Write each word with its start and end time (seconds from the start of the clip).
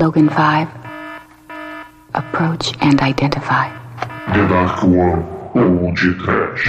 Logan 0.00 0.30
5. 0.30 0.66
Approach 2.14 2.72
and 2.80 2.98
identify. 3.02 3.68
The 4.32 4.48
Dark 4.48 4.82
One 4.82 5.26
ou 5.54 5.92
de 5.92 6.14
Trash. 6.14 6.64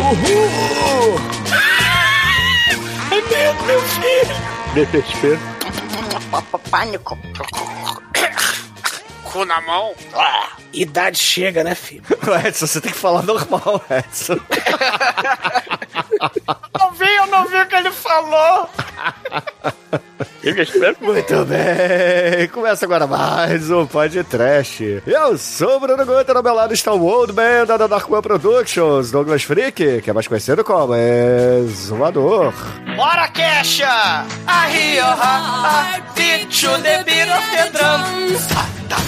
Uhul! 0.00 1.20
É 3.10 3.20
medo, 3.20 3.64
meu 3.66 3.80
filho! 3.82 4.36
DPSP. 4.72 5.38
Pânico. 6.70 7.18
Cu 9.24 9.44
na 9.44 9.60
mão. 9.60 9.92
Ah, 10.14 10.57
idade 10.80 11.18
chega, 11.18 11.64
né, 11.64 11.74
filho? 11.74 12.04
Edson, 12.46 12.66
você 12.66 12.80
tem 12.80 12.92
que 12.92 12.98
falar 12.98 13.22
normal, 13.22 13.84
Edson. 13.90 14.38
Não 16.78 16.92
vi, 16.92 17.14
eu 17.16 17.26
não 17.26 17.46
vi 17.46 17.56
o 17.56 17.66
que 17.66 17.74
ele 17.76 17.92
falou. 17.92 18.68
Muito 21.00 21.44
bem, 21.44 22.48
começa 22.48 22.86
agora 22.86 23.06
mais 23.06 23.70
um 23.70 23.86
podcast. 23.86 25.02
Eu 25.06 25.36
sou 25.36 25.76
o 25.76 25.80
Bruno 25.80 26.06
Guter, 26.06 26.36
ao 26.36 26.42
meu 26.42 26.54
lado 26.54 26.72
está 26.72 26.92
o 26.92 27.04
Old 27.04 27.34
Man 27.34 27.66
da 27.66 27.76
Dark 27.86 28.10
One 28.10 28.22
Productions, 28.22 29.10
Douglas 29.10 29.42
Freak, 29.42 30.00
que 30.00 30.10
é 30.10 30.12
mais 30.12 30.26
conhecido 30.26 30.64
como 30.64 30.94
Exumador. 30.94 32.54
Bora, 32.96 33.28
Kesha! 33.28 34.24
Her, 34.48 36.02
beat 36.14 36.50
to 36.50 36.68
the 36.82 37.04
beat 37.04 37.28
of 37.28 37.44
the 37.52 37.70
drums. 37.76 38.48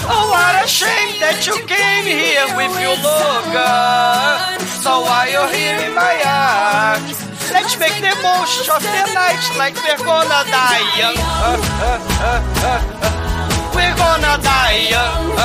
Oh, 0.07 0.29
what 0.29 0.63
a 0.63 0.67
shame 0.67 1.19
that 1.21 1.45
you 1.47 1.55
came 1.65 2.05
here 2.05 2.45
with 2.55 2.79
your 2.79 2.97
Logan. 3.01 4.59
So 4.81 5.01
why 5.01 5.29
you 5.31 5.47
here 5.55 5.87
in 5.87 5.95
my 5.95 6.21
arms? 6.25 7.30
Let's 7.51 7.77
make 7.77 7.99
the 7.99 8.15
most 8.23 8.69
of 8.69 8.81
the 8.81 9.03
night 9.13 9.43
like 9.57 9.75
we're 9.83 9.97
gonna 9.97 10.43
die 10.47 10.83
young. 10.97 11.17
Uh, 11.17 11.59
uh, 11.83 11.99
uh. 12.63 13.01
We're 13.75 13.95
gonna 13.95 14.39
die 14.41 14.87
young. 14.87 15.35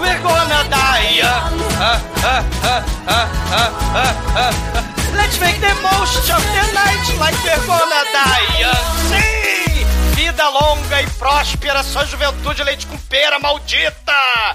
We're 0.00 0.22
gonna 0.24 0.64
die 0.70 1.08
young. 1.20 1.58
Let's 5.14 5.40
make 5.40 5.60
the 5.60 5.74
most 5.84 6.30
of 6.30 6.42
the 6.56 6.64
night 6.72 7.04
like 7.20 7.36
we're 7.44 7.66
gonna 7.66 8.02
die 8.12 8.60
young. 8.60 9.47
Vida 10.38 10.50
longa 10.50 11.02
e 11.02 11.10
próspera, 11.18 11.82
sua 11.82 12.04
juventude 12.04 12.62
leite 12.62 12.86
com 12.86 12.96
pera 12.96 13.40
maldita! 13.40 14.12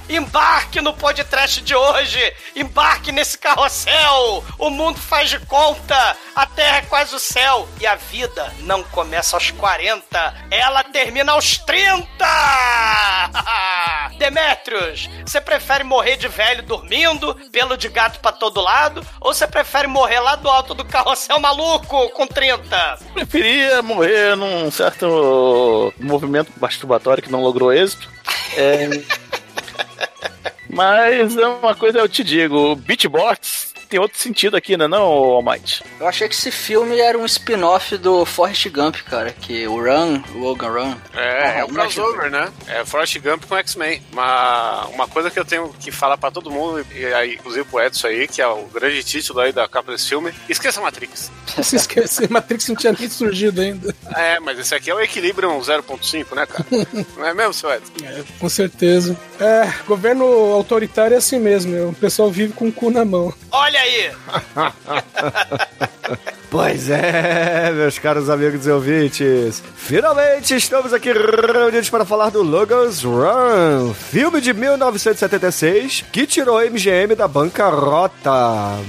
Embarque 0.07 0.79
no 0.79 0.93
podcast 0.93 1.59
de 1.59 1.75
hoje! 1.75 2.33
Embarque 2.55 3.11
nesse 3.11 3.37
carrossel! 3.37 4.45
O 4.57 4.69
mundo 4.69 4.97
faz 4.97 5.29
de 5.29 5.39
conta! 5.39 6.15
A 6.33 6.45
terra 6.45 6.77
é 6.77 6.81
quase 6.83 7.13
o 7.13 7.19
céu! 7.19 7.67
E 7.81 7.85
a 7.85 7.95
vida 7.95 8.49
não 8.61 8.81
começa 8.81 9.35
aos 9.35 9.51
40, 9.51 10.33
ela 10.49 10.85
termina 10.85 11.33
aos 11.33 11.57
30! 11.57 12.07
Demetrios, 14.17 15.09
você 15.25 15.41
prefere 15.41 15.83
morrer 15.83 16.15
de 16.15 16.29
velho 16.29 16.63
dormindo, 16.63 17.35
pelo 17.51 17.75
de 17.75 17.89
gato 17.89 18.21
pra 18.21 18.31
todo 18.31 18.61
lado, 18.61 19.05
ou 19.19 19.33
você 19.33 19.45
prefere 19.45 19.87
morrer 19.87 20.21
lá 20.21 20.37
do 20.37 20.49
alto 20.49 20.73
do 20.73 20.85
carrossel 20.85 21.41
maluco 21.41 22.09
com 22.11 22.25
30? 22.25 22.99
Preferia 23.13 23.81
morrer 23.81 24.37
num 24.37 24.71
certo 24.71 25.72
movimento 25.99 26.51
masturbatório 26.59 27.23
que 27.23 27.31
não 27.31 27.41
logrou 27.41 27.71
êxito. 27.73 28.09
É... 28.55 28.89
Mas 30.69 31.37
é 31.37 31.47
uma 31.47 31.75
coisa 31.75 31.99
eu 31.99 32.09
te 32.09 32.23
digo, 32.23 32.75
beatbox 32.75 33.72
tem 33.93 33.99
outro 33.99 34.17
sentido 34.17 34.57
aqui, 34.57 34.75
né, 34.75 34.87
não, 34.87 35.03
Almighty? 35.03 35.83
Eu 35.99 36.07
achei 36.07 36.27
que 36.27 36.33
esse 36.33 36.49
filme 36.49 36.99
era 36.99 37.15
um 37.15 37.25
spin-off 37.27 37.95
do 37.95 38.25
Forrest 38.25 38.67
Gump, 38.69 38.95
cara, 39.03 39.31
que 39.31 39.67
o 39.67 39.75
Run, 39.75 40.19
o 40.33 40.39
Logan 40.39 40.69
Run. 40.69 40.95
É, 41.13 41.59
é 41.59 41.63
um 41.63 41.67
o 41.67 41.73
crossover, 41.73 42.31
né? 42.31 42.51
É 42.65 42.83
Forrest 42.83 43.19
Gump 43.19 43.45
com 43.45 43.55
X-Men. 43.55 44.01
Uma, 44.11 44.87
uma 44.87 45.07
coisa 45.07 45.29
que 45.29 45.39
eu 45.39 45.45
tenho 45.45 45.71
que 45.79 45.91
falar 45.91 46.17
pra 46.17 46.31
todo 46.31 46.49
mundo, 46.49 46.83
e 46.91 47.05
aí, 47.13 47.35
inclusive 47.35 47.63
pro 47.65 47.83
Edson 47.83 48.07
aí, 48.07 48.27
que 48.27 48.41
é 48.41 48.47
o 48.47 48.65
grande 48.65 49.03
título 49.03 49.41
aí 49.41 49.51
da 49.51 49.67
capa 49.67 49.91
desse 49.91 50.09
filme, 50.09 50.33
esqueça 50.49 50.81
Matrix. 50.81 51.31
Se 51.61 51.75
esquece, 51.75 52.27
Matrix 52.31 52.67
não 52.69 52.75
tinha 52.75 52.93
nem 52.93 53.07
surgido 53.07 53.61
ainda. 53.61 53.95
É, 54.15 54.39
mas 54.39 54.57
esse 54.57 54.73
aqui 54.73 54.89
é 54.89 54.95
o 54.95 55.01
equilíbrio 55.01 55.51
0.5, 55.51 56.35
né, 56.35 56.47
cara? 56.47 56.65
não 57.15 57.27
é 57.27 57.33
mesmo, 57.35 57.53
seu 57.53 57.71
Edson? 57.71 57.93
É, 58.03 58.23
com 58.39 58.49
certeza. 58.49 59.15
É, 59.39 59.71
governo 59.85 60.25
autoritário 60.25 61.13
é 61.13 61.17
assim 61.17 61.37
mesmo, 61.37 61.89
o 61.89 61.93
pessoal 61.93 62.31
vive 62.31 62.53
com 62.53 62.69
o 62.69 62.71
cu 62.71 62.89
na 62.89 63.05
mão. 63.05 63.31
Olha 63.51 63.82
aí! 63.83 64.11
Pois 66.53 66.87
é, 66.87 67.71
meus 67.71 67.97
caros 67.97 68.29
amigos 68.29 68.67
e 68.67 68.69
ouvintes. 68.69 69.63
Finalmente 69.75 70.55
estamos 70.55 70.93
aqui 70.93 71.11
reunidos 71.11 71.89
para 71.89 72.05
falar 72.05 72.29
do 72.29 72.43
Logan's 72.43 73.01
Run, 73.01 73.91
filme 73.95 74.39
de 74.39 74.53
1976 74.53 76.05
que 76.11 76.27
tirou 76.27 76.59
a 76.59 76.65
MGM 76.65 77.15
da 77.15 77.27
bancarrota. 77.27 78.29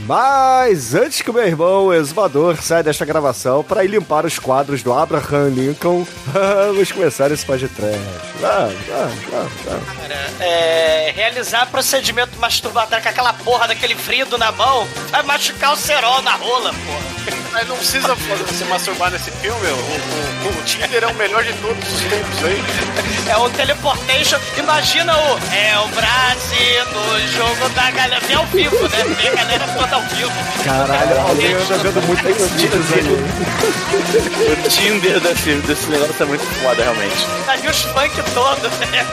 Mas 0.06 0.94
antes 0.94 1.22
que 1.22 1.30
o 1.30 1.32
meu 1.32 1.46
irmão, 1.46 1.86
o 1.86 2.56
saia 2.60 2.82
desta 2.82 3.06
gravação 3.06 3.64
para 3.64 3.82
ir 3.82 3.88
limpar 3.88 4.26
os 4.26 4.38
quadros 4.38 4.82
do 4.82 4.92
Abraham 4.92 5.48
Lincoln, 5.48 6.06
vamos 6.34 6.92
começar 6.92 7.32
esse 7.32 7.46
podcast. 7.46 7.98
Vamos, 8.42 8.74
vamos, 8.86 9.24
vamos, 9.30 9.52
vamos. 9.64 9.88
Cara, 10.02 10.44
é, 10.44 11.12
realizar 11.16 11.70
procedimento 11.70 12.38
masturbatório 12.38 13.02
com 13.02 13.08
aquela 13.08 13.32
porra 13.32 13.68
daquele 13.68 13.94
vrido 13.94 14.36
na 14.36 14.52
mão 14.52 14.86
vai 15.10 15.22
machucar 15.22 15.72
o 15.72 15.76
cerol 15.76 16.20
na 16.20 16.32
rola, 16.32 16.70
porra. 16.70 17.13
Mas 17.52 17.68
não 17.68 17.76
precisa 17.76 18.16
se 18.52 18.64
masturbar 18.64 19.10
nesse 19.10 19.30
filme, 19.30 19.66
o, 19.68 20.48
o, 20.48 20.58
o 20.58 20.62
Tinder 20.64 21.04
é 21.04 21.06
o 21.06 21.14
melhor 21.14 21.42
de 21.44 21.52
todos 21.54 21.92
os 21.92 22.00
tempos 22.00 22.44
aí. 22.44 22.62
É 23.26 23.38
o 23.38 23.48
teleportation, 23.48 24.38
imagina 24.58 25.16
o 25.16 25.38
É 25.54 25.78
o 25.78 25.88
Brasil 25.88 26.84
no 26.92 27.28
jogo 27.28 27.68
da 27.70 27.90
galera. 27.90 28.20
Vem 28.26 28.36
ao 28.36 28.46
vivo, 28.48 28.82
né? 28.88 29.02
Vem 29.16 29.28
a 29.28 29.34
galera 29.34 29.66
toda 29.68 29.96
ao 29.96 30.02
vivo. 30.02 30.30
Caralho, 30.62 31.20
alguém 31.20 31.54
anda 31.54 31.78
vendo 31.78 32.06
muito 32.06 32.22
vídeos 32.22 32.92
aí. 32.92 34.64
O 34.64 34.68
Tinder 34.68 35.20
desse, 35.20 35.54
desse 35.62 35.88
negócio 35.88 36.22
é 36.22 36.26
muito 36.26 36.44
foda, 36.44 36.82
realmente. 36.82 37.26
Aí 37.48 37.66
os 37.66 37.82
funk 37.82 38.22
todos, 38.34 38.78
né? 38.90 39.06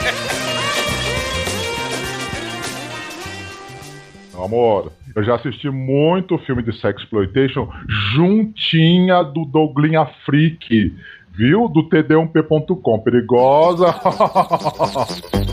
Amor, 4.34 4.92
eu 5.14 5.22
já 5.22 5.34
assisti 5.34 5.68
muito 5.68 6.38
filme 6.38 6.62
de 6.62 6.72
sexploitation 6.80 7.68
juntinha 8.14 9.22
do 9.22 9.44
Douglinha 9.44 10.06
Freak, 10.24 10.94
viu? 11.32 11.68
Do 11.68 11.88
td1p.com. 11.88 12.98
Perigosa. 13.00 13.94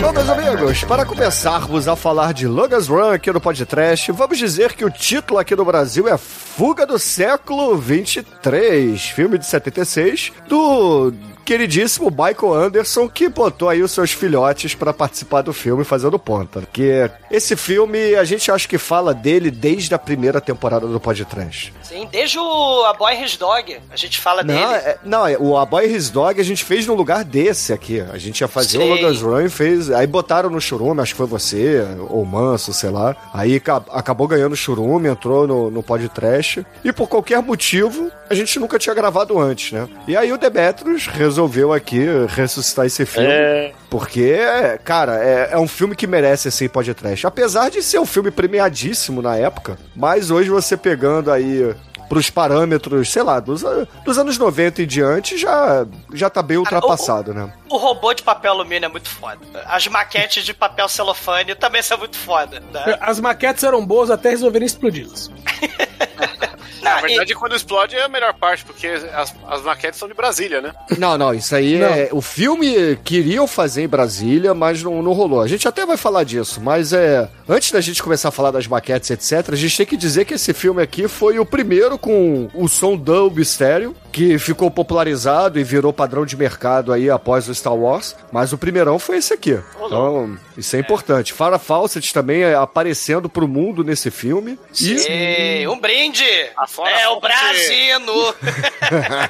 Bom, 0.00 0.12
meus 0.14 0.30
amigos, 0.30 0.84
para 0.84 1.04
começarmos 1.04 1.86
a 1.86 1.94
falar 1.94 2.32
de 2.32 2.46
Logan's 2.46 2.88
Run 2.88 3.12
aqui 3.12 3.30
no 3.30 3.40
podcast, 3.40 4.10
vamos 4.12 4.38
dizer 4.38 4.72
que 4.72 4.84
o 4.84 4.90
título 4.90 5.38
aqui 5.38 5.54
no 5.54 5.64
Brasil 5.64 6.08
é 6.08 6.16
Fuga 6.16 6.86
do 6.86 6.98
Século 6.98 7.76
23, 7.76 8.98
filme 9.10 9.36
de 9.36 9.44
76, 9.44 10.32
do 10.48 11.12
queridíssimo 11.44 12.10
Michael 12.10 12.54
Anderson, 12.54 13.08
que 13.08 13.28
botou 13.28 13.68
aí 13.68 13.82
os 13.82 13.90
seus 13.92 14.12
filhotes 14.12 14.74
para 14.74 14.92
participar 14.92 15.42
do 15.42 15.52
filme 15.52 15.84
fazendo 15.84 16.18
ponta. 16.18 16.62
Que 16.72 17.10
esse 17.30 17.56
filme, 17.56 18.14
a 18.14 18.24
gente 18.24 18.50
acha 18.50 18.68
que 18.68 18.78
fala 18.78 19.12
dele 19.14 19.50
desde 19.50 19.94
a 19.94 19.98
primeira 19.98 20.40
temporada 20.40 20.86
do 20.86 21.00
podcast. 21.00 21.72
Sim, 21.82 22.08
desde 22.10 22.38
o 22.38 22.84
A 22.84 22.92
Boy 22.92 23.20
His 23.22 23.36
Dog, 23.36 23.78
a 23.90 23.96
gente 23.96 24.18
fala 24.20 24.42
Não, 24.44 24.54
dele. 24.54 24.64
é, 24.74 24.98
não, 25.04 25.26
é, 25.26 25.36
o 25.38 25.56
A 25.56 25.66
Boy 25.66 25.86
His 25.86 26.08
Dog 26.10 26.40
a 26.40 26.44
gente 26.44 26.64
fez 26.64 26.86
no 26.86 26.94
lugar 26.94 27.24
desse 27.24 27.72
aqui. 27.72 28.00
A 28.00 28.18
gente 28.18 28.40
ia 28.40 28.48
fazer 28.48 28.78
o 28.78 28.82
Sei. 28.82 28.90
Logan's 28.90 29.20
Run 29.20 29.40
e 29.40 29.48
fez. 29.50 29.90
Aí 29.90 30.06
botaram 30.06 30.50
no 30.50 30.60
Churume, 30.60 31.00
acho 31.00 31.12
que 31.14 31.18
foi 31.18 31.26
você, 31.26 31.84
ou 32.08 32.24
Manso, 32.24 32.72
sei 32.72 32.90
lá. 32.90 33.16
Aí 33.34 33.58
ca- 33.58 33.82
acabou 33.90 34.28
ganhando 34.28 34.52
o 34.52 34.56
Churume, 34.56 35.08
entrou 35.08 35.46
no, 35.46 35.70
no 35.70 35.82
podcast. 35.82 36.64
E 36.84 36.92
por 36.92 37.08
qualquer 37.08 37.42
motivo, 37.42 38.10
a 38.28 38.34
gente 38.34 38.58
nunca 38.60 38.78
tinha 38.78 38.94
gravado 38.94 39.38
antes, 39.38 39.72
né? 39.72 39.88
E 40.06 40.16
aí 40.16 40.32
o 40.32 40.38
Demetrius 40.38 41.06
resolveu 41.06 41.29
aqui 41.74 42.04
ressuscitar 42.28 42.86
esse 42.86 43.04
filme. 43.06 43.28
É. 43.28 43.72
Porque, 43.88 44.38
cara, 44.84 45.22
é, 45.22 45.50
é 45.52 45.58
um 45.58 45.68
filme 45.68 45.96
que 45.96 46.06
merece 46.06 46.48
esse 46.48 46.68
podcast. 46.68 47.26
Apesar 47.26 47.70
de 47.70 47.82
ser 47.82 47.98
um 47.98 48.06
filme 48.06 48.30
premiadíssimo 48.30 49.20
na 49.20 49.36
época, 49.36 49.78
mas 49.94 50.30
hoje 50.30 50.48
você 50.48 50.76
pegando 50.76 51.30
aí 51.30 51.74
pros 52.10 52.28
parâmetros, 52.28 53.08
sei 53.08 53.22
lá, 53.22 53.38
dos, 53.38 53.62
dos 54.04 54.18
anos 54.18 54.36
90 54.36 54.82
e 54.82 54.86
diante, 54.86 55.38
já, 55.38 55.86
já 56.12 56.28
tá 56.28 56.42
bem 56.42 56.56
ultrapassado, 56.56 57.32
né? 57.32 57.52
O 57.68 57.76
robô 57.76 58.12
de 58.12 58.24
papel 58.24 58.50
alumínio 58.50 58.86
é 58.86 58.88
muito 58.88 59.08
foda. 59.08 59.38
As 59.66 59.86
maquetes 59.86 60.44
de 60.44 60.52
papel 60.52 60.88
celofane 60.88 61.54
também 61.54 61.82
são 61.82 61.96
muito 61.96 62.16
foda. 62.16 62.58
Né? 62.58 62.98
As 63.00 63.20
maquetes 63.20 63.62
eram 63.62 63.86
boas 63.86 64.10
até 64.10 64.30
resolverem 64.30 64.66
explodi-las. 64.66 65.30
Não, 66.82 66.90
Na 66.90 67.00
verdade, 67.00 67.34
quando 67.34 67.54
explode 67.54 67.96
é 67.96 68.04
a 68.04 68.08
melhor 68.08 68.34
parte, 68.34 68.64
porque 68.64 68.86
as, 68.86 69.34
as 69.46 69.62
maquetes 69.62 69.98
são 69.98 70.08
de 70.08 70.14
Brasília, 70.14 70.60
né? 70.60 70.72
Não, 70.98 71.16
não, 71.18 71.34
isso 71.34 71.54
aí 71.54 71.80
é. 71.80 72.08
O 72.12 72.20
filme 72.20 72.96
queriam 73.04 73.46
fazer 73.46 73.82
em 73.82 73.88
Brasília, 73.88 74.54
mas 74.54 74.82
não, 74.82 75.02
não 75.02 75.12
rolou. 75.12 75.40
A 75.40 75.48
gente 75.48 75.66
até 75.68 75.84
vai 75.84 75.96
falar 75.96 76.24
disso, 76.24 76.60
mas 76.60 76.92
é. 76.92 77.28
Antes 77.48 77.72
da 77.72 77.80
gente 77.80 78.02
começar 78.02 78.28
a 78.28 78.32
falar 78.32 78.50
das 78.50 78.66
maquetes, 78.66 79.10
etc., 79.10 79.52
a 79.52 79.56
gente 79.56 79.76
tem 79.76 79.86
que 79.86 79.96
dizer 79.96 80.24
que 80.24 80.34
esse 80.34 80.52
filme 80.52 80.82
aqui 80.82 81.08
foi 81.08 81.38
o 81.38 81.46
primeiro 81.46 81.98
com 81.98 82.48
o 82.54 82.68
som 82.68 82.96
Dolby 82.96 83.44
Stereo, 83.44 83.94
que 84.12 84.38
ficou 84.38 84.70
popularizado 84.70 85.58
e 85.58 85.64
virou 85.64 85.92
padrão 85.92 86.24
de 86.24 86.36
mercado 86.36 86.92
aí 86.92 87.10
após 87.10 87.48
o 87.48 87.54
Star 87.54 87.74
Wars. 87.74 88.16
Mas 88.32 88.52
o 88.52 88.58
primeirão 88.58 88.98
foi 88.98 89.18
esse 89.18 89.32
aqui. 89.32 89.58
Então, 89.84 90.36
isso 90.60 90.76
é 90.76 90.78
importante. 90.78 91.32
Farah 91.32 91.58
Fawcett 91.58 92.12
também 92.14 92.42
é 92.42 92.54
aparecendo 92.54 93.28
pro 93.28 93.48
mundo 93.48 93.82
nesse 93.84 94.10
filme. 94.10 94.58
E 94.80 94.92
Ei, 95.08 95.68
um 95.68 95.78
brinde! 95.78 96.24
A 96.56 96.66
Flora 96.66 96.90
é 97.00 97.08
o 97.08 97.20
Brasino! 97.20 98.34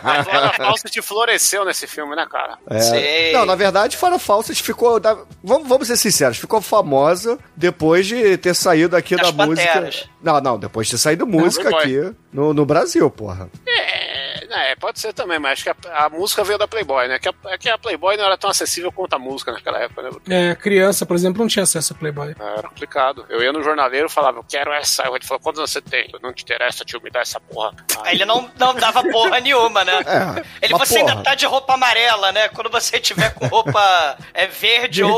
A 0.03 0.25
Flora 0.25 0.53
Fawcett 0.57 1.03
floresceu 1.03 1.65
nesse 1.65 1.87
filme, 1.87 2.15
né, 2.15 2.27
cara? 2.31 2.59
É. 2.69 2.81
Sei. 2.81 3.33
Não, 3.33 3.45
na 3.47 3.55
verdade, 3.55 3.97
Farah 3.97 4.19
Fawcett 4.19 4.63
ficou. 4.63 5.01
da- 5.01 5.17
Vamos, 5.43 5.69
vamos 5.69 5.87
ser 5.87 5.97
sinceros, 5.97 6.39
ficou 6.39 6.61
famosa 6.61 7.39
depois 7.57 8.07
de 8.07 8.37
ter 8.37 8.55
saído 8.55 8.97
aqui 8.97 9.17
Das 9.17 9.33
da 9.33 9.47
música. 9.47 9.91
Não, 10.23 10.41
não, 10.41 10.59
depois 10.59 10.87
de 10.87 10.93
ter 10.93 10.99
saído 10.99 11.27
música 11.27 11.69
Playboy. 11.71 12.09
aqui 12.09 12.17
no, 12.33 12.53
no 12.53 12.65
Brasil, 12.67 13.11
porra. 13.11 13.49
É, 13.67 14.20
é, 14.53 14.75
pode 14.77 14.99
ser 15.01 15.13
também, 15.13 15.39
mas 15.39 15.53
acho 15.53 15.65
que 15.65 15.71
a, 15.89 16.05
a 16.07 16.09
música 16.09 16.43
veio 16.45 16.59
da 16.59 16.67
Playboy, 16.69 17.09
né? 17.09 17.19
Que 17.19 17.29
a, 17.29 17.35
é 17.49 17.59
que 17.59 17.69
a 17.69 17.79
Playboy 17.79 18.17
não 18.17 18.25
era 18.25 18.37
tão 18.37 18.51
acessível 18.51 18.91
quanto 18.93 19.15
a 19.15 19.19
música 19.19 19.53
naquela 19.53 19.79
época, 19.79 20.03
né? 20.03 20.11
É, 20.29 20.55
criança, 20.55 21.05
por 21.07 21.15
exemplo, 21.17 21.41
não 21.41 21.49
tinha 21.49 21.63
acesso 21.63 21.93
a 21.93 21.97
Playboy. 21.97 22.35
Era 22.39 22.69
complicado. 22.69 23.25
Eu 23.29 23.43
ia 23.43 23.53
no 23.53 23.63
jornaleiro 23.63 24.07
e 24.07 24.11
falava, 24.11 24.39
eu 24.39 24.45
quero 24.49 24.73
essa. 24.73 25.05
Ele 25.09 25.25
falou, 25.25 25.41
quantos 25.41 25.59
anos 25.59 25.71
você 25.71 25.81
tem? 25.81 26.11
Não 26.23 26.33
te 26.33 26.43
interessa, 26.43 26.85
tio, 26.85 27.01
me 27.03 27.11
dá 27.11 27.21
essa 27.21 27.39
porra. 27.41 27.73
Aí 28.05 28.15
ele 28.17 28.25
não, 28.25 28.51
não 28.59 28.75
dava 28.75 29.03
porra 29.05 29.41
nenhuma, 29.41 29.85
né? 29.85 29.93
É, 30.01 30.45
Ele, 30.67 30.75
você 30.75 30.99
porra. 31.01 31.11
ainda 31.13 31.23
tá 31.23 31.35
de 31.35 31.47
roupa 31.47 31.75
amarela, 31.75 32.33
né? 32.33 32.49
Quando 32.49 32.71
você 32.71 32.99
tiver 32.99 33.33
com 33.35 33.47
roupa 33.47 34.17
é, 34.35 34.47
verde, 34.47 35.03
Ou, 35.03 35.13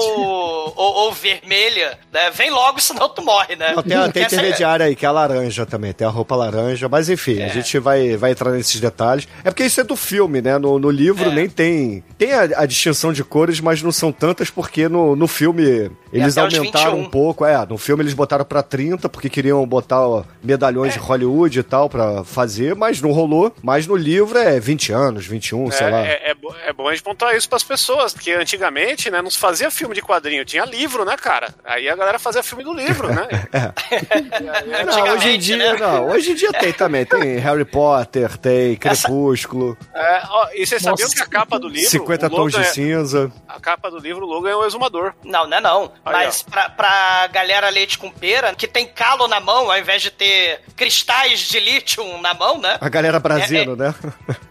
ou, 0.77 0.95
ou 0.95 1.13
vermelha, 1.13 1.99
né? 2.13 2.31
Vem 2.31 2.51
logo, 2.51 2.81
senão 2.81 3.09
tu 3.09 3.23
morre, 3.23 3.57
né? 3.57 3.73
Não, 3.75 3.83
tem, 3.83 4.13
tem 4.13 4.23
Essa- 4.25 4.37
intermediária 4.37 4.87
aí, 4.87 4.97
que 4.97 5.05
é 5.05 5.09
a 5.09 5.13
laranja 5.13 5.65
também, 5.67 5.93
tem 5.93 6.07
a 6.07 6.11
roupa 6.11 6.35
laranja, 6.37 6.89
mas 6.89 7.09
enfim, 7.09 7.41
É. 7.41 7.47
a 7.47 7.49
gente 7.49 7.79
vai, 7.79 8.17
vai 8.17 8.33
entrar 8.33 8.51
nesses 8.51 8.81
detalhes. 8.81 9.22
É 9.45 9.51
porque 9.51 9.65
isso 9.65 9.81
é 9.81 9.85
do 9.85 9.97
filme, 9.97 10.41
né? 10.41 10.59
No, 10.59 10.79
no 10.79 10.91
livro 10.91 11.31
É. 11.31 11.35
nem 11.35 11.49
tem. 11.49 12.03
Tem 12.19 12.33
a, 12.33 12.43
a 12.57 12.67
distinção 12.67 13.13
de 13.13 13.23
cores, 13.25 13.61
mas 13.61 13.83
não 13.83 13.93
são 13.93 14.13
tantas 14.13 14.51
porque 14.51 14.89
no, 14.89 15.15
no 15.17 15.27
filme 15.29 15.91
eles 16.13 16.37
aumentaram 16.39 16.93
21. 16.97 17.01
um 17.07 17.11
pouco. 17.11 17.45
É, 17.45 17.65
no 17.67 17.79
filme 17.79 18.03
eles 18.03 18.15
botaram 18.15 18.45
pra 18.45 18.63
30 18.63 19.09
porque 19.09 19.29
queriam 19.31 19.67
botar 19.67 20.01
ó, 20.07 20.25
medalhões 20.43 20.93
de 20.95 20.99
Hollywood 20.99 21.59
e 21.59 21.63
tal 21.63 21.89
pra 21.89 22.23
fazer, 22.25 22.75
mas 22.75 23.01
não 23.01 23.13
rolou. 23.13 23.55
Mas 23.63 23.87
no 23.87 23.97
livro 23.97 24.39
é 24.39 24.59
20 24.61 24.93
anos, 24.93 25.27
21, 25.27 25.71
sei 25.71 25.91
lá. 25.91 26.01
É, 26.07 26.11
é, 26.13 26.31
é 26.31 26.35
bo- 26.35 26.55
é 26.67 26.73
bom 26.73 26.89
a 26.89 26.93
gente 26.93 27.03
pontuar 27.03 27.35
isso 27.37 27.49
pras 27.49 27.63
pessoas, 27.63 28.13
porque 28.13 28.33
antigamente, 28.33 29.11
né, 29.11 29.21
não 29.23 29.31
se 29.31 29.39
fazia 29.39 29.71
filme 29.71 29.95
de 29.95 30.03
quadrinho, 30.03 30.45
tinha 30.45 30.65
livro, 30.65 31.05
né, 31.05 31.17
cara? 31.17 31.55
Aí 31.65 31.89
a 31.89 31.97
galera 31.97 32.19
fazia 32.19 32.43
filme 32.43 32.65
do 32.65 32.73
livro, 32.73 33.09
né? 33.09 33.27
Não, 34.87 35.15
hoje 35.15 35.29
em 35.31 35.39
dia, 35.39 35.57
né? 35.57 35.73
não. 35.79 36.09
Hoje 36.09 36.33
em 36.33 36.35
dia 36.35 36.53
tem 36.53 36.73
também. 36.73 37.05
Tem 37.05 37.37
Harry 37.39 37.65
Potter, 37.65 38.37
tem 38.39 38.79
Essa- 38.85 39.03
Crepúsculo, 39.09 39.77
É, 39.95 40.23
ó, 40.29 40.49
e 40.55 40.67
vocês 40.67 40.83
sabiam 40.83 41.09
que 41.09 41.21
a 41.21 41.27
capa 41.27 41.59
do 41.59 41.69
livro. 41.69 41.91
50 41.91 42.27
o 42.27 42.31
Logan 42.31 42.43
tons 42.43 42.53
de 42.55 42.61
é- 42.61 42.65
cinza. 42.65 43.33
A 43.49 43.61
capa 43.61 43.91
do 43.91 43.99
livro, 43.99 44.25
o 44.25 44.29
Logan 44.29 44.51
é 44.51 44.57
o 44.57 44.65
exumador. 44.65 45.13
Não, 45.25 45.47
não 45.49 45.57
é 45.57 45.61
não. 45.61 45.93
Aí, 46.05 46.27
Mas 46.27 46.43
pra, 46.43 46.69
pra 46.71 47.27
galera 47.29 47.69
leite 47.69 47.97
com 47.99 48.11
pera, 48.11 48.55
que 48.55 48.67
tem 48.67 48.87
calo 48.87 49.29
na 49.29 49.39
mão, 49.41 49.71
ao 49.71 49.79
invés 49.79 50.03
de 50.03 50.11
ter 50.11 50.61
cristais 50.77 51.41
de 51.41 51.61
lítio 51.61 52.05
na 52.19 52.35
mão, 52.35 52.59
né? 52.59 52.77
A 52.81 52.89
galera 52.89 53.19
brasino, 53.21 53.77
né? 53.77 53.95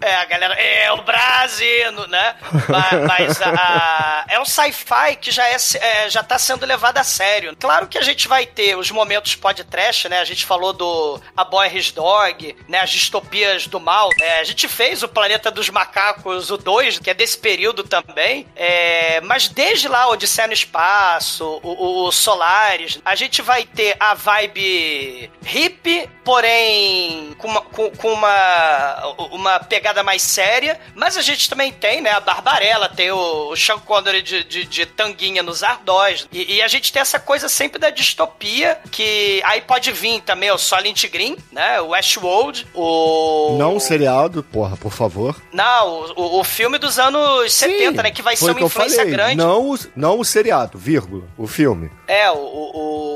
É, 0.03 0.15
a 0.15 0.25
galera. 0.25 0.55
É 0.55 0.91
o 0.93 1.03
Brasino, 1.03 2.07
né? 2.07 2.35
Ma- 2.67 2.89
Mas, 3.07 3.39
a- 3.39 4.25
é 4.29 4.39
um 4.39 4.45
sci-fi 4.45 5.15
que 5.21 5.29
já, 5.29 5.47
é, 5.47 5.55
é, 5.79 6.09
já 6.09 6.23
tá 6.23 6.39
sendo 6.39 6.65
levado 6.65 6.97
a 6.97 7.03
sério. 7.03 7.55
Claro 7.59 7.87
que 7.87 7.99
a 7.99 8.01
gente 8.01 8.27
vai 8.27 8.47
ter 8.47 8.75
os 8.75 8.89
momentos 8.89 9.35
podcast, 9.35 10.09
né? 10.09 10.19
A 10.19 10.25
gente 10.25 10.43
falou 10.43 10.73
do 10.73 11.21
A 11.37 11.43
Boy 11.43 11.67
His 11.77 11.91
Dog, 11.91 12.55
né? 12.67 12.79
As 12.79 12.89
distopias 12.89 13.67
do 13.67 13.79
mal. 13.79 14.09
É, 14.19 14.39
a 14.39 14.43
gente 14.43 14.67
fez 14.67 15.03
o 15.03 15.07
Planeta 15.07 15.51
dos 15.51 15.69
Macacos, 15.69 16.49
o 16.49 16.57
2, 16.57 16.97
que 16.97 17.11
é 17.11 17.13
desse 17.13 17.37
período 17.37 17.83
também. 17.83 18.47
É, 18.55 19.21
mas 19.21 19.47
desde 19.49 19.87
lá, 19.87 20.07
Odisseia 20.09 20.47
no 20.47 20.53
Espaço, 20.53 21.40
o, 21.41 22.05
o 22.07 22.11
Solaris, 22.11 22.99
a 23.03 23.15
gente 23.15 23.41
vai 23.41 23.63
ter 23.65 23.95
a 23.99 24.13
vibe 24.13 25.31
hippie, 25.43 26.09
porém 26.23 27.33
com 27.37 27.47
uma, 27.47 27.61
com, 27.61 27.89
com 27.91 28.13
uma, 28.13 29.15
uma 29.31 29.59
pegada 29.59 30.03
mais 30.03 30.21
séria. 30.21 30.79
Mas 30.95 31.17
a 31.17 31.21
gente 31.21 31.49
também 31.49 31.71
tem, 31.71 32.01
né, 32.01 32.11
a 32.11 32.19
Barbarella, 32.19 32.89
tem 32.89 33.11
o, 33.11 33.49
o 33.49 33.55
Sean 33.55 33.79
Connery 33.79 34.21
de, 34.21 34.43
de, 34.43 34.65
de 34.65 34.85
tanguinha 34.85 35.41
nos 35.43 35.63
ardós. 35.63 36.27
E, 36.31 36.55
e 36.55 36.61
a 36.61 36.67
gente 36.67 36.91
tem 36.91 37.01
essa 37.01 37.19
coisa 37.19 37.49
sempre 37.49 37.79
da 37.79 37.89
distopia, 37.89 38.79
que 38.91 39.41
aí 39.45 39.61
pode 39.61 39.91
vir 39.91 40.21
também 40.21 40.51
o 40.51 40.57
Solent 40.57 41.05
Green, 41.09 41.37
né, 41.51 41.79
o 41.81 41.89
Westworld, 41.89 42.67
o... 42.73 43.55
Não 43.57 43.75
um 43.75 43.79
seriado, 43.79 44.43
porra, 44.43 44.77
por 44.77 44.91
favor. 44.91 45.35
Não, 45.51 46.11
o, 46.15 46.21
o- 46.21 46.39
o 46.39 46.43
filme 46.43 46.77
dos 46.77 46.97
anos 46.99 47.53
70, 47.53 48.03
né, 48.03 48.11
que 48.11 48.21
vai 48.21 48.35
ser 48.35 48.45
o 48.45 48.51
uma 48.51 48.61
influência 48.61 49.05
grande. 49.05 49.35
Não, 49.37 49.69
o- 49.71 49.79
não 49.95 50.19
o 50.19 50.25
seriado, 50.25 50.77
vírgula, 50.77 51.23
o 51.43 51.47
filme. 51.47 51.91
É, 52.07 52.29
o, 52.31 52.35
o, 52.35 52.71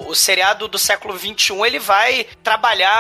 o- 0.06 0.10
o 0.10 0.16
seriado 0.16 0.68
do 0.68 0.78
século 0.78 1.18
XXI, 1.18 1.54
ele 1.66 1.80
vai 1.80 2.26
trabalhar 2.44 2.92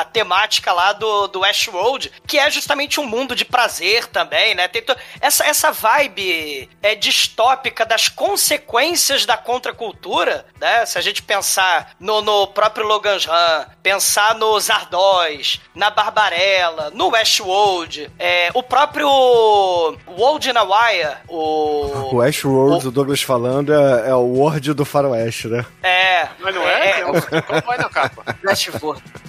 a, 0.00 0.04
temática 0.04 0.72
lá 0.72 0.92
do, 0.92 1.26
do 1.28 1.40
Westworld, 1.40 2.12
que 2.26 2.38
é 2.38 2.50
justamente 2.50 3.00
um 3.00 3.06
mundo 3.06 3.34
de 3.34 3.44
prazer 3.44 4.06
também, 4.06 4.54
né? 4.54 4.68
Tem 4.68 4.82
to- 4.82 4.96
essa, 5.20 5.44
essa 5.44 5.72
vibe 5.72 6.68
é, 6.82 6.94
distópica 6.94 7.84
das 7.84 8.08
consequências 8.08 9.24
da 9.26 9.36
contracultura, 9.36 10.46
né? 10.60 10.84
Se 10.86 10.98
a 10.98 11.00
gente 11.00 11.22
pensar 11.22 11.92
no, 11.98 12.20
no 12.22 12.46
próprio 12.48 12.86
Logan 12.86 13.16
Run, 13.18 13.64
pensar 13.82 14.34
no 14.34 14.58
Zardoz, 14.60 15.60
na 15.74 15.90
Barbarella, 15.90 16.90
no 16.94 17.08
Westworld, 17.08 18.10
é, 18.18 18.50
o 18.54 18.62
próprio 18.62 19.08
World 19.08 20.48
in 20.50 20.56
a 20.56 20.62
Wire, 20.62 21.16
o... 21.28 22.14
O 22.14 22.16
Westworld, 22.16 22.86
o 22.86 22.90
Douglas 22.90 23.22
falando, 23.22 23.72
é, 23.72 24.10
é 24.10 24.13
o 24.16 24.38
Word 24.38 24.72
do 24.74 24.84
faroeste, 24.84 25.48
né? 25.48 25.64
É. 25.82 26.28
Mas 26.40 26.54
não 26.54 26.62
é? 26.62 27.02
Como 27.02 27.60
vai 27.62 27.78
na 27.78 27.88
capa? 27.88 28.36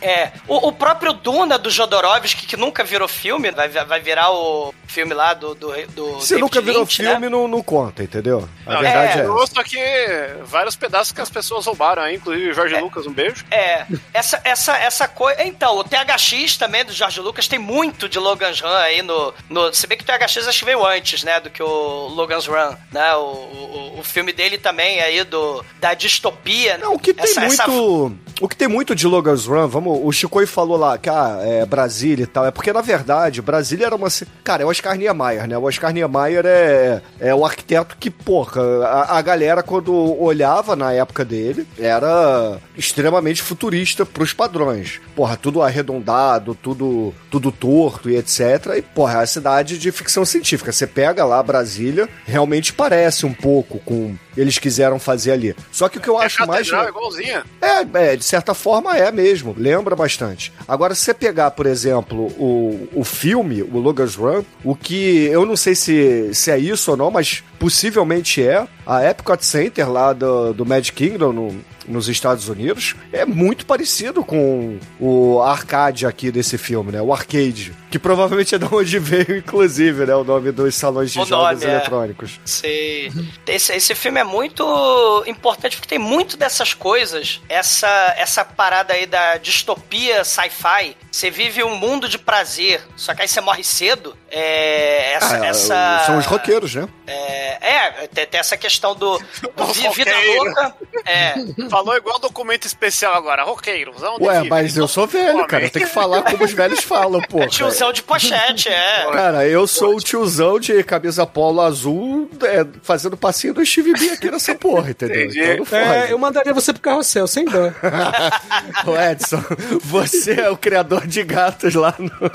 É. 0.02 0.32
O, 0.48 0.68
o 0.68 0.72
próprio 0.72 1.14
Duna 1.14 1.58
do 1.58 1.70
Jodorowsky, 1.70 2.46
que 2.46 2.58
nunca 2.58 2.84
virou 2.84 3.08
filme, 3.08 3.52
vai, 3.52 3.70
vai 3.70 4.00
virar 4.00 4.32
o 4.32 4.74
filme 4.88 5.14
lá 5.14 5.34
do. 5.34 5.56
do, 5.56 5.68
do 5.88 6.22
Se 6.22 6.30
David 6.30 6.42
nunca 6.42 6.62
virou 6.62 6.82
Lynch, 6.82 6.98
filme, 6.98 7.20
Né? 7.20 7.30
não, 7.30 7.48
não 7.48 7.62
conta, 7.62 8.04
entendeu? 8.04 8.48
A 8.66 8.74
Não, 8.74 8.82
verdade 8.82 9.20
é, 9.20 9.22
é, 9.22 9.44
essa. 9.44 9.64
Que 9.64 10.44
vários 10.44 10.76
pedaços 10.76 11.12
que 11.12 11.22
as 11.22 11.30
pessoas 11.30 11.66
roubaram 11.66 12.04
aí, 12.04 12.16
inclusive 12.16 12.50
o 12.50 12.54
Jorge 12.54 12.76
Lucas, 12.80 13.06
um 13.08 13.14
beijo. 13.14 13.44
É, 13.52 13.86
essa, 14.14 14.40
essa, 14.44 14.78
essa 14.78 15.08
coisa. 15.08 15.44
Então, 15.44 15.78
o 15.78 15.84
THX 15.84 16.58
também 16.58 16.86
do 16.86 16.94
George 16.94 17.20
Lucas 17.20 17.48
tem 17.48 17.60
muito 17.60 18.08
de 18.08 18.20
Logan's 18.20 18.60
Run 18.60 18.76
aí 18.76 19.02
no. 19.02 19.34
no 19.50 19.74
se 19.74 19.88
bem 19.88 19.98
que 19.98 20.04
o 20.04 20.08
THX 20.08 20.48
acho 20.48 20.60
que 20.60 20.66
veio 20.66 20.86
antes, 20.86 21.24
né? 21.24 21.40
Do 21.40 21.50
que 21.50 21.62
o 21.64 22.08
Logan's 22.08 22.46
Run, 22.48 22.76
né? 22.92 23.14
O, 23.16 23.20
o, 23.22 24.00
o 24.00 24.04
filme 24.04 24.32
dele 24.32 24.58
também 24.66 25.00
aí 25.00 25.24
do, 25.24 25.64
da 25.80 25.94
distopia. 25.94 26.76
Não, 26.80 26.96
o 26.96 27.00
que 27.00 27.14
tem 27.14 27.24
Essa- 27.26 27.46
essa- 27.46 27.68
muito. 27.68 28.18
O 28.42 28.50
que 28.50 28.56
tem 28.58 28.68
muito 28.68 28.94
de 28.94 29.08
Logan's 29.08 29.46
Run, 29.46 29.66
vamos. 29.68 29.98
O 30.04 30.12
Chico 30.12 30.46
falou 30.46 30.76
lá 30.76 30.98
que 30.98 31.08
ah, 31.10 31.40
é 31.42 31.66
Brasília 31.66 32.24
e 32.24 32.28
tal. 32.28 32.46
É 32.46 32.52
porque, 32.52 32.74
na 32.74 32.82
verdade, 32.82 33.42
Brasília 33.42 33.86
era 33.86 33.96
uma. 33.96 34.10
Cara, 34.44 34.64
é 34.64 34.66
o 34.66 34.70
Oscar 34.70 34.98
Niemeyer, 34.98 35.48
né? 35.48 35.58
O 35.58 35.64
Oscar 35.64 35.94
Niemeyer 35.94 36.44
é, 36.46 37.02
é 37.20 37.34
o 37.34 37.46
arquiteto 37.46 37.96
que, 37.98 38.10
porra, 38.10 38.62
a, 38.86 39.18
a 39.20 39.22
galera, 39.22 39.64
quando 39.64 39.94
olhava 40.22 40.76
na 40.76 40.92
época 40.92 41.24
dele, 41.24 41.66
era 41.80 42.58
extremamente 42.78 43.42
futurista 43.42 44.06
pros 44.06 44.34
padrões. 44.34 45.00
Porra, 45.16 45.38
tudo 45.38 45.62
arredondado, 45.62 46.56
tudo, 46.56 47.14
tudo 47.32 47.52
torto 47.54 48.10
e 48.10 48.18
etc. 48.18 48.74
E, 48.78 48.82
porra, 48.82 49.20
é 49.20 49.24
a 49.24 49.28
cidade 49.28 49.78
de 49.78 49.92
ficção 49.94 50.26
científica. 50.26 50.74
Você 50.74 50.86
pega 50.86 51.24
lá 51.24 51.42
Brasília, 51.42 52.10
realmente 52.26 52.74
parece 52.74 53.26
um 53.26 53.34
pouco 53.34 53.80
com. 53.86 54.14
Eles 54.38 54.58
quiseram 54.58 55.00
fazer 55.00 55.32
ali. 55.32 55.56
Só 55.72 55.88
que 55.90 55.98
o 55.98 56.02
que 56.02 56.10
eu 56.10 56.22
É 56.22 56.26
acho 56.26 56.46
mais. 56.46 56.70
catedral 56.70 56.90
igualzinha. 56.90 57.44
É, 57.62 58.12
é, 58.12 58.16
de 58.16 58.24
certa 58.26 58.54
forma 58.54 58.98
é 58.98 59.12
mesmo, 59.12 59.56
lembra 59.58 59.96
bastante. 59.96 60.52
Agora, 60.68 60.94
se 60.96 61.02
você 61.02 61.14
pegar, 61.14 61.52
por 61.52 61.66
exemplo, 61.66 62.26
o, 62.38 62.88
o 62.94 63.04
filme, 63.04 63.62
o 63.64 63.78
Logan's 63.80 64.16
Run, 64.16 64.44
o 64.64 64.76
que 64.76 65.26
eu 65.26 65.46
não 65.46 65.56
sei 65.56 65.76
se, 65.76 66.34
se 66.34 66.52
é 66.52 66.58
isso 66.58 66.92
ou 66.92 66.98
não, 66.98 67.10
mas 67.12 67.44
possivelmente 67.60 68.42
é. 68.44 68.68
A 68.86 69.04
Epcot 69.04 69.44
Center 69.46 69.90
lá 69.92 70.14
do, 70.14 70.54
do 70.54 70.66
Magic 70.66 70.92
Kingdom, 70.96 71.32
no, 71.34 71.62
nos 71.88 72.08
Estados 72.08 72.50
Unidos, 72.50 72.96
é 73.14 73.26
muito 73.26 73.66
parecido 73.66 74.24
com 74.24 74.80
o 75.00 75.42
arcade 75.42 76.06
aqui 76.06 76.32
desse 76.32 76.58
filme, 76.58 76.92
né? 76.92 77.02
O 77.02 77.14
arcade. 77.14 77.74
Que 77.92 78.00
provavelmente 78.00 78.54
é 78.56 78.58
de 78.58 78.66
onde 78.66 79.00
veio, 79.00 79.38
inclusive, 79.38 80.06
né? 80.06 80.16
O 80.16 80.24
nome 80.24 80.52
dos 80.52 80.76
salões 80.76 81.12
de 81.12 81.20
O 81.20 81.26
jogos 81.26 81.62
nome, 81.62 81.72
é. 81.72 81.76
eletrônicos. 81.76 82.40
Sei. 82.44 83.12
Esse, 83.48 83.74
esse 83.74 83.96
filme 83.96 84.20
é 84.20 84.24
muito 84.24 85.24
importante 85.28 85.78
porque 85.78 85.90
tem 85.90 86.00
muito 86.00 86.36
dessas 86.38 86.74
coisas. 86.74 87.42
Essa, 87.48 87.88
essa 88.18 88.44
parada 88.44 88.94
aí 88.94 89.06
da 89.06 89.38
distopia 89.38 90.24
sci-fi. 90.24 90.96
Você 91.12 91.30
vive 91.32 91.64
um 91.64 91.76
mundo 91.78 92.10
de 92.10 92.18
prazer, 92.18 92.82
só 92.98 93.14
que 93.14 93.22
aí 93.22 93.28
você 93.28 93.40
morre 93.40 93.64
cedo. 93.64 94.18
É, 94.30 95.14
essa, 95.14 95.38
Ah, 95.38 95.46
essa- 95.46 96.04
São 96.06 96.18
os 96.18 96.26
roqueiros, 96.26 96.76
né? 96.76 96.90
É, 97.08 97.76
é, 97.76 98.08
tem, 98.08 98.26
tem 98.26 98.40
essa 98.40 98.58
questão 98.58 98.94
do, 98.96 99.18
do 99.56 99.92
vida 99.94 100.12
louca. 100.38 100.76
É. 101.06 101.36
Falou 101.76 101.98
igual 101.98 102.18
documento 102.20 102.66
especial 102.66 103.14
agora. 103.16 103.44
Roqueiros, 103.44 104.02
onde 104.02 104.24
Ué, 104.24 104.44
mas 104.44 104.78
eu 104.78 104.88
sou 104.88 105.06
velho, 105.06 105.34
Homem. 105.34 105.48
cara. 105.48 105.66
Eu 105.66 105.70
tenho 105.70 105.86
que 105.86 105.92
falar 105.92 106.22
como 106.24 106.46
os 106.46 106.54
velhos 106.54 106.80
falam, 106.82 107.20
pô. 107.20 107.46
Tiozão 107.48 107.92
de 107.92 108.02
pochete, 108.02 108.70
é. 108.70 109.12
Cara, 109.12 109.46
eu 109.46 109.68
sou 109.68 109.98
o 109.98 110.00
tiozão 110.00 110.58
de 110.58 110.82
camisa 110.86 111.28
polo 111.28 111.60
azul 111.60 112.30
é, 112.44 112.66
fazendo 112.82 113.18
passinho 113.18 113.54
do 113.54 113.66
Steve 113.66 113.92
B 113.92 114.10
aqui 114.12 114.32
nessa 114.32 114.56
porra, 114.56 114.92
entendeu? 114.92 115.26
Entendi. 115.26 115.44
Então. 115.44 115.78
É, 115.78 116.14
eu 116.14 116.18
mandaria 116.18 116.54
você 116.54 116.72
pro 116.72 116.82
carrossel, 116.82 117.28
sem 117.28 117.44
dó. 117.44 117.68
Ô 118.88 118.98
Edson, 118.98 119.44
você 119.84 120.40
é 120.40 120.50
o 120.50 120.56
criador 120.56 121.06
de 121.06 121.24
gatos 121.26 121.76
lá 121.76 121.94
no, 122.00 122.32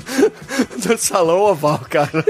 no 0.86 0.98
Salão 0.98 1.38
Oval, 1.40 1.80
cara. 1.88 2.22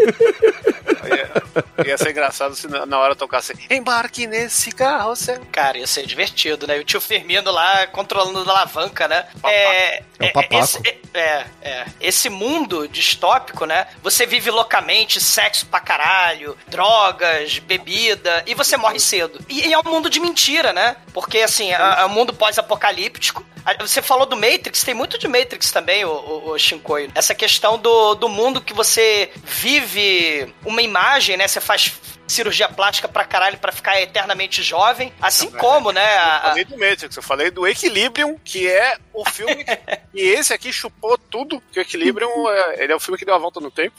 Ia, 1.08 1.86
ia 1.86 1.98
ser 1.98 2.10
engraçado 2.10 2.54
se 2.54 2.68
na 2.68 2.86
na 2.86 2.98
hora 2.98 3.14
tocasse 3.14 3.54
embarque 3.70 4.26
nesse 4.26 4.72
carro, 4.72 5.14
você... 5.14 5.38
Cara, 5.52 5.78
ia 5.78 5.86
ser 5.86 6.06
divertido, 6.06 6.66
né? 6.66 6.76
E 6.76 6.80
o 6.80 6.84
tio 6.84 7.00
Firmino 7.00 7.50
lá 7.50 7.86
controlando 7.86 8.50
a 8.50 8.52
alavanca, 8.52 9.06
né? 9.08 9.26
É, 9.44 10.02
É 10.18 10.26
o 10.26 10.32
papaco. 10.32 10.54
Esse, 10.54 10.78
é, 11.14 11.44
é. 11.62 11.86
Esse 12.00 12.28
mundo 12.28 12.88
distópico, 12.88 13.64
né? 13.64 13.86
Você 14.02 14.26
vive 14.26 14.50
loucamente, 14.50 15.20
sexo 15.20 15.66
pra 15.66 15.80
caralho, 15.80 16.56
drogas, 16.68 17.58
bebida, 17.58 18.42
e 18.46 18.54
você 18.54 18.76
morre 18.76 18.98
cedo. 19.00 19.40
E, 19.48 19.68
e 19.68 19.72
é 19.72 19.78
um 19.78 19.82
mundo 19.84 20.10
de 20.10 20.20
mentira, 20.20 20.72
né? 20.72 20.96
Porque, 21.12 21.38
assim, 21.38 21.72
é, 21.72 21.76
é 21.76 22.04
um 22.06 22.10
mundo 22.10 22.32
pós-apocalíptico. 22.34 23.44
Ah, 23.64 23.74
Você 23.80 24.00
falou 24.00 24.24
do 24.26 24.36
Matrix, 24.36 24.82
tem 24.82 24.94
muito 24.94 25.18
de 25.18 25.28
Matrix 25.28 25.70
também, 25.70 26.04
o, 26.04 26.10
o, 26.10 26.50
o 26.52 26.58
Shinkoi. 26.58 27.10
Essa 27.14 27.34
questão 27.34 27.78
do, 27.78 28.14
do 28.14 28.28
mundo 28.28 28.60
que 28.60 28.72
você 28.72 29.30
vive 29.44 30.52
uma 30.64 30.80
imagem, 30.90 31.36
né? 31.36 31.46
Você 31.48 31.60
faz 31.60 31.92
cirurgia 32.26 32.68
plástica 32.68 33.08
pra 33.08 33.24
caralho 33.24 33.58
pra 33.58 33.72
ficar 33.72 34.00
eternamente 34.00 34.62
jovem. 34.62 35.12
Assim 35.20 35.50
como, 35.50 35.90
né? 35.92 36.04
a- 36.18 36.40
Eu 36.44 36.48
falei 36.50 36.64
do 36.64 36.78
Matrix, 36.78 37.16
eu 37.16 37.22
falei 37.22 37.50
do 37.50 37.66
Equilibrium, 37.66 38.38
que 38.44 38.68
é 38.68 38.96
o 39.12 39.24
filme. 39.28 39.64
e 40.14 40.20
esse 40.28 40.52
aqui 40.52 40.72
chupou 40.72 41.16
tudo, 41.18 41.60
que 41.72 41.80
o 41.80 41.82
Equilibrium 41.82 42.48
é, 42.48 42.82
ele 42.84 42.92
é 42.92 42.96
o 42.96 43.00
filme 43.00 43.18
que 43.18 43.24
deu 43.24 43.34
a 43.34 43.38
volta 43.38 43.58
no 43.60 43.70
tempo. 43.70 43.94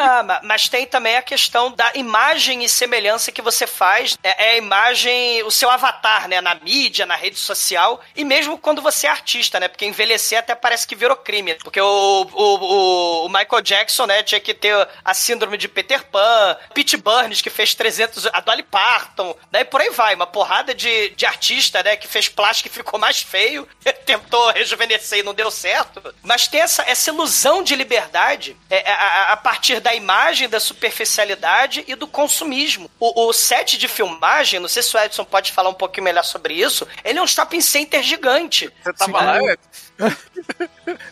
Ah, 0.00 0.22
ma- 0.22 0.40
mas 0.44 0.68
tem 0.68 0.86
também 0.86 1.16
a 1.16 1.22
questão 1.22 1.72
da 1.72 1.90
imagem 1.96 2.62
e 2.62 2.68
semelhança 2.68 3.32
que 3.32 3.42
você 3.42 3.66
faz. 3.66 4.16
É, 4.22 4.46
é 4.46 4.50
a 4.52 4.56
imagem, 4.56 5.42
o 5.42 5.50
seu 5.50 5.68
avatar, 5.68 6.28
né? 6.28 6.40
Na 6.40 6.54
mídia, 6.54 7.04
na 7.04 7.16
rede 7.16 7.36
social. 7.36 8.00
E 8.14 8.24
mesmo 8.24 8.56
quando 8.56 8.80
você 8.80 9.08
é 9.08 9.10
artista, 9.10 9.58
né? 9.58 9.66
Porque 9.66 9.84
envelhecer 9.84 10.38
até 10.38 10.54
parece 10.54 10.86
que 10.86 10.94
virou 10.94 11.16
crime. 11.16 11.54
Porque 11.56 11.80
o, 11.80 12.28
o, 12.32 13.24
o- 13.24 13.28
Michael 13.28 13.60
Jackson, 13.60 14.06
né? 14.06 14.22
Tinha 14.22 14.40
que 14.40 14.54
ter 14.54 14.88
a 15.04 15.12
síndrome 15.12 15.58
de 15.58 15.66
Peter 15.66 16.04
Pan. 16.06 16.56
Pete 16.72 16.96
Burns, 16.96 17.40
que 17.42 17.50
fez 17.50 17.74
300... 17.74 18.26
A 18.32 18.40
Dolly 18.40 18.62
Parton. 18.62 19.36
Daí 19.50 19.64
por 19.64 19.80
aí 19.80 19.90
vai. 19.90 20.14
Uma 20.14 20.28
porrada 20.28 20.72
de, 20.72 21.08
de 21.10 21.26
artista, 21.26 21.82
né? 21.82 21.96
Que 21.96 22.06
fez 22.06 22.28
plástico 22.28 22.68
e 22.68 22.72
ficou 22.72 23.00
mais 23.00 23.20
feio. 23.20 23.66
Tentou 24.06 24.50
rejuvenescer 24.52 25.18
e 25.18 25.22
não 25.24 25.34
deu 25.34 25.50
certo. 25.50 26.14
Mas 26.22 26.46
tem 26.46 26.60
essa, 26.60 26.82
essa 26.88 27.10
ilusão 27.10 27.64
de 27.64 27.74
liberdade 27.74 28.56
é, 28.70 28.88
a, 28.88 28.94
a- 28.94 29.32
a 29.32 29.36
partir 29.36 29.80
da 29.80 29.87
imagem, 29.94 30.48
da 30.48 30.60
superficialidade 30.60 31.84
e 31.86 31.94
do 31.94 32.06
consumismo. 32.06 32.90
O, 32.98 33.28
o 33.28 33.32
set 33.32 33.76
de 33.78 33.88
filmagem, 33.88 34.60
não 34.60 34.68
sei 34.68 34.82
se 34.82 34.96
o 34.96 35.00
Edson 35.00 35.24
pode 35.24 35.52
falar 35.52 35.70
um 35.70 35.74
pouquinho 35.74 36.04
melhor 36.04 36.24
sobre 36.24 36.54
isso, 36.54 36.86
ele 37.04 37.18
é 37.18 37.22
um 37.22 37.26
shopping 37.26 37.60
center 37.60 38.02
gigante. 38.02 38.70
Você 38.82 38.92
tava 38.92 39.22
lá, 39.22 39.38
é, 39.38 39.56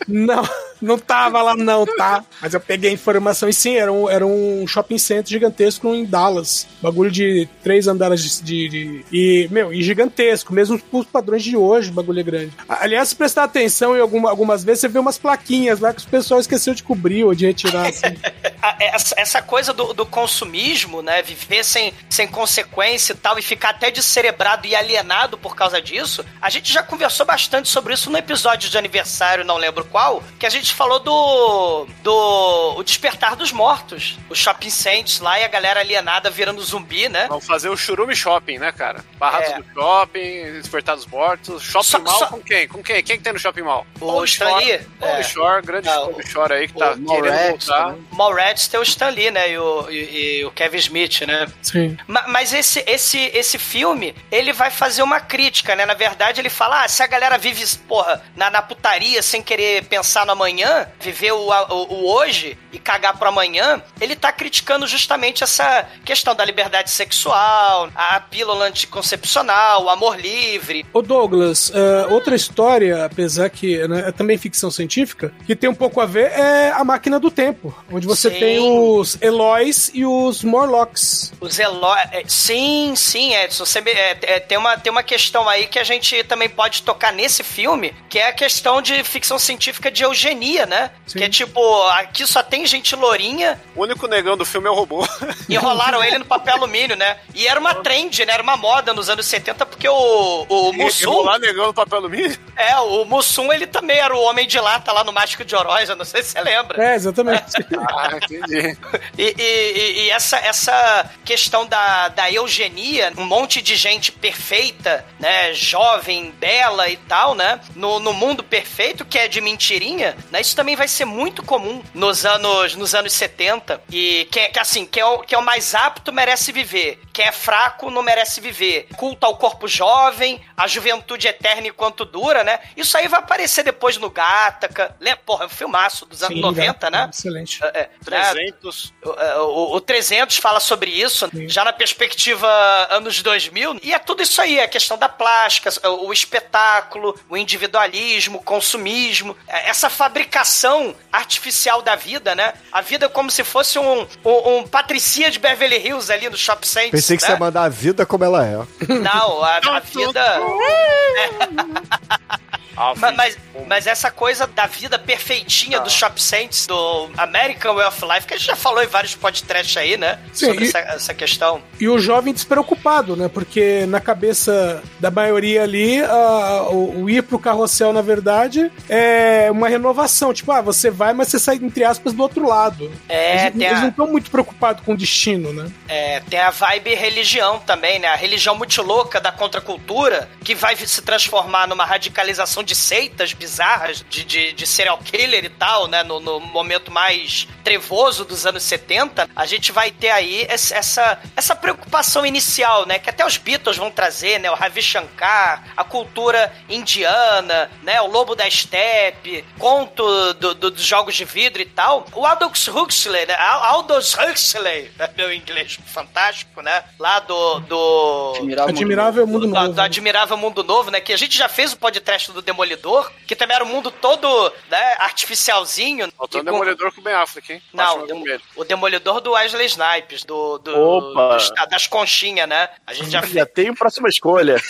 Não, 0.07 0.47
não 0.81 0.97
tava 0.97 1.41
lá 1.41 1.55
não, 1.55 1.85
tá? 1.85 2.23
Mas 2.41 2.53
eu 2.53 2.59
peguei 2.59 2.89
a 2.91 2.93
informação 2.93 3.47
e 3.49 3.53
sim, 3.53 3.75
era 3.75 3.91
um, 3.91 4.09
era 4.09 4.25
um 4.25 4.65
shopping 4.67 4.97
center 4.97 5.27
gigantesco 5.29 5.87
em 5.93 6.05
Dallas. 6.05 6.67
Bagulho 6.81 7.11
de 7.11 7.47
três 7.63 7.87
andares 7.87 8.41
de... 8.41 8.67
de- 8.67 8.69
de- 8.69 9.05
e, 9.11 9.47
meu, 9.51 9.73
e 9.73 9.81
gigantesco, 9.81 10.53
mesmo 10.53 10.81
os 10.91 11.05
padrões 11.05 11.43
de 11.43 11.55
hoje, 11.55 11.89
o 11.89 11.93
bagulho 11.93 12.19
é 12.19 12.23
grande. 12.23 12.53
Aliás, 12.67 13.09
se 13.09 13.15
prestar 13.15 13.43
atenção 13.43 13.95
em 13.95 13.99
alguma, 13.99 14.29
algumas 14.29 14.63
vezes, 14.63 14.81
você 14.81 14.87
vê 14.87 14.99
umas 14.99 15.17
plaquinhas 15.17 15.79
lá 15.79 15.93
que 15.93 16.03
o 16.03 16.07
pessoal 16.09 16.39
esqueceu 16.39 16.73
de 16.73 16.83
cobrir 16.83 17.23
ou 17.23 17.33
de 17.33 17.45
retirar, 17.45 17.87
assim. 17.87 18.01
Essa, 18.79 19.15
essa 19.17 19.41
coisa 19.41 19.71
do, 19.71 19.93
do 19.93 20.05
consumismo, 20.05 21.01
né? 21.01 21.21
Viver 21.21 21.63
sem, 21.63 21.93
sem 22.09 22.27
consequência 22.27 23.13
e 23.13 23.15
tal, 23.15 23.37
e 23.39 23.41
ficar 23.41 23.69
até 23.69 23.89
descerebrado 23.89 24.67
e 24.67 24.75
alienado 24.75 25.37
por 25.37 25.55
causa 25.55 25.81
disso. 25.81 26.23
A 26.41 26.49
gente 26.49 26.71
já 26.71 26.83
conversou 26.83 27.25
bastante 27.25 27.69
sobre 27.69 27.93
isso 27.93 28.09
no 28.09 28.17
episódio 28.17 28.69
de 28.69 28.77
aniversário, 28.77 29.45
não 29.45 29.57
lembro 29.57 29.66
qual, 29.91 30.23
que 30.39 30.45
a 30.45 30.49
gente 30.49 30.73
falou 30.73 30.99
do. 30.99 31.87
do. 32.03 32.73
O 32.77 32.83
Despertar 32.83 33.35
dos 33.35 33.51
Mortos. 33.51 34.17
Os 34.29 34.37
shopping 34.37 34.69
centers 34.69 35.19
lá 35.19 35.39
e 35.39 35.43
a 35.43 35.47
galera 35.47 35.79
alienada 35.79 36.29
virando 36.29 36.61
zumbi, 36.63 37.09
né? 37.09 37.27
Vamos 37.29 37.45
fazer 37.45 37.69
o 37.69 37.77
Churume 37.77 38.15
Shopping, 38.15 38.57
né, 38.57 38.71
cara? 38.71 39.03
Barrados 39.17 39.49
É. 39.49 39.59
do 39.61 39.73
shopping, 39.73 40.51
Despertar 40.59 40.95
dos 40.95 41.05
Mortos. 41.05 41.63
Shopping 41.63 41.85
Só- 41.85 41.99
Mall 41.99 42.19
só- 42.19 42.27
com 42.27 42.41
quem? 42.41 42.67
Com 42.67 42.83
quem? 42.83 43.03
Quem 43.03 43.17
que 43.17 43.23
tem 43.23 43.33
no 43.33 43.39
Shopping 43.39 43.61
Mall? 43.63 43.85
O 43.99 44.23
Stan 44.23 44.55
Lee. 44.57 44.79
Paulo 44.99 45.15
É. 45.15 45.23
Shore, 45.23 45.61
grande 45.65 45.89
Ah, 45.89 45.93
Paulo 45.95 46.27
Shore 46.27 46.53
aí 46.53 46.67
que 46.67 46.73
tá 46.73 46.91
o 46.91 46.95
querendo 46.95 47.07
Mallrats 47.07 47.65
voltar. 47.67 47.85
também. 47.87 48.07
Mallrats 48.11 48.67
tem 48.67 48.79
o 48.79 48.83
Stan 48.83 49.09
Lee, 49.09 49.31
né? 49.31 49.51
E 49.51 49.57
o, 49.57 49.89
e- 49.89 50.39
e 50.39 50.45
o 50.45 50.51
Kevin 50.51 50.77
Smith, 50.77 51.21
né? 51.21 51.47
Sim. 51.61 51.97
Ma- 52.07 52.25
Mas 52.27 52.53
esse, 52.53 52.83
esse, 52.85 53.19
esse 53.33 53.57
filme, 53.57 54.13
ele 54.31 54.53
vai 54.53 54.69
fazer 54.69 55.01
uma 55.01 55.19
crítica, 55.19 55.75
né? 55.75 55.85
Na 55.85 55.93
verdade, 55.93 56.39
ele 56.41 56.49
fala: 56.49 56.83
ah, 56.83 56.87
se 56.87 57.01
a 57.01 57.07
galera 57.07 57.37
vive, 57.37 57.65
porra, 57.87 58.21
na, 58.35 58.49
na 58.49 58.61
putaria 58.61 59.21
sem 59.21 59.41
querer 59.41 59.56
pensar 59.89 60.25
no 60.25 60.31
amanhã, 60.31 60.87
viver 60.99 61.31
o, 61.31 61.49
o, 61.49 61.93
o 61.93 62.11
hoje 62.13 62.57
e 62.71 62.79
cagar 62.79 63.17
pro 63.17 63.27
amanhã, 63.27 63.81
ele 63.99 64.15
tá 64.15 64.31
criticando 64.31 64.87
justamente 64.87 65.43
essa 65.43 65.87
questão 66.05 66.35
da 66.35 66.45
liberdade 66.45 66.91
sexual, 66.91 67.89
a 67.95 68.19
pílula 68.19 68.65
anticoncepcional, 68.65 69.85
o 69.85 69.89
amor 69.89 70.19
livre. 70.19 70.85
Ô 70.93 71.01
Douglas, 71.01 71.71
eh, 71.73 72.07
outra 72.09 72.35
história, 72.35 73.05
apesar 73.05 73.49
que 73.49 73.85
né, 73.87 74.09
é 74.09 74.11
também 74.11 74.37
ficção 74.37 74.69
científica, 74.69 75.33
que 75.45 75.55
tem 75.55 75.69
um 75.69 75.75
pouco 75.75 75.99
a 75.99 76.05
ver 76.05 76.31
é 76.31 76.71
a 76.71 76.83
máquina 76.83 77.19
do 77.19 77.31
tempo, 77.31 77.75
onde 77.91 78.05
você 78.05 78.29
Sim. 78.29 78.39
tem 78.39 78.59
os 78.59 79.17
Eloys 79.21 79.89
e 79.93 80.05
os 80.05 80.43
Morlocks. 80.43 81.33
Os 81.41 81.59
Elo... 81.59 81.95
é, 81.95 82.23
Sim, 82.27 82.93
sim, 82.95 83.33
Edson. 83.33 83.65
Você 83.65 83.79
é, 83.79 84.17
é, 84.21 84.39
tem, 84.39 84.57
uma, 84.57 84.77
tem 84.77 84.91
uma 84.91 85.03
questão 85.03 85.49
aí 85.49 85.67
que 85.67 85.79
a 85.79 85.83
gente 85.83 86.23
também 86.23 86.49
pode 86.49 86.83
tocar 86.83 87.11
nesse 87.11 87.43
filme, 87.43 87.93
que 88.09 88.19
é 88.19 88.27
a 88.27 88.33
questão 88.33 88.81
de 88.81 89.03
ficção 89.03 89.39
científica 89.39 89.46
de 89.91 90.03
eugenia, 90.03 90.65
né? 90.65 90.91
Sim. 91.05 91.19
Que 91.19 91.23
é 91.25 91.29
tipo, 91.29 91.87
aqui 91.89 92.25
só 92.27 92.41
tem 92.43 92.65
gente 92.65 92.95
lourinha, 92.95 93.59
O 93.75 93.83
único 93.83 94.07
negão 94.07 94.35
do 94.35 94.45
filme 94.45 94.67
é 94.67 94.71
o 94.71 94.73
robô. 94.73 95.07
enrolaram 95.49 96.03
ele 96.03 96.17
no 96.17 96.25
papel 96.25 96.55
alumínio, 96.55 96.95
né? 96.95 97.17
E 97.33 97.47
era 97.47 97.59
uma 97.59 97.75
trend, 97.75 98.25
né? 98.25 98.33
Era 98.33 98.43
uma 98.43 98.57
moda 98.57 98.93
nos 98.93 99.09
anos 99.09 99.25
70, 99.25 99.65
porque 99.65 99.87
o, 99.87 100.45
o 100.49 100.73
Mussum, 100.73 101.09
Enrolar 101.11 101.39
negão 101.39 101.67
no 101.67 101.73
papel 101.73 101.99
alumínio. 101.99 102.37
é, 102.55 102.75
o 102.77 103.05
Mussum, 103.05 103.51
ele 103.53 103.67
também 103.67 103.97
era 103.97 104.15
o 104.15 104.21
homem 104.21 104.47
de 104.47 104.59
lata 104.59 104.91
lá 104.91 105.03
no 105.03 105.13
Mágico 105.13 105.45
de 105.45 105.55
Oroz, 105.55 105.89
eu 105.89 105.95
não 105.95 106.05
sei 106.05 106.23
se 106.23 106.31
você 106.31 106.41
lembra. 106.41 106.83
É, 106.83 106.95
exatamente. 106.95 107.43
Ah, 107.89 108.09
entendi. 108.15 108.77
E, 109.17 109.23
e- 109.37 109.43
e- 109.77 110.01
e 110.05 110.09
essa, 110.09 110.37
essa 110.37 111.09
questão 111.23 111.65
da, 111.65 112.07
da 112.09 112.31
eugenia, 112.31 113.13
um 113.17 113.25
monte 113.25 113.61
de 113.61 113.75
gente 113.75 114.11
perfeita, 114.11 115.05
né? 115.19 115.53
Jovem, 115.53 116.31
bela 116.31 116.89
e 116.89 116.97
tal, 116.97 117.35
né? 117.35 117.59
No, 117.75 117.99
no 117.99 118.13
mundo 118.13 118.43
perfeito, 118.43 119.05
que 119.05 119.17
é 119.17 119.26
de 119.27 119.41
mentirinha, 119.41 120.17
né? 120.31 120.41
Isso 120.41 120.55
também 120.55 120.75
vai 120.75 120.87
ser 120.87 121.05
muito 121.05 121.43
comum 121.43 121.81
nos 121.93 122.25
anos, 122.25 122.75
nos 122.75 122.95
anos 122.95 123.13
70. 123.13 123.81
E 123.91 124.27
que, 124.31 124.39
é- 124.39 124.49
que 124.49 124.59
assim, 124.59 124.85
que 124.85 124.99
é, 124.99 125.05
o, 125.05 125.19
que 125.19 125.35
é 125.35 125.37
o 125.37 125.43
mais 125.43 125.75
apto 125.75 126.11
merece 126.11 126.51
viver. 126.51 126.99
Quem 127.13 127.25
é 127.25 127.31
fraco 127.31 127.89
não 127.89 128.01
merece 128.01 128.39
viver. 128.41 128.87
Culto 128.95 129.25
ao 129.25 129.37
corpo 129.37 129.67
jovem, 129.67 130.41
a 130.55 130.67
juventude 130.67 131.27
eterna 131.27 131.67
enquanto 131.67 132.05
dura, 132.05 132.43
né? 132.43 132.59
Isso 132.75 132.97
aí 132.97 133.07
vai 133.07 133.19
aparecer 133.19 133.63
depois 133.63 133.97
no 133.97 134.09
Gataca. 134.09 134.95
Lembra? 134.99 135.21
Porra, 135.25 135.43
é 135.43 135.47
um 135.47 135.49
filmaço 135.49 136.05
dos 136.05 136.21
anos 136.23 136.35
Sim, 136.35 136.41
90, 136.41 136.65
gato, 136.65 136.91
né? 136.91 137.09
Excelente. 137.11 137.63
É, 137.63 137.67
é, 137.67 137.81
né? 137.81 137.89
300 138.03 138.47
300. 138.47 138.93
O, 139.03 139.09
o, 139.41 139.75
o 139.75 139.81
300 139.81 140.37
fala 140.37 140.59
sobre 140.59 140.89
isso, 140.91 141.29
já 141.47 141.63
na 141.63 141.73
perspectiva 141.73 142.47
anos 142.89 143.21
2000, 143.21 143.79
e 143.83 143.93
é 143.93 143.99
tudo 143.99 144.21
isso 144.21 144.41
aí, 144.41 144.59
a 144.59 144.67
questão 144.67 144.97
da 144.97 145.09
plástica, 145.09 145.71
o 145.89 146.11
espetáculo, 146.13 147.17
o 147.29 147.37
individualismo, 147.37 148.37
o 148.39 148.43
consumismo, 148.43 149.16
é, 149.47 149.69
essa 149.69 149.89
fabricação 149.89 150.93
artificial 151.11 151.81
da 151.81 151.95
vida, 151.95 152.35
né? 152.35 152.53
A 152.71 152.81
vida 152.81 153.09
como 153.09 153.31
se 153.31 153.43
fosse 153.43 153.79
um, 153.79 154.07
um, 154.25 154.57
um 154.57 154.67
Patricia 154.67 155.31
de 155.31 155.39
Beverly 155.39 155.87
Hills 155.87 156.11
ali 156.11 156.29
no 156.29 156.37
Shop 156.37 156.67
Saints. 156.67 156.91
Pensei 156.91 157.17
que 157.17 157.23
né? 157.23 157.27
você 157.27 157.33
ia 157.33 157.39
mandar 157.39 157.63
a 157.63 157.69
vida 157.69 158.05
como 158.05 158.23
ela 158.23 158.45
é. 158.45 158.57
Não, 158.87 159.43
a, 159.43 159.57
a 159.57 159.79
vida... 159.79 160.39
Ah, 162.77 162.93
Ma- 162.95 163.11
Mas, 163.11 163.37
mas 163.67 163.87
essa 163.87 164.11
coisa 164.11 164.45
da 164.45 164.67
vida 164.67 164.99
perfeitinha 164.99 165.79
do 165.79 165.89
Shop 165.89 166.21
Saints, 166.21 166.67
do 166.67 167.09
American 167.17 167.73
Way 167.75 167.87
of 167.87 168.05
Life, 168.05 168.27
que 168.27 168.33
a 168.35 168.37
gente 168.37 168.45
já 168.47 168.55
falou 168.55 168.83
em 168.83 168.87
vários 168.87 169.15
podcasts 169.15 169.75
aí, 169.75 169.97
né? 169.97 170.19
Sim, 170.33 170.45
sobre 170.47 170.65
e- 170.65 170.67
essa, 170.67 170.79
essa 170.79 171.13
questão. 171.13 171.61
E 171.79 171.89
o 171.89 171.97
jovem 171.99 172.33
despreocupado, 172.33 173.15
né? 173.15 173.27
Porque 173.27 173.85
na 173.87 173.99
cabeça 173.99 174.81
da 174.99 175.09
maioria 175.09 175.63
ali, 175.63 175.99
a- 176.03 176.67
o, 176.69 177.03
o 177.03 177.09
ir 177.09 177.23
pro 177.23 177.39
carrossel, 177.39 177.91
na 177.91 178.01
verdade, 178.01 178.71
é 178.87 179.49
uma 179.51 179.67
renovação. 179.67 180.33
Tipo, 180.33 180.51
ah, 180.51 180.61
você 180.61 180.89
vai, 180.91 181.13
mas 181.13 181.29
você 181.29 181.39
sai, 181.39 181.55
entre 181.55 181.83
aspas, 181.83 182.13
do 182.13 182.21
outro 182.21 182.47
lado. 182.47 182.91
É, 183.09 183.31
eles, 183.47 183.53
tem 183.57 183.63
eles 183.67 183.77
a- 183.79 183.81
não 183.81 183.89
estão 183.89 184.07
muito 184.07 184.29
preocupados 184.29 184.83
com 184.85 184.93
o 184.93 184.97
destino, 184.97 185.51
né? 185.51 185.71
É, 185.87 186.19
tem 186.29 186.39
a 186.39 186.51
vibe 186.51 186.93
religião 186.93 187.59
também, 187.59 187.97
né? 187.99 188.07
A 188.09 188.15
religião 188.15 188.55
muito 188.55 188.81
louca 188.83 189.19
da 189.19 189.31
contracultura, 189.31 190.29
que 190.43 190.53
vai 190.53 190.75
se 190.75 191.01
transformar 191.01 191.67
numa 191.67 191.85
radicalização 191.85 192.63
de 192.67 192.75
seitas 192.75 193.33
bizarras, 193.33 194.03
de, 194.09 194.23
de, 194.23 194.53
de 194.53 194.67
serial 194.67 194.97
killer 194.99 195.45
e 195.45 195.49
tal, 195.49 195.87
né? 195.87 196.03
No, 196.03 196.19
no 196.19 196.39
momento 196.39 196.91
mais 196.91 197.47
trevoso 197.63 198.25
dos 198.25 198.45
anos 198.45 198.61
70, 198.63 199.29
a 199.35 199.45
gente 199.45 199.71
vai 199.71 199.89
ter 199.89 200.09
aí 200.09 200.45
essa, 200.49 201.19
essa 201.35 201.55
preocupação 201.55 202.25
inicial, 202.25 202.85
né? 202.85 202.99
Que 202.99 203.09
até 203.09 203.25
os 203.25 203.37
Beatles 203.37 203.77
vão 203.77 203.89
trazer, 203.89 204.39
né? 204.39 204.51
O 204.51 204.55
Ravi 204.55 204.81
Shankar, 204.81 205.63
a 205.75 205.83
cultura 205.83 206.53
indiana, 206.69 207.69
né? 207.83 208.01
O 208.01 208.07
Lobo 208.07 208.35
da 208.35 208.49
Steppe, 208.49 209.43
conto 209.57 210.33
do- 210.33 210.53
do- 210.53 210.71
dos 210.71 210.83
jogos 210.83 211.15
de 211.15 211.23
vidro 211.25 211.61
e 211.61 211.65
tal. 211.65 212.05
O 212.13 212.25
Aldous 212.25 212.67
Huxley, 212.67 213.25
né? 213.25 213.35
Al- 213.35 213.63
Aldous 213.63 214.13
Huxley, 214.15 214.91
né? 214.97 215.09
meu 215.15 215.33
inglês 215.33 215.77
fantástico, 215.85 216.61
né? 216.61 216.83
Lá 216.99 217.19
do... 217.19 217.59
do... 217.61 218.33
Admirável. 218.37 218.69
Admirável 218.75 219.27
Mundo 219.27 219.47
Do, 219.47 219.53
Novo. 219.53 219.73
do 219.73 219.81
Admirável 219.81 220.37
Mundo 220.37 220.63
Novo, 220.63 220.91
né? 220.91 220.99
Que 220.99 221.13
a 221.13 221.17
gente 221.17 221.37
já 221.37 221.47
fez 221.47 221.73
o 221.73 221.77
podcast 221.77 222.31
do 222.31 222.41
Demolidor, 222.57 223.11
que 223.27 223.35
também 223.35 223.55
era 223.55 223.63
um 223.63 223.67
mundo 223.67 223.91
todo, 223.91 224.51
né, 224.69 224.95
artificialzinho. 224.97 226.11
Faltou 226.17 226.39
com- 226.39 226.45
demolidor 226.45 226.91
com 226.91 227.01
o 227.01 227.03
Ben 227.03 227.13
Affleck, 227.13 227.53
hein? 227.53 227.61
Não, 227.71 228.01
o, 228.03 228.07
dem- 228.07 228.39
o 228.55 228.63
Demolidor 228.65 229.21
do 229.21 229.31
Wesley 229.33 229.67
Snipes, 229.67 230.23
do, 230.23 230.57
do, 230.57 230.75
Opa. 230.75 231.35
dos- 231.37 231.51
das 231.69 231.85
conchinhas, 231.85 232.49
né? 232.49 232.67
A 232.87 232.93
gente 232.93 233.11
já 233.11 233.21
Já 233.21 233.45
tem 233.45 233.73
próxima 233.75 234.09
escolha. 234.09 234.55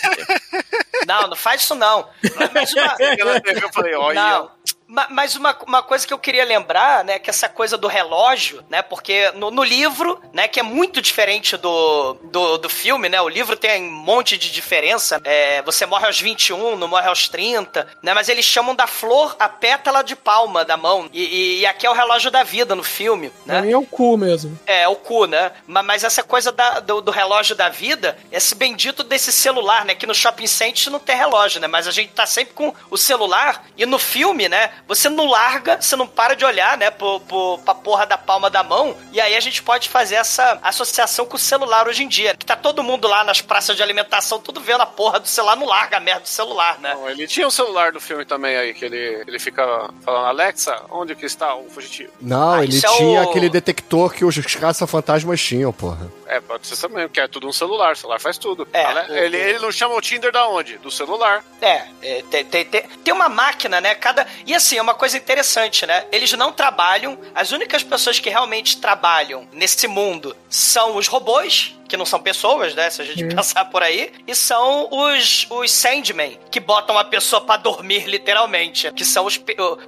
Não, 1.06 1.26
não 1.28 1.36
faz 1.36 1.62
isso 1.62 1.74
não. 1.74 2.06
Mas 2.52 2.70
uma, 2.74 3.40
TV 3.40 3.64
eu 3.64 3.72
falei, 3.72 3.94
olha. 3.94 4.20
não. 4.20 4.50
Ma- 4.88 5.06
Mas 5.10 5.36
uma, 5.36 5.54
uma 5.66 5.82
coisa 5.82 6.06
que 6.06 6.12
eu 6.12 6.18
queria 6.18 6.44
lembrar, 6.44 7.04
né, 7.04 7.18
que 7.18 7.28
essa 7.28 7.46
coisa 7.48 7.76
do 7.76 7.86
relógio, 7.86 8.64
né, 8.70 8.80
porque 8.80 9.30
no, 9.32 9.50
no 9.50 9.62
livro, 9.62 10.18
né, 10.32 10.48
que 10.48 10.58
é 10.58 10.62
muito 10.62 11.02
diferente 11.02 11.56
do, 11.58 12.14
do, 12.24 12.56
do 12.56 12.68
filme, 12.70 13.06
né, 13.08 13.20
o 13.20 13.28
livro 13.28 13.54
tem 13.54 13.82
um 13.82 13.90
monte 13.92 14.38
de 14.38 14.50
diferença, 14.50 15.20
é, 15.24 15.60
você 15.62 15.84
morre 15.84 16.06
aos 16.06 16.18
21, 16.18 16.76
não 16.76 16.88
morre 16.88 17.06
aos 17.06 17.28
30, 17.28 17.86
né, 18.02 18.14
mas 18.14 18.30
eles 18.30 18.46
chamam 18.46 18.74
da 18.74 18.86
flor 18.86 19.36
a 19.38 19.46
pétala 19.48 20.02
de 20.02 20.16
palma 20.16 20.64
da 20.64 20.76
mão, 20.76 21.08
e, 21.12 21.22
e- 21.22 21.58
e 21.60 21.66
aqui 21.66 21.86
é 21.86 21.90
o 21.90 21.94
relógio 21.94 22.30
da 22.30 22.42
vida 22.42 22.74
no 22.74 22.82
filme, 22.82 23.30
Pra 23.44 23.56
né. 23.56 23.66
mim 23.66 23.72
é 23.72 23.76
o 23.76 23.84
cu 23.84 24.16
mesmo. 24.16 24.58
É, 24.66 24.88
o 24.88 24.96
cu, 24.96 25.26
né? 25.26 25.52
Ma- 25.66 25.82
Mas 25.82 26.02
essa 26.02 26.22
coisa 26.22 26.50
da- 26.50 26.80
do, 26.80 27.02
do 27.02 27.10
relógio 27.10 27.54
da 27.54 27.68
vida, 27.68 28.16
esse 28.32 28.54
bendito 28.54 29.02
desse 29.04 29.30
celular, 29.32 29.84
né? 29.84 29.94
Que 29.94 30.06
no 30.06 30.14
shopping 30.14 30.46
center 30.46 30.90
não 30.90 30.98
tem 30.98 31.14
relógio, 31.16 31.60
né? 31.60 31.66
Mas 31.66 31.86
a 31.86 31.90
gente 31.90 32.10
tá 32.12 32.24
sempre 32.24 32.54
com 32.54 32.74
o 32.90 32.96
celular 32.96 33.64
e 33.76 33.84
no 33.84 33.98
filme, 33.98 34.48
né? 34.48 34.70
Você 34.86 35.08
não 35.08 35.26
larga, 35.26 35.80
você 35.80 35.96
não 35.96 36.06
para 36.06 36.34
de 36.34 36.44
olhar, 36.44 36.76
né? 36.78 36.90
Pro, 36.90 37.20
pro, 37.20 37.58
pra 37.64 37.74
porra 37.74 38.06
da 38.06 38.16
palma 38.16 38.48
da 38.48 38.62
mão. 38.62 38.96
E 39.12 39.20
aí 39.20 39.36
a 39.36 39.40
gente 39.40 39.62
pode 39.62 39.88
fazer 39.88 40.14
essa 40.16 40.58
associação 40.62 41.26
com 41.26 41.36
o 41.36 41.38
celular 41.38 41.86
hoje 41.88 42.04
em 42.04 42.08
dia. 42.08 42.34
Que 42.36 42.46
tá 42.46 42.56
todo 42.56 42.82
mundo 42.82 43.06
lá 43.08 43.24
nas 43.24 43.40
praças 43.40 43.76
de 43.76 43.82
alimentação, 43.82 44.38
tudo 44.38 44.60
vendo 44.60 44.80
a 44.82 44.86
porra 44.86 45.20
do 45.20 45.28
celular, 45.28 45.56
não 45.56 45.66
larga 45.66 45.96
a 45.96 46.00
merda 46.00 46.22
do 46.22 46.28
celular, 46.28 46.78
né? 46.80 46.94
Não, 46.94 47.08
ele 47.08 47.26
tinha 47.26 47.46
o 47.46 47.50
celular 47.50 47.92
do 47.92 48.00
filme 48.00 48.24
também 48.24 48.56
aí, 48.56 48.72
que 48.74 48.84
ele, 48.84 49.24
ele 49.26 49.38
fica 49.38 49.64
falando, 50.04 50.26
Alexa, 50.26 50.80
onde 50.90 51.14
que 51.14 51.26
está 51.26 51.54
o 51.54 51.68
fugitivo? 51.68 52.12
Não, 52.20 52.52
Ah, 52.52 52.64
ele 52.64 52.78
é 52.78 52.80
tinha 52.96 53.22
o- 53.22 53.30
aquele 53.30 53.48
detector 53.50 54.12
que 54.12 54.24
os 54.24 54.38
caça-fantasmas 54.56 55.40
tinham, 55.40 55.72
porra. 55.72 56.10
É, 56.28 56.40
pode 56.40 56.66
ser 56.66 56.76
também, 56.76 57.06
porque 57.08 57.20
é 57.20 57.26
tudo 57.26 57.48
um 57.48 57.52
celular, 57.52 57.92
o 57.92 57.96
celular 57.96 58.20
faz 58.20 58.36
tudo. 58.36 58.68
É, 58.72 58.86
o- 58.86 59.14
ele, 59.16 59.36
ele 59.36 59.58
não 59.58 59.72
chama 59.72 59.94
o 59.94 60.00
Tinder 60.00 60.30
da 60.30 60.46
onde? 60.48 60.76
Do 60.78 60.90
celular. 60.90 61.42
É, 61.60 61.84
é, 62.02 62.22
tem, 62.30 62.44
tem, 62.44 62.64
tem, 62.66 62.82
tem 62.82 63.14
uma 63.14 63.28
máquina, 63.28 63.80
né? 63.80 63.94
Cada. 63.94 64.26
E 64.46 64.54
assim, 64.54 64.76
é 64.76 64.82
uma 64.82 64.94
coisa 64.94 65.16
interessante, 65.16 65.86
né? 65.86 66.04
Eles 66.12 66.30
não 66.34 66.52
trabalham. 66.52 67.18
As 67.34 67.50
únicas 67.50 67.82
pessoas 67.82 68.18
que 68.20 68.28
realmente 68.28 68.78
trabalham 68.78 69.48
nesse 69.52 69.88
mundo 69.88 70.36
são 70.50 70.96
os 70.96 71.06
robôs. 71.08 71.74
Que 71.88 71.96
não 71.96 72.04
são 72.04 72.20
pessoas, 72.20 72.74
né? 72.74 72.90
Se 72.90 73.00
a 73.00 73.04
gente 73.04 73.24
pensar 73.34 73.64
por 73.66 73.82
aí. 73.82 74.12
E 74.26 74.34
são 74.34 74.88
os, 74.90 75.46
os 75.50 75.70
Sandmen, 75.70 76.38
que 76.50 76.60
botam 76.60 76.98
a 76.98 77.04
pessoa 77.04 77.40
pra 77.40 77.56
dormir, 77.56 78.04
literalmente. 78.06 78.92
Que 78.92 79.04
são 79.04 79.24
os, 79.24 79.40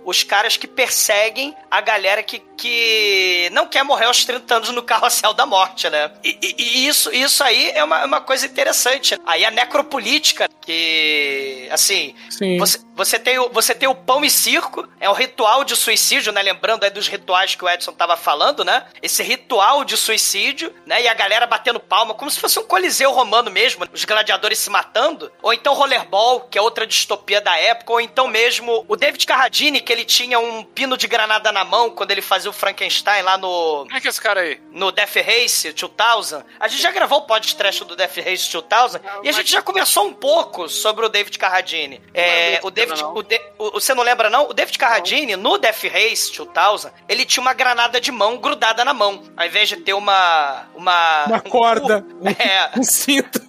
os 0.05 0.23
caras 0.23 0.57
que 0.57 0.67
perseguem 0.67 1.55
a 1.71 1.81
galera 1.81 2.23
que, 2.23 2.39
que 2.57 3.49
não 3.53 3.67
quer 3.67 3.85
morrer 3.85 4.07
aos 4.07 4.25
30 4.25 4.55
anos 4.55 4.71
no 4.71 4.83
carrossel 4.83 5.35
da 5.35 5.45
morte, 5.45 5.89
né? 5.91 6.11
E, 6.25 6.39
e- 6.43 6.55
e 6.59 6.87
isso, 6.89 7.13
isso 7.15 7.45
aí 7.45 7.71
é 7.75 7.85
uma, 7.85 8.05
uma 8.07 8.21
coisa 8.21 8.47
interessante. 8.47 9.19
Aí 9.27 9.45
a 9.45 9.51
necropolítica, 9.51 10.49
que, 10.61 11.69
assim, 11.71 12.15
Sim. 12.31 12.57
você, 12.59 12.79
você, 12.95 13.19
tem 13.19 13.39
o, 13.39 13.49
você 13.51 13.75
tem 13.75 13.89
o 13.89 13.95
pão 13.95 14.25
e 14.25 14.31
circo, 14.31 14.89
é 14.99 15.09
o 15.09 15.13
ritual 15.13 15.65
de 15.65 15.77
suicídio, 15.77 16.33
né? 16.33 16.43
Lembrando 16.43 16.85
aí 16.85 16.91
dos 16.91 17.09
rituais 17.09 17.55
que 17.55 17.65
o 17.65 17.69
Edson 17.69 17.93
tava 17.93 18.17
falando, 18.17 18.65
né? 18.65 18.85
Esse 19.03 19.23
ritual 19.23 19.85
de 19.85 19.97
suicídio, 19.97 20.75
né? 20.87 21.03
E 21.03 21.09
a 21.09 21.15
galera 21.15 21.47
batendo 21.47 21.79
palma, 21.90 22.14
como 22.14 22.31
se 22.31 22.38
fosse 22.38 22.57
um 22.59 22.62
coliseu 22.64 23.11
romano 23.12 23.50
mesmo, 23.50 23.85
os 23.92 24.05
gladiadores 24.05 24.59
se 24.61 24.70
matando. 24.70 25.31
Ou 25.42 25.53
então 25.53 25.74
Rollerball, 25.74 26.42
que 26.42 26.57
é 26.57 26.62
outra 26.62 26.87
distopia 26.87 27.40
da 27.40 27.59
época, 27.59 27.92
ou 27.92 28.00
então 28.00 28.29
mesmo 28.29 28.85
o 28.88 28.94
David 28.96 29.26
Carradine, 29.26 29.81
que 29.81 29.92
ele 29.92 30.05
tinha 30.05 30.38
um 30.38 30.62
pino 30.62 30.96
de 30.96 31.09
granada 31.09 31.50
na 31.50 31.64
mão 31.64 31.90
quando 31.90 32.12
ele 32.12 32.22
fazia 32.22 32.48
o 32.48 32.53
Frankenstein 32.53 33.22
lá 33.22 33.37
no, 33.37 33.85
Quem 33.88 33.96
é 33.96 34.00
que 34.00 34.07
é 34.07 34.11
esse 34.11 34.20
cara 34.20 34.40
aí? 34.42 34.61
no 34.70 34.92
Death 34.92 35.16
Race 35.16 35.72
2000. 35.72 36.44
A 36.61 36.68
gente 36.68 36.81
já 36.81 36.92
gravou 36.92 37.18
o 37.18 37.22
podcast 37.26 37.85
do 37.85 37.96
Death 37.96 38.16
Race 38.18 38.50
2000 38.53 39.00
e 39.24 39.29
a 39.29 39.33
gente 39.33 39.50
já 39.50 39.61
conversou 39.61 40.07
um 40.07 40.12
pouco 40.14 40.68
sobre 40.68 41.05
o 41.05 41.09
David 41.09 41.37
Carradine. 41.38 42.00
É, 42.14 42.61
Não, 42.61 42.68
o 42.68 42.70
David, 42.70 43.03
não. 43.03 43.14
o 43.16 43.22
De- 43.24 43.40
o- 43.59 43.70
você 43.72 43.92
não 43.94 44.05
lembra 44.05 44.31
não? 44.31 44.48
O 44.48 44.55
David 44.55 44.79
Carradine 44.79 45.35
no 45.35 45.59
Death 45.59 45.83
Race 45.85 46.31
2000, 46.33 46.92
ele 47.09 47.24
tinha 47.24 47.40
uma 47.42 47.53
granada 47.53 48.00
de 48.00 48.12
mão 48.12 48.37
grudada 48.37 48.85
na 48.85 48.94
mão, 48.94 49.22
ao 49.37 49.44
invés 49.46 49.68
de 49.68 49.76
ter 49.79 49.92
uma 49.94 50.68
uma 50.74 51.24
Uma 51.26 51.37
um 51.38 51.50
corda, 51.81 52.03
cu. 52.03 52.29
É, 52.40 52.71
um 52.79 52.83
cinto. 52.83 53.40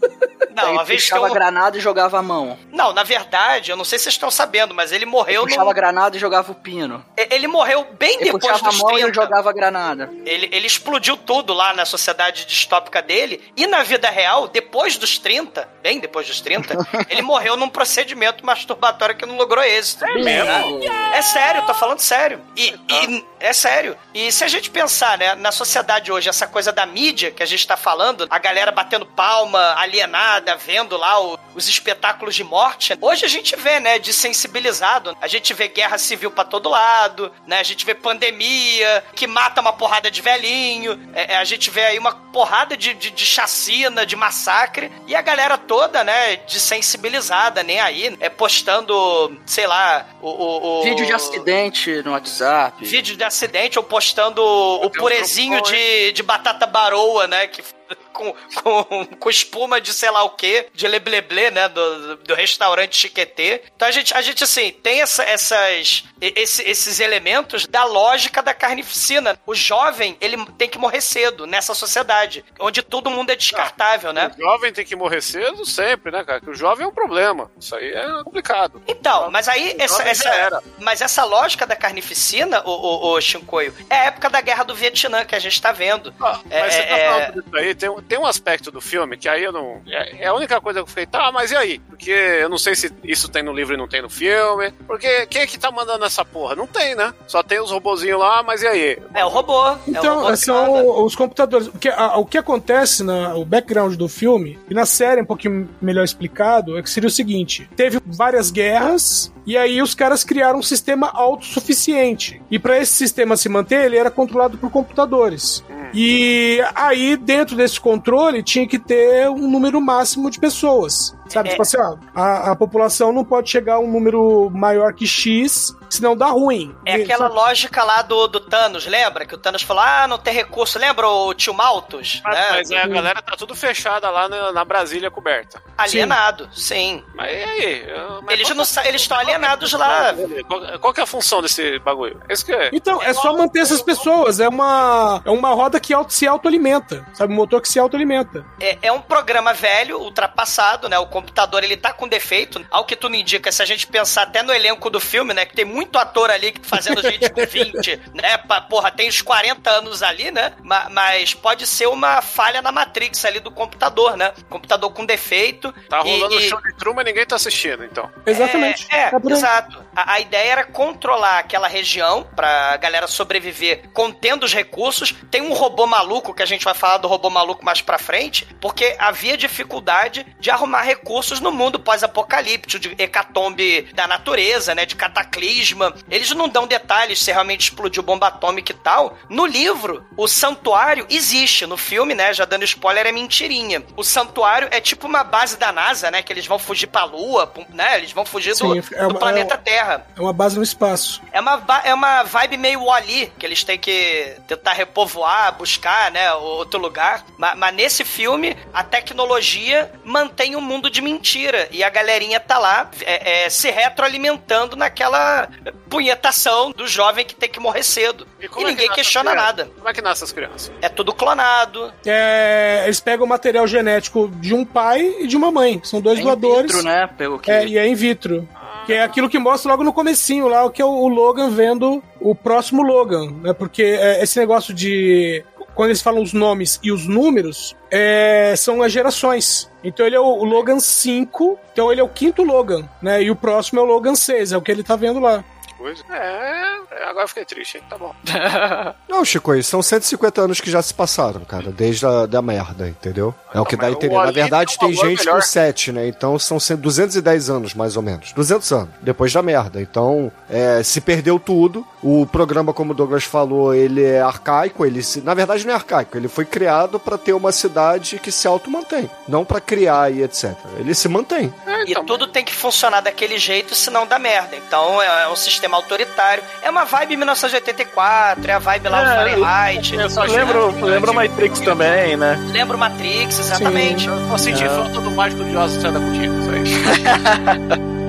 não, 0.55 0.83
ter 0.85 0.95
puxava 0.95 1.23
um... 1.23 1.25
a 1.25 1.29
granada 1.29 1.77
e 1.77 1.81
jogava 1.81 2.19
a 2.19 2.21
mão. 2.21 2.57
Não, 2.71 2.93
na 2.93 3.03
verdade, 3.03 3.71
eu 3.71 3.77
não 3.77 3.83
sei 3.85 3.97
se 3.97 4.03
vocês 4.03 4.15
estão 4.15 4.31
sabendo, 4.31 4.73
mas 4.73 4.91
ele 4.91 5.05
morreu 5.05 5.43
puxava 5.43 5.63
no 5.65 5.69
a 5.69 5.73
granada 5.73 6.17
e 6.17 6.19
jogava 6.19 6.51
o 6.51 6.55
pino. 6.55 7.03
ele 7.15 7.47
morreu 7.47 7.85
bem 7.97 8.15
Ele 8.15 8.25
depois 8.25 8.43
puxava 8.43 8.67
a 8.67 8.69
dos 8.69 8.79
mão 8.79 8.91
e 8.91 8.93
30. 9.01 9.07
eu 9.09 9.13
jogava 9.13 9.49
a 9.49 9.53
granada. 9.53 10.09
Ele, 10.25 10.49
ele 10.51 10.67
explodiu 10.67 11.15
tudo 11.17 11.53
lá 11.53 11.73
na 11.73 11.85
sociedade 11.85 12.45
distópica 12.45 13.01
dele. 13.01 13.41
E 13.55 13.67
na 13.67 13.83
vida 13.83 14.09
real, 14.09 14.47
depois 14.47 14.97
dos 14.97 15.17
30, 15.17 15.67
bem 15.81 15.99
depois 15.99 16.27
dos 16.27 16.41
30, 16.41 16.75
ele 17.09 17.21
morreu 17.21 17.55
num 17.55 17.69
procedimento 17.69 18.45
masturbatório 18.45 19.15
que 19.15 19.25
não 19.25 19.37
logrou 19.37 19.63
êxito. 19.63 20.05
É 20.05 20.13
mesmo? 20.15 20.79
É 21.13 21.21
sério, 21.21 21.65
tô 21.65 21.73
falando 21.73 21.99
sério. 21.99 22.41
E, 22.55 22.69
e- 22.89 23.25
é 23.39 23.53
sério. 23.53 23.97
E 24.13 24.31
se 24.31 24.43
a 24.43 24.47
gente 24.47 24.69
pensar, 24.69 25.17
né, 25.17 25.33
na 25.35 25.51
sociedade 25.51 26.11
hoje, 26.11 26.29
essa 26.29 26.45
coisa 26.47 26.71
da 26.71 26.85
mídia 26.85 27.31
que 27.31 27.41
a 27.41 27.45
gente 27.45 27.65
tá 27.65 27.75
falando, 27.75 28.20
a 28.29 28.39
galera 28.39 28.71
batendo 28.71 29.05
palma, 29.05 29.75
alienada, 29.77 30.55
vendo 30.55 30.97
lá 30.97 31.19
o- 31.21 31.39
os 31.55 31.67
espetáculos 31.67 32.35
de 32.35 32.43
morte. 32.43 32.97
Hoje 33.01 33.25
a 33.25 33.27
gente 33.29 33.55
vê, 33.55 33.79
né, 33.79 33.99
desensibilizado. 33.99 35.15
A 35.21 35.27
gente 35.27 35.53
vê 35.53 35.67
guerra 35.67 35.97
civil 35.97 36.31
pra 36.31 36.43
todo 36.43 36.69
lado, 36.69 37.31
né? 37.45 37.59
A 37.59 37.63
gente 37.63 37.85
vê 37.85 37.93
pandemia, 37.93 39.03
que 39.15 39.27
mata 39.27 39.61
uma 39.61 39.73
porrada 39.73 40.09
de 40.09 40.21
velhinho. 40.21 40.99
É, 41.13 41.33
é, 41.33 41.37
a 41.37 41.43
gente 41.43 41.69
vê 41.69 41.85
aí 41.85 41.99
uma 41.99 42.13
porrada 42.13 42.75
de, 42.77 42.93
de, 42.93 43.11
de 43.11 43.25
chacina, 43.25 44.05
de 44.05 44.15
massacre. 44.15 44.91
E 45.07 45.15
a 45.15 45.21
galera 45.21 45.57
toda, 45.57 46.03
né, 46.03 46.37
desensibilizada, 46.47 47.63
nem 47.63 47.79
aí. 47.79 48.15
É 48.19 48.29
postando, 48.29 49.37
sei 49.45 49.67
lá, 49.67 50.05
o... 50.21 50.29
o- 50.29 50.79
o- 50.79 50.83
Vídeo 50.83 51.05
de 51.05 51.13
acidente 51.13 52.01
no 52.03 52.11
WhatsApp. 52.11 52.83
Vídeo 52.85 53.15
de 53.15 53.23
acidente 53.23 53.77
ou 53.77 53.83
postando 53.83 54.41
o 54.43 54.79
Tem 54.79 54.87
um 54.87 54.91
purezinho 54.91 55.61
de, 55.61 56.11
de 56.13 56.23
batata 56.23 56.65
baroa, 56.65 57.27
né? 57.27 57.47
Que 57.47 57.61
com, 58.11 58.33
com, 58.61 59.05
com 59.05 59.29
espuma 59.29 59.79
de 59.81 59.93
sei 59.93 60.09
lá 60.11 60.23
o 60.23 60.31
que, 60.31 60.67
de 60.73 60.87
lebleble, 60.87 61.51
né? 61.51 61.67
Do, 61.69 62.17
do 62.17 62.33
restaurante 62.35 62.95
Chiquetê. 62.95 63.61
Então 63.75 63.87
a 63.87 63.91
gente, 63.91 64.13
a 64.13 64.21
gente 64.21 64.43
assim, 64.43 64.71
tem 64.71 65.01
essa, 65.01 65.23
essas, 65.23 66.03
esse- 66.21 66.63
esses 66.63 66.99
elementos 66.99 67.65
da 67.67 67.83
lógica 67.83 68.41
da 68.41 68.53
carnificina. 68.53 69.39
O 69.45 69.55
jovem, 69.55 70.17
ele 70.21 70.37
tem 70.57 70.69
que 70.69 70.77
morrer 70.77 71.01
cedo 71.01 71.45
nessa 71.45 71.73
sociedade, 71.73 72.43
onde 72.59 72.81
todo 72.81 73.09
mundo 73.09 73.31
é 73.31 73.35
descartável, 73.35 74.13
né? 74.13 74.31
O 74.37 74.41
jovem 74.41 74.71
tem 74.73 74.85
que 74.85 74.95
morrer 74.95 75.21
cedo 75.21 75.65
sempre, 75.65 76.11
né, 76.11 76.23
cara? 76.23 76.39
Que 76.41 76.49
o 76.49 76.55
jovem 76.55 76.85
é 76.85 76.87
um 76.87 76.93
problema. 76.93 77.51
Isso 77.59 77.75
aí 77.75 77.91
é 77.91 78.23
complicado. 78.23 78.81
Então, 78.87 79.29
mas 79.31 79.47
aí 79.47 79.75
essa, 79.79 80.03
essa- 80.03 80.63
mas 80.79 81.01
essa 81.01 81.23
lógica 81.23 81.65
da 81.65 81.75
carnificina, 81.75 82.61
o, 82.65 82.71
o, 82.71 83.13
o 83.13 83.21
Shinkoio, 83.21 83.73
é 83.89 83.95
a 83.95 84.03
época 84.05 84.29
da 84.29 84.41
guerra 84.41 84.63
do 84.63 84.75
Vietnã 84.75 85.23
que 85.25 85.35
a 85.35 85.39
gente 85.39 85.61
tá 85.61 85.71
vendo. 85.71 86.13
Mas 86.19 86.41
É, 86.49 86.69
você 86.69 86.83
tá 86.83 86.97
é, 86.97 87.09
falando 87.11 87.43
disso 87.43 87.55
aí, 87.57 87.75
tem, 87.75 88.00
tem 88.01 88.17
um 88.19 88.25
aspecto 88.25 88.71
do 88.71 88.81
filme 88.81 89.17
que 89.17 89.27
aí 89.29 89.43
eu 89.43 89.51
não. 89.51 89.81
É, 89.87 90.23
é 90.23 90.27
a 90.27 90.33
única 90.33 90.59
coisa 90.59 90.79
que 90.79 90.83
eu 90.83 90.87
fiquei, 90.87 91.05
tá, 91.05 91.31
mas 91.31 91.51
e 91.51 91.55
aí? 91.55 91.79
Porque 91.89 92.11
eu 92.11 92.49
não 92.49 92.57
sei 92.57 92.75
se 92.75 92.91
isso 93.03 93.29
tem 93.29 93.43
no 93.43 93.53
livro 93.53 93.73
e 93.73 93.77
não 93.77 93.87
tem 93.87 94.01
no 94.01 94.09
filme. 94.09 94.71
Porque 94.87 95.25
quem 95.27 95.41
é 95.41 95.47
que 95.47 95.59
tá 95.59 95.71
mandando 95.71 96.05
essa 96.05 96.23
porra? 96.25 96.55
Não 96.55 96.67
tem, 96.67 96.95
né? 96.95 97.13
Só 97.27 97.41
tem 97.43 97.59
os 97.61 97.71
robozinhos 97.71 98.19
lá, 98.19 98.43
mas 98.43 98.61
e 98.63 98.67
aí? 98.67 98.97
É 99.13 99.23
o 99.25 99.29
robô. 99.29 99.65
é 99.67 99.71
o 99.71 99.79
Então, 99.87 100.21
robô 100.21 100.35
são 100.35 101.05
os 101.05 101.15
computadores. 101.15 101.67
O 101.67 101.77
que, 101.77 101.89
a- 101.89 102.17
o 102.17 102.25
que 102.25 102.37
acontece, 102.37 103.03
na, 103.03 103.35
o 103.35 103.45
background 103.45 103.95
do 103.95 104.07
filme, 104.07 104.59
e 104.69 104.73
na 104.73 104.85
série 104.85 105.21
um 105.21 105.25
pouquinho 105.25 105.69
melhor 105.81 106.03
explicado, 106.03 106.77
é 106.77 106.81
que 106.83 106.89
seria 106.89 107.07
o 107.07 107.11
seguinte: 107.11 107.69
teve 107.75 107.99
várias 108.05 108.51
guerras, 108.51 109.31
e 109.45 109.57
aí 109.57 109.81
os 109.81 109.93
caras 109.95 110.23
criaram 110.23 110.59
um 110.59 110.63
sistema 110.63 111.09
autossuficiente. 111.13 112.41
E 112.49 112.57
para 112.59 112.77
esse 112.77 112.93
sistema 112.93 113.37
se 113.37 113.49
manter, 113.49 113.85
ele 113.85 113.97
era 113.97 114.09
controlado 114.11 114.57
por 114.57 114.69
computadores. 114.71 115.63
E 115.93 116.59
aí, 116.73 117.17
dentro 117.17 117.55
desse 117.55 117.79
controle, 117.91 118.41
tinha 118.41 118.65
que 118.65 118.79
ter 118.79 119.29
um 119.29 119.49
número 119.51 119.81
máximo 119.81 120.29
de 120.29 120.39
pessoas. 120.39 121.13
Sabe? 121.31 121.49
É. 121.49 121.51
Tipo 121.51 121.61
assim, 121.61 121.77
ó, 121.77 121.97
a, 122.13 122.51
a 122.51 122.55
população 122.55 123.11
não 123.11 123.23
pode 123.23 123.49
chegar 123.49 123.75
a 123.75 123.79
um 123.79 123.89
número 123.89 124.49
maior 124.51 124.93
que 124.93 125.07
X, 125.07 125.75
senão 125.89 126.15
dá 126.15 126.27
ruim. 126.27 126.75
É 126.85 126.95
aquela 126.95 127.27
sabe? 127.27 127.35
lógica 127.35 127.83
lá 127.83 128.01
do, 128.01 128.27
do 128.27 128.39
Thanos, 128.39 128.85
lembra? 128.85 129.25
Que 129.25 129.35
o 129.35 129.37
Thanos 129.37 129.61
falou, 129.61 129.83
ah, 129.83 130.07
não 130.07 130.17
tem 130.17 130.33
recurso. 130.33 130.79
Lembra 130.79 131.07
o 131.07 131.33
tio 131.33 131.53
Malthus? 131.53 132.21
Mas, 132.23 132.35
né? 132.35 132.47
mas 132.51 132.71
é, 132.71 132.81
a 132.81 132.87
galera 132.87 133.21
tá 133.21 133.35
tudo 133.37 133.55
fechada 133.55 134.09
lá 134.09 134.27
na, 134.27 134.51
na 134.51 134.65
Brasília 134.65 135.11
coberta. 135.11 135.61
Alienado, 135.77 136.49
sim. 136.53 137.03
Mas 137.15 137.31
e 137.31 137.43
aí? 137.43 137.85
Mas 138.23 138.33
Eles 138.33 138.47
qual 138.47 138.55
não 138.55 138.85
eles 138.85 139.01
estão 139.01 139.17
é 139.17 139.21
alienados 139.21 139.73
lá. 139.73 140.13
Qual, 140.47 140.79
qual 140.79 140.93
que 140.93 140.99
é 140.99 141.03
a 141.03 141.07
função 141.07 141.41
desse 141.41 141.79
bagulho? 141.79 142.19
Esse 142.29 142.45
que 142.45 142.53
é. 142.53 142.69
Então, 142.73 143.01
é 143.01 143.13
só 143.13 143.35
manter 143.35 143.59
essas 143.59 143.81
pessoas. 143.81 144.39
É 144.39 144.47
uma, 144.47 145.21
é 145.25 145.31
uma 145.31 145.49
roda 145.49 145.79
que 145.79 145.93
auto, 145.93 146.13
se 146.13 146.27
autoalimenta. 146.27 147.05
Sabe? 147.13 147.33
Um 147.33 147.35
motor 147.35 147.61
que 147.61 147.67
se 147.67 147.79
autoalimenta. 147.79 148.45
É, 148.59 148.77
é 148.81 148.91
um 148.91 149.01
programa 149.01 149.53
velho, 149.53 149.99
ultrapassado, 149.99 150.87
né? 150.89 150.97
O 150.99 151.07
computador, 151.21 151.63
ele 151.63 151.77
tá 151.77 151.93
com 151.93 152.07
defeito. 152.07 152.65
Ao 152.69 152.83
que 152.85 152.95
tudo 152.95 153.15
indica, 153.15 153.51
se 153.51 153.61
a 153.61 153.65
gente 153.65 153.87
pensar 153.87 154.23
até 154.23 154.41
no 154.43 154.53
elenco 154.53 154.89
do 154.89 154.99
filme, 154.99 155.33
né? 155.33 155.45
Que 155.45 155.55
tem 155.55 155.65
muito 155.65 155.97
ator 155.97 156.29
ali 156.29 156.53
fazendo 156.63 157.01
gente 157.01 157.29
com 157.29 157.41
20, 157.45 158.01
né? 158.13 158.37
Pa- 158.39 158.61
Porra, 158.61 158.91
tem 158.91 159.07
uns 159.07 159.21
40 159.21 159.69
anos 159.69 160.01
ali, 160.03 160.31
né? 160.31 160.53
Ma- 160.63 160.87
Mas 160.89 161.33
pode 161.33 161.65
ser 161.67 161.87
uma 161.87 162.21
falha 162.21 162.61
na 162.61 162.71
Matrix 162.71 163.23
ali 163.25 163.39
do 163.39 163.51
computador, 163.51 164.17
né? 164.17 164.33
Computador 164.49 164.91
com 164.91 165.05
defeito. 165.05 165.73
Tá 165.89 166.01
e- 166.05 166.09
rolando 166.09 166.35
o 166.35 166.39
e- 166.39 166.49
show 166.49 166.61
de 166.61 166.73
Truman 166.75 167.01
e 167.01 167.05
ninguém 167.05 167.25
tá 167.25 167.35
assistindo, 167.35 167.83
então. 167.85 168.09
Exatamente. 168.25 168.87
É, 168.91 168.97
é, 168.97 169.05
aí. 169.15 169.31
exato. 169.31 169.80
A, 169.95 170.13
a 170.13 170.19
ideia 170.19 170.51
era 170.51 170.63
controlar 170.63 171.39
aquela 171.39 171.67
região 171.67 172.27
pra 172.35 172.77
galera 172.77 173.07
sobreviver 173.07 173.89
contendo 173.93 174.43
os 174.43 174.53
recursos. 174.53 175.13
Tem 175.29 175.41
um 175.41 175.53
robô 175.53 175.85
maluco, 175.85 176.33
que 176.33 176.43
a 176.43 176.45
gente 176.45 176.63
vai 176.63 176.73
falar 176.73 176.97
do 176.97 177.07
robô 177.07 177.29
maluco 177.29 177.63
mais 177.65 177.81
pra 177.81 177.97
frente, 177.97 178.45
porque 178.59 178.95
havia 178.99 179.35
dificuldade 179.37 180.25
de 180.39 180.49
arrumar 180.49 180.81
recursos 180.81 181.39
no 181.39 181.51
mundo 181.51 181.79
pós-apocalíptico, 181.79 182.79
de 182.79 182.95
hecatombe 183.01 183.83
da 183.93 184.07
natureza, 184.07 184.73
né, 184.75 184.85
de 184.85 184.95
cataclisma. 184.95 185.93
Eles 186.09 186.31
não 186.31 186.47
dão 186.47 186.65
detalhes 186.67 187.19
se 187.19 187.31
realmente 187.31 187.61
explodiu 187.69 188.03
bomba 188.03 188.27
atômica 188.27 188.71
e 188.71 188.75
tal. 188.75 189.17
No 189.29 189.45
livro, 189.45 190.05
o 190.17 190.27
santuário 190.27 191.05
existe. 191.09 191.65
No 191.65 191.77
filme, 191.77 192.13
né, 192.15 192.33
já 192.33 192.45
dando 192.45 192.63
spoiler, 192.63 193.07
é 193.07 193.11
mentirinha. 193.11 193.83
O 193.95 194.03
santuário 194.03 194.67
é 194.71 194.79
tipo 194.79 195.07
uma 195.07 195.23
base 195.23 195.57
da 195.57 195.71
NASA, 195.71 196.09
né, 196.11 196.21
que 196.21 196.31
eles 196.31 196.45
vão 196.45 196.57
fugir 196.59 196.87
pra 196.87 197.03
Lua, 197.03 197.51
né, 197.69 197.97
eles 197.97 198.11
vão 198.11 198.25
fugir 198.25 198.51
do, 198.51 198.57
Sim, 198.73 198.79
é 198.93 199.01
do 199.03 199.09
uma- 199.09 199.19
planeta 199.19 199.55
é- 199.55 199.57
Terra. 199.57 199.80
É 200.15 200.21
uma 200.21 200.33
base 200.33 200.57
no 200.57 200.63
espaço. 200.63 201.21
É 201.31 201.39
uma, 201.39 201.63
é 201.83 201.93
uma 201.93 202.23
vibe 202.23 202.57
meio 202.57 202.83
Wall-E, 202.83 203.27
que 203.37 203.45
eles 203.45 203.63
têm 203.63 203.77
que 203.79 204.35
tentar 204.47 204.73
repovoar, 204.73 205.53
buscar, 205.57 206.11
né, 206.11 206.31
outro 206.33 206.79
lugar. 206.79 207.23
Ma- 207.37 207.55
Mas, 207.55 207.73
nesse 207.75 208.03
filme, 208.05 208.55
a 208.73 208.83
tecnologia 208.83 209.91
mantém 210.03 210.55
um 210.55 210.61
mundo 210.61 210.89
de 210.89 211.01
mentira. 211.01 211.67
E 211.71 211.83
a 211.83 211.89
galerinha 211.89 212.39
tá 212.39 212.57
lá 212.57 212.89
é, 213.01 213.45
é, 213.45 213.49
se 213.49 213.69
retroalimentando 213.71 214.75
naquela 214.75 215.47
punhetação 215.89 216.71
do 216.71 216.87
jovem 216.87 217.25
que 217.25 217.35
tem 217.35 217.49
que 217.49 217.59
morrer 217.59 217.83
cedo. 217.83 218.27
E, 218.41 218.47
como 218.47 218.67
é 218.67 218.73
que 218.73 218.81
ninguém 218.81 218.95
questiona 218.95 219.33
nada. 219.35 219.69
Como 219.77 219.87
é 219.87 219.93
que 219.93 220.01
nascem 220.01 220.25
as 220.25 220.31
crianças? 220.31 220.71
É 220.81 220.89
tudo 220.89 221.13
clonado. 221.13 221.93
É, 222.05 222.83
eles 222.85 222.99
pegam 222.99 223.25
o 223.25 223.29
material 223.29 223.67
genético 223.67 224.29
de 224.35 224.53
um 224.53 224.65
pai 224.65 225.15
e 225.19 225.27
de 225.27 225.37
uma 225.37 225.51
mãe. 225.51 225.79
São 225.83 226.01
dois 226.01 226.17
É 226.17 226.21
in 226.21 226.25
doadores. 226.25 226.71
vitro, 226.71 226.83
né? 226.83 227.07
Pelo 227.17 227.39
que... 227.39 227.51
É, 227.51 227.65
e 227.65 227.77
é 227.77 227.87
in 227.87 227.95
vitro. 227.95 228.47
Que 228.85 228.93
é 228.93 229.03
aquilo 229.03 229.29
que 229.29 229.37
mostra 229.37 229.69
logo 229.71 229.83
no 229.83 229.93
comecinho 229.93 230.47
lá, 230.47 230.65
o 230.65 230.71
que 230.71 230.81
é 230.81 230.85
o 230.85 230.89
o 230.89 231.07
Logan 231.07 231.49
vendo 231.51 232.01
o 232.19 232.33
próximo 232.33 232.81
Logan, 232.81 233.31
né? 233.41 233.53
Porque 233.53 233.83
é, 233.83 234.23
esse 234.23 234.39
negócio 234.39 234.73
de... 234.73 235.43
Quando 235.75 235.89
eles 235.89 236.01
falam 236.01 236.21
os 236.21 236.33
nomes 236.33 236.79
e 236.83 236.91
os 236.91 237.07
números, 237.07 237.75
é, 237.89 238.53
são 238.57 238.81
as 238.81 238.91
gerações. 238.91 239.69
Então 239.83 240.05
ele 240.05 240.15
é 240.15 240.19
o, 240.19 240.25
o 240.25 240.43
Logan 240.43 240.79
5, 240.79 241.57
então 241.71 241.91
ele 241.91 242.01
é 242.01 242.03
o 242.03 242.09
quinto 242.09 242.43
Logan, 242.43 242.87
né? 243.01 243.23
E 243.23 243.31
o 243.31 243.35
próximo 243.35 243.79
é 243.79 243.83
o 243.83 243.85
Logan 243.85 244.13
6, 244.13 244.51
é 244.51 244.57
o 244.57 244.61
que 244.61 244.69
ele 244.71 244.83
tá 244.83 244.95
vendo 244.97 245.19
lá. 245.19 245.43
Coisa. 245.81 246.03
É, 246.11 246.77
é, 246.91 247.03
agora 247.09 247.23
eu 247.23 247.27
fiquei 247.27 247.43
triste, 247.43 247.77
hein? 247.77 247.83
Tá 247.89 247.97
bom. 247.97 248.13
Não, 249.09 249.25
Chico, 249.25 249.55
isso 249.55 249.71
são 249.71 249.81
150 249.81 250.39
anos 250.41 250.61
que 250.61 250.69
já 250.69 250.79
se 250.79 250.93
passaram, 250.93 251.41
cara, 251.41 251.71
desde 251.71 252.05
a 252.05 252.27
da 252.27 252.39
merda, 252.39 252.87
entendeu? 252.87 253.33
É 253.51 253.59
o 253.59 253.65
que 253.65 253.75
dá 253.75 253.87
a 253.87 253.91
entender. 253.91 254.13
Na 254.15 254.31
verdade, 254.31 254.77
tem 254.77 254.89
um 254.89 254.91
tem 254.95 255.09
gente 255.09 255.19
melhor. 255.25 255.35
com 255.35 255.41
7, 255.41 255.91
né? 255.91 256.07
Então 256.07 256.37
são 256.37 256.59
100 256.59 256.77
210 256.77 257.49
anos, 257.49 257.73
mais 257.73 257.97
ou 257.97 258.03
menos. 258.03 258.31
200 258.33 258.71
anos, 258.71 258.89
depois 259.01 259.33
da 259.33 259.41
merda. 259.41 259.81
Então, 259.81 260.31
é, 260.49 260.83
se 260.83 261.01
perdeu 261.01 261.39
tudo. 261.39 261.85
O 262.03 262.25
programa, 262.25 262.73
como 262.73 262.91
o 262.91 262.95
Douglas 262.95 263.23
falou, 263.23 263.73
ele 263.73 264.03
é 264.03 264.21
arcaico. 264.21 264.85
Ele 264.85 265.01
se, 265.01 265.21
na 265.21 265.33
verdade, 265.33 265.65
não 265.65 265.73
é 265.73 265.75
arcaico. 265.75 266.15
Ele 266.15 266.27
foi 266.27 266.45
criado 266.45 266.99
pra 266.99 267.17
ter 267.17 267.33
uma 267.33 267.51
cidade 267.51 268.19
que 268.19 268.31
se 268.31 268.47
auto-mantém. 268.47 269.09
Não 269.27 269.43
pra 269.43 269.59
criar 269.59 270.11
e 270.11 270.21
etc. 270.23 270.51
Ele 270.77 270.93
se 270.93 271.07
mantém. 271.07 271.51
É, 271.65 271.81
E 271.85 271.91
então, 271.91 272.05
tudo 272.05 272.27
tem 272.27 272.43
que 272.45 272.53
funcionar 272.53 273.01
daquele 273.01 273.37
jeito, 273.39 273.73
senão 273.75 274.05
dá 274.05 274.19
merda. 274.19 274.55
Então 274.55 275.01
é, 275.01 275.23
é 275.23 275.27
um 275.27 275.35
sistema 275.35 275.70
autoritário. 275.75 276.43
É 276.61 276.69
uma 276.69 276.85
vibe 276.85 277.17
1984, 277.17 278.49
é 278.49 278.53
a 278.53 278.59
vibe 278.59 278.89
lá 278.89 279.03
do 279.03 279.09
É, 279.09 279.15
Fahrenheit. 279.15 279.95
Eu 279.95 280.09
só 280.09 280.23
lembro, 280.23 280.85
lembro 280.85 281.13
Matrix 281.13 281.59
também, 281.59 282.15
né? 282.17 282.37
Lembra 282.51 282.75
o 282.77 282.79
Matrix, 282.79 283.39
exatamente. 283.39 284.07
Eu 284.07 284.15
vou 284.27 284.37
sentir 284.37 284.69
falta 284.69 284.99
do 285.01 285.11
mágico 285.11 285.43
de 285.43 285.55
Oz 285.55 285.83
anda 285.83 285.99
contigo. 285.99 286.33
Isso 286.39 286.49
aí. 286.51 287.91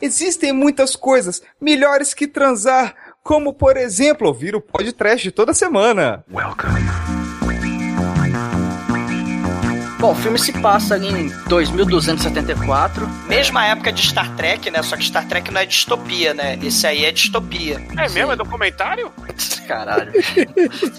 Existem 0.00 0.52
muitas 0.52 0.94
coisas 0.94 1.40
melhores 1.60 2.12
que 2.12 2.26
transar, 2.26 2.94
como 3.22 3.54
por 3.54 3.76
exemplo 3.76 4.28
ouvir 4.28 4.54
o 4.54 4.60
podcast 4.60 5.30
toda 5.30 5.54
semana. 5.54 6.22
Bom, 10.04 10.12
o 10.12 10.14
filme 10.14 10.38
se 10.38 10.52
passa 10.60 10.96
ali 10.96 11.08
em 11.08 11.28
2274. 11.48 13.08
Mesma 13.26 13.64
época 13.64 13.90
de 13.90 14.06
Star 14.06 14.36
Trek, 14.36 14.70
né? 14.70 14.82
Só 14.82 14.98
que 14.98 15.04
Star 15.04 15.26
Trek 15.26 15.50
não 15.50 15.62
é 15.62 15.64
distopia, 15.64 16.34
né? 16.34 16.58
Esse 16.62 16.86
aí 16.86 17.06
é 17.06 17.10
distopia. 17.10 17.80
É 17.96 18.06
mesmo? 18.10 18.32
É 18.32 18.36
documentário? 18.36 19.10
Caralho. 19.66 20.12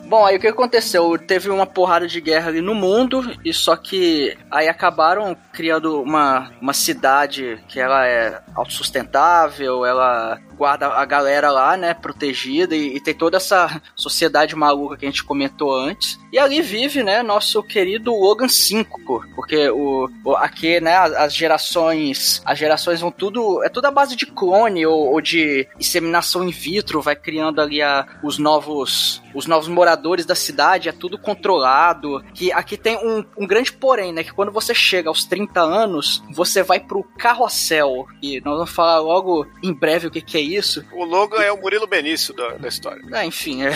Bom, 0.08 0.26
aí 0.26 0.38
o 0.38 0.40
que 0.40 0.48
aconteceu? 0.48 1.20
Teve 1.20 1.52
uma 1.52 1.68
porrada 1.68 2.08
de 2.08 2.20
guerra 2.20 2.48
ali 2.48 2.62
no 2.62 2.74
mundo, 2.74 3.32
e 3.46 3.54
só 3.54 3.76
que 3.76 4.36
aí 4.50 4.68
acabaram 4.68 5.38
criando 5.54 6.02
uma, 6.02 6.52
uma 6.60 6.74
cidade 6.74 7.60
que 7.68 7.80
ela 7.80 8.08
é 8.08 8.42
autossustentável, 8.56 9.86
ela 9.86 10.40
guarda 10.58 10.88
a 10.88 11.06
galera 11.06 11.52
lá, 11.52 11.76
né, 11.78 11.94
protegida, 11.94 12.76
e, 12.76 12.96
e 12.96 13.00
tem 13.00 13.14
toda 13.14 13.38
essa 13.38 13.82
sociedade 13.96 14.56
maluca 14.56 14.98
que 14.98 15.06
a 15.06 15.10
gente 15.10 15.24
comentou 15.24 15.74
antes. 15.76 16.20
E 16.32 16.40
ali 16.40 16.62
vive, 16.62 17.04
né, 17.04 17.22
nosso 17.24 17.62
querido 17.64 18.12
Logan 18.14 18.48
5, 18.48 19.02
pô, 19.06 19.24
porque 19.36 19.70
o, 19.70 20.10
o- 20.24 20.36
aqui, 20.36 20.80
né, 20.80 20.96
as, 20.96 21.14
as 21.14 21.36
gerações, 21.36 22.42
as 22.46 22.58
gerações 22.58 23.00
vão 23.02 23.12
tudo, 23.12 23.64
é 23.64 23.70
tudo 23.70 23.86
a 23.86 23.92
base 23.92 24.16
de 24.16 24.26
clone 24.26 24.86
ou, 24.86 25.14
ou 25.14 25.22
de 25.22 25.68
inseminação 25.80 26.44
in 26.44 26.52
vitro, 26.52 27.02
vai 27.02 27.16
criando 27.16 27.60
ali 27.62 27.82
a, 27.82 28.06
os 28.24 28.38
novos 28.38 29.22
os 29.34 29.46
novos 29.48 29.68
moradores 29.68 30.26
da 30.26 30.34
cidade, 30.34 30.88
é 30.88 30.94
tudo 30.94 31.18
controlado. 31.18 32.24
Que 32.34 32.54
aqui 32.54 32.78
tem 32.78 32.96
um, 32.98 33.22
um 33.38 33.46
grande 33.46 33.70
porém, 33.74 34.14
né? 34.14 34.24
Que 34.24 34.32
quando 34.34 34.50
você 34.50 34.74
chega 34.74 35.10
aos 35.10 35.26
30 35.26 35.60
anos, 35.60 36.24
você 36.32 36.64
vai 36.64 36.80
pro 36.80 37.04
carrossel. 37.18 38.08
E 38.22 38.40
nós 38.46 38.56
vamos 38.56 38.72
falar 38.72 39.00
logo 39.00 39.46
em 39.62 39.74
breve 39.74 40.08
o 40.08 40.12
que, 40.12 40.22
que 40.22 40.38
é 40.38 40.42
isso. 40.54 40.84
O 40.94 41.04
logo 41.06 41.36
é 41.38 41.52
o 41.52 41.58
Murilo 41.60 41.88
Benício 41.88 42.34
da, 42.34 42.50
da 42.58 42.68
história. 42.68 43.02
É, 43.14 43.26
enfim, 43.26 43.64
é. 43.64 43.72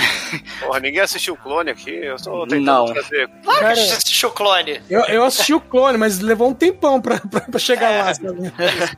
Porra, 0.61 0.79
ninguém 0.79 1.01
assistiu 1.01 1.33
o 1.33 1.37
clone 1.37 1.69
aqui, 1.71 1.91
eu 1.91 2.15
tô 2.17 2.41
tentando 2.47 2.65
Não. 2.65 2.85
trazer. 2.93 3.29
Claro 3.43 3.59
Cara, 3.59 3.73
que 3.75 3.81
você 3.81 3.93
assistiu 3.95 4.29
o 4.29 4.31
clone. 4.31 4.81
Eu, 4.89 5.01
eu 5.01 5.23
assisti 5.23 5.53
o 5.53 5.59
clone, 5.61 5.97
mas 5.97 6.19
levou 6.19 6.49
um 6.49 6.53
tempão 6.53 7.01
pra, 7.01 7.19
pra, 7.19 7.41
pra 7.41 7.59
chegar 7.59 7.91
É. 7.91 8.01
lá, 8.03 8.13
sabe? 8.13 8.51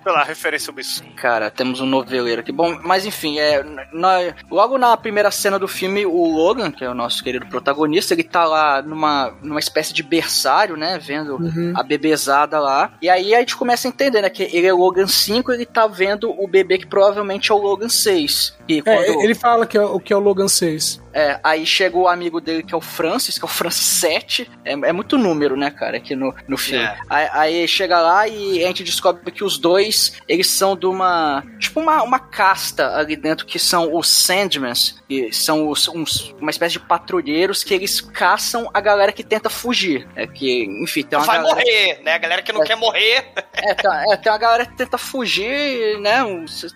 Pela 0.03 0.23
referência 0.23 0.71
obscura. 0.71 1.11
Cara, 1.15 1.51
temos 1.51 1.79
um 1.81 1.85
noveleiro 1.85 2.41
aqui. 2.41 2.51
Bom, 2.51 2.77
mas 2.83 3.05
enfim, 3.05 3.39
é, 3.39 3.63
na- 3.93 4.33
logo 4.49 4.77
na 4.77 4.95
primeira 4.97 5.31
cena 5.31 5.57
do 5.59 5.67
filme, 5.67 6.05
o 6.05 6.25
Logan, 6.25 6.71
que 6.71 6.83
é 6.83 6.89
o 6.89 6.93
nosso 6.93 7.23
querido 7.23 7.45
protagonista, 7.47 8.13
ele 8.13 8.23
tá 8.23 8.45
lá 8.45 8.81
numa, 8.81 9.33
numa 9.41 9.59
espécie 9.59 9.93
de 9.93 10.03
berçário, 10.03 10.75
né? 10.75 10.99
Vendo 11.01 11.35
Uhum. 11.35 11.73
a 11.75 11.83
bebezada 11.83 12.59
lá. 12.59 12.93
E 13.01 13.09
aí 13.09 13.33
a 13.35 13.39
gente 13.39 13.55
começa 13.55 13.87
a 13.87 13.89
entender, 13.89 14.21
né? 14.21 14.29
Que 14.29 14.43
ele 14.43 14.67
é 14.67 14.73
o 14.73 14.77
Logan 14.77 15.07
5, 15.07 15.51
ele 15.51 15.65
tá 15.65 15.87
vendo 15.87 16.29
o 16.31 16.47
bebê 16.47 16.77
que 16.77 16.85
provavelmente 16.87 17.51
é 17.51 17.55
o 17.55 17.57
Logan 17.61 17.89
6. 17.89 18.53
E 18.77 18.79
É, 18.79 18.81
quando, 18.81 19.21
ele 19.21 19.35
fala 19.35 19.65
que 19.65 19.77
é, 19.77 19.81
o 19.81 19.99
que 19.99 20.13
é 20.13 20.15
o 20.15 20.19
Logan 20.19 20.47
6. 20.47 21.01
é, 21.13 21.39
aí 21.43 21.65
chega 21.65 21.97
o 21.97 22.07
amigo 22.07 22.39
dele, 22.39 22.63
que 22.63 22.73
é 22.73 22.77
o 22.77 22.81
Francis, 22.81 23.37
que 23.37 23.43
é 23.43 23.47
o 23.47 23.49
Francis 23.49 23.85
7. 23.85 24.49
É, 24.63 24.71
é 24.73 24.91
muito 24.93 25.17
número, 25.17 25.55
né, 25.57 25.69
cara, 25.71 25.97
aqui 25.97 26.15
no, 26.15 26.33
no 26.47 26.57
filme. 26.57 26.83
É. 26.85 26.97
Aí, 27.09 27.29
aí 27.31 27.67
chega 27.67 27.99
lá 27.99 28.27
e 28.27 28.63
a 28.63 28.67
gente 28.67 28.83
descobre 28.83 29.29
que 29.31 29.43
os 29.43 29.57
dois, 29.57 30.13
eles 30.27 30.47
são 30.47 30.75
de 30.75 30.85
uma. 30.85 31.43
Tipo, 31.59 31.79
uma, 31.81 32.01
uma 32.03 32.19
casta 32.19 32.95
ali 32.97 33.15
dentro 33.15 33.45
que 33.45 33.59
são 33.59 33.95
os 33.95 34.07
Sandmans, 34.09 35.01
que 35.07 35.31
são 35.33 35.67
os, 35.69 35.87
uns- 35.87 36.33
uma 36.39 36.49
espécie 36.51 36.73
de 36.73 36.79
patrulheiros 36.79 37.63
que 37.63 37.73
eles 37.73 37.99
caçam 38.01 38.69
a 38.73 38.79
galera 38.81 39.11
que 39.11 39.23
tenta 39.23 39.49
fugir. 39.49 40.07
É 40.15 40.25
que, 40.27 40.65
enfim, 40.83 41.03
tem 41.03 41.17
uma 41.19 41.25
Vai 41.25 41.37
galera. 41.37 41.55
morrer, 41.55 41.99
né? 42.03 42.13
A 42.13 42.17
galera 42.17 42.41
que 42.41 42.51
não 42.53 42.63
É. 42.63 42.65
quer 42.65 42.75
morrer. 42.75 43.25
É, 43.53 43.73
tá- 43.73 44.03
é, 44.11 44.17
tem 44.17 44.31
uma 44.31 44.37
galera 44.37 44.65
que 44.65 44.75
tenta 44.77 44.97
fugir, 44.97 45.99
né? 45.99 46.19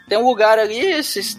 tem 0.07 0.17
um 0.17 0.25
lugar 0.25 0.57
ali, 0.59 0.81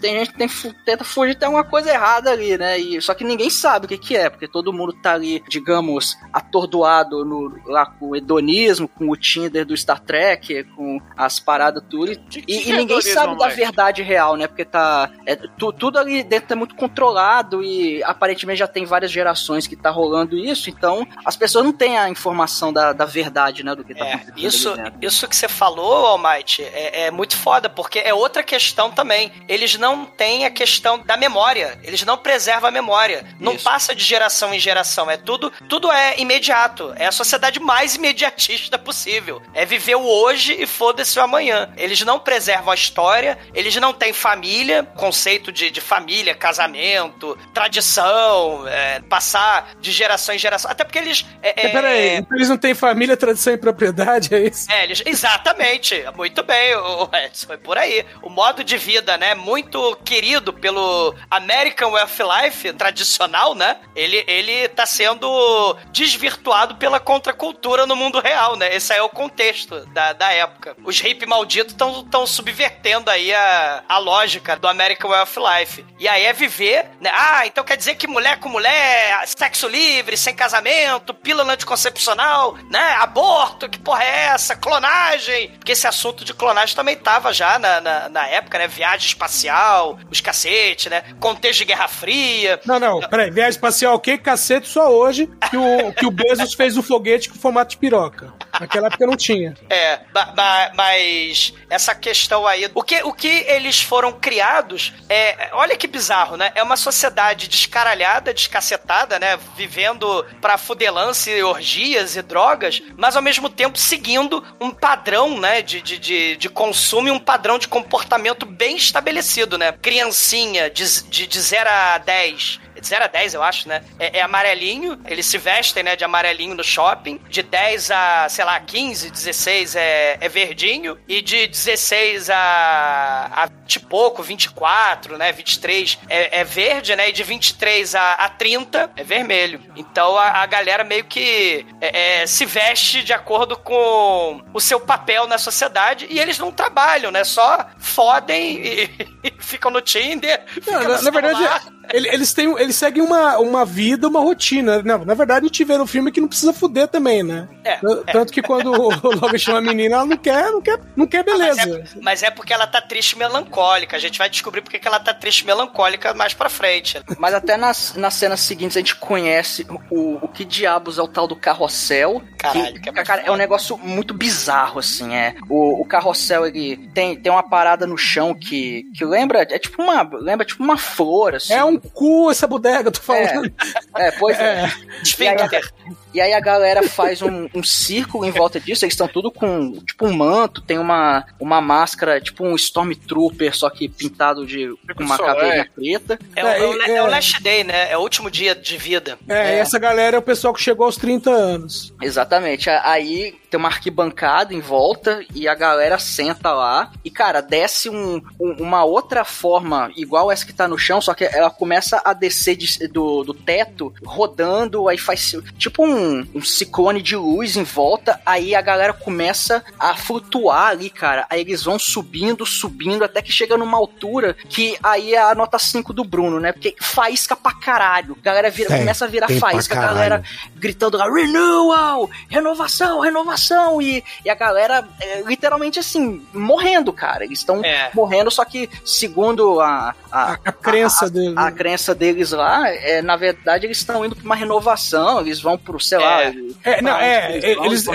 tem 0.01 0.19
gente 0.19 0.31
que 0.31 0.37
tem 0.37 0.46
fu- 0.47 0.73
tenta 0.85 1.03
fugir, 1.03 1.35
tem 1.35 1.45
alguma 1.45 1.63
coisa 1.63 1.89
errada 1.91 2.31
ali, 2.31 2.57
né? 2.57 2.77
E, 2.79 3.01
só 3.01 3.13
que 3.13 3.23
ninguém 3.23 3.49
sabe 3.49 3.85
o 3.85 3.89
que, 3.89 3.97
que 3.97 4.15
é, 4.15 4.29
porque 4.29 4.47
todo 4.47 4.73
mundo 4.73 4.93
tá 4.93 5.13
ali, 5.13 5.43
digamos, 5.47 6.15
atordoado 6.33 7.23
no, 7.25 7.59
lá 7.65 7.85
com 7.85 8.09
o 8.09 8.15
hedonismo, 8.15 8.87
com 8.87 9.09
o 9.09 9.15
Tinder 9.15 9.65
do 9.65 9.75
Star 9.75 9.99
Trek, 9.99 10.63
com 10.75 10.99
as 11.15 11.39
paradas 11.39 11.83
tudo. 11.89 12.11
E, 12.11 12.15
que 12.17 12.43
e 12.47 12.71
é 12.71 12.77
ninguém 12.77 13.01
sabe 13.01 13.37
da 13.37 13.45
Mike? 13.47 13.57
verdade 13.59 14.01
real, 14.01 14.35
né? 14.35 14.47
Porque 14.47 14.65
tá. 14.65 15.09
é, 15.25 15.35
tu- 15.35 15.73
tudo 15.73 15.97
ali 15.99 16.23
dentro 16.23 16.53
é 16.53 16.55
muito 16.55 16.75
controlado 16.75 17.63
e 17.63 18.03
aparentemente 18.03 18.59
já 18.59 18.67
tem 18.67 18.85
várias 18.85 19.11
gerações 19.11 19.67
que 19.67 19.75
tá 19.75 19.89
rolando 19.89 20.37
isso, 20.37 20.69
então 20.69 21.07
as 21.25 21.35
pessoas 21.35 21.65
não 21.65 21.71
têm 21.73 21.97
a 21.97 22.09
informação 22.09 22.71
da, 22.71 22.93
da 22.93 23.05
verdade, 23.05 23.63
né? 23.63 23.75
Do 23.75 23.83
que 23.83 23.93
tá 23.93 24.05
É, 24.05 24.13
acontecendo. 24.13 24.39
isso, 24.47 24.73
isso 25.01 25.27
que 25.27 25.35
você 25.35 25.47
falou, 25.47 26.05
Almighty, 26.05 26.63
é, 26.63 27.05
é 27.07 27.11
muito 27.11 27.35
foda, 27.37 27.69
porque 27.69 27.99
é 27.99 28.13
outra 28.13 28.41
questão 28.43 28.91
também. 28.91 29.31
Eles 29.47 29.77
não 29.77 30.05
têm 30.05 30.36
a 30.45 30.51
questão 30.51 30.99
da 30.99 31.17
memória. 31.17 31.79
Eles 31.83 32.03
não 32.03 32.17
preservam 32.17 32.69
a 32.69 32.71
memória. 32.71 33.25
Não 33.39 33.53
Isso. 33.53 33.63
passa 33.63 33.95
de 33.95 34.03
geração 34.03 34.53
em 34.53 34.59
geração. 34.59 35.09
É 35.09 35.17
tudo, 35.17 35.51
tudo 35.69 35.91
é 35.91 36.19
imediato. 36.19 36.93
É 36.95 37.07
a 37.07 37.11
sociedade 37.11 37.59
mais 37.59 37.95
imediatista 37.97 38.77
possível. 38.77 39.41
É 39.53 39.65
viver 39.65 39.95
o 39.95 40.03
hoje 40.03 40.55
e 40.59 40.65
foda-se 40.65 41.17
o 41.19 41.21
amanhã. 41.21 41.71
Eles 41.77 42.01
não 42.01 42.19
preservam 42.19 42.71
a 42.71 42.75
história, 42.75 43.37
eles 43.53 43.75
não 43.75 43.93
têm 43.93 44.13
família, 44.13 44.83
conceito 44.95 45.51
de, 45.51 45.69
de 45.69 45.81
família, 45.81 46.33
casamento, 46.35 47.37
tradição, 47.53 48.67
é, 48.67 48.99
passar 49.01 49.71
de 49.79 49.91
geração 49.91 50.33
em 50.33 50.39
geração. 50.39 50.69
Até 50.69 50.83
porque 50.83 50.99
eles. 50.99 51.25
É, 51.41 51.67
É, 51.67 51.69
peraí, 51.69 52.15
então 52.17 52.37
eles 52.37 52.49
não 52.49 52.57
têm 52.57 52.73
família, 52.73 53.17
tradição 53.17 53.53
e 53.53 53.57
propriedade, 53.57 54.33
é 54.33 54.39
isso? 54.39 54.71
é, 54.71 54.83
eles, 54.83 55.01
exatamente. 55.05 56.03
Muito 56.15 56.43
bem, 56.43 56.75
o 56.75 57.09
Edson, 57.13 57.47
foi 57.47 57.57
por 57.57 57.77
aí. 57.77 58.05
O 58.21 58.29
modo 58.29 58.63
de 58.63 58.77
vida, 58.77 59.17
né, 59.17 59.35
muito 59.35 59.95
querido 60.17 60.51
pelo 60.51 61.13
American 61.29 61.91
Way 61.91 62.03
of 62.05 62.23
Life 62.23 62.73
tradicional, 62.73 63.53
né? 63.53 63.77
Ele, 63.95 64.23
ele 64.25 64.67
tá 64.69 64.83
sendo 64.83 65.77
desvirtuado 65.91 66.75
pela 66.77 66.99
contracultura 66.99 67.85
no 67.85 67.95
mundo 67.95 68.19
real, 68.19 68.55
né? 68.55 68.75
Esse 68.75 68.93
aí 68.93 68.99
é 68.99 69.03
o 69.03 69.09
contexto 69.09 69.85
da, 69.93 70.13
da 70.13 70.31
época. 70.31 70.75
Os 70.83 70.99
hippies 70.99 71.29
malditos 71.29 71.75
estão 71.75 72.25
subvertendo 72.25 73.11
aí 73.11 73.31
a, 73.31 73.83
a 73.87 73.99
lógica 73.99 74.55
do 74.55 74.67
American 74.67 75.11
Way 75.11 75.21
of 75.21 75.39
Life. 75.39 75.85
E 75.99 76.07
aí 76.07 76.25
é 76.25 76.33
viver, 76.33 76.89
né? 76.99 77.11
Ah, 77.13 77.45
então 77.45 77.63
quer 77.63 77.77
dizer 77.77 77.93
que 77.93 78.07
mulher 78.07 78.39
com 78.39 78.49
mulher, 78.49 79.21
sexo 79.27 79.67
livre, 79.67 80.17
sem 80.17 80.35
casamento, 80.35 81.13
pílula 81.13 81.53
anticoncepcional, 81.53 82.57
né? 82.71 82.95
Aborto, 82.99 83.69
que 83.69 83.77
porra 83.77 84.03
é 84.03 84.25
essa? 84.29 84.55
Clonagem. 84.55 85.51
Porque 85.51 85.73
esse 85.73 85.85
assunto 85.85 86.25
de 86.25 86.33
clonagem 86.33 86.75
também 86.75 86.95
tava 86.95 87.31
já 87.31 87.59
na, 87.59 87.79
na, 87.79 88.09
na 88.09 88.27
época, 88.27 88.57
né? 88.57 88.67
Viagem 88.67 89.05
espacial, 89.05 89.99
os 90.09 90.21
cacete, 90.21 90.89
né? 90.89 91.03
Contexto 91.19 91.59
de 91.59 91.65
Guerra 91.65 91.87
Fria. 91.87 92.59
Não, 92.65 92.79
não, 92.79 92.99
peraí, 93.01 93.29
viagem 93.31 93.51
espacial, 93.51 93.95
ok, 93.95 94.17
cacete, 94.17 94.67
só 94.67 94.89
hoje 94.91 95.29
que 95.49 95.57
o, 95.57 95.93
que 95.93 96.05
o 96.05 96.11
Bezos 96.11 96.53
fez 96.53 96.77
o 96.77 96.83
foguete 96.83 97.29
com 97.29 97.35
formato 97.39 97.71
de 97.71 97.77
piroca. 97.77 98.33
Naquela 98.59 98.87
época 98.87 99.05
não 99.05 99.15
tinha. 99.15 99.53
É, 99.69 99.99
ba- 100.11 100.25
ba- 100.35 100.71
mas 100.75 101.53
essa 101.69 101.93
questão 101.93 102.47
aí, 102.47 102.69
o 102.73 102.81
que, 102.83 103.03
o 103.03 103.13
que 103.13 103.27
eles 103.47 103.81
foram 103.81 104.11
criados 104.13 104.93
é, 105.09 105.49
olha 105.53 105.75
que 105.75 105.87
bizarro, 105.87 106.37
né? 106.37 106.51
É 106.55 106.63
uma 106.63 106.77
sociedade 106.77 107.47
descaralhada, 107.47 108.33
descacetada, 108.33 109.19
né? 109.19 109.37
Vivendo 109.55 110.25
pra 110.41 110.57
fudelância 110.57 111.31
e 111.31 111.43
orgias 111.43 112.15
e 112.15 112.21
drogas, 112.21 112.81
mas 112.97 113.15
ao 113.15 113.21
mesmo 113.21 113.49
tempo 113.49 113.77
seguindo 113.77 114.43
um 114.59 114.71
padrão, 114.71 115.39
né? 115.39 115.61
De, 115.61 115.81
de, 115.81 115.97
de, 115.99 116.35
de 116.37 116.49
consumo 116.49 117.07
e 117.07 117.11
um 117.11 117.19
padrão 117.19 117.59
de 117.59 117.67
comportamento 117.67 118.45
bem 118.45 118.75
estabelecido, 118.75 119.57
né? 119.57 119.71
Criancinha 119.97 120.69
de, 120.69 120.85
de, 121.09 121.25
de 121.25 121.41
0 121.41 121.67
a 121.67 121.97
10 121.97 122.59
de 122.61 122.66
0 122.83 123.05
a 123.05 123.07
10, 123.07 123.33
eu 123.33 123.43
acho, 123.43 123.67
né? 123.67 123.83
É, 123.99 124.19
é 124.19 124.21
amarelinho, 124.21 124.99
eles 125.05 125.25
se 125.25 125.37
vestem, 125.37 125.83
né, 125.83 125.95
de 125.95 126.03
amarelinho 126.03 126.55
no 126.55 126.63
shopping. 126.63 127.19
De 127.29 127.41
10 127.41 127.91
a, 127.91 128.29
sei 128.29 128.45
lá, 128.45 128.59
15, 128.59 129.09
16 129.09 129.75
é, 129.75 130.17
é 130.19 130.29
verdinho. 130.29 130.97
E 131.07 131.21
de 131.21 131.47
16 131.47 132.29
a, 132.29 133.31
a 133.33 133.45
20 133.45 133.75
e 133.75 133.79
pouco, 133.79 134.23
24, 134.23 135.17
né, 135.17 135.31
23 135.31 135.99
é, 136.09 136.39
é 136.39 136.43
verde, 136.43 136.95
né? 136.95 137.09
E 137.09 137.11
de 137.11 137.23
23 137.23 137.95
a, 137.95 138.13
a 138.13 138.29
30 138.29 138.91
é 138.95 139.03
vermelho. 139.03 139.61
Então 139.75 140.17
a, 140.17 140.41
a 140.41 140.45
galera 140.45 140.83
meio 140.83 141.05
que 141.05 141.65
é, 141.81 142.21
é, 142.21 142.27
se 142.27 142.45
veste 142.45 143.03
de 143.03 143.13
acordo 143.13 143.57
com 143.57 144.41
o 144.53 144.59
seu 144.59 144.79
papel 144.79 145.27
na 145.27 145.37
sociedade 145.37 146.07
e 146.09 146.19
eles 146.19 146.39
não 146.39 146.51
trabalham, 146.51 147.11
né? 147.11 147.23
Só 147.23 147.67
fodem 147.77 148.57
e, 148.57 148.89
e 149.23 149.33
ficam 149.39 149.71
no 149.71 149.81
Tinder. 149.81 150.43
Não, 150.65 150.83
na, 150.83 151.01
na 151.01 151.11
verdade. 151.11 151.76
Ele- 151.93 152.07
eles, 152.09 152.33
têm, 152.33 152.51
eles 152.59 152.75
seguem 152.75 153.01
uma, 153.03 153.37
uma 153.39 153.65
vida, 153.65 154.07
uma 154.07 154.19
rotina. 154.19 154.81
Não, 154.83 155.03
na 155.05 155.13
verdade, 155.13 155.45
a 155.45 155.47
gente 155.47 155.63
vê 155.63 155.77
no 155.77 155.87
filme 155.87 156.11
que 156.11 156.21
não 156.21 156.27
precisa 156.27 156.53
fuder 156.53 156.87
também, 156.87 157.23
né? 157.23 157.47
É, 157.63 157.75
T- 157.77 158.03
Tanto 158.11 158.31
que 158.33 158.41
quando 158.41 158.71
o 158.71 158.89
Logan 159.21 159.37
chama 159.37 159.59
a 159.59 159.61
menina, 159.61 159.95
ela 159.95 160.05
não 160.05 160.17
quer, 160.17 160.51
não 160.51 160.61
quer, 160.61 160.79
não 160.95 161.07
quer 161.07 161.23
Mas 161.25 161.37
beleza. 161.37 161.79
é, 161.95 161.99
mas 162.01 162.23
é 162.23 162.31
porque 162.31 162.53
ela 162.53 162.67
tá 162.67 162.81
triste 162.81 163.13
e 163.13 163.17
melancólica. 163.17 163.95
A 163.95 163.99
gente 163.99 164.17
vai 164.17 164.29
descobrir 164.29 164.61
porque 164.61 164.79
que 164.79 164.87
ela 164.87 164.99
tá 164.99 165.13
triste 165.13 165.41
e 165.41 165.45
melancólica 165.45 166.13
mais 166.13 166.33
pra 166.33 166.49
frente. 166.49 167.01
Mas 167.17 167.33
até 167.33 167.57
nas, 167.57 167.93
nas 167.95 168.13
cenas 168.13 168.39
seguintes 168.39 168.77
a 168.77 168.79
gente 168.79 168.95
conhece 168.95 169.65
o, 169.89 170.15
o 170.23 170.27
que 170.27 170.45
diabos 170.45 170.97
é 170.97 171.01
o 171.01 171.07
tal 171.07 171.27
do 171.27 171.35
carrossel. 171.35 172.21
Caralho, 172.37 172.73
que, 172.75 172.91
que 172.91 172.99
é 172.99 173.03
cara, 173.03 173.21
é 173.23 173.31
um 173.31 173.35
negócio 173.35 173.77
muito 173.77 174.13
bizarro, 174.13 174.79
assim, 174.79 175.13
é. 175.15 175.35
O, 175.49 175.81
o 175.81 175.85
carrossel, 175.85 176.45
ele 176.45 176.89
tem, 176.93 177.15
tem 177.15 177.31
uma 177.31 177.43
parada 177.47 177.85
no 177.87 177.97
chão 177.97 178.33
que, 178.33 178.83
que 178.95 179.03
lembra, 179.05 179.41
é 179.41 179.57
tipo 179.59 179.81
uma, 179.81 180.07
lembra 180.13 180.45
tipo 180.45 180.63
uma 180.63 180.77
flor, 180.77 181.35
assim. 181.35 181.53
É 181.53 181.63
um 181.63 181.76
cu 181.79 182.29
essa 182.31 182.47
bodega, 182.47 182.87
eu 182.89 182.91
tô 182.91 183.01
falando. 183.01 183.51
É, 183.95 184.11
pois 184.11 184.37
é. 184.39 184.65
É. 184.65 184.71
Esfíncter. 185.03 185.71
E 186.13 186.21
aí 186.21 186.33
a 186.33 186.39
galera 186.39 186.81
faz 186.87 187.21
um, 187.21 187.47
um 187.53 187.61
círculo 187.61 188.25
em 188.25 188.31
volta 188.31 188.59
disso, 188.59 188.85
eles 188.85 188.93
estão 188.93 189.07
tudo 189.07 189.29
com 189.31 189.73
tipo 189.85 190.07
um 190.07 190.13
manto, 190.13 190.61
tem 190.61 190.79
uma, 190.79 191.25
uma 191.39 191.61
máscara, 191.61 192.19
tipo 192.19 192.43
um 192.45 192.55
Stormtrooper, 192.55 193.55
só 193.55 193.69
que 193.69 193.87
pintado 193.87 194.45
de 194.45 194.73
com 194.95 195.03
uma 195.03 195.15
Solar. 195.17 195.35
caveirinha 195.35 195.69
preta. 195.75 196.19
É, 196.35 196.43
o- 196.43 196.47
É, 196.47 196.57
é 196.59 196.65
o, 196.65 196.81
é. 196.81 196.91
é 196.97 197.03
o 197.03 197.07
last 197.07 197.41
day, 197.43 197.63
né? 197.63 197.91
É 197.91 197.97
o 197.97 198.01
último 198.01 198.31
dia 198.31 198.55
de 198.55 198.77
vida. 198.77 199.17
É, 199.27 199.59
essa 199.59 199.77
galera 199.77 200.15
é 200.15 200.19
o 200.19 200.23
pessoal 200.23 200.53
que 200.53 200.61
chegou 200.61 200.85
aos 200.85 200.95
30 200.97 201.29
anos. 201.29 201.93
Exatamente. 202.01 202.69
Aí 202.69 203.35
tem 203.49 203.57
uma 203.59 203.69
arquibancada 203.69 204.53
em 204.53 204.59
volta 204.59 205.23
e 205.35 205.47
a 205.47 205.53
galera 205.55 205.99
senta 205.99 206.51
lá. 206.51 206.91
E, 207.05 207.11
cara, 207.11 207.41
desce 207.41 207.89
um- 207.89 208.21
um- 208.39 208.53
uma 208.63 208.83
outra 208.83 209.23
forma, 209.23 209.91
igual 209.95 210.31
essa 210.31 210.45
que 210.45 210.53
tá 210.53 210.67
no 210.67 210.77
chão, 210.77 210.99
só 210.99 211.13
que 211.13 211.23
ela 211.25 211.49
começa 211.49 211.66
a 212.03 212.13
descer 212.13 212.55
de- 212.55 212.87
do, 212.87 213.23
do 213.23 213.33
teto, 213.33 213.93
rodando, 214.05 214.87
aí 214.87 214.97
faz 214.97 215.35
tipo 215.57 215.85
um, 215.85 216.25
um 216.35 216.41
ciclone 216.41 217.01
de 217.01 217.15
luz 217.15 217.55
em 217.55 217.63
volta. 217.63 218.19
Aí 218.25 218.55
a 218.55 218.61
galera 218.61 218.93
começa 218.93 219.63
a 219.79 219.95
flutuar 219.95 220.69
ali, 220.69 220.89
cara. 220.89 221.25
Aí 221.29 221.41
eles 221.41 221.63
vão 221.63 221.77
subindo, 221.79 222.45
subindo, 222.45 223.03
até 223.03 223.21
que 223.21 223.31
chega 223.31 223.57
numa 223.57 223.77
altura 223.77 224.35
que 224.49 224.77
aí 224.81 225.13
é 225.13 225.21
a 225.21 225.35
nota 225.35 225.57
5 225.59 225.93
do 225.93 226.03
Bruno, 226.03 226.39
né? 226.39 226.51
Porque 226.51 226.75
faísca 226.79 227.35
pra 227.35 227.53
caralho. 227.53 228.17
A 228.21 228.23
galera 228.25 228.49
vira, 228.49 228.69
Tem, 228.69 228.79
começa 228.79 229.05
a 229.05 229.07
virar 229.07 229.29
faísca, 229.29 229.77
a 229.77 229.81
galera 229.81 230.23
gritando 230.55 230.97
lá, 230.97 231.05
renewal, 231.09 232.09
renovação, 232.29 232.99
renovação, 232.99 233.81
e, 233.81 234.03
e 234.25 234.29
a 234.29 234.35
galera 234.35 234.87
é, 234.99 235.21
literalmente 235.21 235.79
assim, 235.79 236.25
morrendo, 236.33 236.91
cara. 236.93 237.23
Eles 237.25 237.39
estão 237.39 237.63
É. 237.63 237.89
morrendo, 237.93 238.29
só 238.31 238.43
que 238.45 238.69
segundo 238.85 239.59
a, 239.59 239.95
a, 240.11 240.31
A, 240.33 240.33
a 240.45 240.51
crença 240.51 241.09
dele. 241.09 241.33
a 241.35 241.51
crença 241.57 241.93
deles 241.95 242.31
lá, 242.31 242.69
é, 242.69 243.01
na 243.01 243.15
verdade 243.15 243.65
eles 243.65 243.77
estão 243.77 244.05
indo 244.05 244.15
pra 244.15 244.23
uma 244.25 244.35
renovação, 244.35 245.21
eles 245.21 245.39
vão 245.41 245.57
pro, 245.57 245.79
sei 245.79 245.97
lá. 245.97 246.23
É. 246.23 246.33
É, 246.63 246.81
não, 246.81 246.97
é, 246.97 247.27
onde 247.37 247.55
vão, 247.55 247.65
eles- 247.65 247.87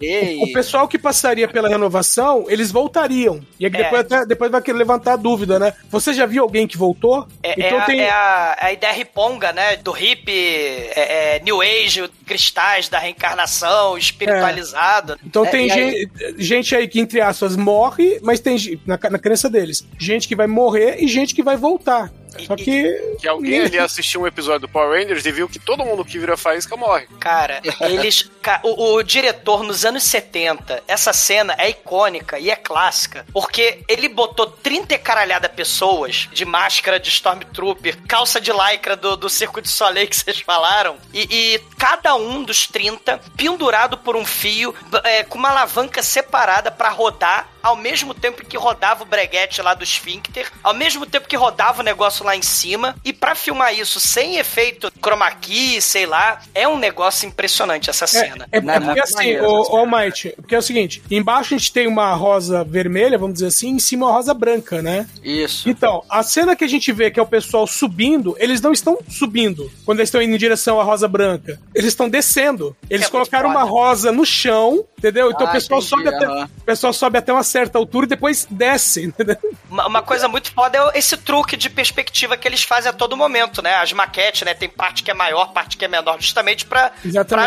é, 0.00 0.44
O 0.44 0.52
pessoal 0.52 0.86
que 0.88 0.98
passaria 0.98 1.48
pela 1.48 1.68
renovação, 1.68 2.44
eles 2.48 2.70
voltariam. 2.70 3.40
E 3.58 3.66
aí 3.66 3.72
É. 3.74 3.76
depois, 3.82 4.00
até, 4.02 4.24
depois 4.26 4.50
vai 4.50 4.62
querer 4.62 4.78
levantar 4.78 5.14
a 5.14 5.16
dúvida, 5.16 5.58
né? 5.58 5.72
Você 5.90 6.12
já 6.12 6.24
viu 6.26 6.42
alguém 6.42 6.66
que 6.66 6.76
voltou? 6.76 7.26
É, 7.42 7.52
então 7.52 7.78
é 7.78 7.80
a, 7.80 7.84
tem. 7.84 8.00
é 8.00 8.10
a- 8.10 8.56
a 8.60 8.72
ideia 8.72 8.92
riponga, 8.92 9.52
né? 9.52 9.76
Do 9.76 9.96
hip, 9.96 10.30
é, 10.30 11.36
é, 11.36 11.40
New 11.44 11.60
Age, 11.60 12.08
cristais 12.26 12.88
da 12.88 12.98
reencarnação, 12.98 13.96
espiritualizada. 13.98 15.18
Então 15.24 15.44
É, 15.44 15.48
tem 15.50 15.66
e 15.68 15.72
aí- 15.72 15.90
gente, 15.90 16.42
gente 16.42 16.76
aí 16.76 16.88
que, 16.88 17.00
entre 17.00 17.20
aspas, 17.20 17.56
morre, 17.56 18.18
mas 18.22 18.40
tem 18.40 18.56
na, 18.86 18.98
na 19.10 19.18
crença 19.18 19.48
deles, 19.50 19.86
gente 19.98 20.28
que 20.28 20.36
vai 20.36 20.46
morrer 20.46 20.96
e 21.02 21.08
gente 21.08 21.34
que 21.34 21.42
vai 21.42 21.56
voltar. 21.56 22.10
Só 22.46 22.56
que. 22.56 23.16
Que 23.18 23.28
alguém 23.28 23.60
ali 23.60 23.78
assistiu 23.78 24.22
um 24.22 24.26
episódio 24.26 24.60
do 24.60 24.68
Power 24.68 25.00
Rangers 25.00 25.24
e 25.24 25.32
viu 25.32 25.48
que 25.48 25.58
todo 25.58 25.84
mundo 25.84 26.04
que 26.04 26.18
vira 26.18 26.36
faísca 26.36 26.76
morre. 26.76 27.06
Cara, 27.20 27.60
eles. 27.80 28.30
O, 28.62 28.94
o 28.94 29.02
diretor, 29.02 29.62
nos 29.62 29.84
anos 29.84 30.04
70, 30.04 30.82
essa 30.86 31.12
cena 31.12 31.54
é 31.58 31.70
icônica 31.70 32.38
e 32.38 32.50
é 32.50 32.56
clássica, 32.56 33.26
porque 33.32 33.82
ele 33.88 34.08
botou 34.08 34.46
30 34.46 34.94
e 34.94 34.98
caralhada 34.98 35.48
pessoas 35.48 36.28
de 36.32 36.44
máscara 36.44 36.98
de 36.98 37.08
Stormtrooper, 37.08 37.98
calça 38.06 38.40
de 38.40 38.52
lycra 38.52 38.96
do, 38.96 39.16
do 39.16 39.28
Circo 39.28 39.60
de 39.60 39.68
Soleil 39.68 40.08
que 40.08 40.16
vocês 40.16 40.40
falaram, 40.40 40.96
e, 41.12 41.22
e 41.30 41.58
cada 41.78 42.14
um 42.14 42.42
dos 42.42 42.66
30 42.66 43.20
pendurado 43.36 43.98
por 43.98 44.16
um 44.16 44.24
fio, 44.24 44.74
é, 45.04 45.24
com 45.24 45.38
uma 45.38 45.50
alavanca 45.50 46.02
separada 46.02 46.70
pra 46.70 46.90
rodar. 46.90 47.48
Ao 47.60 47.74
mesmo 47.76 48.14
tempo 48.14 48.46
que 48.46 48.56
rodava 48.56 49.02
o 49.02 49.06
breguete 49.06 49.60
lá 49.60 49.74
do 49.74 49.82
esfíncter, 49.82 50.50
ao 50.62 50.72
mesmo 50.72 51.04
tempo 51.04 51.28
que 51.28 51.36
rodava 51.36 51.80
o 51.80 51.84
negócio 51.84 52.24
lá 52.24 52.34
em 52.34 52.40
cima, 52.40 52.96
e 53.04 53.12
pra 53.12 53.34
filmar 53.34 53.74
isso 53.74 54.00
sem 54.00 54.36
efeito 54.36 54.90
chroma 55.02 55.30
key, 55.32 55.80
sei 55.82 56.06
lá, 56.06 56.40
é 56.54 56.66
um 56.68 56.78
negócio 56.78 57.26
impressionante 57.26 57.90
essa 57.90 58.06
cena. 58.06 58.37
É, 58.50 58.58
é 58.58 58.60
Não, 58.60 58.74
é 58.74 58.80
porque 58.80 59.00
muito 59.00 59.02
assim, 59.02 59.36
o, 59.38 59.76
Almighty, 59.76 60.34
porque 60.36 60.54
é 60.54 60.58
o 60.58 60.62
seguinte, 60.62 61.02
embaixo 61.10 61.54
a 61.54 61.58
gente 61.58 61.72
tem 61.72 61.86
uma 61.86 62.12
rosa 62.14 62.64
vermelha, 62.64 63.18
vamos 63.18 63.34
dizer 63.34 63.46
assim, 63.46 63.70
em 63.70 63.78
cima 63.78 64.06
uma 64.06 64.12
rosa 64.12 64.34
branca, 64.34 64.82
né? 64.82 65.06
Isso. 65.22 65.68
Então, 65.68 66.02
a 66.08 66.22
cena 66.22 66.54
que 66.56 66.64
a 66.64 66.68
gente 66.68 66.92
vê 66.92 67.10
que 67.10 67.18
é 67.18 67.22
o 67.22 67.26
pessoal 67.26 67.66
subindo, 67.66 68.36
eles 68.38 68.60
não 68.60 68.72
estão 68.72 68.98
subindo 69.08 69.70
quando 69.84 69.98
eles 70.00 70.08
estão 70.08 70.22
indo 70.22 70.34
em 70.34 70.38
direção 70.38 70.80
à 70.80 70.84
rosa 70.84 71.08
branca. 71.08 71.60
Eles 71.74 71.88
estão 71.88 72.08
descendo. 72.08 72.76
Eles 72.88 73.06
É 73.06 73.10
colocaram 73.10 73.50
uma 73.50 73.62
rosa 73.64 74.12
no 74.12 74.24
chão, 74.24 74.84
entendeu? 74.98 75.30
Então 75.30 75.46
Ah, 75.46 75.50
o 75.50 75.52
pessoal 75.52 75.80
entendi, 75.80 75.90
sobe 75.90 76.08
até, 76.08 76.44
o 76.44 76.64
pessoal 76.64 76.92
sobe 76.92 77.18
até 77.18 77.32
uma 77.32 77.42
certa 77.42 77.78
altura 77.78 78.06
e 78.06 78.08
depois 78.08 78.46
desce, 78.50 79.04
entendeu? 79.06 79.36
Uma, 79.70 79.86
uma 79.86 80.02
coisa 80.02 80.28
muito 80.28 80.52
foda 80.52 80.78
é 80.78 80.98
esse 80.98 81.16
truque 81.16 81.56
de 81.56 81.68
perspectiva 81.70 82.36
que 82.36 82.46
eles 82.46 82.62
fazem 82.62 82.90
a 82.90 82.92
todo 82.92 83.16
momento, 83.16 83.62
né? 83.62 83.74
As 83.76 83.92
maquetes, 83.92 84.42
né? 84.42 84.54
Tem 84.54 84.68
parte 84.68 85.02
que 85.02 85.10
é 85.10 85.14
maior, 85.14 85.52
parte 85.52 85.76
que 85.76 85.84
é 85.84 85.88
menor, 85.88 86.20
justamente 86.20 86.64
pra 86.66 86.92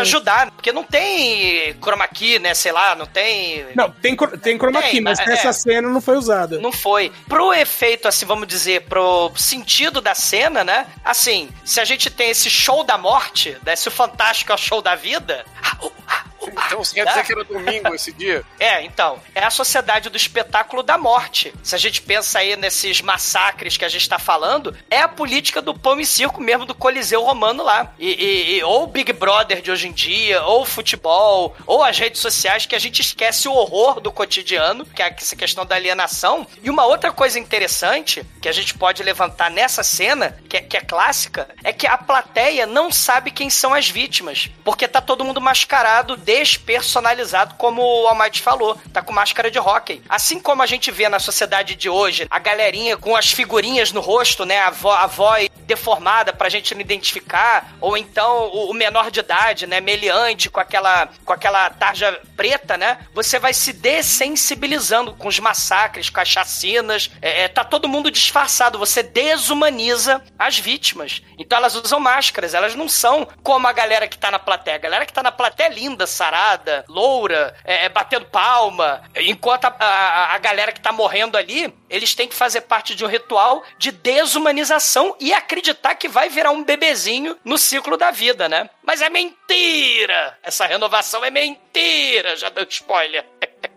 ajudar. 0.00 0.50
Porque 0.52 0.72
não 0.72 0.81
tem 0.82 1.74
chroma 1.80 2.06
key, 2.08 2.38
né? 2.38 2.54
Sei 2.54 2.72
lá, 2.72 2.94
não 2.94 3.06
tem. 3.06 3.66
Não, 3.74 3.90
tem, 3.90 4.16
tem 4.16 4.58
chroma 4.58 4.82
key, 4.82 4.92
Tem, 4.92 5.00
mas 5.00 5.18
é. 5.18 5.26
nessa 5.26 5.52
cena 5.52 5.88
não 5.88 6.00
foi 6.00 6.16
usada. 6.16 6.58
Não 6.58 6.72
foi. 6.72 7.12
Pro 7.28 7.52
efeito, 7.52 8.08
assim, 8.08 8.26
vamos 8.26 8.46
dizer, 8.46 8.82
pro 8.82 9.30
sentido 9.36 10.00
da 10.00 10.14
cena, 10.14 10.64
né? 10.64 10.86
Assim, 11.04 11.48
se 11.64 11.80
a 11.80 11.84
gente 11.84 12.10
tem 12.10 12.30
esse 12.30 12.50
show 12.50 12.84
da 12.84 12.98
morte, 12.98 13.56
né? 13.64 13.76
Se 13.76 13.88
o 13.88 13.90
fantástico 13.90 14.52
é 14.52 14.54
o 14.54 14.58
show 14.58 14.80
da 14.80 14.94
vida. 14.94 15.44
Então 16.48 16.82
você 16.84 16.94
quer 16.94 17.06
dizer 17.06 17.24
que 17.24 17.32
era 17.32 17.44
domingo 17.44 17.94
esse 17.94 18.12
dia? 18.12 18.44
É, 18.58 18.82
então, 18.82 19.20
é 19.34 19.44
a 19.44 19.50
sociedade 19.50 20.08
do 20.08 20.16
espetáculo 20.16 20.82
da 20.82 20.98
morte. 20.98 21.52
Se 21.62 21.74
a 21.74 21.78
gente 21.78 22.02
pensa 22.02 22.38
aí 22.40 22.56
nesses 22.56 23.00
massacres 23.00 23.76
que 23.76 23.84
a 23.84 23.88
gente 23.88 24.08
tá 24.08 24.18
falando, 24.18 24.76
é 24.90 25.00
a 25.00 25.08
política 25.08 25.60
do 25.62 25.74
pão 25.74 26.00
e 26.00 26.06
circo 26.06 26.40
mesmo 26.40 26.64
do 26.66 26.74
Coliseu 26.74 27.22
Romano 27.22 27.62
lá. 27.62 27.92
E, 27.98 28.08
e- 28.10 28.58
e- 28.58 28.62
ou 28.64 28.84
o 28.84 28.86
Big 28.86 29.12
Brother 29.12 29.60
de 29.62 29.70
hoje 29.70 29.88
em 29.88 29.92
dia, 29.92 30.42
ou 30.44 30.62
o 30.62 30.66
futebol, 30.66 31.56
ou 31.66 31.82
as 31.82 31.98
redes 31.98 32.20
sociais, 32.20 32.66
que 32.66 32.74
a 32.74 32.78
gente 32.78 33.00
esquece 33.00 33.48
o 33.48 33.52
horror 33.54 34.00
do 34.00 34.10
cotidiano, 34.12 34.84
que 34.86 35.02
é 35.02 35.14
essa 35.16 35.36
questão 35.36 35.64
da 35.64 35.74
alienação. 35.76 36.46
E 36.62 36.70
uma 36.70 36.84
outra 36.86 37.12
coisa 37.12 37.38
interessante 37.38 38.24
que 38.40 38.48
a 38.48 38.52
gente 38.52 38.74
pode 38.74 39.02
levantar 39.02 39.50
nessa 39.50 39.82
cena, 39.82 40.38
que 40.48 40.56
é, 40.56 40.60
que 40.60 40.76
é 40.76 40.80
clássica, 40.80 41.48
é 41.62 41.72
que 41.72 41.86
a 41.86 41.96
plateia 41.98 42.66
não 42.66 42.90
sabe 42.90 43.30
quem 43.30 43.48
são 43.50 43.72
as 43.74 43.88
vítimas. 43.88 44.50
Porque 44.64 44.88
tá 44.88 45.00
todo 45.00 45.24
mundo 45.24 45.40
mascarado, 45.40 46.16
despersonalizado, 46.32 47.56
como 47.56 47.82
o 47.82 48.08
Almighty 48.08 48.40
falou. 48.40 48.78
Tá 48.90 49.02
com 49.02 49.12
máscara 49.12 49.50
de 49.50 49.58
hóquei. 49.58 50.02
Assim 50.08 50.40
como 50.40 50.62
a 50.62 50.66
gente 50.66 50.90
vê 50.90 51.06
na 51.06 51.18
sociedade 51.18 51.74
de 51.74 51.90
hoje, 51.90 52.26
a 52.30 52.38
galerinha 52.38 52.96
com 52.96 53.14
as 53.14 53.30
figurinhas 53.30 53.92
no 53.92 54.00
rosto, 54.00 54.46
né? 54.46 54.60
A, 54.60 54.70
vo 54.70 54.90
a 54.90 55.06
voz 55.06 55.50
deformada 55.66 56.32
pra 56.32 56.48
gente 56.48 56.74
não 56.74 56.80
identificar. 56.80 57.74
Ou 57.80 57.98
então 57.98 58.48
o, 58.48 58.72
menor 58.72 59.10
de 59.10 59.20
idade, 59.20 59.66
né? 59.66 59.78
Meliante, 59.80 60.48
com 60.48 60.58
aquela, 60.58 61.08
com 61.22 61.32
aquela 61.34 61.68
tarja 61.68 62.18
preta, 62.34 62.78
né? 62.78 62.98
Você 63.12 63.38
vai 63.38 63.52
se 63.52 63.74
dessensibilizando 63.74 65.12
com 65.14 65.28
os 65.28 65.38
massacres, 65.38 66.08
com 66.08 66.20
as 66.20 66.28
chacinas. 66.28 67.10
É, 67.20 67.42
é, 67.42 67.48
tá 67.48 67.62
todo 67.62 67.88
mundo 67.88 68.10
disfarçado. 68.10 68.78
Você 68.78 69.02
desumaniza 69.02 70.22
as 70.38 70.58
vítimas. 70.58 71.20
Então 71.38 71.58
elas 71.58 71.74
usam 71.74 72.00
máscaras. 72.00 72.54
Elas 72.54 72.74
não 72.74 72.88
são 72.88 73.28
como 73.42 73.68
a 73.68 73.72
galera 73.72 74.08
que 74.08 74.16
tá 74.16 74.30
na 74.30 74.38
plateia. 74.38 74.76
A 74.76 74.80
galera 74.80 75.04
que 75.04 75.12
tá 75.12 75.22
na 75.22 75.32
plateia 75.32 75.66
é 75.66 75.70
linda, 75.70 76.06
sarada, 76.22 76.84
loura, 76.88 77.52
é, 77.64 77.86
é, 77.86 77.88
batendo 77.88 78.26
palma. 78.26 79.02
Enquanto 79.16 79.64
a, 79.64 79.74
a, 79.76 80.34
a 80.34 80.38
galera 80.38 80.70
que 80.70 80.80
tá 80.80 80.92
morrendo 80.92 81.36
ali, 81.36 81.74
eles 81.90 82.14
têm 82.14 82.28
que 82.28 82.34
fazer 82.34 82.60
parte 82.60 82.94
de 82.94 83.04
um 83.04 83.08
ritual 83.08 83.64
de 83.76 83.90
desumanização 83.90 85.16
e 85.18 85.32
acreditar 85.32 85.96
que 85.96 86.06
vai 86.06 86.28
virar 86.28 86.52
um 86.52 86.62
bebezinho 86.62 87.36
no 87.44 87.58
ciclo 87.58 87.96
da 87.96 88.12
vida, 88.12 88.48
né? 88.48 88.70
Mas 88.84 89.02
é 89.02 89.10
mentira! 89.10 90.38
Essa 90.44 90.64
renovação 90.64 91.24
é 91.24 91.30
mentira! 91.30 92.36
Já 92.36 92.48
deu 92.50 92.64
spoiler. 92.70 93.24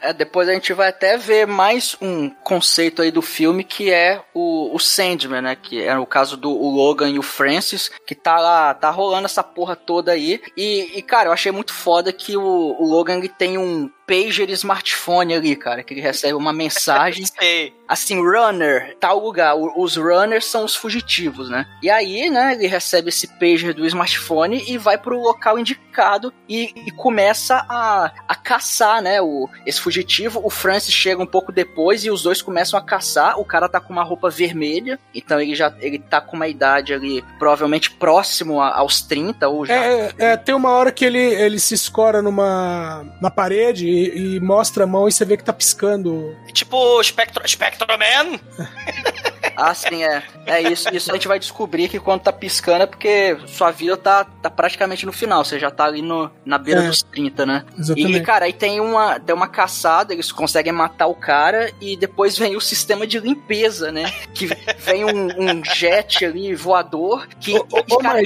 É, 0.00 0.12
depois 0.12 0.48
a 0.48 0.52
gente 0.52 0.72
vai 0.72 0.88
até 0.88 1.16
ver 1.16 1.46
mais 1.46 1.96
um 2.00 2.30
conceito 2.30 3.02
aí 3.02 3.10
do 3.10 3.22
filme 3.22 3.62
que 3.62 3.90
é 3.90 4.22
o, 4.32 4.74
o 4.74 4.78
Sandman, 4.78 5.42
né? 5.42 5.56
Que 5.56 5.82
é 5.82 5.96
o 5.98 6.06
caso 6.06 6.36
do 6.36 6.50
o 6.50 6.70
Logan 6.70 7.10
e 7.10 7.18
o 7.18 7.22
Francis, 7.22 7.90
que 8.06 8.14
tá 8.14 8.38
lá, 8.38 8.72
tá 8.74 8.90
rolando 8.90 9.26
essa 9.26 9.42
porra 9.42 9.76
toda 9.76 10.12
aí. 10.12 10.40
E, 10.56 10.98
e, 10.98 11.02
cara, 11.02 11.28
eu 11.28 11.32
achei 11.32 11.52
muito 11.52 11.72
foda 11.72 12.12
que 12.12 12.36
o, 12.36 12.76
o 12.78 12.84
Logan 12.84 13.20
tem 13.38 13.58
um 13.58 13.90
pager 14.10 14.50
smartphone 14.50 15.34
ali, 15.34 15.54
cara, 15.54 15.84
que 15.84 15.94
ele 15.94 16.00
recebe 16.00 16.34
uma 16.34 16.52
mensagem 16.52 17.24
assim, 17.86 18.20
runner, 18.20 18.96
tal 18.98 19.20
lugar. 19.20 19.54
Os 19.56 19.96
runners 19.96 20.46
são 20.46 20.64
os 20.64 20.74
fugitivos, 20.74 21.48
né? 21.48 21.66
E 21.82 21.88
aí, 21.88 22.28
né, 22.28 22.54
ele 22.54 22.66
recebe 22.66 23.08
esse 23.08 23.26
pager 23.38 23.72
do 23.72 23.86
smartphone 23.86 24.64
e 24.66 24.78
vai 24.78 24.98
pro 24.98 25.20
local 25.20 25.58
indicado 25.58 26.32
e, 26.48 26.72
e 26.86 26.90
começa 26.92 27.64
a, 27.68 28.12
a 28.28 28.34
caçar, 28.34 29.02
né, 29.02 29.20
o, 29.20 29.48
esse 29.66 29.80
fugitivo. 29.80 30.40
O 30.44 30.50
Francis 30.50 30.94
chega 30.94 31.22
um 31.22 31.26
pouco 31.26 31.52
depois 31.52 32.04
e 32.04 32.10
os 32.10 32.22
dois 32.22 32.42
começam 32.42 32.78
a 32.78 32.82
caçar. 32.82 33.38
O 33.38 33.44
cara 33.44 33.68
tá 33.68 33.80
com 33.80 33.92
uma 33.92 34.04
roupa 34.04 34.30
vermelha, 34.30 34.98
então 35.14 35.40
ele 35.40 35.54
já 35.54 35.72
ele 35.80 35.98
tá 35.98 36.20
com 36.20 36.36
uma 36.36 36.48
idade 36.48 36.94
ali 36.94 37.24
provavelmente 37.38 37.90
próximo 37.90 38.60
a- 38.60 38.76
aos 38.76 39.02
30 39.02 39.48
ou 39.48 39.66
já. 39.66 39.74
É, 39.74 40.12
é, 40.18 40.36
tem 40.36 40.54
uma 40.54 40.70
hora 40.70 40.92
que 40.92 41.04
ele, 41.04 41.18
ele 41.18 41.58
se 41.60 41.74
escora 41.74 42.22
numa 42.22 43.04
na 43.20 43.30
parede 43.30 43.99
e, 44.08 44.36
e 44.36 44.40
mostra 44.40 44.84
a 44.84 44.86
mão 44.86 45.08
e 45.08 45.12
você 45.12 45.24
vê 45.24 45.36
que 45.36 45.44
tá 45.44 45.52
piscando. 45.52 46.36
Tipo 46.52 47.02
Spectro, 47.02 47.46
Spectro 47.48 47.86
Man. 47.88 48.38
Ah, 49.56 49.74
sim, 49.74 50.02
é. 50.04 50.22
É 50.46 50.60
isso. 50.62 50.88
Isso 50.94 51.10
a 51.10 51.14
gente 51.14 51.28
vai 51.28 51.38
descobrir 51.38 51.88
que 51.88 51.98
quando 52.00 52.20
tá 52.22 52.32
piscando 52.32 52.82
é 52.82 52.86
porque 52.86 53.36
sua 53.46 53.70
vida 53.70 53.96
tá, 53.96 54.24
tá 54.24 54.50
praticamente 54.50 55.06
no 55.06 55.12
final. 55.12 55.44
Você 55.44 55.58
já 55.58 55.70
tá 55.70 55.84
ali 55.84 56.02
no, 56.02 56.30
na 56.44 56.58
beira 56.58 56.82
É. 56.84 56.86
dos 56.88 57.02
30, 57.02 57.46
né? 57.46 57.64
Exatamente. 57.78 58.16
E, 58.16 58.20
cara, 58.22 58.44
aí 58.46 58.52
tem 58.52 58.80
uma, 58.80 59.18
tem 59.20 59.34
uma 59.34 59.48
caçada, 59.48 60.12
eles 60.12 60.32
conseguem 60.32 60.72
matar 60.72 61.06
o 61.06 61.14
cara 61.14 61.72
e 61.80 61.96
depois 61.96 62.36
vem 62.38 62.56
o 62.56 62.60
sistema 62.60 63.06
de 63.06 63.18
limpeza, 63.18 63.90
né? 63.92 64.10
Que 64.34 64.46
vem 64.78 65.04
um, 65.04 65.26
um 65.60 65.64
jet 65.64 66.24
ali 66.24 66.54
voador 66.54 67.26
que, 67.40 67.56
Ô, 67.56 67.66
ô, 67.90 67.98
cara, 67.98 68.22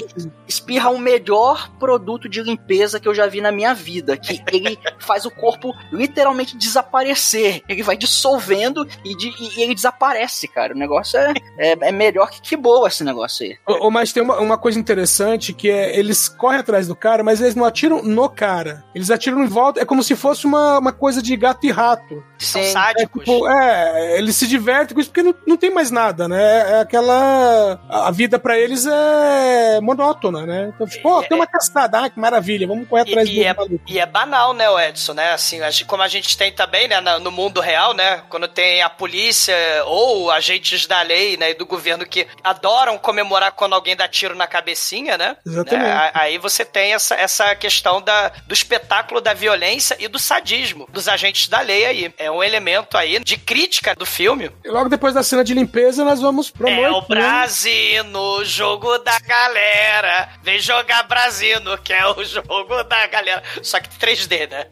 espirra 0.46 0.90
o 0.90 0.98
melhor 0.98 1.70
produto 1.78 2.28
de 2.28 2.42
limpeza 2.42 3.00
que 3.00 3.08
eu 3.08 3.14
já 3.14 3.26
vi 3.26 3.40
na 3.40 3.50
minha 3.52 3.74
vida. 3.74 4.16
Que 4.16 4.42
ele 4.52 4.78
faz 4.98 5.24
o 5.26 5.30
corpo 5.30 5.74
literalmente 5.92 6.56
desaparecer. 6.56 7.62
Ele 7.68 7.82
vai 7.82 7.96
dissolvendo 7.96 8.86
e, 9.04 9.16
de- 9.16 9.34
e 9.40 9.62
ele 9.62 9.74
desaparece, 9.74 10.46
cara. 10.48 10.74
O 10.74 10.78
negócio 10.78 11.13
é, 11.14 11.32
é, 11.58 11.88
é 11.88 11.92
melhor 11.92 12.30
que 12.30 12.40
que 12.40 12.56
boa 12.56 12.88
esse 12.88 13.04
negócio 13.04 13.44
aí. 13.44 13.58
Ô, 13.66 13.90
mas 13.90 14.12
tem 14.12 14.22
uma, 14.22 14.38
uma 14.38 14.58
coisa 14.58 14.78
interessante 14.78 15.52
que 15.52 15.70
é 15.70 15.98
eles 15.98 16.28
correm 16.28 16.60
atrás 16.60 16.86
do 16.86 16.94
cara, 16.96 17.22
mas 17.22 17.40
eles 17.40 17.54
não 17.54 17.64
atiram 17.64 18.02
no 18.02 18.28
cara. 18.28 18.84
Eles 18.94 19.10
atiram 19.10 19.42
em 19.42 19.46
volta. 19.46 19.80
É 19.80 19.84
como 19.84 20.02
se 20.02 20.14
fosse 20.16 20.46
uma, 20.46 20.78
uma 20.78 20.92
coisa 20.92 21.22
de 21.22 21.36
gato 21.36 21.66
e 21.66 21.70
rato. 21.70 22.22
São 22.38 22.62
Sim. 22.62 22.68
É, 22.68 22.72
sádicos. 22.72 23.24
tipo, 23.24 23.48
é, 23.48 24.18
eles 24.18 24.36
se 24.36 24.46
divertem 24.46 24.94
com 24.94 25.00
isso 25.00 25.10
porque 25.10 25.22
não, 25.22 25.34
não 25.46 25.56
tem 25.56 25.70
mais 25.72 25.90
nada, 25.90 26.28
né? 26.28 26.72
É 26.72 26.80
aquela. 26.80 27.80
A 27.88 28.10
vida 28.10 28.38
pra 28.38 28.58
eles 28.58 28.86
é 28.86 29.80
monótona, 29.80 30.44
né? 30.46 30.72
Então, 30.74 30.86
tipo, 30.86 31.02
pô, 31.02 31.22
tem 31.22 31.36
uma 31.36 31.46
caçada, 31.46 32.04
ah, 32.04 32.10
que 32.10 32.18
maravilha, 32.18 32.66
vamos 32.66 32.88
correr 32.88 33.02
atrás 33.02 33.28
e 33.28 33.34
do 33.34 33.42
é, 33.42 33.54
maluco. 33.54 33.84
e 33.86 33.98
é 33.98 34.06
banal, 34.06 34.52
né, 34.52 34.68
o 34.68 34.78
Edson, 34.78 35.14
né? 35.14 35.32
Assim, 35.32 35.60
como 35.86 36.02
a 36.02 36.08
gente 36.08 36.36
tem 36.36 36.52
também, 36.52 36.88
né, 36.88 37.00
no 37.20 37.30
mundo 37.30 37.60
real, 37.60 37.94
né? 37.94 38.22
Quando 38.28 38.48
tem 38.48 38.82
a 38.82 38.90
polícia 38.90 39.54
ou 39.86 40.30
agentes 40.30 40.86
da 40.86 41.03
lei, 41.04 41.36
né, 41.36 41.50
e 41.50 41.54
do 41.54 41.64
governo 41.64 42.04
que 42.04 42.26
adoram 42.42 42.98
comemorar 42.98 43.52
quando 43.52 43.74
alguém 43.74 43.94
dá 43.94 44.08
tiro 44.08 44.34
na 44.34 44.46
cabecinha, 44.46 45.16
né? 45.16 45.36
Exatamente. 45.46 45.86
Né, 45.88 46.10
Aí 46.14 46.38
você 46.38 46.64
tem 46.64 46.92
essa, 46.94 47.14
essa 47.14 47.54
questão 47.54 48.02
da, 48.02 48.28
do 48.46 48.52
espetáculo 48.54 49.20
da 49.20 49.32
violência 49.32 49.96
e 50.00 50.08
do 50.08 50.18
sadismo 50.18 50.88
dos 50.90 51.06
agentes 51.08 51.48
da 51.48 51.60
lei 51.60 51.84
aí. 51.86 52.14
É 52.18 52.30
um 52.30 52.42
elemento 52.42 52.96
aí 52.98 53.18
de 53.22 53.36
crítica 53.36 53.94
do 53.94 54.04
filme. 54.06 54.50
E 54.64 54.68
logo 54.68 54.88
depois 54.88 55.14
da 55.14 55.22
cena 55.22 55.44
de 55.44 55.54
limpeza, 55.54 56.04
nós 56.04 56.20
vamos 56.20 56.50
pra 56.50 56.68
É 56.70 56.90
o 56.90 57.00
né? 57.00 57.06
Brasino, 57.08 58.44
jogo 58.44 58.98
da 58.98 59.18
galera. 59.20 60.28
Vem 60.42 60.58
jogar 60.58 61.02
Brasino, 61.04 61.78
que 61.78 61.92
é 61.92 62.06
o 62.06 62.24
jogo 62.24 62.82
da 62.84 63.06
galera. 63.06 63.42
Só 63.62 63.78
que 63.80 63.88
3D, 63.90 64.50
né? 64.50 64.66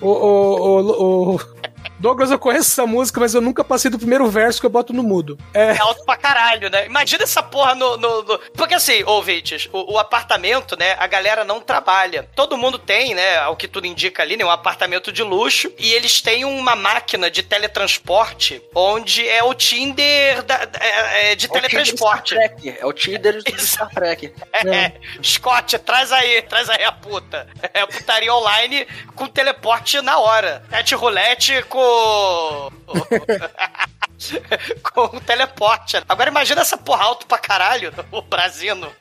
O, 0.00 0.08
o, 0.08 0.80
o, 0.80 1.34
o- 1.36 1.57
Douglas, 1.98 2.30
eu 2.30 2.38
conheço 2.38 2.70
essa 2.70 2.86
música, 2.86 3.18
mas 3.20 3.34
eu 3.34 3.40
nunca 3.40 3.64
passei 3.64 3.90
do 3.90 3.98
primeiro 3.98 4.28
verso 4.28 4.60
que 4.60 4.66
eu 4.66 4.70
boto 4.70 4.92
no 4.92 5.02
mudo. 5.02 5.38
É. 5.52 5.72
É 5.72 5.78
alto 5.80 6.04
pra 6.04 6.16
caralho, 6.16 6.70
né? 6.70 6.86
Imagina 6.86 7.24
essa 7.24 7.42
porra 7.42 7.74
no. 7.74 7.96
no- 7.96 8.22
no- 8.22 8.38
Porque 8.54 8.74
assim, 8.74 9.02
ouvintes, 9.04 9.68
o, 9.72 9.94
o 9.94 9.98
apartamento, 9.98 10.76
né? 10.78 10.94
A 10.98 11.06
galera 11.06 11.44
não 11.44 11.60
trabalha. 11.60 12.28
Todo 12.34 12.56
mundo 12.56 12.78
tem, 12.78 13.14
né? 13.14 13.38
Ao 13.38 13.56
que 13.56 13.66
tudo 13.68 13.86
indica 13.86 14.22
ali, 14.22 14.36
né? 14.36 14.44
Um 14.44 14.50
apartamento 14.50 15.10
de 15.12 15.22
luxo. 15.22 15.72
E 15.78 15.92
eles 15.92 16.20
têm 16.22 16.44
uma 16.44 16.76
máquina 16.76 17.30
de 17.30 17.42
teletransporte 17.42 18.62
onde 18.74 19.26
é 19.28 19.42
o 19.42 19.52
Tinder 19.54 20.42
da- 20.42 20.68
é- 20.80 21.32
é 21.32 21.34
de 21.34 21.46
É 21.46 21.48
o 21.48 21.52
Tinder 21.52 21.62
do 21.62 21.68
teletransporte. 21.68 22.34
Star 22.34 22.48
Trek. 22.48 22.76
É 22.80 22.86
o 22.86 22.92
Tinder 22.92 23.42
do 23.42 23.60
Star 23.60 23.90
Trek. 23.90 24.32
É, 24.52 24.92
Scott, 25.22 25.78
traz 25.80 26.12
aí, 26.12 26.42
traz 26.42 26.68
aí 26.68 26.84
a 26.84 26.92
puta. 26.92 27.46
É 27.74 27.80
a 27.80 27.86
putaria 27.86 28.32
online 28.34 28.86
com 29.14 29.26
teleporte 29.26 30.00
na 30.00 30.18
hora. 30.18 30.62
Pet 30.70 30.94
roulette 30.94 31.62
com. 31.68 31.87
com 34.92 35.16
o 35.16 35.20
teleporte. 35.20 35.96
Agora 36.08 36.30
imagina 36.30 36.62
essa 36.62 36.76
porra 36.76 37.04
alto 37.04 37.26
pra 37.26 37.38
caralho, 37.38 37.92
o 38.10 38.22
Brasino. 38.22 38.92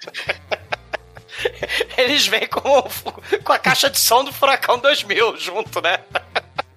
Eles 1.97 2.27
vêm 2.27 2.47
com, 2.47 2.83
com 3.43 3.53
a 3.53 3.59
caixa 3.59 3.89
de 3.89 3.99
som 3.99 4.23
do 4.23 4.33
Furacão 4.33 4.79
2000 4.79 5.37
junto, 5.37 5.81
né? 5.81 5.99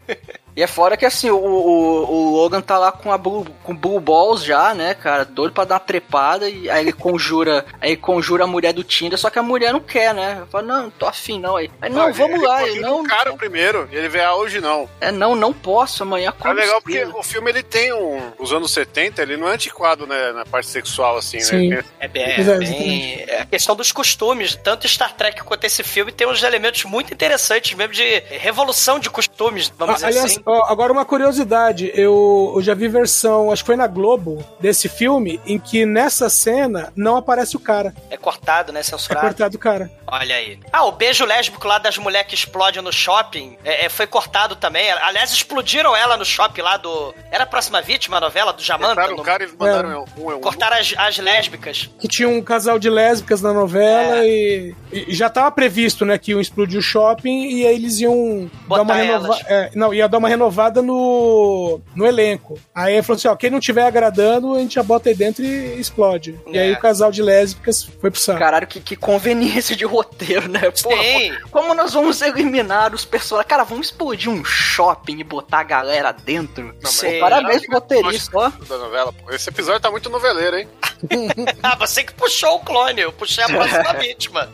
E 0.57 0.63
é 0.63 0.67
fora 0.67 0.97
que 0.97 1.07
assim, 1.07 1.31
o, 1.31 1.37
o, 1.37 2.11
o 2.11 2.37
Logan 2.37 2.61
tá 2.61 2.79
lá 2.79 2.91
com 2.93 3.13
a 3.13 3.19
Blue, 3.19 3.47
com 3.63 3.75
Blue 3.75 4.01
Balls 4.01 4.45
já, 4.45 4.75
né, 4.75 4.95
cara? 4.95 5.25
Doido 5.25 5.53
pra 5.53 5.65
dar 5.65 5.75
uma 5.75 5.81
trepada. 5.81 6.49
E 6.49 6.69
aí 6.69 6.83
ele 6.85 6.93
conjura. 6.93 7.65
Aí 7.81 7.91
ele 7.93 7.97
conjura 7.97 8.45
a 8.45 8.47
mulher 8.47 8.73
do 8.73 8.85
Tinder, 8.85 9.19
só 9.19 9.31
que 9.31 9.39
a 9.39 9.43
mulher 9.43 9.73
não 9.73 9.81
quer, 9.81 10.13
né? 10.15 10.43
Fala, 10.51 10.65
não, 10.65 10.83
não 10.85 10.91
tô 10.91 11.07
afim, 11.07 11.39
não. 11.41 11.57
Aí, 11.57 11.71
aí 11.81 11.91
não, 11.91 12.13
vamos 12.13 12.43
lá. 12.43 12.63
Ele 12.63 12.73
Ele, 12.73 12.81
não, 12.81 13.03
cara 13.05 13.33
primeiro, 13.35 13.89
e 13.91 13.97
ele 13.97 14.09
vê, 14.09 14.21
ah, 14.21 14.35
hoje 14.35 14.61
não. 14.61 14.89
é, 15.01 15.11
não, 15.11 15.35
não 15.35 15.53
posso, 15.53 16.03
amanhã 16.03 16.33
É 16.45 16.53
legal 16.53 16.81
porque 16.83 17.03
o 17.05 17.23
filme 17.23 17.51
ele 17.51 17.63
tem 17.63 17.93
um. 17.93 18.21
Os 18.39 18.53
anos 18.53 18.71
70, 18.73 19.23
ele 19.23 19.37
não 19.37 19.49
é 19.49 19.53
antiquado, 19.55 20.07
né? 20.07 20.33
Na 20.33 20.45
parte 20.45 20.69
sexual, 20.69 21.17
assim, 21.17 21.41
Sim. 21.41 21.69
né? 21.71 21.85
É 21.99 22.09
bem, 22.09 22.23
é, 22.23 22.41
é 22.41 22.59
bem- 22.59 23.25
é 23.29 23.41
a 23.43 23.47
questão 23.47 23.75
dos 23.75 23.93
costumes. 23.93 24.55
Tanto 24.57 24.87
Star 24.89 25.15
Trek 25.15 25.43
quanto 25.43 25.65
esse 25.65 25.83
filme 25.83 26.13
tem 26.13 26.27
uns 26.27 26.43
elementos 26.43 26.85
muito 26.85 27.13
interessantes 27.15 27.73
mesmo 27.77 27.95
de 27.95 28.21
revolução 28.31 28.99
de 28.99 29.09
costumes, 29.11 29.73
vamos 29.79 29.95
Ah, 29.95 29.97
dizer 29.97 30.07
aliás, 30.09 30.33
assim. 30.33 30.40
Ó, 30.45 30.65
agora 30.71 30.93
uma 30.93 31.05
curiosidade, 31.05 31.91
eu, 31.95 32.53
eu 32.57 32.63
já 32.63 32.75
vi 32.75 32.89
versão, 32.89 33.51
acho 33.51 33.63
que 33.63 33.67
foi 33.67 33.77
na 33.77 33.87
Globo, 33.87 34.45
desse 34.61 34.89
filme, 34.89 35.41
em 35.47 35.59
que 35.59 35.85
nessa 35.87 36.29
cena 36.29 36.93
não 36.97 37.17
aparece 37.17 37.57
o 37.57 37.61
cara. 37.61 37.95
É 38.11 38.17
cortado, 38.17 38.73
né? 38.73 38.81
É 38.81 38.83
Censurado. 38.83 39.27
cortado 39.27 39.57
o 39.57 39.59
cara. 39.59 39.91
Olha 40.07 40.35
aí. 40.35 40.59
Ah, 40.73 40.85
o 40.85 40.93
beijo 40.93 41.25
lésbico 41.25 41.67
lá 41.69 41.79
das 41.79 41.97
mulheres 41.99 42.29
que 42.29 42.35
explodem 42.35 42.83
no 42.83 42.93
shopping 42.93 43.57
é, 43.65 43.87
é, 43.87 43.89
foi 43.89 44.07
cortado 44.07 44.57
também. 44.57 44.91
Aliás, 44.91 45.33
explodiram 45.33 45.95
ela 45.95 46.17
no 46.17 46.25
shopping 46.25 46.63
lá 46.63 46.77
do. 46.77 47.15
Era 47.31 47.45
a 47.45 47.47
próxima 47.47 47.81
vítima, 47.81 48.17
a 48.17 48.21
novela 48.21 48.53
do 48.53 48.63
Jamanta? 48.63 48.95
Cortaram 48.97 49.17
no- 49.17 49.23
o 49.23 49.25
cara 49.25 49.45
e 49.45 49.49
mandaram 49.57 50.05
um, 50.17 50.35
um, 50.37 50.41
Cortaram 50.41 50.77
as, 50.79 50.95
as 50.97 51.19
lésbicas. 51.19 51.89
Que 52.01 52.09
tinha 52.09 52.29
um 52.29 52.43
casal 52.43 52.79
de 52.79 52.91
lésbicas 52.91 53.41
na 53.41 53.53
novela 53.53 54.25
e, 54.27 54.75
e 54.93 55.15
já 55.15 55.31
tava 55.31 55.51
previsto, 55.53 56.05
né, 56.05 56.19
que 56.19 56.33
iam 56.33 56.41
explodir 56.41 56.79
o 56.79 56.83
shopping 56.83 57.45
e 57.49 57.67
aí 57.67 57.75
eles 57.77 58.01
iam 58.01 58.51
Botar 58.67 58.83
dar 58.85 58.95
uma 58.95 58.99
elas. 59.05 59.39
renovada. 59.43 59.71
não, 59.75 59.95
ia 59.95 60.09
dar 60.09 60.19
uma 60.19 60.29
renovada 60.31 60.81
no, 60.83 61.81
no 61.95 62.07
elenco. 62.07 62.59
Aí 62.75 62.95
ele 62.95 63.03
falou 63.03 63.17
assim: 63.19 63.29
ó, 63.29 63.37
quem 63.37 63.51
não 63.51 63.61
tiver 63.61 63.83
agradando, 63.85 64.55
a 64.55 64.59
gente 64.59 64.75
já 64.75 64.83
bota 64.83 65.09
aí 65.09 65.15
dentro 65.15 65.45
e 65.45 65.79
explode. 65.81 66.39
E 66.47 66.59
aí 66.59 66.71
É. 66.71 66.73
o 66.73 66.81
casal 66.81 67.11
de 67.11 67.23
lésbicas 67.23 67.85
foi 68.01 68.11
pro 68.11 68.21
saco. 68.21 68.39
Caralho, 68.39 68.67
que, 68.67 68.81
que 68.81 68.97
conveniência 68.97 69.75
de 69.77 69.85
roteiro, 69.85 70.49
né? 70.49 70.61
Porra, 70.83 71.03
Sim. 71.03 71.33
como 71.51 71.75
nós 71.75 71.93
vamos 71.93 72.21
eliminar 72.23 72.95
os 72.95 73.05
personagens? 73.05 73.49
Cara, 73.49 73.65
vamos 73.65 73.87
explodir 73.89 74.31
um 74.31 74.45
shopping 74.45 75.19
e 75.19 75.25
botar 75.25 75.61
a 75.61 75.65
galera 75.65 76.13
dentro? 76.13 76.75
mas- 76.83 77.01
Pô, 77.01 77.07
parabéns 77.21 77.63
roteirista, 77.71 78.39
ó. 78.39 78.49
da 78.69 78.79
novela. 78.79 79.13
pô. 79.13 79.31
Esse 79.33 79.49
episódio 79.51 79.81
tá 79.81 79.91
muito 79.91 80.09
noveleiro, 80.09 80.57
hein? 80.59 80.69
Ah, 81.63 81.77
você 81.77 82.05
que 82.05 82.13
puxou 82.13 82.57
o 82.57 82.61
clone, 82.61 83.01
eu 83.01 83.13
puxei 83.13 83.43
a 83.45 83.49
próxima 83.51 83.93
vítima. 83.95 84.49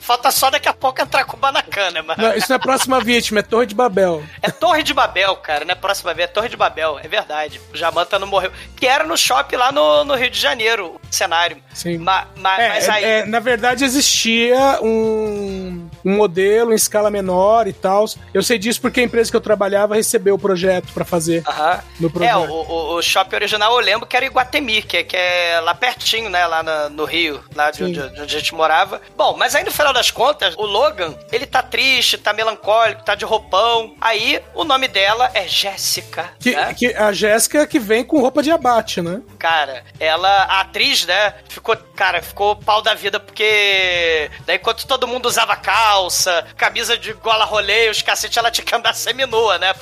Falta 0.00 0.30
só 0.30 0.48
daqui 0.50 0.68
a 0.68 0.72
pouco 0.72 1.00
entrar 1.02 1.24
com 1.24 1.36
o 1.36 1.40
Banacana, 1.40 2.02
mas. 2.02 2.16
Não, 2.16 2.34
isso 2.34 2.46
não 2.48 2.54
é 2.54 2.56
a 2.56 2.62
próxima 2.62 3.00
vítima, 3.00 3.40
é 3.40 3.42
Torre 3.42 3.66
de 3.66 3.74
Babel. 3.74 4.22
É 4.42 4.50
Torre 4.50 4.82
de 4.82 4.94
Babel, 4.94 5.34
cara, 5.36 5.64
não 5.64 5.72
é 5.72 5.74
próxima 5.74 6.14
vez, 6.14 6.28
é 6.28 6.32
Torre 6.32 6.48
de 6.48 6.56
Babel, 6.56 6.98
é 7.02 7.08
verdade. 7.08 7.60
O 7.72 7.76
Jamanta 7.76 8.18
não 8.18 8.26
morreu. 8.26 8.52
Que 8.76 8.86
era 8.86 9.04
no 9.04 9.16
shopping 9.16 9.56
lá 9.56 9.72
no, 9.72 10.04
no 10.04 10.14
Rio 10.14 10.30
de 10.30 10.38
Janeiro, 10.38 11.00
o 11.02 11.14
cenário. 11.14 11.56
Sim. 11.74 11.98
Ma- 11.98 12.26
ma- 12.36 12.60
É, 12.60 12.68
mas 12.68 12.88
aí. 12.88 13.04
é, 13.04 13.26
na 13.26 13.40
verdade 13.40 13.84
existia 13.84 14.78
um, 14.82 15.87
um 16.04 16.16
modelo 16.16 16.72
em 16.72 16.74
escala 16.74 17.10
menor 17.10 17.66
e 17.66 17.72
tal. 17.72 18.04
Eu 18.32 18.42
sei 18.42 18.58
disso 18.58 18.80
porque 18.80 19.00
a 19.00 19.02
empresa 19.02 19.30
que 19.30 19.36
eu 19.36 19.40
trabalhava 19.40 19.94
recebeu 19.94 20.34
o 20.34 20.38
projeto 20.38 20.92
pra 20.92 21.04
fazer 21.04 21.42
Aham. 21.46 21.80
no 22.00 22.08
É, 22.08 22.10
projeto. 22.10 22.50
o, 22.50 22.62
o, 22.62 22.94
o 22.96 23.02
shopping 23.02 23.36
original 23.36 23.72
eu 23.72 23.80
lembro 23.84 24.06
que 24.06 24.16
era 24.16 24.26
Iguatemi, 24.26 24.82
que, 24.82 24.98
é- 24.98 25.02
que 25.04 25.16
é 25.16 25.60
lá 25.62 25.74
pertinho, 25.74 26.30
né? 26.30 26.46
Lá 26.46 26.62
na- 26.62 26.88
no 26.88 27.04
Rio, 27.04 27.42
lá 27.54 27.70
de 27.70 27.84
onde, 27.84 27.94
de 28.00 28.20
onde 28.22 28.36
a 28.36 28.38
gente 28.38 28.54
morava. 28.54 29.00
Bom, 29.16 29.36
mas 29.36 29.54
aí 29.54 29.64
no 29.64 29.70
final 29.72 29.92
das 29.92 30.10
contas, 30.10 30.54
o 30.56 30.64
Logan, 30.64 31.14
ele 31.32 31.46
tá 31.46 31.62
triste, 31.62 32.16
tá 32.18 32.32
melancólico, 32.32 33.02
tá 33.04 33.14
de 33.14 33.24
roupão. 33.24 33.94
Aí 34.00 34.40
o 34.54 34.64
nome 34.64 34.88
dela 34.88 35.30
é 35.34 35.46
Jéssica. 35.46 36.30
Que, 36.38 36.54
né? 36.54 36.74
que 36.74 36.86
a 36.94 37.12
Jéssica 37.12 37.66
que 37.66 37.78
vem 37.78 38.04
com 38.04 38.20
roupa 38.20 38.42
de 38.42 38.50
abate, 38.50 39.00
né? 39.02 39.20
Cara, 39.38 39.84
ela, 40.00 40.28
a 40.44 40.60
atriz, 40.60 41.06
né, 41.06 41.34
ficou, 41.48 41.76
cara, 41.98 42.22
ficou 42.22 42.54
pau 42.54 42.80
da 42.80 42.94
vida 42.94 43.18
porque 43.18 44.30
daí 44.46 44.54
enquanto 44.54 44.86
todo 44.86 45.08
mundo 45.08 45.26
usava 45.26 45.56
calça, 45.56 46.46
camisa 46.56 46.96
de 46.96 47.12
gola 47.12 47.44
rolê, 47.44 47.90
os 47.90 48.00
cacete, 48.02 48.38
ela 48.38 48.52
tinha 48.52 48.64
que 48.64 48.72
andar 48.72 48.94
seminua, 48.94 49.58
né, 49.58 49.74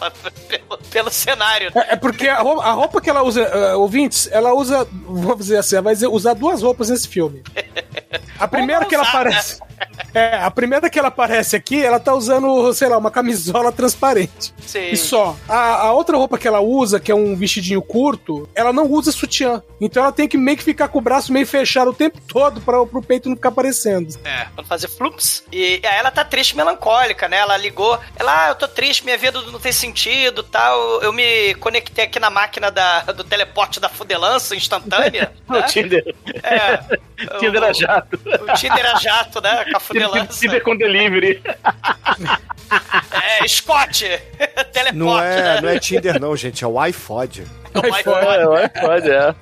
pelo, 0.48 0.78
pelo 0.90 1.10
cenário. 1.10 1.70
É, 1.74 1.92
é 1.92 1.96
porque 1.96 2.26
a 2.26 2.38
roupa, 2.40 2.64
a 2.64 2.72
roupa 2.72 3.00
que 3.02 3.10
ela 3.10 3.22
usa, 3.22 3.42
eh, 3.42 3.74
ouvintes, 3.74 4.30
ela 4.32 4.54
usa, 4.54 4.88
vamos 4.90 5.40
dizer 5.40 5.58
assim, 5.58 5.76
ela 5.76 5.82
vai 5.82 5.94
usar 6.08 6.32
duas 6.32 6.62
roupas 6.62 6.88
nesse 6.88 7.06
filme. 7.06 7.42
A 8.38 8.48
primeira 8.48 8.84
que 8.84 8.94
ela 8.94 9.04
aparece. 9.04 9.58
É, 10.14 10.36
a 10.36 10.50
primeira 10.50 10.88
que 10.88 10.98
ela 10.98 11.08
aparece 11.08 11.56
aqui, 11.56 11.84
ela 11.84 12.00
tá 12.00 12.14
usando, 12.14 12.72
sei 12.72 12.88
lá, 12.88 12.96
uma 12.96 13.10
camisola 13.10 13.70
transparente. 13.70 14.54
Sim. 14.66 14.88
E 14.90 14.96
só. 14.96 15.36
A, 15.46 15.88
a 15.88 15.92
outra 15.92 16.16
roupa 16.16 16.38
que 16.38 16.48
ela 16.48 16.60
usa, 16.60 16.98
que 16.98 17.12
é 17.12 17.14
um 17.14 17.36
vestidinho 17.36 17.82
curto, 17.82 18.48
ela 18.54 18.72
não 18.72 18.90
usa 18.90 19.12
sutiã. 19.12 19.62
Então 19.78 20.02
ela 20.02 20.12
tem 20.12 20.26
que 20.26 20.38
meio 20.38 20.56
que 20.56 20.64
ficar 20.64 20.88
com 20.88 20.98
o 20.98 21.02
braço 21.02 21.32
meio 21.32 21.46
fechado 21.46 21.90
o 21.90 21.94
tempo 21.94 22.18
todo 22.26 22.62
para 22.62 22.84
pro 22.86 23.02
peito 23.02 23.28
não 23.28 23.36
ficar 23.36 23.50
aparecendo. 23.50 24.18
É, 24.24 24.44
pra 24.44 24.50
não 24.56 24.64
fazer 24.64 24.88
flups. 24.88 25.44
E 25.52 25.80
aí 25.84 25.98
ela 25.98 26.10
tá 26.10 26.24
triste, 26.24 26.56
melancólica, 26.56 27.28
né? 27.28 27.36
Ela 27.36 27.56
ligou, 27.58 27.98
ela, 28.16 28.46
ah, 28.46 28.48
eu 28.48 28.54
tô 28.54 28.66
triste, 28.66 29.04
minha 29.04 29.18
vida 29.18 29.42
não 29.42 29.60
tem 29.60 29.72
sentido 29.72 30.42
tal. 30.42 31.02
Eu 31.02 31.12
me 31.12 31.54
conectei 31.56 32.04
aqui 32.04 32.18
na 32.18 32.30
máquina 32.30 32.70
da, 32.70 33.02
do 33.02 33.22
teleporte 33.22 33.78
da 33.78 33.88
fudelança 33.88 34.56
instantânea. 34.56 35.32
O 35.48 35.62
Tinder. 35.62 36.14
É. 36.42 36.76
Tinder 37.38 37.62
o, 37.62 37.66
o 38.12 38.54
Tinder 38.54 38.86
a 38.94 38.98
jato, 38.98 39.40
né? 39.40 39.64
Com 39.70 39.76
a 39.76 39.80
fudelança. 39.80 40.38
Tinder 40.40 40.62
com 40.62 40.76
delivery. 40.76 41.42
É, 43.40 43.46
Scott! 43.48 44.04
teleporte, 44.72 44.94
Não 44.96 45.18
é, 45.22 45.36
né? 45.54 45.60
não 45.60 45.68
é 45.68 45.78
Tinder, 45.78 46.20
não, 46.20 46.36
gente, 46.36 46.64
é 46.64 46.66
o 46.66 46.78
iPod. 46.78 47.44
É, 47.74 48.68
pode, 48.80 49.10
é. 49.10 49.34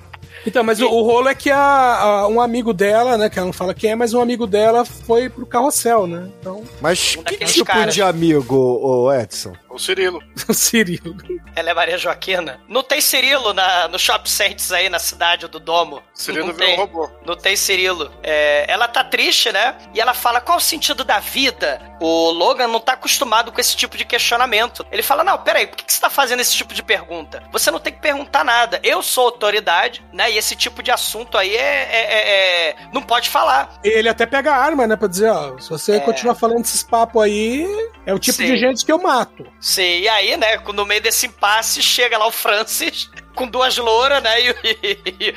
Então, 0.45 0.63
mas 0.63 0.79
o, 0.79 0.87
o 0.87 1.01
rolo 1.01 1.27
é 1.27 1.33
que 1.33 1.49
a, 1.49 1.57
a- 1.57 2.27
um 2.27 2.39
amigo 2.39 2.71
dela, 2.71 3.17
né, 3.17 3.29
que 3.29 3.39
ela 3.39 3.47
não 3.47 3.53
fala 3.53 3.73
quem 3.73 3.91
é, 3.91 3.95
mas 3.95 4.13
um 4.13 4.21
amigo 4.21 4.45
dela 4.45 4.85
foi 4.85 5.27
pro 5.27 5.45
carrossel, 5.45 6.05
né? 6.05 6.29
Então, 6.39 6.63
Mas 6.81 7.15
que 7.15 7.23
daqueles 7.23 7.53
tipo 7.53 7.65
caras. 7.65 7.93
de 7.95 8.01
amigo, 8.03 9.11
Edson? 9.11 9.53
O 9.75 9.79
Cirilo. 9.79 10.19
o 10.47 10.53
Cirilo. 10.53 11.15
Ela 11.55 11.69
é 11.69 11.73
Maria 11.73 11.97
Joaquina. 11.97 12.61
Não 12.67 12.81
tem 12.83 13.01
Cirilo 13.01 13.53
na, 13.53 13.87
no 13.87 13.99
Shop 13.99 14.29
Saints 14.29 14.71
aí 14.71 14.89
na 14.89 14.99
cidade 14.99 15.47
do 15.47 15.59
Domo. 15.59 16.01
Cirilo 16.13 16.47
não 16.47 16.53
tem. 16.55 16.75
robô. 16.77 17.09
Não 17.25 17.35
tem 17.35 17.55
Cirilo. 17.55 18.11
É, 18.23 18.65
ela 18.71 18.87
tá 18.87 19.03
triste, 19.03 19.51
né? 19.51 19.75
E 19.93 19.99
ela 20.01 20.13
fala: 20.13 20.39
qual 20.41 20.57
o 20.57 20.61
sentido 20.61 21.03
da 21.03 21.19
vida? 21.19 21.81
O 22.01 22.29
Logan 22.31 22.67
não 22.67 22.79
tá 22.79 22.93
acostumado 22.93 23.51
com 23.51 23.59
esse 23.61 23.75
tipo 23.75 23.97
de 23.97 24.05
questionamento. 24.05 24.85
Ele 24.91 25.03
fala: 25.03 25.23
não, 25.23 25.37
peraí, 25.37 25.67
por 25.67 25.75
que, 25.77 25.83
que 25.85 25.93
você 25.93 25.99
tá 26.01 26.09
fazendo 26.09 26.39
esse 26.39 26.55
tipo 26.55 26.73
de 26.73 26.81
pergunta? 26.81 27.43
Você 27.51 27.69
não 27.69 27.79
tem 27.79 27.93
que 27.93 27.99
perguntar 28.01 28.43
nada. 28.43 28.79
Eu 28.83 29.03
sou 29.03 29.25
autoridade, 29.25 30.03
né? 30.13 30.31
E 30.31 30.37
esse 30.37 30.55
tipo 30.55 30.81
de 30.81 30.91
assunto 30.91 31.37
aí 31.37 31.55
é. 31.55 31.59
é- 31.59 32.13
é- 32.15 32.69
é- 32.69 32.75
não 32.93 33.01
pode 33.01 33.29
falar. 33.29 33.79
Ele 33.83 34.07
até 34.09 34.25
pega 34.25 34.53
a 34.53 34.57
arma, 34.57 34.87
né, 34.87 34.95
pra 34.95 35.07
dizer, 35.07 35.29
ó, 35.29 35.57
se 35.59 35.69
você 35.69 35.97
É. 35.97 35.99
continuar 35.99 36.35
falando 36.35 36.63
esses 36.63 36.83
papos 36.83 37.21
aí, 37.21 37.65
é 38.05 38.13
o 38.13 38.19
tipo 38.19 38.37
Sim. 38.37 38.45
de 38.47 38.57
gente 38.57 38.85
que 38.85 38.91
eu 38.91 38.97
mato. 39.01 39.45
Sim, 39.65 40.01
e 40.01 40.07
aí, 40.07 40.37
né, 40.37 40.57
no 40.75 40.85
meio 40.85 41.01
desse 41.01 41.25
impasse, 41.25 41.81
chega 41.81 42.19
lá 42.19 42.27
o 42.27 42.31
Francis 42.31 43.09
com 43.35 43.47
duas 43.47 43.77
louras, 43.77 44.21
né, 44.23 44.41
e, 44.41 44.55
e- 44.83 45.35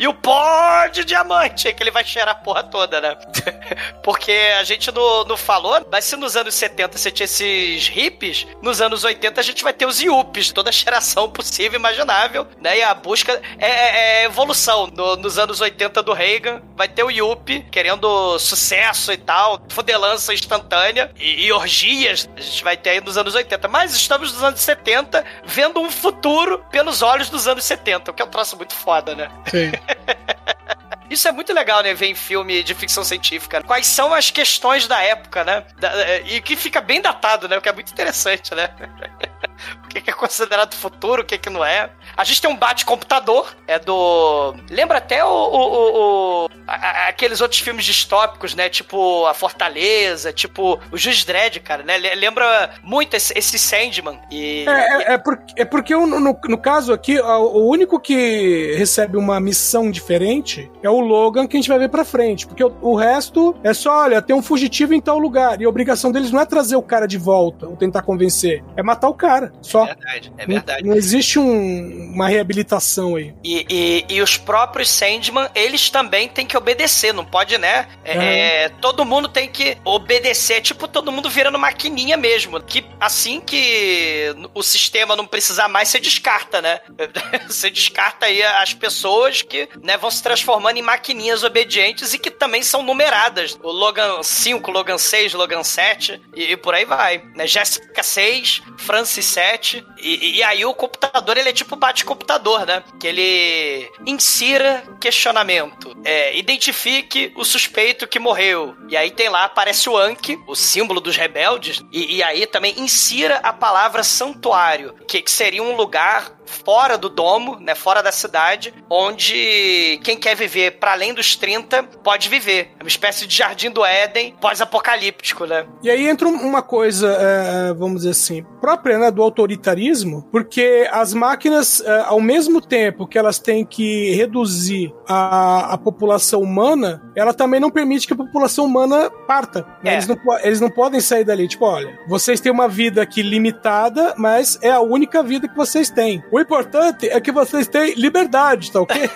e 0.00 0.08
o 0.08 0.12
pó 0.14 0.86
de 0.88 1.04
diamante, 1.04 1.72
que 1.72 1.82
ele 1.82 1.90
vai 1.90 2.04
cheirar 2.04 2.34
a 2.34 2.38
porra 2.38 2.62
toda, 2.64 3.00
né? 3.00 3.16
Porque 4.02 4.32
a 4.58 4.64
gente 4.64 4.90
não, 4.92 5.24
não 5.24 5.36
falou, 5.36 5.84
mas 5.90 6.04
se 6.04 6.16
nos 6.16 6.36
anos 6.36 6.54
70 6.54 6.98
você 6.98 7.10
tinha 7.10 7.24
esses 7.24 7.88
hippies, 7.88 8.46
nos 8.62 8.80
anos 8.80 9.04
80 9.04 9.40
a 9.40 9.44
gente 9.44 9.62
vai 9.62 9.72
ter 9.72 9.86
os 9.86 10.00
yuppies, 10.00 10.50
toda 10.52 10.70
a 10.70 10.72
geração 10.72 11.30
possível 11.30 11.74
e 11.74 11.80
imaginável, 11.80 12.46
né, 12.60 12.78
e 12.78 12.82
a 12.82 12.92
busca 12.94 13.40
é, 13.58 13.66
é- 13.66 14.22
é 14.22 14.24
evolução. 14.24 14.86
No- 14.88 15.16
nos 15.16 15.38
anos 15.38 15.60
80 15.60 16.02
do 16.02 16.12
Reagan, 16.12 16.62
vai 16.76 16.88
ter 16.88 17.02
o 17.02 17.10
yuppie 17.10 17.64
querendo 17.70 18.38
sucesso 18.38 19.12
e 19.12 19.16
tal, 19.16 19.60
fudelança 19.68 20.32
instantânea 20.34 21.10
e, 21.18 21.46
e 21.46 21.52
orgias, 21.52 22.28
a 22.36 22.40
gente 22.40 22.64
vai 22.64 22.76
ter 22.76 22.90
aí 22.90 23.00
nos 23.00 23.16
anos 23.16 23.34
80, 23.34 23.68
mas 23.68 23.94
estamos 23.94 24.32
nos 24.32 24.42
anos 24.42 24.60
70 24.60 25.24
vendo 25.44 25.80
um 25.80 25.90
futuro 25.90 26.64
pelos 26.70 27.02
olhos 27.02 27.30
dos 27.36 27.46
anos 27.46 27.64
70, 27.64 28.10
o 28.10 28.14
que 28.14 28.22
é 28.22 28.24
um 28.24 28.30
troço 28.30 28.56
muito 28.56 28.74
foda, 28.74 29.14
né? 29.14 29.30
Sim. 29.50 29.72
Isso 31.08 31.28
é 31.28 31.32
muito 31.32 31.52
legal, 31.52 31.82
né? 31.82 31.94
Ver 31.94 32.06
em 32.06 32.14
filme 32.14 32.62
de 32.64 32.74
ficção 32.74 33.04
científica. 33.04 33.62
Quais 33.62 33.86
são 33.86 34.12
as 34.12 34.30
questões 34.30 34.88
da 34.88 35.00
época, 35.00 35.44
né? 35.44 35.64
É, 35.80 36.22
e 36.26 36.40
que 36.40 36.56
fica 36.56 36.80
bem 36.80 37.00
datado, 37.00 37.48
né? 37.48 37.56
O 37.56 37.62
que 37.62 37.68
é 37.68 37.72
muito 37.72 37.92
interessante, 37.92 38.54
né? 38.54 38.70
o 39.84 39.88
que 39.88 40.10
é 40.10 40.12
considerado 40.12 40.74
futuro, 40.74 41.22
o 41.22 41.24
que 41.24 41.38
que 41.38 41.50
não 41.50 41.64
é. 41.64 41.90
A 42.16 42.24
gente 42.24 42.40
tem 42.40 42.50
um 42.50 42.56
bate-computador, 42.56 43.54
é 43.66 43.78
do... 43.78 44.54
Lembra 44.70 44.98
até 44.98 45.24
o... 45.24 45.28
o- 45.28 46.44
o- 46.44 46.48
a- 46.66 47.08
aqueles 47.08 47.40
outros 47.40 47.60
filmes 47.60 47.84
distópicos, 47.84 48.54
né? 48.54 48.68
Tipo 48.68 49.26
A 49.26 49.34
Fortaleza, 49.34 50.32
tipo 50.32 50.78
o 50.90 50.96
Juiz 50.96 51.24
Dredd, 51.24 51.60
cara, 51.60 51.82
né? 51.82 51.96
Le- 51.98 52.14
Lembra 52.14 52.70
muito 52.82 53.14
esse, 53.14 53.32
esse 53.36 53.58
Sandman. 53.58 54.18
E... 54.30 54.64
É, 54.68 54.70
é, 54.70 55.12
é 55.14 55.18
por- 55.18 55.38
é 55.56 55.64
porque 55.64 55.94
o- 55.94 56.06
no, 56.06 56.20
no 56.48 56.58
caso 56.58 56.92
aqui, 56.92 57.18
o 57.20 57.68
único 57.70 57.98
que 58.00 58.74
recebe 58.76 59.16
uma 59.16 59.38
missão 59.40 59.90
diferente 59.90 60.70
é 60.82 60.90
o 60.90 61.00
Logan 61.00 61.46
que 61.46 61.56
a 61.56 61.60
gente 61.60 61.68
vai 61.68 61.78
ver 61.78 61.88
pra 61.88 62.04
frente. 62.04 62.46
Porque 62.46 62.62
o, 62.64 62.74
o 62.80 62.94
resto 62.96 63.54
é 63.62 63.72
só, 63.72 64.02
olha, 64.04 64.20
tem 64.22 64.34
um 64.34 64.42
fugitivo 64.42 64.94
em 64.94 65.00
tal 65.00 65.18
lugar. 65.18 65.60
E 65.60 65.64
a 65.64 65.68
obrigação 65.68 66.10
deles 66.12 66.30
não 66.30 66.40
é 66.40 66.46
trazer 66.46 66.76
o 66.76 66.82
cara 66.82 67.06
de 67.06 67.18
volta 67.18 67.66
ou 67.66 67.76
tentar 67.76 68.02
convencer. 68.02 68.62
É 68.76 68.82
matar 68.82 69.08
o 69.08 69.14
cara. 69.14 69.45
Só. 69.62 69.84
É 69.84 69.94
verdade, 69.94 70.32
é 70.38 70.46
Não- 70.46 70.54
verdade. 70.54 70.84
Não, 70.84 70.94
existe 70.96 71.38
um- 71.38 72.12
uma 72.14 72.28
reabilitação 72.28 73.16
aí. 73.16 73.34
E, 73.44 73.66
e, 74.08 74.14
e 74.16 74.22
os 74.22 74.36
próprios 74.36 74.88
Sandman, 74.90 75.48
eles 75.54 75.90
também 75.90 76.28
têm 76.28 76.46
que 76.46 76.56
obedecer, 76.56 77.12
não 77.12 77.24
pode, 77.24 77.58
né? 77.58 77.88
É, 78.04 78.64
é, 78.64 78.68
todo 78.80 79.04
mundo 79.04 79.28
tem 79.28 79.48
que 79.48 79.76
obedecer, 79.84 80.60
tipo 80.60 80.86
todo 80.88 81.10
mundo 81.12 81.28
virando 81.30 81.58
maquininha 81.58 82.16
mesmo. 82.16 82.60
Que 82.60 82.84
assim 83.00 83.40
que 83.40 84.34
o 84.54 84.62
sistema 84.62 85.14
não 85.16 85.26
precisar 85.26 85.68
mais, 85.68 85.88
você 85.88 85.98
descarta, 85.98 86.60
né? 86.62 86.80
Você 87.48 87.70
descarta 87.70 88.26
aí 88.26 88.42
as 88.42 88.74
pessoas 88.74 89.42
que 89.42 89.68
né, 89.82 89.96
vão 89.96 90.10
se 90.10 90.22
transformando 90.22 90.76
em 90.78 90.82
maquininhas 90.82 91.42
obedientes 91.44 92.12
e 92.12 92.18
que 92.18 92.30
também 92.30 92.62
são 92.62 92.82
numeradas. 92.82 93.58
O 93.62 93.70
Logan 93.70 94.22
5, 94.22 94.70
Logan 94.70 94.98
6, 94.98 95.32
Logan 95.34 95.62
7 95.62 96.20
e, 96.34 96.52
e 96.52 96.56
por 96.56 96.74
aí 96.74 96.84
vai. 96.84 97.22
Né? 97.34 97.46
Jéssica 97.46 98.02
6, 98.02 98.62
Francis 98.78 99.24
7. 99.36 99.86
E, 99.98 100.38
e 100.38 100.42
aí 100.42 100.64
o 100.64 100.72
computador, 100.72 101.36
ele 101.36 101.50
é 101.50 101.52
tipo 101.52 101.76
bate-computador, 101.76 102.64
né? 102.64 102.82
Que 102.98 103.06
ele 103.06 103.90
insira 104.06 104.82
questionamento. 104.98 105.94
É, 106.04 106.36
identifique 106.38 107.32
o 107.36 107.44
suspeito 107.44 108.08
que 108.08 108.18
morreu. 108.18 108.74
E 108.88 108.96
aí 108.96 109.10
tem 109.10 109.28
lá, 109.28 109.44
aparece 109.44 109.90
o 109.90 109.96
Anki, 109.96 110.38
o 110.46 110.54
símbolo 110.54 111.00
dos 111.00 111.18
rebeldes. 111.18 111.84
E, 111.92 112.16
e 112.16 112.22
aí 112.22 112.46
também 112.46 112.80
insira 112.80 113.36
a 113.42 113.52
palavra 113.52 114.02
santuário, 114.02 114.94
que, 115.06 115.20
que 115.20 115.30
seria 115.30 115.62
um 115.62 115.76
lugar 115.76 116.35
fora 116.46 116.96
do 116.96 117.08
domo, 117.08 117.58
né, 117.60 117.74
fora 117.74 118.02
da 118.02 118.12
cidade, 118.12 118.72
onde 118.90 120.00
quem 120.02 120.16
quer 120.16 120.34
viver 120.36 120.78
para 120.78 120.92
além 120.92 121.12
dos 121.12 121.36
30 121.36 121.82
pode 122.04 122.28
viver. 122.28 122.70
É 122.78 122.82
uma 122.82 122.88
espécie 122.88 123.26
de 123.26 123.36
jardim 123.36 123.70
do 123.70 123.84
Éden 123.84 124.34
pós-apocalíptico, 124.40 125.46
né? 125.46 125.66
E 125.82 125.90
aí 125.90 126.08
entra 126.08 126.28
um- 126.28 126.46
uma 126.46 126.62
coisa, 126.62 127.08
é, 127.20 127.74
vamos 127.74 127.98
dizer 127.98 128.10
assim, 128.10 128.44
própria 128.60 128.98
né, 128.98 129.10
do 129.10 129.22
autoritarismo, 129.22 130.22
porque 130.30 130.88
as 130.92 131.12
máquinas, 131.14 131.80
é, 131.80 132.00
ao 132.06 132.20
mesmo 132.20 132.60
tempo 132.60 133.06
que 133.06 133.18
elas 133.18 133.38
têm 133.38 133.64
que 133.64 134.12
reduzir 134.14 134.92
a, 135.08 135.74
a 135.74 135.78
população 135.78 136.40
humana, 136.40 137.02
ela 137.16 137.32
também 137.32 137.60
não 137.60 137.70
permite 137.70 138.06
que 138.06 138.12
a 138.12 138.16
população 138.16 138.64
humana 138.66 139.10
parta. 139.26 139.66
né? 139.82 139.92
É. 139.92 139.94
Eles, 139.94 140.06
não, 140.06 140.16
eles 140.42 140.60
não 140.60 140.70
podem 140.70 141.00
sair 141.00 141.24
dali. 141.24 141.48
Tipo, 141.48 141.64
olha, 141.66 141.98
vocês 142.08 142.40
têm 142.40 142.52
uma 142.52 142.68
vida 142.68 143.02
aqui 143.02 143.22
limitada, 143.22 144.14
mas 144.16 144.58
é 144.62 144.70
a 144.70 144.80
única 144.80 145.22
vida 145.22 145.48
que 145.48 145.56
vocês 145.56 145.90
têm. 145.90 146.22
O 146.36 146.40
importante 146.40 147.08
é 147.08 147.18
que 147.18 147.32
vocês 147.32 147.66
têm 147.66 147.94
liberdade, 147.94 148.70
tá 148.70 148.82
ok? 148.82 148.94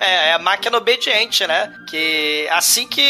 É, 0.00 0.30
é 0.30 0.32
a 0.34 0.38
máquina 0.38 0.76
obediente, 0.78 1.44
né? 1.44 1.72
Que 1.88 2.48
assim 2.52 2.86
que 2.86 3.02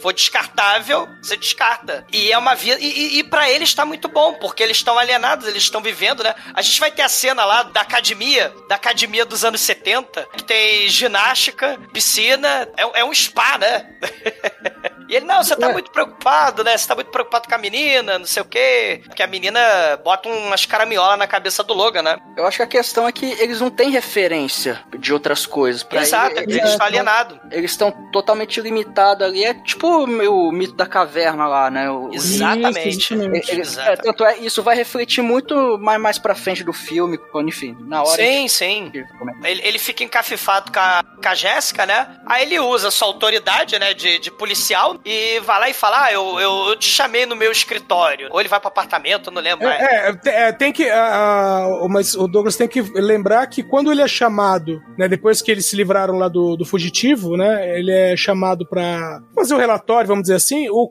for 0.00 0.12
descartável, 0.12 1.08
você 1.22 1.36
descarta. 1.36 2.04
E 2.12 2.32
é 2.32 2.36
uma 2.36 2.56
vida. 2.56 2.80
E, 2.80 2.86
e, 2.86 3.18
e 3.18 3.24
para 3.24 3.48
eles 3.48 3.72
tá 3.72 3.86
muito 3.86 4.08
bom, 4.08 4.34
porque 4.34 4.62
eles 4.62 4.76
estão 4.78 4.98
alienados, 4.98 5.46
eles 5.46 5.62
estão 5.62 5.80
vivendo, 5.80 6.24
né? 6.24 6.34
A 6.52 6.60
gente 6.60 6.80
vai 6.80 6.90
ter 6.90 7.02
a 7.02 7.08
cena 7.08 7.44
lá 7.44 7.62
da 7.62 7.80
academia, 7.80 8.52
da 8.68 8.74
academia 8.74 9.24
dos 9.24 9.44
anos 9.44 9.60
70, 9.60 10.26
que 10.36 10.42
tem 10.42 10.88
ginástica, 10.88 11.78
piscina, 11.92 12.68
é, 12.76 13.00
é 13.00 13.04
um 13.04 13.14
spa, 13.14 13.56
né? 13.58 13.86
E 15.12 15.16
ele, 15.16 15.26
não, 15.26 15.42
você 15.44 15.54
tá 15.54 15.68
É. 15.68 15.72
muito 15.74 15.90
preocupado, 15.90 16.64
né? 16.64 16.74
Você 16.74 16.88
tá 16.88 16.94
muito 16.94 17.10
preocupado 17.10 17.46
com 17.46 17.54
a 17.54 17.58
menina, 17.58 18.18
não 18.18 18.24
sei 18.24 18.40
o 18.40 18.46
quê. 18.46 19.02
Porque 19.04 19.22
a 19.22 19.26
menina 19.26 19.60
bota 20.02 20.26
umas 20.26 20.64
caraminholas 20.64 21.18
na 21.18 21.26
cabeça 21.26 21.62
do 21.62 21.74
Logan, 21.74 22.00
né? 22.00 22.16
Eu 22.34 22.46
acho 22.46 22.56
que 22.56 22.62
a 22.62 22.66
questão 22.66 23.06
é 23.06 23.12
que 23.12 23.26
eles 23.38 23.60
não 23.60 23.68
têm 23.70 23.90
referência 23.90 24.80
de 24.98 25.12
outras 25.12 25.44
coisas. 25.44 25.82
Pra 25.82 26.00
Exato, 26.00 26.38
ele- 26.38 26.52
ele 26.58 26.62
está 26.66 26.86
alienado. 26.86 27.38
Eles 27.50 27.72
estão 27.72 27.90
totalmente 28.10 28.58
limitados 28.60 29.26
ali. 29.26 29.44
É 29.44 29.52
tipo 29.52 29.86
o 30.04 30.06
meu 30.06 30.50
mito 30.50 30.72
da 30.74 30.86
caverna 30.86 31.46
lá, 31.46 31.70
né? 31.70 31.90
O- 31.90 32.10
Exatamente. 32.14 32.88
Isso, 32.88 33.12
exatamente. 33.14 33.50
Eles, 33.50 33.68
Exato. 33.72 33.90
é, 33.90 33.96
tanto 33.96 34.24
é, 34.24 34.38
isso 34.38 34.62
vai 34.62 34.74
refletir 34.74 35.22
muito 35.22 35.76
mais, 35.78 36.00
mais 36.00 36.18
pra 36.18 36.34
frente 36.34 36.64
do 36.64 36.72
filme, 36.72 37.18
quando, 37.18 37.48
enfim, 37.50 37.76
na 37.80 38.02
hora. 38.02 38.16
Sim, 38.22 38.48
sim. 38.48 38.88
de- 38.90 39.04
como 39.18 39.30
é- 39.44 39.50
Ele, 39.50 39.60
ele 39.62 39.78
fica 39.78 40.02
encafifado 40.04 40.72
com 40.72 40.80
a, 40.80 41.02
com 41.22 41.28
a 41.28 41.34
Jéssica, 41.34 41.84
né? 41.84 42.16
Aí 42.24 42.44
ele 42.44 42.58
usa 42.58 42.90
sua 42.90 43.08
autoridade, 43.08 43.78
né, 43.78 43.92
de, 43.92 44.18
de 44.18 44.30
policial, 44.30 44.96
e 45.04 45.40
vai 45.40 45.60
lá 45.60 45.68
e 45.68 45.74
fala: 45.74 46.04
Ah, 46.04 46.12
eu, 46.12 46.38
eu, 46.40 46.68
eu 46.68 46.76
te 46.76 46.88
chamei 46.88 47.26
no 47.26 47.36
meu 47.36 47.50
escritório. 47.50 48.28
Ou 48.30 48.40
ele 48.40 48.48
vai 48.48 48.60
pro 48.60 48.68
apartamento, 48.68 49.28
eu 49.30 49.32
não 49.32 49.42
lembro 49.42 49.66
mais. 49.66 49.80
É, 49.80 50.10
é, 50.10 50.48
é, 50.48 50.52
tem 50.52 50.72
que. 50.72 50.88
ah, 50.88 51.68
mas 51.88 52.14
o 52.14 52.26
Douglas 52.26 52.56
tem 52.56 52.68
que 52.68 52.80
lembrar 52.94 53.46
que 53.46 53.62
quando 53.62 53.90
ele 53.90 54.02
é 54.02 54.08
chamado, 54.08 54.82
né, 54.96 55.08
depois 55.08 55.42
que 55.42 55.50
eles 55.50 55.66
se 55.66 55.76
livraram 55.76 56.18
lá 56.18 56.28
do, 56.28 56.56
do 56.56 56.64
fugitivo, 56.64 57.36
né, 57.36 57.78
ele 57.78 57.90
é 57.90 58.16
chamado 58.16 58.66
pra 58.66 59.20
fazer 59.34 59.54
o 59.54 59.58
relatório, 59.58 60.08
vamos 60.08 60.22
dizer 60.22 60.34
assim, 60.34 60.68
o, 60.70 60.88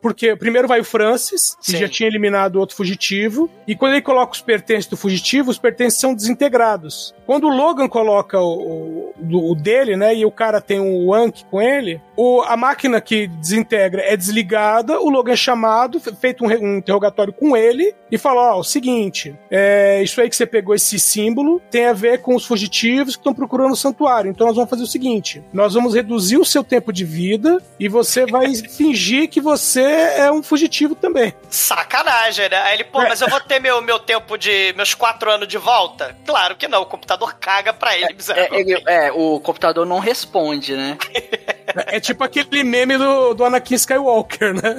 porque 0.00 0.36
primeiro 0.36 0.68
vai 0.68 0.80
o 0.80 0.84
Francis, 0.84 1.56
que 1.60 1.72
Sim. 1.72 1.78
já 1.78 1.88
tinha 1.88 2.08
eliminado 2.08 2.56
o 2.56 2.60
outro 2.60 2.76
fugitivo, 2.76 3.50
e 3.66 3.74
quando 3.76 3.92
ele 3.92 4.02
coloca 4.02 4.32
os 4.32 4.40
pertences 4.40 4.86
do 4.86 4.96
fugitivo, 4.96 5.50
os 5.50 5.58
pertences 5.58 6.00
são 6.00 6.14
desintegrados. 6.14 7.14
Quando 7.26 7.46
o 7.46 7.54
Logan 7.54 7.88
coloca 7.88 8.38
o, 8.40 9.12
o, 9.18 9.50
o 9.52 9.54
dele, 9.54 9.96
né, 9.96 10.14
e 10.14 10.24
o 10.24 10.30
cara 10.30 10.60
tem 10.60 10.80
um 10.80 11.12
Anki 11.12 11.44
com 11.46 11.60
ele, 11.60 12.00
o, 12.16 12.42
a 12.42 12.56
máquina 12.56 13.00
que 13.00 13.26
desintegra 13.50 14.02
é 14.02 14.16
desligada, 14.16 15.00
o 15.00 15.10
Logan 15.10 15.32
é 15.32 15.36
chamado, 15.36 15.98
fe- 16.00 16.14
feito 16.14 16.44
um, 16.44 16.48
um 16.48 16.76
interrogatório 16.78 17.32
com 17.32 17.56
ele, 17.56 17.94
e 18.10 18.16
fala: 18.18 18.54
Ó, 18.56 18.60
o 18.60 18.64
seguinte, 18.64 19.36
é, 19.50 20.00
isso 20.02 20.20
aí 20.20 20.28
que 20.28 20.36
você 20.36 20.46
pegou 20.46 20.74
esse 20.74 20.98
símbolo 20.98 21.60
tem 21.70 21.86
a 21.86 21.92
ver 21.92 22.20
com 22.22 22.34
os 22.34 22.46
fugitivos 22.46 23.14
que 23.16 23.20
estão 23.20 23.34
procurando 23.34 23.72
o 23.72 23.76
santuário. 23.76 24.30
Então 24.30 24.46
nós 24.46 24.56
vamos 24.56 24.70
fazer 24.70 24.82
o 24.82 24.86
seguinte: 24.86 25.42
nós 25.52 25.74
vamos 25.74 25.94
reduzir 25.94 26.36
o 26.38 26.44
seu 26.44 26.62
tempo 26.64 26.92
de 26.92 27.04
vida 27.04 27.58
e 27.78 27.88
você 27.88 28.24
vai 28.26 28.54
fingir 28.76 29.28
que 29.28 29.40
você 29.40 29.82
é 29.82 30.30
um 30.30 30.42
fugitivo 30.42 30.94
também. 30.94 31.34
Sacanagem, 31.50 32.48
né? 32.48 32.56
Aí 32.62 32.74
ele, 32.74 32.84
pô, 32.84 32.98
mas 33.02 33.20
eu 33.20 33.28
vou 33.28 33.40
ter 33.40 33.60
meu, 33.60 33.80
meu 33.82 33.98
tempo 33.98 34.36
de. 34.36 34.72
meus 34.76 34.94
quatro 34.94 35.30
anos 35.30 35.48
de 35.48 35.58
volta? 35.58 36.16
Claro 36.24 36.56
que 36.56 36.68
não, 36.68 36.82
o 36.82 36.86
computador 36.86 37.34
caga 37.38 37.72
pra 37.72 37.96
ele, 37.96 38.06
É, 38.06 38.12
miserável. 38.12 38.58
ele- 38.58 38.82
é, 38.86 39.12
o 39.12 39.40
computador 39.40 39.86
não 39.86 39.98
responde, 39.98 40.74
né? 40.76 40.96
É 41.86 42.00
tipo 42.00 42.22
aquele 42.24 42.62
meme 42.64 42.96
do, 42.98 43.34
do 43.34 43.44
Anakin 43.44 43.74
Skywalker, 43.74 44.54
né? 44.54 44.76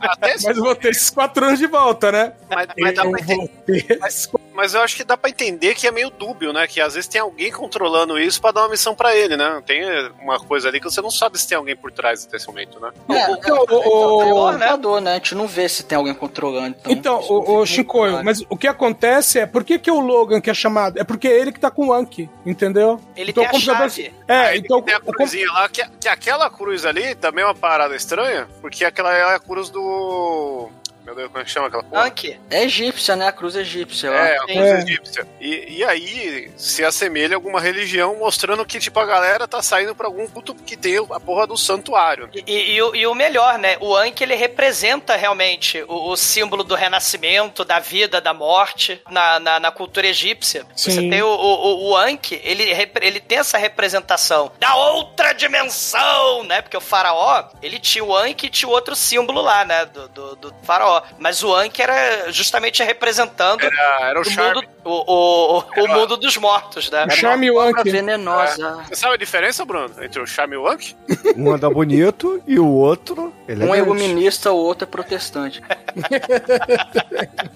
Até 0.00 0.34
esse- 0.34 0.46
Mas 0.46 0.56
eu 0.56 0.62
vou 0.64 0.74
ter 0.74 0.90
esses 0.90 1.10
quatro 1.10 1.44
anos 1.46 1.58
de 1.58 1.66
volta, 1.66 2.10
né? 2.12 2.32
mas, 2.50 2.68
mas 2.78 2.94
dá 2.94 3.02
pra 3.02 3.20
entender. 3.20 3.98
esses 4.06 4.26
Mas 4.56 4.74
eu 4.74 4.80
acho 4.80 4.96
que 4.96 5.04
dá 5.04 5.16
pra 5.16 5.28
entender 5.30 5.74
que 5.74 5.86
é 5.86 5.90
meio 5.90 6.08
dúbio, 6.10 6.52
né? 6.52 6.66
Que 6.66 6.80
às 6.80 6.94
vezes 6.94 7.08
tem 7.08 7.20
alguém 7.20 7.52
controlando 7.52 8.18
isso 8.18 8.40
pra 8.40 8.50
dar 8.52 8.62
uma 8.62 8.70
missão 8.70 8.94
pra 8.94 9.14
ele, 9.14 9.36
né? 9.36 9.62
Tem 9.66 9.82
uma 10.20 10.38
coisa 10.40 10.68
ali 10.68 10.80
que 10.80 10.84
você 10.90 11.00
não 11.02 11.10
sabe 11.10 11.38
se 11.38 11.46
tem 11.46 11.56
alguém 11.58 11.76
por 11.76 11.92
trás 11.92 12.24
desse 12.26 12.46
momento, 12.46 12.80
né? 12.80 12.90
É, 13.10 13.30
Então, 13.32 13.56
é, 13.56 13.60
o- 13.60 13.64
o- 13.64 13.82
é 13.82 13.86
o 13.86 13.88
o- 13.88 14.18
computador, 14.48 15.00
né? 15.02 15.10
A 15.10 15.14
gente 15.14 15.34
não 15.34 15.46
vê 15.46 15.68
se 15.68 15.82
tem 15.84 15.96
alguém 15.98 16.14
controlando. 16.14 16.74
Então, 16.86 16.92
Então, 16.92 17.20
o, 17.28 17.58
o 17.60 17.66
Shinkoio, 17.66 18.10
claro. 18.12 18.24
mas 18.24 18.42
o 18.48 18.56
que 18.56 18.66
acontece 18.66 19.38
é, 19.38 19.46
por 19.46 19.62
que, 19.62 19.78
que 19.78 19.90
é 19.90 19.92
o 19.92 20.00
Logan 20.00 20.40
que 20.40 20.48
é 20.50 20.54
chamado? 20.54 20.98
É 20.98 21.04
porque 21.04 21.28
é 21.28 21.38
ele 21.38 21.52
que 21.52 21.60
tá 21.60 21.70
com 21.70 21.88
o 21.88 21.92
Anki, 21.92 22.28
entendeu? 22.44 22.98
Ele 23.14 23.30
então, 23.30 23.42
tem 23.42 23.46
a 23.46 23.50
o 23.50 23.52
computador- 23.52 23.90
chave. 23.90 24.14
É, 24.26 24.36
Aí 24.38 24.58
então... 24.58 24.80
tem 24.80 24.94
a 24.94 24.98
o 24.98 25.12
cruzinha 25.12 25.50
lá, 25.52 25.68
que, 25.68 25.84
que 26.00 26.08
aquela 26.08 26.48
cruz 26.48 26.86
ali 26.86 27.14
também 27.14 27.44
é 27.44 27.46
uma 27.46 27.54
parada 27.54 27.94
estranha, 27.94 28.48
porque 28.60 28.84
aquela 28.84 29.14
é 29.14 29.34
a 29.34 29.38
cruz 29.38 29.68
do. 29.70 30.70
Meu 31.06 31.14
Deus, 31.14 31.28
como 31.28 31.40
é 31.40 31.44
que 31.44 31.50
chama 31.50 31.68
aquela 31.68 31.84
porra? 31.84 32.02
Anki. 32.04 32.36
É 32.50 32.64
egípcia, 32.64 33.14
né? 33.14 33.28
A 33.28 33.32
cruz 33.32 33.54
egípcia 33.54 34.10
lá. 34.10 34.28
É, 34.28 34.36
a 34.36 34.40
cruz 34.42 34.56
É. 34.58 34.78
egípcia. 34.80 35.28
E, 35.40 35.76
e 35.78 35.84
aí 35.84 36.50
se 36.56 36.84
assemelha 36.84 37.34
a 37.34 37.38
alguma 37.38 37.60
religião 37.60 38.16
mostrando 38.16 38.64
que, 38.66 38.80
tipo, 38.80 38.98
a 38.98 39.06
galera 39.06 39.46
tá 39.46 39.62
saindo 39.62 39.94
pra 39.94 40.06
algum 40.08 40.26
culto 40.26 40.52
que 40.52 40.76
tem 40.76 40.96
a 40.98 41.20
porra 41.20 41.46
do 41.46 41.56
santuário. 41.56 42.28
E, 42.34 42.42
e- 42.46 42.72
e 42.74 42.82
o- 42.82 42.94
e 42.96 43.06
o 43.06 43.14
melhor, 43.14 43.56
né? 43.56 43.76
O 43.80 43.94
Anki, 43.94 44.24
ele 44.24 44.34
representa 44.34 45.14
realmente 45.14 45.80
o, 45.86 46.10
o 46.10 46.16
símbolo 46.16 46.64
do 46.64 46.74
renascimento, 46.74 47.64
da 47.64 47.78
vida, 47.78 48.20
da 48.20 48.34
morte 48.34 49.00
na, 49.08 49.38
na, 49.38 49.60
na 49.60 49.70
cultura 49.70 50.08
egípcia. 50.08 50.66
Você 50.74 50.90
Sim. 50.90 51.08
tem 51.08 51.22
o, 51.22 51.28
o, 51.28 51.90
o 51.90 51.96
Anki, 51.96 52.40
ele, 52.42 52.64
ele 53.00 53.20
tem 53.20 53.38
essa 53.38 53.58
representação 53.58 54.50
da 54.58 54.74
outra 54.74 55.32
dimensão, 55.32 56.42
né? 56.44 56.62
Porque 56.62 56.76
o 56.76 56.80
faraó, 56.80 57.44
ele 57.62 57.78
tinha 57.78 58.04
o 58.04 58.16
Anki 58.16 58.46
e 58.46 58.50
tinha 58.50 58.68
o 58.68 58.72
outro 58.72 58.96
símbolo 58.96 59.40
lá, 59.40 59.64
né? 59.64 59.84
Do, 59.86 60.08
do, 60.08 60.36
do 60.36 60.54
faraó. 60.64 60.95
Mas 61.18 61.42
o 61.42 61.54
Anki 61.54 61.82
era 61.82 62.30
justamente 62.32 62.82
representando 62.82 63.62
Era, 63.64 63.98
era 64.10 64.18
o 64.18 64.22
o, 64.22 64.24
charme. 64.24 64.54
mundo, 64.56 64.68
o, 64.84 64.90
o, 64.90 65.58
o- 65.58 65.84
o 65.84 65.88
mundo 65.88 66.16
dos 66.16 66.36
mortos, 66.36 66.90
né? 66.90 67.04
O 67.06 67.10
Charme 67.10 67.50
o 67.50 67.60
Anki. 67.60 67.90
venenosa. 67.90 68.84
Você 68.88 68.96
sabe 68.96 69.14
a 69.14 69.16
diferença, 69.18 69.64
Bruno, 69.64 69.90
entre 70.02 70.20
o 70.20 70.26
charme 70.26 70.54
e 70.54 70.58
o 70.58 70.68
Anki? 70.68 70.96
Um 71.36 71.52
anda 71.52 71.68
bonito 71.68 72.42
e 72.46 72.58
o 72.58 72.66
outro. 72.68 73.24
Um 73.24 73.32
é 73.48 73.52
elegante. 73.52 73.78
iluminista, 73.78 74.50
o 74.52 74.56
outro 74.56 74.84
é 74.88 74.90
protestante. 74.90 75.62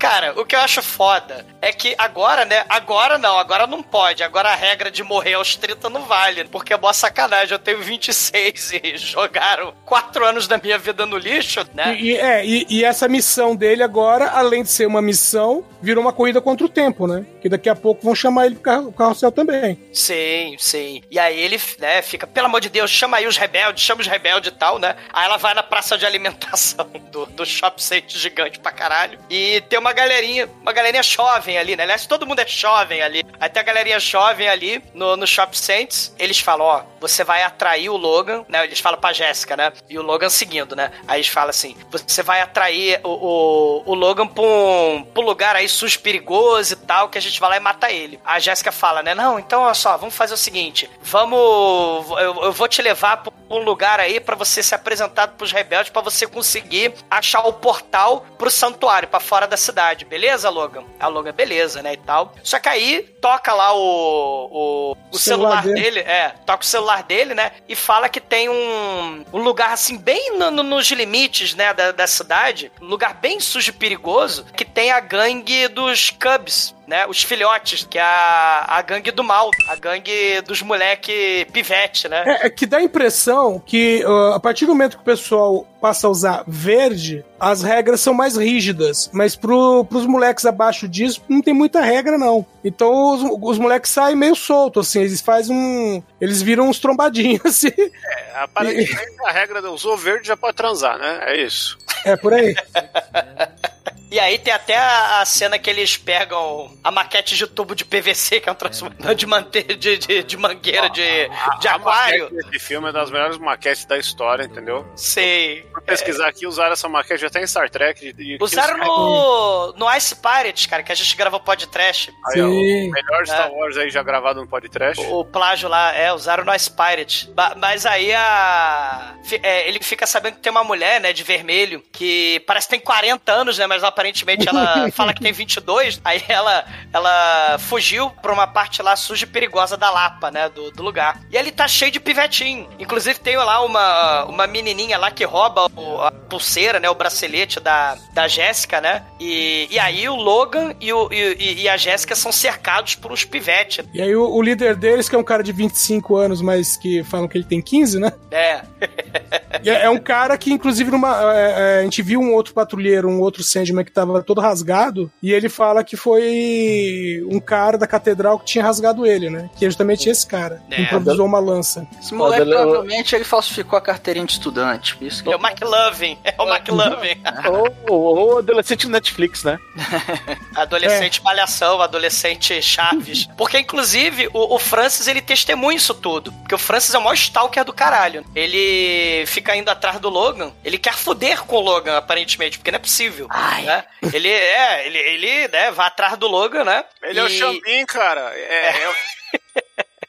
Cara, 0.00 0.32
o 0.40 0.46
que 0.46 0.56
eu 0.56 0.60
acho 0.60 0.82
foda 0.82 1.44
é 1.60 1.72
que 1.74 1.94
agora, 1.98 2.46
né? 2.46 2.64
Agora 2.70 3.18
não, 3.18 3.38
agora 3.38 3.66
não 3.66 3.82
pode. 3.82 4.22
Agora 4.22 4.48
a 4.48 4.54
regra 4.54 4.90
de 4.90 5.02
morrer 5.02 5.34
aos 5.34 5.56
30 5.56 5.90
não 5.90 6.04
vale. 6.06 6.44
Porque 6.44 6.72
é 6.72 6.76
boa 6.78 6.94
sacanagem. 6.94 7.52
Eu 7.52 7.58
tenho 7.58 7.82
26 7.82 8.72
e 8.82 8.96
jogaram 8.96 9.74
4 9.84 10.24
anos 10.24 10.48
da 10.48 10.56
minha 10.56 10.78
vida 10.78 11.04
no 11.04 11.18
lixo, 11.18 11.60
né? 11.74 11.94
E, 12.00 12.12
e- 12.12 12.16
é, 12.16 12.46
e, 12.46 12.66
e 12.70 12.82
essa 12.84 13.06
missão 13.06 13.54
dele 13.54 13.82
agora, 13.82 14.30
além 14.30 14.62
de 14.62 14.70
ser 14.70 14.86
uma 14.86 15.02
missão, 15.02 15.62
virou 15.82 16.02
uma 16.02 16.12
corrida 16.12 16.40
contra 16.40 16.64
o 16.64 16.68
tempo, 16.68 17.06
né? 17.06 17.24
Que 17.40 17.48
daqui 17.48 17.68
a 17.68 17.74
pouco 17.74 18.02
vão 18.02 18.14
chamar 18.14 18.46
ele 18.46 18.54
pro 18.56 18.64
carro, 18.64 18.92
carrossel 18.92 19.32
também. 19.32 19.78
Sim, 19.92 20.56
sim. 20.58 21.02
E 21.10 21.18
aí 21.18 21.38
ele, 21.38 21.60
né, 21.78 22.02
fica, 22.02 22.26
pelo 22.26 22.46
amor 22.46 22.60
de 22.60 22.68
Deus, 22.68 22.90
chama 22.90 23.16
aí 23.16 23.26
os 23.26 23.36
rebeldes, 23.36 23.82
chama 23.82 24.00
os 24.00 24.06
rebeldes 24.06 24.52
e 24.52 24.54
tal, 24.54 24.78
né? 24.78 24.96
Aí 25.12 25.24
ela 25.24 25.36
vai 25.36 25.54
na 25.54 25.62
praça 25.62 25.96
de 25.96 26.06
alimentação 26.06 26.86
do, 27.10 27.26
do 27.26 27.46
Shop 27.46 27.82
Center 27.82 28.10
gigante 28.10 28.58
pra 28.58 28.72
caralho. 28.72 29.18
E 29.28 29.62
tem 29.68 29.78
uma 29.78 29.92
galerinha, 29.92 30.48
uma 30.60 30.72
galerinha 30.72 31.02
jovem 31.02 31.58
ali, 31.58 31.76
né? 31.76 31.84
Aliás, 31.84 32.06
todo 32.06 32.26
mundo 32.26 32.40
é 32.40 32.46
jovem 32.46 33.02
ali. 33.02 33.24
Aí 33.38 33.48
tem 33.48 33.60
a 33.60 33.64
galerinha 33.64 33.98
jovem 33.98 34.48
ali 34.48 34.82
no, 34.94 35.16
no 35.16 35.26
Shop 35.26 35.56
Saints. 35.56 36.14
Eles 36.18 36.40
falam, 36.40 36.66
ó, 36.66 36.82
você 37.00 37.24
vai 37.24 37.42
atrair 37.42 37.88
o 37.88 37.96
Logan, 37.96 38.44
né? 38.48 38.64
Eles 38.64 38.80
falam 38.80 39.00
pra 39.00 39.12
Jéssica, 39.12 39.56
né? 39.56 39.72
E 39.88 39.98
o 39.98 40.02
Logan 40.02 40.28
seguindo, 40.28 40.76
né? 40.76 40.90
Aí 41.08 41.20
eles 41.20 41.28
falam 41.28 41.50
assim, 41.50 41.76
você 41.90 42.22
vai 42.22 42.40
atrair 42.40 43.00
o, 43.02 43.08
o, 43.08 43.82
o 43.86 43.94
Logan 43.94 44.26
pra 44.26 44.42
um, 44.42 45.02
pra 45.02 45.22
um 45.22 45.26
lugar 45.26 45.56
aí 45.56 45.68
sujo, 45.70 46.00
perigoso 46.00 46.72
e 46.74 46.76
tal, 46.76 47.08
que 47.08 47.18
a 47.18 47.20
gente 47.22 47.38
vai 47.40 47.50
lá 47.50 47.56
e 47.56 47.60
mata 47.60 47.90
ele. 47.90 48.20
A 48.24 48.38
Jéssica 48.38 48.70
fala, 48.72 49.02
né? 49.02 49.14
Não, 49.14 49.38
então 49.38 49.62
olha 49.62 49.74
só, 49.74 49.96
vamos 49.96 50.14
fazer 50.14 50.34
o 50.34 50.36
seguinte, 50.36 50.88
vamos... 51.02 52.10
Eu, 52.20 52.44
eu 52.44 52.52
vou 52.52 52.68
te 52.68 52.82
levar 52.82 53.18
pra 53.18 53.32
um 53.48 53.58
lugar 53.58 53.98
aí 53.98 54.20
pra 54.20 54.36
você 54.36 54.62
ser 54.62 54.76
apresentado 54.76 55.36
pros 55.36 55.50
rebeldes, 55.52 55.90
pra 55.90 56.02
você 56.02 56.26
conseguir 56.26 56.94
achar 57.10 57.40
o 57.46 57.52
portal 57.52 58.24
pro 58.38 58.50
santuário, 58.50 59.08
pra 59.08 59.18
fora 59.20 59.46
da 59.46 59.56
cidade. 59.56 60.04
Beleza, 60.04 60.48
Logan? 60.48 60.84
A 60.98 61.08
Logan, 61.08 61.32
beleza, 61.32 61.82
né, 61.82 61.94
e 61.94 61.96
tal. 61.96 62.32
Só 62.44 62.58
que 62.60 62.68
aí, 62.68 63.02
toca 63.20 63.52
lá 63.52 63.72
o, 63.74 64.48
o, 64.50 64.96
o 65.12 65.18
Celular 65.18 65.62
celular, 65.62 65.62
dele. 65.62 65.80
dele, 65.80 66.00
é, 66.00 66.28
toca 66.46 66.62
o 66.62 66.66
celular 66.66 67.02
dele, 67.02 67.34
né, 67.34 67.52
e 67.68 67.74
fala 67.74 68.08
que 68.08 68.20
tem 68.20 68.48
um, 68.48 69.24
um 69.32 69.38
lugar, 69.38 69.72
assim, 69.72 69.96
bem 69.98 70.38
no- 70.38 70.50
no- 70.50 70.62
nos 70.62 70.88
limites, 70.90 71.54
né, 71.54 71.74
da, 71.74 71.90
da 71.92 72.06
cidade, 72.06 72.70
um 72.80 72.86
lugar 72.86 73.14
bem 73.14 73.40
sujo 73.40 73.70
e 73.70 73.72
perigoso, 73.72 74.44
que 74.56 74.64
tem 74.64 74.92
a 74.92 75.00
gangue 75.00 75.59
dos 75.68 76.10
Cubs, 76.10 76.74
né, 76.86 77.06
os 77.06 77.22
filhotes, 77.22 77.86
que 77.88 77.98
é 77.98 78.02
a, 78.02 78.64
a 78.68 78.82
gangue 78.82 79.10
do 79.10 79.22
mal, 79.22 79.50
a 79.68 79.76
gangue 79.76 80.40
dos 80.42 80.60
moleque 80.62 81.46
pivete, 81.52 82.08
né. 82.08 82.24
É, 82.26 82.46
é 82.46 82.50
que 82.50 82.66
dá 82.66 82.78
a 82.78 82.82
impressão 82.82 83.62
que 83.64 84.04
ah, 84.04 84.34
a 84.36 84.40
partir 84.40 84.66
do 84.66 84.72
momento 84.72 84.96
que 84.96 85.02
o 85.02 85.04
pessoal 85.04 85.66
passa 85.80 86.06
a 86.06 86.10
usar 86.10 86.44
verde, 86.46 87.24
as 87.38 87.62
regras 87.62 88.00
são 88.00 88.12
mais 88.12 88.36
rígidas. 88.36 89.08
Mas 89.12 89.34
pro, 89.34 89.84
pros 89.84 90.06
moleques 90.06 90.44
abaixo 90.44 90.86
disso, 90.86 91.22
não 91.28 91.40
tem 91.40 91.54
muita 91.54 91.80
regra, 91.80 92.18
não. 92.18 92.44
Então 92.62 93.14
os, 93.14 93.50
os 93.50 93.58
moleques 93.58 93.90
saem 93.90 94.16
meio 94.16 94.34
soltos, 94.34 94.88
assim, 94.88 95.00
eles 95.00 95.20
fazem 95.20 95.56
um. 95.56 96.02
Eles 96.20 96.42
viram 96.42 96.68
uns 96.68 96.78
trombadinhos, 96.78 97.40
assim. 97.46 97.72
É, 97.78 98.40
aparentemente 98.42 99.16
a 99.24 99.30
regra 99.30 99.70
usou 99.70 99.96
verde 99.96 100.28
já 100.28 100.36
pode 100.36 100.56
transar, 100.56 100.98
né? 100.98 101.20
É 101.22 101.42
isso. 101.42 101.78
É 102.04 102.16
por 102.16 102.34
aí. 102.34 102.54
E 104.10 104.18
aí 104.18 104.38
tem 104.38 104.52
até 104.52 104.76
a, 104.76 105.20
a 105.20 105.24
cena 105.24 105.58
que 105.58 105.70
eles 105.70 105.96
pegam 105.96 106.76
a 106.82 106.90
maquete 106.90 107.36
de 107.36 107.46
tubo 107.46 107.74
de 107.74 107.84
PVC, 107.84 108.40
que 108.40 108.48
é 108.48 108.52
um 108.52 108.54
transformador 108.56 109.14
de, 109.14 109.26
mante 109.26 109.62
de, 109.62 109.98
de, 109.98 110.22
de 110.24 110.36
mangueira 110.36 110.90
de, 110.90 111.28
de 111.60 111.68
A 111.68 111.74
aquário. 111.76 112.24
maquete 112.24 112.50
desse 112.50 112.58
filme 112.64 112.88
é 112.88 112.92
das 112.92 113.10
melhores 113.10 113.38
maquetes 113.38 113.84
da 113.84 113.96
história, 113.98 114.44
entendeu? 114.44 114.86
Sei. 114.96 115.66
Fui 115.72 115.82
pesquisar 115.82 116.28
aqui, 116.28 116.46
usaram 116.46 116.72
essa 116.72 116.88
maquete 116.88 117.24
até 117.24 117.40
em 117.42 117.46
Star 117.46 117.70
Trek. 117.70 118.14
E, 118.18 118.34
e- 118.34 118.38
Usaram 118.40 118.78
no, 118.78 119.72
no 119.76 119.96
Ice 119.96 120.16
Pirates, 120.16 120.66
cara, 120.66 120.82
que 120.82 120.90
a 120.92 120.94
gente 120.94 121.14
gravou 121.16 121.40
podcast. 121.40 122.12
Aí, 122.32 122.40
ó, 122.42 122.46
o 122.46 122.90
melhor 122.90 123.26
Star 123.26 123.48
É. 123.48 123.50
Wars 123.52 123.76
aí 123.76 123.90
já 123.90 124.02
gravado 124.02 124.40
no 124.40 124.48
podcast. 124.48 125.04
O 125.06 125.24
plágio 125.24 125.68
lá, 125.68 125.94
é, 125.94 126.12
usaram 126.12 126.44
no 126.44 126.54
Ice 126.54 126.70
Pirate. 126.70 127.30
Ba- 127.30 127.54
Mas 127.56 127.86
aí 127.86 128.12
a. 128.12 129.14
é, 129.42 129.68
ele 129.68 129.78
fica 129.82 130.06
sabendo 130.06 130.34
que 130.34 130.40
tem 130.40 130.50
uma 130.50 130.64
mulher, 130.64 131.00
né, 131.00 131.12
de 131.12 131.22
vermelho, 131.22 131.82
que 131.92 132.40
parece 132.46 132.66
que 132.66 132.72
tem 132.72 132.80
40 132.80 133.32
anos, 133.32 133.58
né? 133.58 133.66
Mas 133.66 133.82
ela 133.82 133.92
aparentemente 134.00 134.48
ela 134.48 134.90
fala 134.92 135.12
que 135.12 135.20
tem 135.20 135.32
22, 135.32 136.00
aí 136.04 136.22
ela, 136.28 136.64
ela 136.92 137.58
fugiu 137.58 138.10
pra 138.10 138.32
uma 138.32 138.46
parte 138.46 138.80
lá 138.82 138.96
suja 138.96 139.24
e 139.24 139.28
perigosa 139.28 139.76
da 139.76 139.90
Lapa, 139.90 140.30
né, 140.30 140.48
do, 140.48 140.70
do 140.70 140.82
lugar. 140.82 141.20
E 141.30 141.36
ele 141.36 141.52
tá 141.52 141.68
cheio 141.68 141.92
de 141.92 142.00
pivetinho. 142.00 142.68
Inclusive 142.78 143.18
tem 143.20 143.36
lá 143.36 143.62
uma, 143.62 144.24
uma 144.24 144.46
menininha 144.46 144.96
lá 144.98 145.10
que 145.10 145.24
rouba 145.24 145.66
o- 145.76 146.00
a 146.00 146.10
pulseira, 146.10 146.80
né, 146.80 146.88
o 146.88 146.94
bracelete 146.94 147.60
da, 147.60 147.96
da 148.12 148.26
Jéssica, 148.26 148.80
né, 148.80 149.04
e, 149.20 149.68
e 149.70 149.78
aí 149.78 150.08
o 150.08 150.16
Logan 150.16 150.74
e, 150.80 150.92
o, 150.92 151.12
e, 151.12 151.62
e 151.62 151.68
a 151.68 151.76
Jéssica 151.76 152.14
são 152.16 152.32
cercados 152.32 152.94
por 152.94 153.12
uns 153.12 153.24
pivetes. 153.24 153.84
E 153.92 154.00
aí 154.00 154.14
o, 154.16 154.28
o 154.30 154.40
líder 154.42 154.74
deles, 154.76 155.08
que 155.08 155.14
é 155.14 155.18
um 155.18 155.24
cara 155.24 155.42
de 155.42 155.52
25 155.52 156.16
anos, 156.16 156.40
mas 156.40 156.76
que 156.76 157.04
falam 157.04 157.28
que 157.28 157.36
ele 157.36 157.44
tem 157.44 157.60
15, 157.60 157.98
né? 158.00 158.12
É, 158.30 158.62
É, 159.64 159.84
é 159.84 159.90
um 159.90 159.98
cara 159.98 160.36
que, 160.38 160.52
inclusive, 160.52 160.90
numa, 160.90 161.34
é, 161.34 161.76
é, 161.76 161.80
a 161.80 161.82
gente 161.82 162.02
viu 162.02 162.20
um 162.20 162.32
outro 162.34 162.54
patrulheiro, 162.54 163.08
um 163.08 163.20
outro 163.20 163.42
Sandman 163.42 163.84
que 163.84 163.92
tava 163.92 164.22
todo 164.22 164.40
rasgado, 164.40 165.10
e 165.22 165.32
ele 165.32 165.48
fala 165.48 165.82
que 165.84 165.96
foi 165.96 167.22
um 167.30 167.40
cara 167.40 167.76
da 167.78 167.86
catedral 167.86 168.38
que 168.38 168.46
tinha 168.46 168.64
rasgado 168.64 169.06
ele, 169.06 169.30
né? 169.30 169.50
Que 169.56 169.64
é 169.64 169.68
justamente 169.68 170.08
esse 170.08 170.26
cara. 170.26 170.62
É. 170.70 170.76
que 170.76 170.82
improvisou 170.82 171.26
uma 171.26 171.38
lança. 171.38 171.86
Esse 172.00 172.14
moleque 172.14 172.42
ele- 172.42 172.54
provavelmente 172.54 173.14
ele 173.14 173.24
falsificou 173.24 173.78
a 173.78 173.82
carteirinha 173.82 174.26
de 174.26 174.32
estudante. 174.32 174.96
Isso 175.00 175.22
que 175.22 175.32
é 175.32 175.36
o 175.36 175.40
McLovin, 175.40 176.18
é 176.24 176.34
o 176.40 176.46
McLovin. 176.48 177.20
Ou, 177.50 177.76
ou, 177.88 178.16
ou 178.18 178.38
adolescente 178.38 178.86
no 178.86 178.92
Netflix, 178.92 179.42
né? 179.44 179.58
Adolescente 180.54 181.22
malhação, 181.22 181.80
adolescente 181.80 182.60
Chaves. 182.62 183.28
Porque, 183.36 183.58
inclusive, 183.58 184.28
o, 184.32 184.54
o 184.54 184.58
Francis, 184.58 185.06
ele 185.06 185.20
testemunha 185.20 185.76
isso 185.76 185.94
tudo. 185.94 186.32
Porque 186.32 186.54
o 186.54 186.58
Francis 186.58 186.94
é 186.94 186.98
o 186.98 187.00
maior 187.02 187.14
stalker 187.14 187.64
do 187.64 187.72
caralho. 187.72 188.24
Ele 188.34 189.24
fica 189.26 189.49
indo 189.56 189.68
atrás 189.70 189.98
do 189.98 190.08
Logan. 190.08 190.52
Ele 190.64 190.78
quer 190.78 190.94
foder 190.94 191.42
com 191.44 191.56
o 191.56 191.60
Logan, 191.60 191.96
aparentemente, 191.96 192.58
porque 192.58 192.70
não 192.70 192.76
é 192.76 192.80
possível. 192.80 193.26
né? 193.64 193.84
Ele 194.12 194.28
é, 194.30 194.86
ele, 194.86 194.98
ele 194.98 195.48
né, 195.48 195.70
vai 195.70 195.86
atrás 195.86 196.16
do 196.16 196.26
Logan, 196.28 196.64
né? 196.64 196.84
Ele 197.02 197.18
é 197.18 197.22
o 197.22 197.26
E- 197.28 197.38
Xambim, 197.38 197.86
cara. 197.86 198.32
É, 198.34 198.82
é, 198.82 198.88
o- 198.88 198.94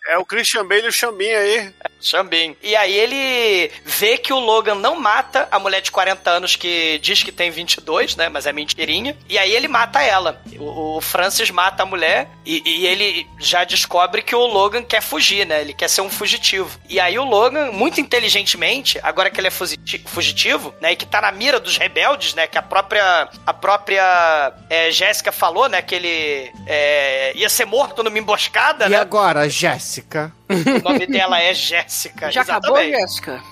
é 0.13 0.17
o 0.17 0.25
Christian 0.25 0.65
Bale 0.65 0.85
e 0.85 0.89
o 0.89 0.93
Xambim 0.93 1.29
aí. 1.29 1.73
Xambim. 2.01 2.55
E 2.61 2.75
aí 2.75 2.93
ele 2.93 3.71
vê 3.85 4.17
que 4.17 4.33
o 4.33 4.39
Logan 4.39 4.75
não 4.75 4.99
mata 4.99 5.47
a 5.51 5.59
mulher 5.59 5.81
de 5.81 5.91
40 5.91 6.29
anos 6.29 6.55
que 6.55 6.99
diz 6.99 7.23
que 7.23 7.31
tem 7.31 7.51
22, 7.51 8.15
né? 8.15 8.27
Mas 8.29 8.45
é 8.45 8.51
mentirinha. 8.53 9.15
E 9.29 9.37
aí 9.37 9.51
ele 9.53 9.67
mata 9.67 10.01
ela. 10.01 10.41
O, 10.57 10.97
o 10.97 11.01
Francis 11.01 11.49
mata 11.51 11.83
a 11.83 11.85
mulher 11.85 12.27
e, 12.45 12.61
e 12.65 12.87
ele 12.87 13.27
já 13.39 13.63
descobre 13.63 14.21
que 14.21 14.35
o 14.35 14.45
Logan 14.45 14.83
quer 14.83 15.01
fugir, 15.01 15.45
né? 15.45 15.61
Ele 15.61 15.73
quer 15.73 15.87
ser 15.89 16.01
um 16.01 16.09
fugitivo. 16.09 16.79
E 16.89 16.99
aí 16.99 17.17
o 17.19 17.23
Logan, 17.23 17.71
muito 17.71 17.99
inteligentemente, 18.01 18.99
agora 19.03 19.29
que 19.29 19.39
ele 19.39 19.47
é 19.47 19.51
fugiti- 19.51 20.03
fugitivo, 20.07 20.73
né? 20.81 20.93
E 20.93 20.95
que 20.95 21.05
tá 21.05 21.21
na 21.21 21.31
mira 21.31 21.59
dos 21.59 21.77
rebeldes, 21.77 22.33
né? 22.33 22.47
Que 22.47 22.57
a 22.57 22.61
própria, 22.61 23.29
a 23.45 23.53
própria 23.53 24.53
é, 24.69 24.91
Jéssica 24.91 25.31
falou, 25.31 25.67
né? 25.69 25.81
Que 25.81 25.95
ele 25.95 26.51
é, 26.67 27.31
ia 27.35 27.49
ser 27.49 27.65
morto 27.65 28.03
numa 28.03 28.17
emboscada, 28.17 28.85
E 28.85 28.89
né? 28.89 28.97
agora, 28.97 29.47
Jéssica? 29.49 30.31
O 30.51 30.83
nome 30.83 31.07
dela 31.07 31.41
é 31.41 31.53
Jéssica. 31.53 32.31
Já 32.31 32.41
acabou, 32.41 32.77
exatamente. 32.77 33.01
Jéssica? 33.01 33.43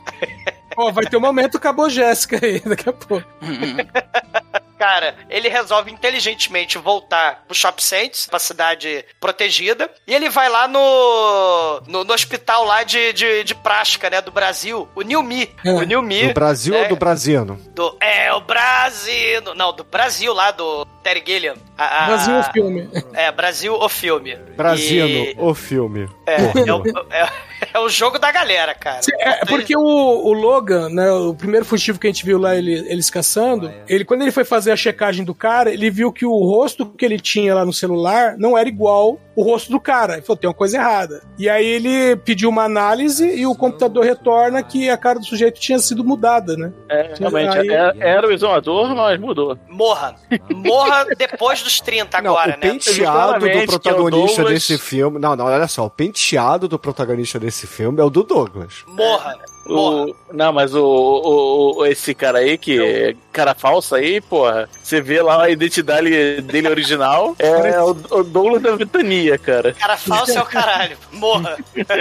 Ó, 0.77 0.91
vai 0.91 1.05
ter 1.05 1.17
um 1.17 1.21
momento 1.21 1.57
acabou 1.57 1.89
Jéssica 1.89 2.39
aí, 2.43 2.59
daqui 2.59 2.89
a 2.89 2.93
pouco. 2.93 3.25
Cara, 4.80 5.13
ele 5.30 5.49
resolve 5.49 5.91
inteligentemente 5.91 6.77
voltar 6.77 7.43
pro 7.45 7.53
Shop 7.53 7.84
Saints, 7.84 8.25
pra 8.27 8.39
cidade 8.39 9.03
protegida, 9.19 9.91
e 10.07 10.15
ele 10.15 10.30
vai 10.30 10.47
lá 10.47 10.69
no, 10.69 11.82
no, 11.86 12.03
no 12.05 12.13
hospital 12.13 12.63
lá 12.63 12.84
de, 12.84 13.11
de, 13.13 13.43
de 13.43 13.53
prática, 13.55 14.09
né, 14.09 14.21
do 14.21 14.32
Brasil, 14.32 14.88
o 14.95 15.01
New 15.01 15.21
Me. 15.21 15.53
É. 15.65 15.71
O 15.73 15.82
New 15.84 16.01
Me. 16.01 16.27
Do 16.30 16.34
Brasil 16.34 16.73
né, 16.73 16.84
ou 16.84 16.88
do 16.88 16.95
Brasino? 16.95 17.55
do- 17.75 17.97
É, 17.99 18.34
o 18.34 18.39
Brasil. 18.41 19.41
Não, 19.55 19.73
do 19.73 19.84
Brasil 19.84 20.34
lá, 20.34 20.51
do 20.51 20.86
Terry 21.03 21.23
Gilliam. 21.25 21.55
A- 21.77 22.03
a- 22.03 22.07
Brasil 22.07 22.36
o 22.39 22.43
filme. 22.53 22.89
É, 23.13 23.32
Brasil, 23.32 23.73
o 23.73 23.89
filme. 23.89 24.36
Brasino, 24.55 25.07
E- 25.07 25.36
o 25.38 25.53
filme. 25.53 26.09
É, 26.25 26.36
é, 26.36 26.73
o, 26.73 26.84
é, 27.11 27.30
é 27.74 27.80
o 27.80 27.89
jogo 27.89 28.18
da 28.18 28.32
galera, 28.32 28.74
cara. 28.74 29.01
É, 29.20 29.45
porque 29.45 29.76
o, 29.76 29.82
o 29.82 30.34
Logan, 30.34 30.89
né, 30.89 31.12
o 31.12 31.34
primeiro 31.34 31.66
fugitivo 31.66 31.99
que 31.99 32.07
a 32.07 32.10
gente 32.10 32.26
viu 32.26 32.38
lá, 32.38 32.55
ele, 32.55 32.74
eles 32.88 33.10
caçando, 33.10 33.72
ele, 33.88 34.05
quando 34.05 34.22
ele 34.22 34.32
foi 34.32 34.45
fazer 34.45 34.72
a 34.72 34.76
checagem 34.76 35.26
do 35.26 35.36
cara, 35.36 35.72
ele 35.72 35.89
viu 35.89 36.12
que 36.12 36.26
o 36.26 36.38
rosto 36.38 36.86
que 36.86 37.05
ele 37.05 37.20
tinha 37.20 37.53
lá 37.55 37.66
no 37.66 37.74
celular 37.74 38.38
não 38.38 38.57
era 38.57 38.68
igual 38.68 39.20
o 39.39 39.43
rosto 39.43 39.71
do 39.71 39.79
cara. 39.79 40.13
Ele 40.13 40.21
falou, 40.21 40.37
tem 40.37 40.49
uma 40.49 40.53
coisa 40.53 40.77
errada. 40.77 41.21
E 41.37 41.47
aí 41.49 41.65
ele 41.65 42.15
pediu 42.17 42.49
uma 42.49 42.63
análise 42.63 43.25
e 43.25 43.45
o 43.45 43.55
computador 43.55 44.03
retorna 44.03 44.61
que 44.61 44.89
a 44.89 44.97
cara 44.97 45.19
do 45.19 45.25
sujeito 45.25 45.59
tinha 45.59 45.79
sido 45.79 46.03
mudada, 46.03 46.55
né? 46.57 46.71
É, 46.89 47.13
realmente, 47.17 47.57
Aí- 47.57 47.69
é- 47.69 47.93
era 47.99 48.27
o 48.27 48.31
exumador, 48.31 48.93
mas 48.95 49.19
mudou. 49.19 49.57
Morra. 49.69 50.15
Morra 50.53 51.05
depois 51.17 51.61
dos 51.61 51.79
30 51.79 52.21
Não, 52.21 52.31
agora, 52.31 52.47
o 52.49 52.51
né? 52.51 52.57
penteado 52.57 53.33
Justamente, 53.33 53.55
do 53.55 53.59
que 53.61 53.67
protagonista 53.67 53.89
é 53.89 54.33
o 54.33 54.35
Douglas- 54.45 54.53
desse 54.53 54.77
filme. 54.77 55.19
Não, 55.19 55.35
não, 55.35 55.45
olha 55.45 55.67
só. 55.67 55.85
O 55.85 55.89
penteado 55.89 56.67
do 56.67 56.77
protagonista 56.79 57.39
desse 57.39 57.65
filme 57.67 57.99
é 58.01 58.03
o 58.03 58.09
do 58.09 58.23
Douglas. 58.23 58.83
Morra. 58.87 59.09
Morra. 59.09 59.35
O, 59.70 60.15
não, 60.34 60.51
mas 60.53 60.74
o, 60.74 60.84
o, 60.84 61.78
o- 61.80 61.86
esse 61.86 62.13
cara 62.13 62.39
aí, 62.39 62.57
que 62.57 62.82
é 62.82 63.15
cara 63.32 63.53
falso 63.53 63.95
aí, 63.95 64.20
porra, 64.20 64.70
você 64.82 64.99
vê 65.01 65.22
lá 65.22 65.43
a 65.43 65.49
identidade 65.49 66.41
dele 66.41 66.67
original, 66.67 67.36
é 67.39 67.82
o, 67.82 67.89
o 67.91 68.24
Douglas 68.24 68.61
da 68.61 68.76
Vitania, 68.76 69.38
cara. 69.38 69.74
Cara 69.74 69.97
falso 69.97 70.38
é 70.38 70.41
o 70.41 70.45
caralho. 70.45 70.97
Morra. 71.11 71.57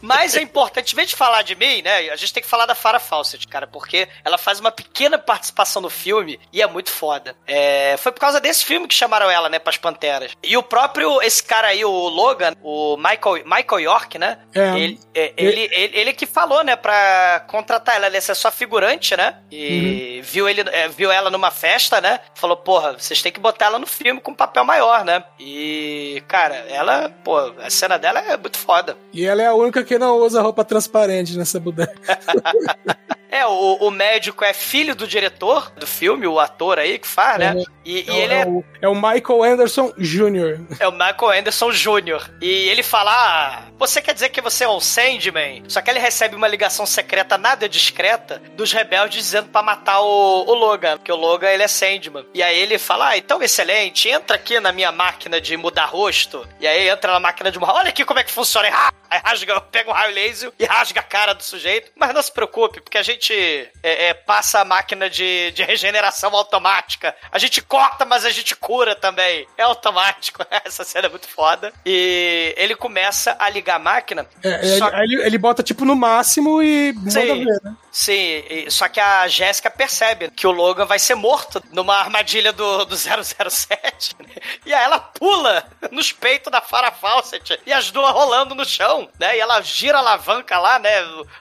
Mas 0.00 0.36
é 0.36 0.40
importante, 0.42 0.92
em 0.92 0.96
vez 0.96 1.08
de 1.08 1.16
falar 1.16 1.42
de 1.42 1.54
mim, 1.56 1.82
né? 1.82 2.08
A 2.10 2.16
gente 2.16 2.32
tem 2.32 2.42
que 2.42 2.48
falar 2.48 2.66
da 2.66 2.74
Farah 2.74 3.00
Fawcett, 3.00 3.46
cara, 3.48 3.66
porque 3.66 4.08
ela 4.24 4.38
faz 4.38 4.60
uma 4.60 4.70
pequena 4.70 5.18
participação 5.18 5.82
no 5.82 5.90
filme 5.90 6.38
e 6.52 6.62
é 6.62 6.66
muito 6.68 6.90
foda. 6.90 7.34
É, 7.46 7.96
foi 7.98 8.12
por 8.12 8.20
causa 8.20 8.40
desse 8.40 8.64
filme 8.64 8.86
que 8.86 8.94
chamaram 8.94 9.28
ela, 9.28 9.48
né, 9.48 9.58
pras 9.58 9.76
Panteras. 9.76 10.32
E 10.42 10.56
o 10.56 10.62
próprio, 10.62 11.20
esse 11.20 11.42
cara 11.42 11.68
aí, 11.68 11.84
o 11.84 11.90
Logan, 11.90 12.54
o 12.62 12.96
Michael, 12.96 13.44
Michael 13.44 13.80
York, 13.80 14.18
né? 14.18 14.38
É. 14.54 14.78
Ele, 14.78 15.00
é, 15.14 15.32
ele, 15.36 15.68
ele, 15.72 15.98
ele 15.98 16.12
que 16.12 16.26
falou, 16.26 16.62
né, 16.62 16.76
pra 16.78 17.44
contratar 17.46 17.96
ela. 17.96 18.06
Ele 18.06 18.16
é 18.16 18.20
só 18.20 18.50
figurante, 18.50 19.16
né? 19.16 19.36
E 19.50 20.20
viu, 20.24 20.48
ele, 20.48 20.62
é, 20.70 20.88
viu 20.88 21.10
ela 21.10 21.30
numa 21.30 21.50
festa, 21.50 22.00
né? 22.00 22.20
Falou, 22.34 22.56
porra, 22.56 22.92
vocês 22.92 23.20
têm 23.20 23.32
que 23.32 23.40
botar 23.40 23.66
ela 23.66 23.78
no 23.78 23.86
filme 23.86 24.20
com 24.20 24.30
um 24.30 24.34
papel 24.34 24.64
maior, 24.64 25.04
né? 25.04 25.22
E, 25.38 26.22
cara, 26.28 26.54
ela, 26.68 27.10
pô, 27.24 27.38
a 27.60 27.70
cena 27.70 27.98
dela 27.98 28.20
é 28.20 28.36
muito 28.36 28.58
foda. 28.58 28.96
E 29.12 29.26
ela 29.26 29.42
é 29.42 29.46
a 29.46 29.54
única 29.54 29.84
que 29.84 29.98
não 29.98 30.16
usa 30.16 30.40
roupa 30.40 30.64
transparente 30.64 31.36
nessa 31.36 31.58
bodega. 31.60 31.92
É, 33.38 33.46
o, 33.46 33.74
o 33.80 33.90
médico 33.90 34.44
é 34.44 34.52
filho 34.52 34.96
do 34.96 35.06
diretor 35.06 35.70
do 35.76 35.86
filme, 35.86 36.26
o 36.26 36.40
ator 36.40 36.78
aí 36.78 36.98
que 36.98 37.06
faz, 37.06 37.38
né? 37.38 37.52
Uhum. 37.52 37.64
E, 37.84 38.00
e 38.00 38.10
É, 38.10 38.24
ele 38.24 38.34
é 38.34 38.40
é, 38.40 38.46
o, 38.46 38.64
é 38.82 38.88
o 38.88 38.94
Michael 38.94 39.42
Anderson 39.44 39.92
Jr. 39.96 40.60
é 40.80 40.88
o 40.88 40.92
Michael 40.92 41.38
Anderson 41.38 41.70
Jr. 41.70 42.30
E 42.40 42.68
ele 42.68 42.82
fala: 42.82 43.12
ah, 43.12 43.62
você 43.78 44.02
quer 44.02 44.12
dizer 44.12 44.28
que 44.30 44.40
você 44.40 44.64
é 44.64 44.68
um 44.68 44.80
Sandman? 44.80 45.62
Só 45.68 45.80
que 45.80 45.88
ele 45.88 45.98
recebe 45.98 46.34
uma 46.34 46.48
ligação 46.48 46.84
secreta, 46.84 47.38
nada 47.38 47.68
discreta, 47.68 48.42
dos 48.56 48.72
rebeldes 48.72 49.22
dizendo 49.22 49.48
pra 49.48 49.62
matar 49.62 50.00
o, 50.00 50.44
o 50.46 50.54
Logan, 50.54 50.98
porque 50.98 51.12
o 51.12 51.16
Logan 51.16 51.48
ele 51.48 51.62
é 51.62 51.68
Sandman. 51.68 52.26
E 52.34 52.42
aí 52.42 52.58
ele 52.58 52.76
fala: 52.76 53.10
ah, 53.10 53.16
então 53.16 53.42
excelente, 53.42 54.08
entra 54.08 54.36
aqui 54.36 54.58
na 54.60 54.72
minha 54.72 54.90
máquina 54.92 55.40
de 55.40 55.56
mudar 55.56 55.86
rosto. 55.86 56.46
E 56.60 56.66
aí 56.66 56.88
entra 56.88 57.12
na 57.12 57.20
máquina 57.20 57.50
de 57.50 57.58
mudar. 57.58 57.74
Olha 57.74 57.88
aqui 57.90 58.04
como 58.04 58.18
é 58.18 58.24
que 58.24 58.32
funciona. 58.32 58.68
Aí 59.10 59.20
rasga, 59.24 59.58
pega 59.62 59.88
um 59.88 59.94
raio 59.94 60.14
laser 60.14 60.52
e 60.58 60.66
rasga 60.66 61.00
a 61.00 61.02
cara 61.02 61.32
do 61.32 61.42
sujeito. 61.42 61.90
Mas 61.96 62.12
não 62.12 62.20
se 62.20 62.30
preocupe, 62.30 62.78
porque 62.78 62.98
a 62.98 63.02
gente 63.02 63.27
é, 63.32 64.08
é, 64.08 64.14
passa 64.14 64.60
a 64.60 64.64
máquina 64.64 65.08
de, 65.08 65.50
de 65.52 65.62
regeneração 65.62 66.34
automática. 66.34 67.14
A 67.30 67.38
gente 67.38 67.60
corta, 67.62 68.04
mas 68.04 68.24
a 68.24 68.30
gente 68.30 68.54
cura 68.56 68.94
também. 68.94 69.46
É 69.56 69.62
automático. 69.62 70.44
Essa 70.64 70.84
cena 70.84 71.06
é 71.06 71.10
muito 71.10 71.28
foda. 71.28 71.72
E 71.84 72.54
ele 72.56 72.74
começa 72.74 73.36
a 73.38 73.48
ligar 73.48 73.76
a 73.76 73.78
máquina. 73.78 74.26
É, 74.42 74.66
ele, 74.66 74.78
só- 74.78 74.90
ele, 75.02 75.22
ele 75.22 75.38
bota 75.38 75.62
tipo 75.62 75.84
no 75.84 75.94
máximo 75.96 76.62
e 76.62 76.92
manda 76.92 77.10
Sim. 77.10 77.44
ver, 77.44 77.60
né? 77.62 77.74
Sim, 78.00 78.44
só 78.70 78.88
que 78.88 79.00
a 79.00 79.26
Jéssica 79.26 79.68
percebe 79.68 80.30
que 80.30 80.46
o 80.46 80.52
Logan 80.52 80.84
vai 80.86 81.00
ser 81.00 81.16
morto 81.16 81.60
numa 81.72 81.96
armadilha 81.96 82.52
do, 82.52 82.84
do 82.84 82.94
007. 82.96 84.14
né? 84.20 84.28
E 84.64 84.72
aí 84.72 84.84
ela 84.84 85.00
pula 85.00 85.66
nos 85.90 86.12
peitos 86.12 86.52
da 86.52 86.60
Farah 86.60 86.92
Fawcett 86.92 87.58
e 87.66 87.72
as 87.72 87.90
duas 87.90 88.12
rolando 88.12 88.54
no 88.54 88.64
chão, 88.64 89.08
né? 89.18 89.36
E 89.36 89.40
ela 89.40 89.60
gira 89.62 89.98
a 89.98 90.00
alavanca 90.00 90.56
lá, 90.60 90.78
né? 90.78 90.92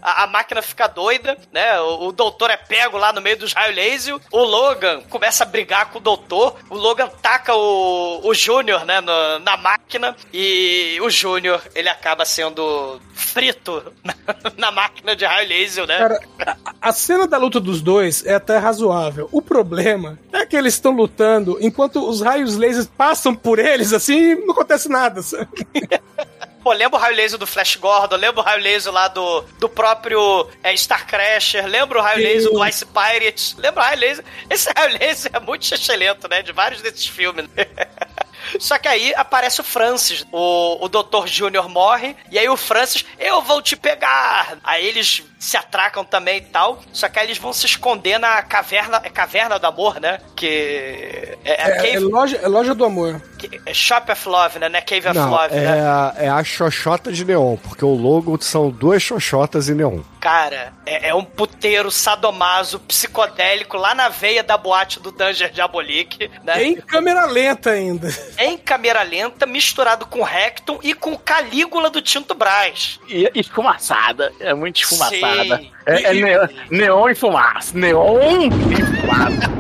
A, 0.02 0.24
a 0.24 0.28
máquina 0.28 0.64
fica 0.64 0.88
doida, 0.88 1.38
né? 1.54 1.80
O, 1.80 2.08
o 2.08 2.12
doutor 2.12 2.50
é 2.50 2.58
pego 2.58 2.98
lá 2.98 3.14
no 3.14 3.22
meio 3.22 3.38
dos 3.38 3.54
raios 3.54 3.76
laser. 3.76 4.16
O 4.32 4.40
Logan 4.44 5.02
começa 5.12 5.44
a 5.44 5.48
brigar 5.48 5.92
com 5.92 6.00
o 6.00 6.02
doutor. 6.02 6.58
O 6.72 6.76
Logan 6.76 7.08
taca 7.22 7.54
o, 7.54 8.22
o 8.28 8.34
Júnior, 8.34 8.84
né? 8.84 9.00
no- 9.00 9.38
na 9.40 9.58
máquina. 9.58 10.16
E 10.34 10.98
o 11.04 11.10
Júnior, 11.12 11.62
ele 11.76 11.88
acaba 11.88 12.26
sendo 12.26 13.00
frito 13.14 13.94
na, 14.04 14.16
na 14.58 14.72
máquina 14.72 15.16
de 15.16 15.24
raio 15.24 15.48
laser, 15.48 15.86
né? 15.86 15.98
Cara, 16.00 16.47
a, 16.82 16.94
cena 16.94 17.28
da 17.28 17.38
luta 17.38 17.60
dos 17.60 17.82
dois 17.82 18.26
é 18.26 18.34
até 18.34 18.58
razoável. 18.58 19.28
O 19.32 19.42
problema 19.42 20.18
é 20.32 20.46
que 20.46 20.56
eles 20.56 20.76
estão 20.76 20.92
lutando 20.92 21.58
enquanto 21.60 22.08
os 22.08 22.22
raios 22.22 22.56
lasers 22.56 22.88
passam 22.88 23.36
por 23.36 23.60
eles, 23.60 23.94
assim, 23.94 24.32
e 24.32 24.36
não 24.36 24.52
acontece 24.52 24.90
nada. 24.90 25.22
sabe? 25.22 25.48
Pô, 26.68 26.74
lembra 26.74 26.98
o 26.98 27.02
raio 27.02 27.16
laser 27.16 27.40
do 27.40 27.48
Flash 27.48 27.78
Gordon, 27.78 28.18
lembra 28.18 28.42
o 28.42 28.44
raio 28.44 28.62
laser 28.62 28.92
lá 28.92 29.08
do, 29.08 29.42
do 29.58 29.70
próprio 29.70 30.50
é, 30.62 30.76
Star 30.76 31.08
Crasher, 31.08 31.66
lembra 31.66 31.98
o 31.98 32.02
raio 32.02 32.18
Sim. 32.18 32.24
laser 32.24 32.52
do 32.52 32.66
Ice 32.66 32.86
Pirates, 32.86 33.56
lembra 33.58 33.82
o 33.82 33.86
raio 33.86 34.00
laser? 34.00 34.26
Esse 34.50 34.70
raio 34.76 34.98
laser 35.00 35.32
é 35.34 35.40
muito 35.40 35.74
excelente, 35.74 36.28
né? 36.30 36.42
De 36.42 36.52
vários 36.52 36.82
desses 36.82 37.08
filmes. 37.08 37.46
Só 38.60 38.78
que 38.78 38.88
aí 38.88 39.14
aparece 39.16 39.62
o 39.62 39.64
Francis, 39.64 40.26
o, 40.30 40.84
o 40.84 40.90
Dr. 40.90 41.26
Júnior 41.26 41.70
morre, 41.70 42.18
e 42.32 42.38
aí 42.38 42.50
o 42.50 42.58
Francis, 42.58 43.06
eu 43.18 43.42
vou 43.42 43.62
te 43.62 43.78
pegar! 43.78 44.58
Aí 44.64 44.86
eles 44.86 45.24
se 45.40 45.56
atracam 45.58 46.04
também 46.04 46.38
e 46.38 46.42
tal, 46.42 46.82
só 46.92 47.08
que 47.08 47.20
aí 47.20 47.28
eles 47.28 47.38
vão 47.38 47.54
se 47.54 47.66
esconder 47.66 48.18
na 48.20 48.42
caverna, 48.42 49.00
é 49.04 49.10
caverna 49.10 49.60
do 49.60 49.68
amor, 49.68 50.00
né? 50.00 50.20
Que 50.36 51.38
é, 51.46 51.52
é, 51.52 51.54
É, 51.72 51.76
Cave, 51.76 51.96
é 51.96 52.00
loja, 52.00 52.38
é 52.38 52.48
loja 52.48 52.74
do 52.76 52.84
amor. 52.86 53.22
que- 53.38 53.62
é 53.66 53.74
Shop 53.74 54.12
of 54.12 54.28
Love, 54.28 54.60
né? 54.60 54.70
Não 54.70 54.80
é 54.80 54.82
Cave 54.82 55.08
of 55.08 55.18
Não, 55.18 55.30
Love, 55.30 55.56
é, 55.56 55.60
né? 55.62 55.82
a, 55.82 56.14
é 56.18 56.30
a 56.30 56.44
xoxota 56.44 57.12
de 57.12 57.24
neon, 57.24 57.56
porque 57.58 57.86
o 57.86 57.94
logo 57.94 58.38
são 58.42 58.70
duas 58.70 59.02
xoxotas 59.04 59.70
em 59.70 59.76
neon. 59.76 60.02
Cara, 60.20 60.74
é, 60.86 61.10
é 61.10 61.14
um 61.16 61.24
puteiro 61.24 61.90
sadomaso 61.92 62.80
psicodélico 62.82 63.78
lá 63.78 63.94
na 63.96 64.10
veia 64.10 64.44
da 64.44 64.58
boate 64.58 65.00
do 65.00 65.12
Danger 65.12 65.52
Diabolique, 65.52 66.30
né? 66.44 66.64
Em 66.64 66.76
câmera 66.76 67.26
lenta 67.26 67.72
ainda. 67.72 68.08
Em 68.40 68.58
câmera 68.58 69.04
lenta, 69.04 69.46
misturado 69.46 70.06
com 70.06 70.24
Rectum 70.24 70.80
e 70.84 70.94
com 70.94 71.16
Calígula 71.18 71.90
do 71.90 72.02
Tinto 72.02 72.34
Brás. 72.34 73.00
E 73.08 73.30
esfumaçada. 73.36 74.32
É 74.40 74.54
muito 74.54 74.82
esfumaçada. 74.82 75.16
Sim. 75.16 75.27
É, 75.86 76.04
é 76.04 76.14
neon, 76.14 76.48
neon 76.70 77.10
e 77.10 77.16
fumaça. 77.16 77.78
Neon 77.78 78.50
e 78.50 79.02
fumaça. 79.02 79.58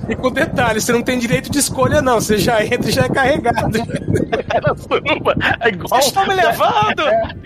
E 0.10 0.16
com 0.16 0.30
detalhe, 0.30 0.80
você 0.80 0.92
não 0.92 1.02
tem 1.02 1.18
direito 1.18 1.50
de 1.50 1.58
escolha, 1.58 2.02
não. 2.02 2.20
Você 2.20 2.36
já 2.36 2.64
entra 2.64 2.88
e 2.88 2.92
já 2.92 3.04
é 3.04 3.08
carregado. 3.08 3.78
É 4.52 4.60
na 4.60 4.74
suruba. 4.74 5.34
É 5.60 5.68
igual. 5.68 5.88
Vocês 5.88 6.06
estão 6.06 6.26
me 6.26 6.34
levando? 6.34 7.02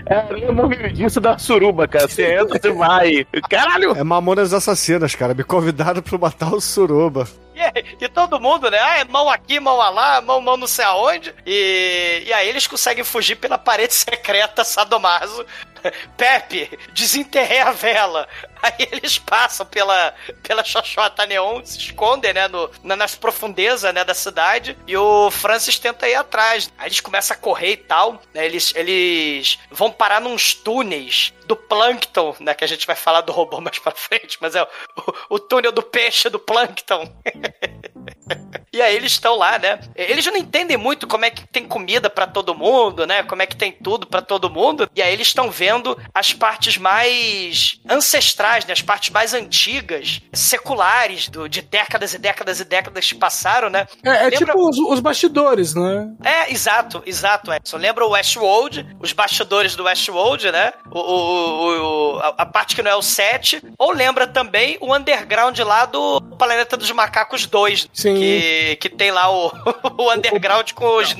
É, 0.06 0.26
eu 0.30 0.54
não 0.54 0.68
vi 0.68 0.90
disso 0.92 1.20
da 1.20 1.36
suruba, 1.36 1.86
cara. 1.86 2.08
Você 2.08 2.36
entra, 2.36 2.58
você 2.58 2.72
vai. 2.72 3.26
Caralho! 3.50 3.92
É 3.94 4.02
Mamonas 4.02 4.54
Assassinas, 4.54 5.14
cara. 5.14 5.34
Me 5.34 5.44
convidaram 5.44 6.00
pra 6.00 6.16
matar 6.16 6.54
o 6.54 6.60
Suruba. 6.62 7.28
E, 8.00 8.04
e 8.04 8.08
todo 8.08 8.40
mundo, 8.40 8.70
né? 8.70 8.78
Ah, 8.80 8.98
é 8.98 9.04
mão 9.04 9.28
aqui, 9.30 9.58
mão 9.60 9.76
lá, 9.76 10.20
mão, 10.20 10.40
mão 10.40 10.56
não 10.56 10.66
sei 10.66 10.84
aonde. 10.84 11.34
E, 11.46 12.24
e 12.26 12.32
aí 12.32 12.48
eles 12.48 12.66
conseguem 12.66 13.04
fugir 13.04 13.36
pela 13.36 13.56
parede 13.56 13.94
secreta 13.94 14.64
sadomaso. 14.64 15.44
Pepe, 16.16 16.70
desenterrei 16.92 17.60
a 17.60 17.70
vela. 17.72 18.26
Aí 18.64 18.88
eles 18.90 19.18
passam 19.18 19.66
pela, 19.66 20.14
pela 20.42 20.64
Xoxota 20.64 21.26
Neon, 21.26 21.62
se 21.66 21.76
escondem, 21.78 22.32
né, 22.32 22.48
no, 22.48 22.70
na- 22.82 22.96
nas 22.96 23.14
profundezas, 23.14 23.92
né, 23.92 24.02
da 24.04 24.14
cidade, 24.14 24.74
e 24.86 24.96
o 24.96 25.30
Francis 25.30 25.78
tenta 25.78 26.08
ir 26.08 26.14
atrás. 26.14 26.72
Aí 26.78 26.88
eles 26.88 27.00
começam 27.00 27.36
a 27.36 27.38
correr 27.38 27.72
e 27.72 27.76
tal, 27.76 28.22
né, 28.32 28.46
eles, 28.46 28.72
eles 28.74 29.58
vão 29.70 29.90
parar 29.90 30.18
nos 30.18 30.54
túneis 30.54 31.34
do 31.54 31.56
Plankton, 31.56 32.34
né, 32.40 32.52
que 32.52 32.64
a 32.64 32.66
gente 32.66 32.86
vai 32.86 32.96
falar 32.96 33.20
do 33.20 33.32
robô 33.32 33.60
mais 33.62 33.78
pra 33.78 33.92
frente, 33.92 34.38
mas 34.40 34.54
é 34.54 34.62
o, 34.62 34.66
o, 34.96 35.14
o 35.36 35.38
túnel 35.38 35.72
do 35.72 35.82
peixe 35.82 36.28
do 36.28 36.38
Plankton. 36.38 37.04
E 38.72 38.82
aí 38.82 38.96
eles 38.96 39.12
estão 39.12 39.36
lá, 39.36 39.58
né? 39.58 39.78
Eles 39.94 40.26
não 40.26 40.36
entendem 40.36 40.76
muito 40.76 41.06
como 41.06 41.24
é 41.24 41.30
que 41.30 41.46
tem 41.46 41.64
comida 41.66 42.10
pra 42.10 42.26
todo 42.26 42.54
mundo, 42.54 43.06
né? 43.06 43.22
Como 43.22 43.40
é 43.42 43.46
que 43.46 43.54
tem 43.56 43.70
tudo 43.70 44.06
pra 44.06 44.20
todo 44.20 44.50
mundo. 44.50 44.88
E 44.94 45.00
aí 45.02 45.12
eles 45.12 45.28
estão 45.28 45.50
vendo 45.50 45.96
as 46.12 46.32
partes 46.32 46.76
mais 46.76 47.78
ancestrais, 47.88 48.64
né? 48.66 48.72
As 48.72 48.82
partes 48.82 49.10
mais 49.10 49.32
antigas, 49.34 50.20
seculares, 50.32 51.28
do, 51.28 51.48
de 51.48 51.62
décadas 51.62 52.14
e 52.14 52.18
décadas 52.18 52.60
e 52.60 52.64
décadas 52.64 53.06
que 53.12 53.14
passaram, 53.18 53.68
né? 53.70 53.86
É, 54.04 54.08
é 54.10 54.22
Lembra- 54.30 54.38
tipo 54.38 54.68
os, 54.68 54.78
os 54.78 55.00
bastidores, 55.00 55.74
né? 55.74 56.08
É, 56.24 56.52
exato, 56.52 57.02
exato, 57.06 57.52
Edson. 57.52 57.76
Lembra 57.76 58.04
o 58.06 58.10
Westworld, 58.10 58.86
os 59.00 59.12
bastidores 59.12 59.76
do 59.76 59.84
Westworld, 59.84 60.50
né? 60.50 60.72
O, 60.90 60.98
o- 60.98 62.14
o- 62.16 62.18
a, 62.20 62.34
a 62.38 62.46
parte 62.46 62.74
que 62.74 62.82
não 62.82 62.90
é 62.90 62.96
o 62.96 63.02
7. 63.02 63.62
Ou 63.78 63.92
lembra 63.92 64.26
também 64.26 64.76
o 64.80 64.94
underground 64.94 65.58
lá 65.60 65.84
do 65.86 66.20
Planeta 66.38 66.76
dos 66.76 66.90
Macacos 66.90 67.46
2. 67.46 67.88
Sim. 67.92 68.13
Que, 68.14 68.76
que 68.76 68.88
tem 68.88 69.10
lá 69.10 69.30
o, 69.30 69.52
o 69.98 70.12
underground 70.12 70.72
com 70.72 70.96
os, 70.96 71.14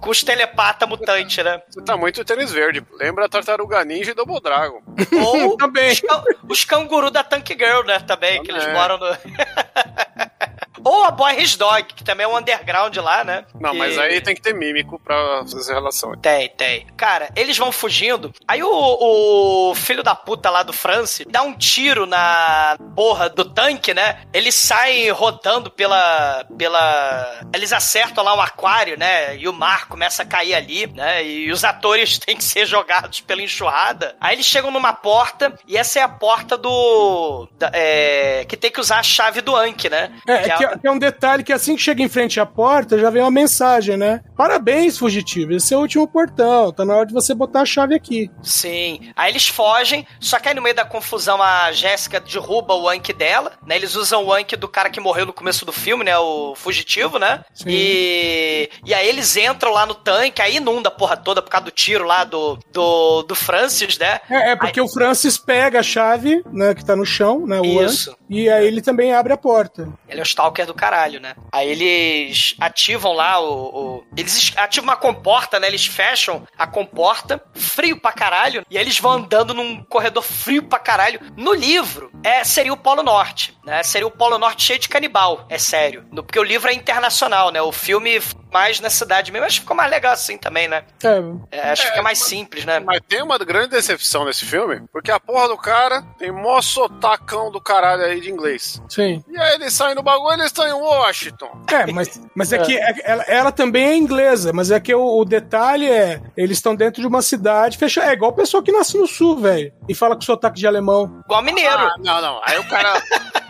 com 0.00 0.10
os 0.10 0.22
telepata 0.22 0.86
mutante, 0.86 1.42
né? 1.42 1.60
Você 1.68 1.82
tá 1.82 1.96
muito 1.96 2.24
tênis 2.24 2.52
verde. 2.52 2.84
Lembra 2.98 3.26
a 3.26 3.28
Tartaruga 3.28 3.84
Ninja 3.84 4.10
e 4.10 4.14
Double 4.14 4.40
Dragon. 4.40 4.80
Ou 5.24 5.56
Também. 5.58 5.92
os, 5.92 6.02
os 6.48 6.64
canguru 6.64 7.10
da 7.10 7.22
Tank 7.22 7.48
Girl, 7.48 7.82
né? 7.86 7.98
Também, 8.00 8.42
que 8.42 8.50
eles 8.50 8.64
Também. 8.64 8.78
moram 8.78 8.98
no. 8.98 9.06
Ou 10.82 11.04
a 11.04 11.10
Boy 11.10 11.40
His 11.40 11.56
Dog, 11.56 11.84
que 11.94 12.02
também 12.04 12.24
é 12.24 12.28
um 12.28 12.36
underground 12.36 12.96
lá, 12.96 13.22
né? 13.24 13.44
Não, 13.60 13.72
Que- 13.72 13.78
mas 13.78 13.98
aí 13.98 14.20
tem 14.20 14.34
que 14.34 14.40
ter 14.42 14.54
mímico 14.54 14.98
pra 14.98 15.44
fazer 15.50 15.74
relação. 15.74 16.16
Tem, 16.16 16.48
tem. 16.50 16.86
Cara, 16.96 17.28
eles 17.36 17.56
vão 17.56 17.70
fugindo. 17.70 18.32
Aí 18.48 18.62
o, 18.62 19.70
o 19.70 19.74
filho 19.74 20.02
da 20.02 20.14
puta 20.14 20.50
lá 20.50 20.62
do 20.62 20.72
Francis 20.72 21.26
dá 21.28 21.42
um 21.42 21.52
tiro 21.54 22.06
na 22.06 22.76
porra 22.94 23.28
do 23.28 23.44
tanque, 23.44 23.92
né? 23.94 24.20
Eles 24.32 24.54
saem 24.54 25.10
rodando 25.10 25.70
pela. 25.70 26.44
pela. 26.56 27.40
Eles 27.54 27.72
acertam 27.72 28.24
lá 28.24 28.34
um 28.34 28.40
aquário, 28.40 28.98
né? 28.98 29.36
E 29.36 29.48
o 29.48 29.52
mar 29.52 29.86
começa 29.88 30.22
a 30.22 30.26
cair 30.26 30.54
ali, 30.54 30.86
né? 30.86 31.24
E 31.24 31.50
os 31.52 31.64
atores 31.64 32.18
têm 32.24 32.36
que 32.36 32.44
ser 32.44 32.66
jogados 32.66 33.20
pela 33.20 33.42
enxurrada. 33.42 34.16
Aí 34.20 34.34
eles 34.36 34.46
chegam 34.46 34.70
numa 34.70 34.92
porta, 34.92 35.56
e 35.66 35.76
essa 35.76 35.98
é 36.00 36.02
a 36.02 36.08
porta 36.08 36.56
do. 36.56 37.48
da- 37.58 37.70
é, 37.72 38.44
que 38.48 38.56
tem 38.56 38.70
que 38.70 38.80
usar 38.80 38.98
a 38.98 39.02
chave 39.02 39.40
do 39.40 39.56
Anki, 39.56 39.88
né? 39.88 40.12
É, 40.26 40.38
Que 40.42 40.50
é 40.50 40.56
que, 40.56 40.63
é, 40.64 40.78
que 40.78 40.86
é 40.86 40.90
um 40.90 40.98
detalhe 40.98 41.42
que 41.42 41.52
assim 41.52 41.76
que 41.76 41.82
chega 41.82 42.02
em 42.02 42.08
frente 42.08 42.40
à 42.40 42.46
porta, 42.46 42.98
já 42.98 43.10
vem 43.10 43.22
uma 43.22 43.30
mensagem, 43.30 43.96
né? 43.96 44.20
Parabéns, 44.36 44.98
fugitivo. 44.98 45.52
Esse 45.52 45.74
é 45.74 45.76
o 45.76 45.80
último 45.80 46.06
portão. 46.08 46.72
Tá 46.72 46.84
na 46.84 46.94
hora 46.94 47.06
de 47.06 47.12
você 47.12 47.34
botar 47.34 47.62
a 47.62 47.66
chave 47.66 47.94
aqui. 47.94 48.30
Sim. 48.42 49.12
Aí 49.16 49.30
eles 49.30 49.48
fogem, 49.48 50.06
só 50.20 50.38
que 50.38 50.48
aí 50.48 50.54
no 50.54 50.62
meio 50.62 50.74
da 50.74 50.84
confusão 50.84 51.42
a 51.42 51.72
Jéssica 51.72 52.20
derruba 52.20 52.74
o 52.74 52.88
Anki 52.88 53.12
dela, 53.12 53.52
né? 53.66 53.76
Eles 53.76 53.94
usam 53.94 54.24
o 54.24 54.32
Anki 54.32 54.56
do 54.56 54.68
cara 54.68 54.90
que 54.90 55.00
morreu 55.00 55.26
no 55.26 55.32
começo 55.32 55.64
do 55.64 55.72
filme, 55.72 56.04
né? 56.04 56.16
O 56.18 56.54
fugitivo, 56.54 57.18
né? 57.18 57.44
Sim. 57.54 57.64
E 57.68 58.70
e 58.84 58.94
aí 58.94 59.08
eles 59.08 59.36
entram 59.36 59.72
lá 59.72 59.86
no 59.86 59.94
tanque, 59.94 60.42
aí 60.42 60.56
inunda 60.56 60.88
a 60.88 60.92
porra 60.92 61.16
toda 61.16 61.42
por 61.42 61.50
causa 61.50 61.64
do 61.66 61.70
tiro 61.70 62.04
lá 62.04 62.24
do, 62.24 62.58
do, 62.72 63.22
do 63.22 63.34
Francis, 63.34 63.98
né? 63.98 64.20
É, 64.28 64.52
é 64.52 64.56
porque 64.56 64.80
o 64.80 64.88
Francis 64.88 65.38
pega 65.38 65.80
a 65.80 65.82
chave, 65.82 66.42
né, 66.52 66.74
que 66.74 66.84
tá 66.84 66.94
no 66.96 67.04
chão, 67.04 67.46
né, 67.46 67.60
o 67.60 67.82
Isso. 67.82 68.10
Anki, 68.10 68.20
e 68.28 68.50
aí 68.50 68.66
ele 68.66 68.82
também 68.82 69.12
abre 69.12 69.32
a 69.32 69.36
porta. 69.36 69.88
Ele 70.08 70.20
é 70.20 70.22
o 70.22 70.26
Stalker 70.54 70.66
do 70.66 70.74
caralho, 70.74 71.20
né? 71.20 71.34
Aí 71.52 71.68
eles 71.68 72.54
ativam 72.60 73.12
lá 73.12 73.40
o. 73.40 73.98
o- 73.98 74.04
eles 74.16 74.36
es- 74.36 74.52
ativam 74.56 74.90
uma 74.90 74.96
comporta, 74.96 75.58
né? 75.58 75.66
Eles 75.66 75.84
fecham 75.86 76.46
a 76.56 76.66
comporta, 76.66 77.42
frio 77.54 77.98
pra 78.00 78.12
caralho, 78.12 78.64
e 78.70 78.78
aí 78.78 78.84
eles 78.84 78.98
vão 78.98 79.12
andando 79.12 79.52
num 79.52 79.82
corredor 79.84 80.22
frio 80.22 80.62
pra 80.62 80.78
caralho. 80.78 81.20
No 81.36 81.52
livro, 81.52 82.10
é, 82.22 82.44
seria 82.44 82.72
o 82.72 82.76
Polo 82.76 83.02
Norte, 83.02 83.56
né? 83.64 83.82
Seria 83.82 84.06
o 84.06 84.10
Polo 84.10 84.38
Norte 84.38 84.62
cheio 84.64 84.78
de 84.78 84.88
canibal, 84.88 85.44
é 85.48 85.58
sério. 85.58 86.06
No- 86.12 86.22
Porque 86.22 86.38
o 86.38 86.42
livro 86.44 86.68
é 86.70 86.74
internacional, 86.74 87.50
né? 87.50 87.60
O 87.60 87.72
filme 87.72 88.20
mais 88.54 88.78
na 88.78 88.88
cidade 88.88 89.32
mesmo, 89.32 89.44
acho 89.46 89.56
que 89.56 89.60
ficou 89.62 89.76
mais 89.76 89.90
legal 89.90 90.12
assim 90.12 90.38
também, 90.38 90.68
né? 90.68 90.84
É, 91.02 91.56
É, 91.58 91.70
acho 91.72 91.82
que 91.82 91.88
fica 91.88 92.02
mais 92.02 92.18
simples, 92.20 92.64
né? 92.64 92.78
Mas 92.78 93.00
tem 93.08 93.20
uma 93.20 93.36
grande 93.36 93.70
decepção 93.70 94.24
nesse 94.24 94.44
filme, 94.44 94.82
porque 94.92 95.10
a 95.10 95.18
porra 95.18 95.48
do 95.48 95.56
cara 95.58 96.02
tem 96.18 96.30
mó 96.30 96.62
sotacão 96.62 97.50
do 97.50 97.60
caralho 97.60 98.04
aí 98.04 98.20
de 98.20 98.30
inglês. 98.30 98.80
sim. 98.88 99.22
E 99.28 99.36
aí 99.36 99.54
eles 99.54 99.72
saem 99.72 99.96
no 99.96 100.02
bagulho, 100.04 100.34
eles 100.34 100.46
estão 100.46 100.66
em 100.68 100.72
Washington. 100.72 101.50
É, 101.68 101.90
mas, 101.92 102.20
mas 102.34 102.52
é 102.52 102.58
que 102.58 102.76
é- 102.78 102.94
ela, 103.04 103.22
ela 103.24 103.52
também 103.52 103.84
é 103.86 103.96
inglesa, 103.96 104.52
mas 104.52 104.70
é 104.70 104.78
que 104.78 104.94
o, 104.94 105.18
o 105.18 105.24
detalhe 105.24 105.90
é, 105.90 106.22
eles 106.36 106.58
estão 106.58 106.76
dentro 106.76 107.00
de 107.00 107.08
uma 107.08 107.22
cidade 107.22 107.76
fechada. 107.76 108.08
É 108.08 108.12
igual 108.12 108.32
pessoa 108.32 108.62
que 108.62 108.70
nasce 108.70 108.96
no 108.96 109.08
sul, 109.08 109.36
velho, 109.40 109.72
e 109.88 109.94
fala 109.94 110.14
com 110.14 110.20
sotaque 110.22 110.58
de 110.60 110.66
alemão. 110.66 111.20
Igual 111.24 111.42
mineiro. 111.42 111.76
Ah, 111.76 111.94
não, 111.98 112.20
não. 112.22 112.40
Aí 112.44 112.56
o 112.58 112.68
cara, 112.68 113.02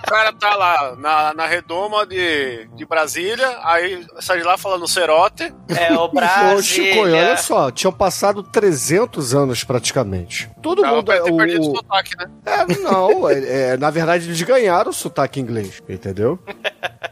o 0.07 0.11
cara 0.11 0.33
tá 0.33 0.55
lá 0.55 0.97
na, 0.97 1.35
na 1.35 1.47
redoma 1.47 2.07
de, 2.07 2.67
de 2.75 2.85
Brasília, 2.87 3.59
aí 3.63 4.07
sai 4.21 4.39
de 4.39 4.45
lá 4.45 4.57
falando 4.59 4.87
cerote. 4.87 5.53
É 5.69 5.93
o 5.93 6.03
Ô, 6.05 6.09
Brasil. 6.09 6.63
Chico, 6.63 7.01
olha 7.01 7.37
só, 7.37 7.71
tinham 7.71 7.93
passado 7.93 8.43
300 8.43 9.35
anos 9.35 9.65
praticamente. 9.65 10.51
Todo 10.63 10.83
Tava 10.83 10.97
mundo. 10.97 11.07
ter 11.13 11.23
o- 11.23 11.37
perdido 11.37 11.71
o 11.73 11.77
sotaque, 11.77 12.17
né? 12.17 12.31
É, 12.47 12.67
não, 12.79 13.29
é, 13.31 13.71
é, 13.73 13.77
na 13.77 13.91
verdade 13.91 14.27
eles 14.27 14.41
ganharam 14.43 14.91
o 14.91 14.95
sotaque 14.95 15.41
inglês, 15.41 15.83
entendeu? 15.89 16.39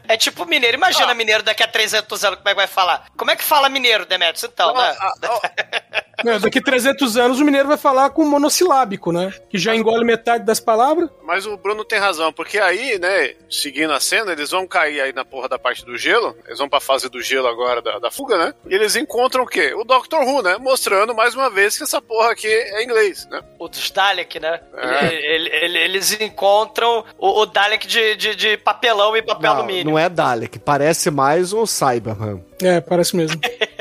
É 0.05 0.17
tipo 0.17 0.45
mineiro. 0.45 0.75
Imagina 0.75 1.11
Ah. 1.11 1.15
mineiro 1.15 1.41
daqui 1.43 1.63
a 1.63 1.67
300 1.67 2.23
anos, 2.25 2.37
como 2.37 2.49
é 2.49 2.51
que 2.51 2.57
vai 2.57 2.67
falar? 2.67 3.05
Como 3.17 3.31
é 3.31 3.37
que 3.37 3.43
fala 3.43 3.69
mineiro, 3.69 4.05
Demetrius? 4.05 4.43
Então, 4.43 4.73
né? 4.73 4.95
Ah, 4.99 5.13
ah, 5.23 6.03
Né, 6.23 6.37
Daqui 6.39 6.61
300 6.61 7.17
anos 7.17 7.39
o 7.39 7.45
mineiro 7.45 7.67
vai 7.67 7.77
falar 7.77 8.09
com 8.11 8.23
monossilábico, 8.25 9.11
né? 9.11 9.33
Que 9.49 9.57
já 9.57 9.75
engole 9.75 10.05
metade 10.05 10.45
das 10.45 10.59
palavras. 10.59 11.09
Mas 11.23 11.45
o 11.45 11.57
Bruno 11.57 11.83
tem 11.83 11.97
razão, 11.99 12.31
porque 12.31 12.59
aí, 12.59 12.99
né, 12.99 13.33
seguindo 13.49 13.91
a 13.93 13.99
cena, 13.99 14.31
eles 14.31 14.51
vão 14.51 14.67
cair 14.67 15.01
aí 15.01 15.11
na 15.13 15.25
porra 15.25 15.49
da 15.49 15.57
parte 15.57 15.83
do 15.85 15.97
gelo, 15.97 16.35
eles 16.45 16.59
vão 16.59 16.69
pra 16.69 16.79
fase 16.79 17.09
do 17.09 17.21
gelo 17.21 17.47
agora 17.47 17.81
da, 17.81 17.97
da 17.99 18.11
fuga, 18.11 18.37
né? 18.37 18.53
E 18.69 18.75
eles 18.75 18.95
encontram 18.95 19.43
o 19.43 19.47
quê? 19.47 19.73
O 19.73 19.83
Dr. 19.83 20.17
Who, 20.23 20.41
né? 20.43 20.57
Mostrando 20.59 21.15
mais 21.15 21.33
uma 21.35 21.49
vez 21.49 21.77
que 21.77 21.83
essa 21.83 22.01
porra 22.01 22.31
aqui 22.31 22.47
é 22.47 22.83
inglês, 22.83 23.27
né? 23.31 23.41
O 23.57 23.67
dos 23.67 23.89
Dalek, 23.89 24.39
né? 24.39 24.59
É. 24.77 25.05
Ele- 25.13 25.25
ele- 25.25 25.49
ele- 25.49 25.77
eles 25.79 26.21
encontram 26.21 27.03
o, 27.17 27.41
o 27.41 27.45
Dalek 27.45 27.87
de, 27.87 28.15
de, 28.15 28.35
de 28.35 28.57
papelão 28.57 29.15
e 29.17 29.21
papel 29.21 29.51
Não, 29.51 29.57
alumínio. 29.59 29.85
não 29.85 29.99
é 29.99 30.09
Dalek, 30.09 30.59
parece 30.59 31.09
mais 31.09 31.53
um 31.53 31.65
Cyberman. 31.65 32.43
É, 32.61 32.79
parece 32.79 33.15
mesmo. 33.15 33.41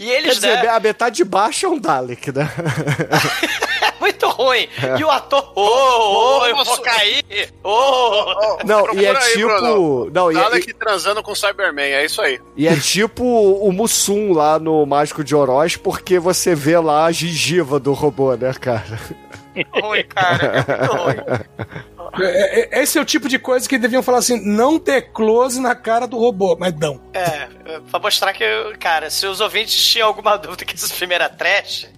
E 0.00 0.04
Quer 0.06 0.16
eles, 0.18 0.34
dizer, 0.36 0.62
né? 0.62 0.68
a 0.68 0.80
metade 0.80 1.16
de 1.16 1.24
baixo 1.24 1.66
é 1.66 1.68
um 1.68 1.78
Dalek, 1.78 2.32
né? 2.32 2.48
É 3.86 3.92
muito 4.00 4.26
ruim. 4.30 4.66
É. 4.82 4.98
E 4.98 5.04
o 5.04 5.10
ator, 5.10 5.52
ô, 5.54 5.60
ô, 6.40 6.46
eu 6.46 6.56
vou 6.64 6.78
cair. 6.80 7.52
Ô, 7.62 8.56
Não, 8.64 8.94
e 8.94 9.04
é 9.04 9.10
aí, 9.14 9.32
tipo. 9.34 9.46
Bruno. 9.46 10.10
Não, 10.10 10.32
e 10.32 10.36
é, 10.38 10.40
Dalek 10.40 10.72
transando 10.72 11.22
com 11.22 11.34
Cyberman, 11.34 11.92
é 11.92 12.02
isso 12.06 12.22
aí. 12.22 12.40
e 12.56 12.66
é 12.66 12.74
tipo 12.76 13.22
o 13.22 13.70
Mussum 13.72 14.32
lá 14.32 14.58
no 14.58 14.86
Mágico 14.86 15.22
de 15.22 15.34
Oroz, 15.36 15.76
porque 15.76 16.18
você 16.18 16.54
vê 16.54 16.78
lá 16.78 17.04
a 17.04 17.12
gengiva 17.12 17.78
do 17.78 17.92
robô, 17.92 18.34
né, 18.34 18.54
cara? 18.58 18.98
ruim, 19.82 20.04
cara. 20.04 20.64
É 20.66 20.78
muito 20.78 20.96
ruim. 20.96 21.16
É, 22.18 22.78
é, 22.78 22.82
Esse 22.82 22.98
é 22.98 23.00
o 23.00 23.04
tipo 23.04 23.28
de 23.28 23.38
coisa 23.38 23.68
que 23.68 23.78
deviam 23.78 24.02
falar 24.02 24.18
assim: 24.18 24.40
não 24.44 24.78
ter 24.78 25.12
close 25.12 25.60
na 25.60 25.74
cara 25.74 26.06
do 26.06 26.18
robô, 26.18 26.56
mas 26.58 26.72
dão. 26.72 27.00
É, 27.12 27.48
pra 27.90 28.00
mostrar 28.00 28.32
que, 28.32 28.44
cara, 28.78 29.10
se 29.10 29.26
os 29.26 29.40
ouvintes 29.40 29.84
tinham 29.86 30.08
alguma 30.08 30.36
dúvida 30.38 30.64
que 30.64 30.74
esse 30.74 30.92
filme 30.92 31.14
era 31.14 31.28
trash, 31.28 31.88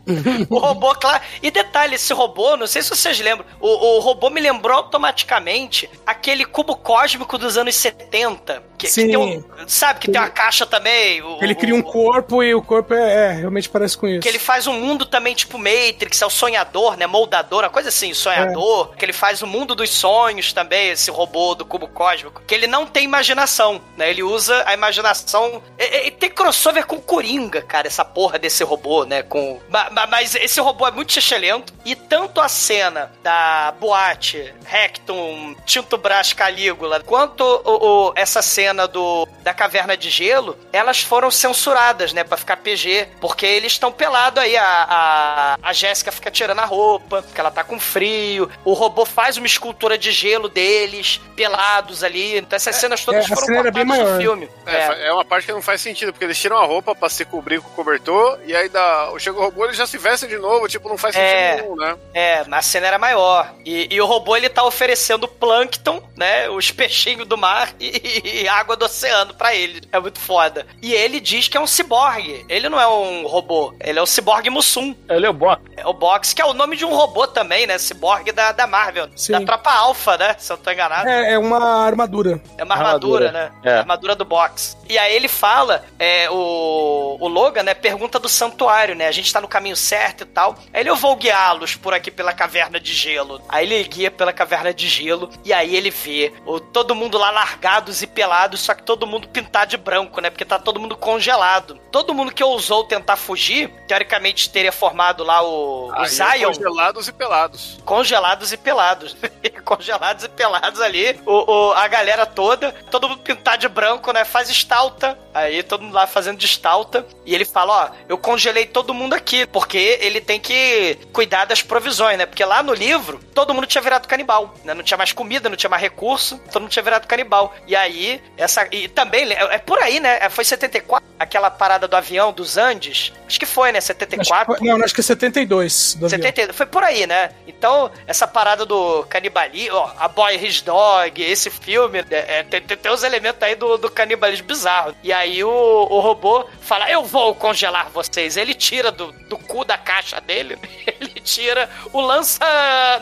o 0.51 0.59
robô, 0.59 0.95
claro. 0.95 1.23
E 1.43 1.51
detalhe, 1.51 1.95
esse 1.95 2.13
robô, 2.13 2.57
não 2.57 2.67
sei 2.67 2.83
se 2.83 2.91
vocês 2.91 3.19
lembram, 3.21 3.47
o, 3.61 3.97
o 3.97 4.01
robô 4.01 4.29
me 4.31 4.41
lembrou 4.41 4.77
automaticamente 4.77 5.89
aquele 6.07 6.45
cubo 6.45 6.77
cósmico 6.77 7.39
dos 7.39 7.57
anos 7.57 7.75
70. 7.77 8.63
Que, 8.79 8.87
que 8.89 8.93
Sim. 8.93 9.07
tem 9.09 9.17
um, 9.17 9.45
sabe, 9.69 10.01
que 10.01 10.11
tem 10.11 10.21
uma 10.21 10.29
caixa 10.31 10.67
também. 10.67 11.23
o- 11.23 11.39
Ele 11.41 11.55
cria 11.55 11.75
um 11.75 11.79
o- 11.81 11.85
corpo 11.85 12.43
e 12.43 12.53
o 12.55 12.61
corpo 12.61 12.93
é, 12.95 13.29
é, 13.29 13.33
realmente 13.33 13.69
parece 13.69 13.97
com 13.97 14.09
isso. 14.09 14.21
Que 14.21 14.29
ele 14.29 14.41
faz 14.41 14.67
um 14.67 14.73
mundo 14.73 15.07
também 15.07 15.35
tipo 15.35 15.57
Matrix, 15.57 16.21
é 16.21 16.27
o 16.27 16.31
sonhador, 16.31 16.97
né? 16.97 17.07
Moldador, 17.07 17.63
uma 17.63 17.71
coisa 17.71 17.91
assim, 17.91 18.13
sonhador. 18.13 18.95
Que 18.97 19.05
ele 19.05 19.13
faz 19.13 19.41
o 19.41 19.47
mundo 19.47 19.75
dos 19.77 19.91
sonhos 20.03 20.53
também, 20.53 20.90
esse 20.90 21.11
robô 21.11 21.55
do 21.55 21.64
cubo 21.64 21.86
cósmico. 21.86 22.42
Que 22.46 22.55
ele 22.57 22.66
não 22.66 22.86
tem 22.86 23.05
imaginação, 23.05 23.80
né? 23.96 24.11
Ele 24.11 24.22
usa 24.22 24.62
a 24.66 24.74
imaginação. 24.74 25.62
E, 25.78 26.09
e- 26.09 26.11
tem 26.11 26.28
crossover 26.30 26.86
com 26.86 27.00
Coringa, 27.00 27.62
cara, 27.62 27.86
essa 27.86 28.05
porra 28.05 28.38
desse 28.38 28.64
robô, 28.64 29.05
né? 29.05 29.22
Com... 29.22 29.61
Ma- 29.68 29.88
ma- 29.90 30.07
Mas, 30.09 30.34
esse 30.34 30.61
robô 30.61 30.86
é 30.86 30.90
muito 30.90 31.12
xixelento. 31.12 31.72
E 31.84 31.94
tanto 31.94 32.40
a 32.40 32.48
cena 32.48 33.12
da 33.22 33.72
boate, 33.78 34.53
Rectum, 34.64 35.55
Tinto 35.64 35.96
Brás 35.96 36.32
Calígula, 36.32 37.00
quanto 37.00 37.42
o- 37.42 38.09
o- 38.09 38.12
essa 38.16 38.42
cena 38.42 38.86
do, 38.88 39.26
da 39.42 39.55
caverna 39.55 39.96
de 39.96 40.11
gelo, 40.11 40.59
elas 40.72 41.00
foram 41.00 41.30
censuradas, 41.30 42.12
né? 42.12 42.24
Pra 42.24 42.36
ficar 42.36 42.57
PG. 42.57 43.09
Porque 43.20 43.46
eles 43.46 43.72
estão 43.72 43.92
pelados 43.92 44.42
aí. 44.42 44.57
A, 44.57 44.64
a, 44.88 45.59
a 45.62 45.72
Jéssica 45.72 46.11
fica 46.11 46.30
tirando 46.30 46.59
a 46.61 46.64
roupa, 46.64 47.22
porque 47.22 47.40
ela 47.40 47.50
tá 47.50 47.62
com 47.62 47.78
frio. 47.78 48.50
O 48.64 48.72
robô 48.72 49.05
faz 49.05 49.36
uma 49.36 49.46
escultura 49.46 49.91
de 49.99 50.11
gelo 50.12 50.49
deles, 50.49 51.20
pelados 51.36 52.03
ali. 52.05 52.38
Então 52.38 52.57
essas 52.57 52.76
cenas 52.76 53.05
todas 53.05 53.24
é, 53.24 53.28
foram 53.28 53.47
cortadas 53.47 53.72
do 53.74 53.86
maior. 53.86 54.18
filme. 54.20 54.49
É, 54.66 54.86
fa- 54.86 54.95
é 54.95 55.12
uma 55.12 55.24
parte 55.24 55.47
que 55.47 55.53
não 55.53 55.62
faz 55.62 55.80
sentido, 55.80 56.12
porque 56.12 56.24
eles 56.24 56.38
tiram 56.38 56.57
a 56.59 56.64
roupa 56.64 56.95
pra 56.95 57.09
se 57.09 57.24
cobrir 57.24 57.61
com 57.61 57.68
o 57.68 57.72
cobertor, 57.72 58.38
e 58.47 58.55
aí 58.55 58.68
dá, 58.68 59.11
chega 59.18 59.36
o 59.38 59.40
robô, 59.43 59.64
ele 59.64 59.74
já 59.74 59.86
se 59.86 59.99
veste 59.99 60.26
de 60.26 60.36
novo, 60.38 60.68
tipo, 60.68 60.88
não 60.88 60.99
faz 60.99 61.14
sentido 61.14 61.30
É. 61.30 61.57
nenhum, 61.62 61.76
né? 61.76 61.97
É, 62.14 62.45
a 62.51 62.62
cena 62.62 62.86
era 62.86 62.99
maior. 62.99 63.53
E, 63.64 63.88
e 63.90 64.01
o 64.01 64.07
robô, 64.07 64.36
ele 64.36 64.49
tá 64.49 64.64
oferecendo 64.64 65.26
plâncton, 65.28 66.03
né? 66.16 66.49
Os 66.49 66.70
peixinhos 66.70 67.26
do 67.26 67.36
mar 67.36 67.72
e, 67.80 68.43
e 68.43 68.49
água 68.49 68.76
do 68.76 68.84
oceano 68.84 69.34
pra 69.34 69.55
ele. 69.55 69.82
É 69.93 69.99
muito 69.99 70.18
foda. 70.18 70.66
E 70.80 70.93
ele 70.95 71.20
diz 71.20 71.49
que 71.49 71.57
é 71.57 71.61
um 71.61 71.66
ciborgue. 71.66 72.45
Ele 72.49 72.68
não 72.68 72.80
é 72.80 72.86
um 72.86 73.26
robô. 73.26 73.74
Ele 73.80 73.99
é 73.99 74.03
o 74.03 74.07
ciborgue 74.07 74.51
Mussum. 74.51 74.95
Ele 75.09 75.26
é 75.26 75.30
o 75.30 75.32
Box. 75.32 75.62
É 75.76 75.86
o 75.86 75.93
Box, 75.93 76.32
que 76.34 76.40
é 76.43 76.45
o 76.45 76.53
nome 76.55 76.76
de 76.76 76.84
um 76.84 76.95
robô 76.95 77.26
também, 77.26 77.66
né? 77.66 77.78
Ciborgue 77.78 78.32
da, 78.32 78.53
da 78.53 78.66
Marvel. 78.66 79.09
Sim. 79.16 79.32
Da 79.32 79.40
tropa 79.40 79.70
alfa, 79.83 80.16
né? 80.18 80.35
Se 80.39 80.53
eu 80.53 80.57
não 80.57 80.64
tô 80.64 80.70
enganado. 80.70 81.09
É, 81.09 81.33
é 81.33 81.39
uma 81.39 81.59
armadura. 81.85 82.41
É 82.57 82.64
uma 82.64 82.74
armadura, 82.74 83.26
Armadura. 83.26 83.33
né? 83.33 83.70
É. 83.70 83.74
A 83.76 83.78
armadura 83.80 84.14
do 84.14 84.24
box. 84.24 84.76
E 84.89 84.99
aí 84.99 85.14
ele 85.14 85.28
fala, 85.28 85.85
é, 85.99 86.28
o, 86.30 87.16
o 87.20 87.28
Logan, 87.28 87.62
né, 87.62 87.74
pergunta 87.74 88.18
do 88.18 88.28
santuário, 88.28 88.95
né? 88.95 89.07
A 89.09 89.12
gente 89.12 89.33
tá 89.33 89.41
no 89.41 89.49
caminho 89.49 89.76
certo 89.76 90.22
e 90.22 90.26
tal. 90.26 90.57
Aí 90.72 90.80
ele, 90.80 90.91
eu 90.91 90.97
vou 90.97 91.16
guiá-los 91.16 91.76
por 91.76 91.95
aqui 91.95 92.11
pela 92.11 92.33
caverna 92.33 92.78
de 92.78 92.93
gelo. 92.93 93.41
Aí 93.49 93.64
ele 93.66 93.83
guia 93.85 94.11
pela 94.11 94.33
caverna 94.33 94.72
de 94.72 94.89
gelo 94.89 95.30
e 95.45 95.53
aí 95.53 95.74
ele 95.76 95.91
vê 95.91 96.33
o, 96.47 96.61
todo 96.61 96.95
mundo 96.95 97.18
lá 97.18 97.30
largados 97.30 98.03
e 98.03 98.07
pelados, 98.07 98.61
só 98.61 98.74
que 98.74 98.83
todo 98.83 99.07
mundo 99.07 99.28
pintado 99.28 99.70
de 99.70 99.76
branco, 99.76 100.20
né? 100.20 100.30
Porque 100.30 100.45
tá 100.45 100.59
todo 100.59 100.80
mundo 100.80 100.97
congelado. 100.97 101.78
Todo 101.91 102.14
mundo 102.14 102.33
que 102.33 102.43
ousou 102.45 102.85
tentar 102.85 103.16
fugir, 103.16 103.70
teoricamente 103.87 104.51
teria 104.51 104.72
formado 104.72 105.24
lá 105.24 105.43
o, 105.43 105.89
o 105.89 105.93
Aí, 105.93 106.09
Zion 106.09 106.53
Congelados 106.53 107.09
e 107.09 107.12
pelados. 107.12 107.78
congelados 107.85 108.53
e 108.53 108.57
pelados. 108.57 109.16
congelados 109.77 110.25
e 110.25 110.29
pelados 110.29 110.81
ali. 110.81 111.18
O, 111.27 111.51
o- 111.70 111.73
a 111.73 111.87
galera 111.89 112.27
toda, 112.27 112.73
todo 112.91 113.09
mundo 113.09 113.20
pintado 113.23 113.59
de 113.59 113.68
branco, 113.68 114.12
né? 114.12 114.25
Faz 114.25 114.49
estalta. 114.51 115.18
Aí 115.35 115.62
todo 115.62 115.83
mundo 115.83 115.95
lá 115.95 116.07
fazendo 116.07 116.39
de 116.39 116.47
estalta. 116.47 117.07
E 117.25 117.35
ele 117.35 117.45
fala: 117.45 117.73
Ó, 117.91 117.97
eu 118.09 118.18
congelei 118.18 118.66
todo 118.66 118.93
mundo 118.95 119.14
aqui. 119.14 119.47
Porque 119.47 119.99
ele 120.01 120.20
tem 120.20 120.39
que 120.41 120.99
cuidar 121.12 121.45
das 121.47 121.62
provisões, 121.62 122.18
né? 122.18 122.27
Porque 122.27 122.45
lá 122.45 122.62
no 122.62 122.75
livro, 122.75 123.20
todo 123.35 123.55
mundo 123.55 123.66
tinha 123.66 123.83
virado 123.83 124.07
canibal. 124.09 124.55
Né? 124.64 124.75
Não 124.75 124.83
tinha 124.83 124.99
mais 124.99 125.12
comida, 125.12 125.49
não 125.49 125.57
tinha 125.57 125.70
mais 125.70 125.83
recurso. 125.83 126.39
Todo 126.51 126.62
mundo 126.62 126.70
tinha 126.70 126.83
virado 126.83 127.07
canibal. 127.07 127.55
E 127.66 127.75
aí, 127.75 128.20
essa. 128.37 128.66
E 128.70 128.89
também, 128.89 129.33
é, 129.33 129.55
é 129.55 129.59
por 129.59 129.79
aí, 129.79 130.01
né? 130.01 130.18
É, 130.20 130.29
Foi 130.29 130.45
74, 130.45 131.07
aquela 131.18 131.51
parada 131.51 131.87
do 131.89 131.97
avião 131.97 132.33
dos 132.33 132.57
Andes. 132.57 133.12
Acho 133.27 133.39
que 133.41 133.47
foi, 133.47 133.73
né? 133.73 133.79
Acho 133.79 133.87
que 133.89 133.93
74. 133.95 134.57
foi- 134.59 134.66
não, 134.68 134.83
acho 134.85 134.95
que 134.95 135.01
é 135.01 135.05
72 135.05 135.95
do 135.95 136.07
avião. 136.07 136.20
70, 136.23 136.53
foi 136.53 136.66
por 136.66 136.83
aí, 136.85 137.07
né? 137.07 137.31
Então, 137.47 137.91
essa 138.07 138.27
parada 138.27 138.64
do 138.66 139.05
canibalismo, 139.09 139.62
ó, 139.71 139.91
a 139.99 140.09
Boy 140.09 140.37
His 140.37 140.61
Dog, 140.63 141.23
esse 141.23 141.51
filme, 141.51 142.01
é, 142.11 142.39
é, 142.39 142.43
tem, 142.43 142.61
tem, 142.61 142.93
os 142.93 143.03
elementos 143.03 143.43
aí 143.43 143.55
do, 143.55 143.77
do 143.79 143.91
canibalismo 143.91 144.47
bizarro. 144.47 144.95
E 145.03 145.13
aí 145.13 145.43
o, 145.45 145.49
o 145.51 146.01
robô 146.01 146.47
fala: 146.61 146.91
Eu 146.91 147.05
vou 147.05 147.35
congelar 147.35 147.91
vocês. 147.91 148.37
Ele 148.37 148.55
tira 148.55 148.91
do, 148.91 149.13
do 149.29 149.37
cu 149.39 149.65
da 149.65 149.77
caixa 149.79 150.21
dele, 150.21 150.59
ele 151.01 151.21
tira 151.21 151.69
o 151.93 152.01
lança. 152.01 152.41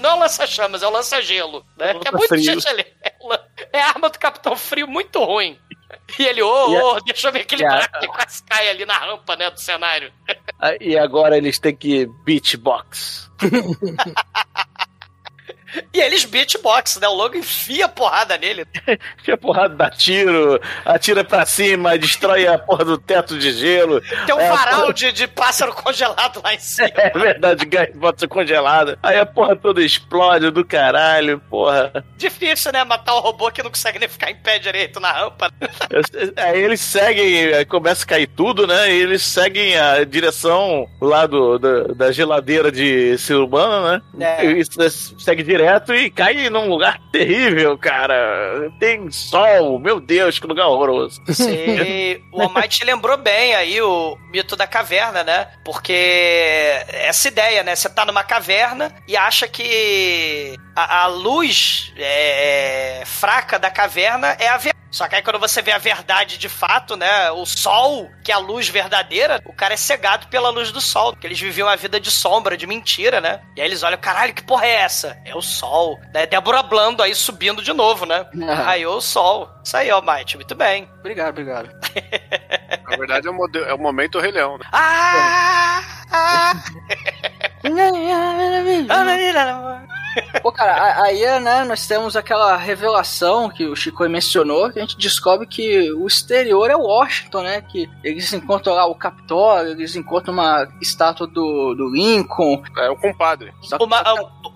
Não 0.01 0.11
é 0.11 0.15
o 0.15 0.19
lança-chamas, 0.19 0.83
é 0.83 0.87
o 0.87 0.91
lança-gelo, 0.91 1.65
né? 1.77 1.91
É 2.05 2.11
muito 2.13 2.35
excelente. 2.35 2.95
É, 3.73 3.81
a 3.81 3.89
arma 3.89 4.09
do 4.09 4.19
Capitão 4.19 4.57
Frio 4.57 4.87
muito 4.89 5.23
ruim. 5.23 5.59
E 6.19 6.25
ele, 6.25 6.41
ô, 6.43 6.73
E 6.73 6.77
a- 6.77 6.85
ô, 6.85 7.01
deixa 7.01 7.29
eu 7.29 7.33
me 7.33 7.41
equilibrar, 7.41 7.83
e 7.83 7.97
a- 7.97 8.01
que 8.01 8.07
quase 8.07 8.43
cai 8.45 8.69
ali 8.69 8.85
na 8.85 8.95
rampa, 8.95 9.35
né, 9.37 9.51
do 9.51 9.61
cenário. 9.61 10.13
Ah, 10.61 10.75
E 10.81 10.97
agora 10.97 11.37
eles 11.37 11.59
têm 11.59 11.75
que 11.75 12.07
beatbox. 12.25 13.29
E 15.93 16.01
eles 16.01 16.25
beatbox, 16.25 16.99
né? 17.01 17.09
O 17.09 17.15
Logan 17.15 17.39
enfia 17.39 17.89
porrada 17.89 18.37
nele. 18.37 18.67
Que 19.23 19.33
a 19.33 19.37
porrada 19.37 19.75
dá 19.75 19.91
tiro, 19.91 20.61
atira 20.85 21.23
pra 21.23 21.45
cima, 21.45 21.97
destrói 21.99 22.47
a 22.47 22.59
porra 22.59 22.85
do 22.85 22.97
teto 22.99 23.39
de 23.39 23.53
gelo. 23.53 24.01
Tem 24.27 24.35
um 24.35 24.41
É, 24.41 24.49
varal 24.49 24.93
de, 24.93 25.13
de 25.13 25.27
pássaro 25.29 25.73
congelado 25.75 26.41
lá 26.43 26.55
em 26.55 26.59
cima. 26.59 26.91
É 27.01 27.11
verdade, 27.11 27.65
gaivota 27.67 28.27
congelada. 28.27 28.99
Aí 29.03 29.19
a 29.19 29.27
porra 29.27 29.55
toda 29.57 29.83
explode 29.83 30.51
do 30.51 30.65
caralho, 30.65 31.41
porra. 31.51 32.05
Difícil, 32.17 32.73
né? 32.73 32.83
Matar 32.85 33.15
um 33.17 33.21
robô 33.21 33.51
que 33.51 33.63
não 33.63 33.71
consegue 33.71 33.99
nem 33.99 34.09
ficar 34.09 34.31
em 34.31 34.37
pé 34.37 34.59
direito 34.59 34.99
na 35.01 35.13
rampa. 35.13 35.51
Aí 36.37 36.61
eles 36.61 36.81
seguem, 36.81 37.65
começa 37.67 38.05
a 38.05 38.07
cair 38.09 38.27
tudo, 38.27 38.67
né? 38.67 38.93
E 38.93 39.01
eles 39.03 39.23
seguem 39.23 39.77
a 39.79 40.05
direção 40.05 40.87
lá 41.01 41.27
do, 41.27 41.59
da, 41.59 41.83
da 41.95 42.13
geladeira 42.13 42.71
de 42.73 43.17
ser 43.19 43.35
humano, 43.37 44.01
né? 44.15 44.37
É. 44.39 44.47
E 44.47 44.61
Isso 44.61 44.71
segue 45.19 45.43
direto 45.43 45.60
e 45.95 46.11
cai 46.11 46.49
num 46.49 46.69
lugar 46.69 47.01
terrível, 47.13 47.77
cara. 47.79 48.71
Tem 48.79 49.11
sol, 49.11 49.79
meu 49.79 50.01
Deus, 50.01 50.39
que 50.39 50.47
lugar 50.47 50.67
horroroso. 50.67 51.23
Sim, 51.33 52.23
o 52.33 52.43
Almighty 52.43 52.85
lembrou 52.85 53.17
bem 53.17 53.55
aí 53.55 53.81
o 53.81 54.17
mito 54.31 54.57
da 54.57 54.67
caverna, 54.67 55.25
né? 55.25 55.49
Porque 55.65 55.93
essa 56.89 57.29
ideia, 57.29 57.63
né? 57.63 57.75
Você 57.75 57.89
tá 57.89 58.05
numa 58.05 58.25
caverna 58.25 58.95
e 59.07 59.17
acha 59.17 59.47
que 59.49 60.57
a, 60.75 61.03
a 61.03 61.07
luz 61.07 61.93
é, 61.97 63.03
fraca 63.05 63.59
da 63.59 63.71
caverna 63.71 64.37
é 64.39 64.49
a 64.49 64.57
verdade. 64.57 64.70
Só 64.91 65.07
que 65.09 65.15
aí 65.17 65.23
quando 65.23 65.39
você 65.39 65.63
vê 65.63 65.73
a 65.73 65.79
verdade 65.79 66.37
de 66.37 66.49
fato, 66.49 66.97
né? 66.97 67.31
O 67.31 67.47
sol, 67.47 68.11
que 68.25 68.33
é 68.33 68.35
a 68.35 68.39
luz 68.39 68.69
verdadeira, 68.69 69.41
o 69.45 69.53
cara 69.53 69.75
é 69.75 69.77
cegado 69.77 70.27
pela 70.29 70.51
luz 70.51 70.73
do 70.73 70.81
sol. 70.81 71.13
Porque 71.13 71.27
eles 71.27 71.41
viviam 71.41 71.69
a 71.69 71.77
vida 71.77 72.01
de 72.01 72.11
sombra, 72.11 72.57
de 72.57 72.67
mentira, 72.67 73.21
né? 73.21 73.41
E 73.57 73.61
aí 73.61 73.67
eles 73.69 73.83
olham, 73.83 73.99
caralho, 73.99 74.35
que 74.35 74.43
porra 74.43 74.67
é 74.67 74.75
essa? 74.75 75.17
É 75.25 75.35
o 75.35 75.41
sol. 75.43 75.99
Né? 76.13 76.27
Débora 76.27 76.63
Blando 76.63 77.03
aí 77.03 77.15
subindo 77.15 77.63
de 77.63 77.73
novo, 77.73 78.05
né? 78.05 78.27
Aí 78.67 78.85
o 78.87 79.01
sol. 79.01 79.49
Isso 79.65 79.77
aí, 79.77 79.91
Almighty, 79.91 80.37
muito 80.37 80.55
bem. 80.55 80.91
Obrigado, 80.99 81.31
obrigado. 81.31 81.71
Na 82.91 82.97
verdade, 82.97 83.29
é 83.29 83.31
o, 83.31 83.35
mode- 83.35 83.59
é 83.63 83.73
o 83.75 83.79
momento 83.79 84.19
Rei 84.19 84.33
Leão. 84.33 84.59
Né? 84.59 84.65
Ah! 84.73 85.83
ah. 86.11 86.55
Pô, 90.43 90.51
cara, 90.51 91.03
aí, 91.05 91.21
né, 91.41 91.63
nós 91.65 91.87
temos 91.87 92.17
aquela 92.17 92.57
revelação 92.57 93.49
que 93.49 93.67
o 93.67 93.77
Chico 93.77 94.09
mencionou, 94.09 94.73
a 94.81 94.85
gente 94.87 94.99
descobre 94.99 95.47
que 95.47 95.93
o 95.93 96.07
exterior 96.07 96.71
é 96.71 96.77
Washington, 96.77 97.43
né? 97.43 97.61
Que 97.63 97.89
eles 98.03 98.33
encontram 98.33 98.75
lá 98.75 98.87
o 98.87 98.95
Capitólio, 98.95 99.73
eles 99.73 99.95
encontram 99.97 100.35
uma 100.35 100.67
estátua 100.81 101.27
do, 101.27 101.75
do 101.75 101.89
Lincoln. 101.93 102.63
É 102.79 102.91
o 102.91 102.97
compadre. 102.97 103.53
Só 103.63 103.79
que 103.79 103.85
Uma- 103.85 104.03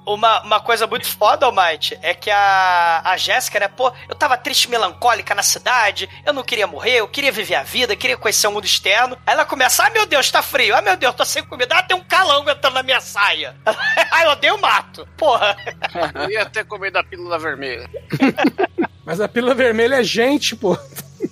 Uma, 0.07 0.43
uma 0.43 0.61
coisa 0.61 0.87
muito 0.87 1.07
foda, 1.07 1.47
Almighty, 1.47 1.99
é 2.03 2.13
que 2.13 2.31
a, 2.31 3.01
a 3.07 3.17
Jéssica, 3.17 3.59
né, 3.59 3.69
pô, 3.69 3.91
eu 4.07 4.15
tava 4.15 4.37
triste, 4.37 4.69
melancólica 4.69 5.35
na 5.35 5.43
cidade, 5.43 6.07
eu 6.27 6.33
não 6.35 6.43
queria 6.43 6.67
morrer, 6.67 6.97
eu 7.01 7.09
queria 7.09 7.33
viver 7.33 7.55
a 7.55 7.63
vida, 7.63 7.97
queria 7.97 8.15
conhecer 8.19 8.47
o 8.47 8.53
mundo 8.53 8.67
externo. 8.67 9.17
Aí 9.27 9.33
ela 9.33 9.47
começa, 9.47 9.83
ai 9.83 9.89
meu 9.91 10.05
Deus, 10.05 10.31
tá 10.31 10.43
frio, 10.43 10.75
ai 10.75 10.83
meu 10.83 10.95
Deus, 10.99 11.15
tô 11.15 11.25
sem 11.25 11.43
comida, 11.43 11.75
ah, 11.79 11.83
tem 11.83 11.97
um 11.97 12.05
calango 12.05 12.51
entrando 12.51 12.75
na 12.75 12.83
minha 12.83 13.01
saia. 13.01 13.57
ai, 14.13 14.27
eu 14.27 14.33
odeio 14.33 14.61
mato. 14.61 15.09
Porra. 15.17 15.57
Eu 16.15 16.31
ia 16.31 16.45
ter 16.47 16.67
comido 16.67 16.97
a 16.99 17.05
pílula 17.05 17.39
vermelha. 17.39 17.89
Mas 19.05 19.21
a 19.21 19.29
pílula 19.29 19.55
vermelha 19.55 19.97
é 19.97 20.03
gente, 20.03 20.57
pô. 20.57 20.77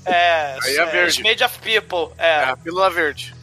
É, 0.04 0.56
Aí 0.62 0.76
é 0.76 0.86
verde. 0.86 1.22
Made 1.22 1.44
of 1.44 1.58
People. 1.60 2.14
É 2.18 2.26
É. 2.26 2.44
a 2.44 2.56
pílula 2.56 2.90
verde. 2.90 3.34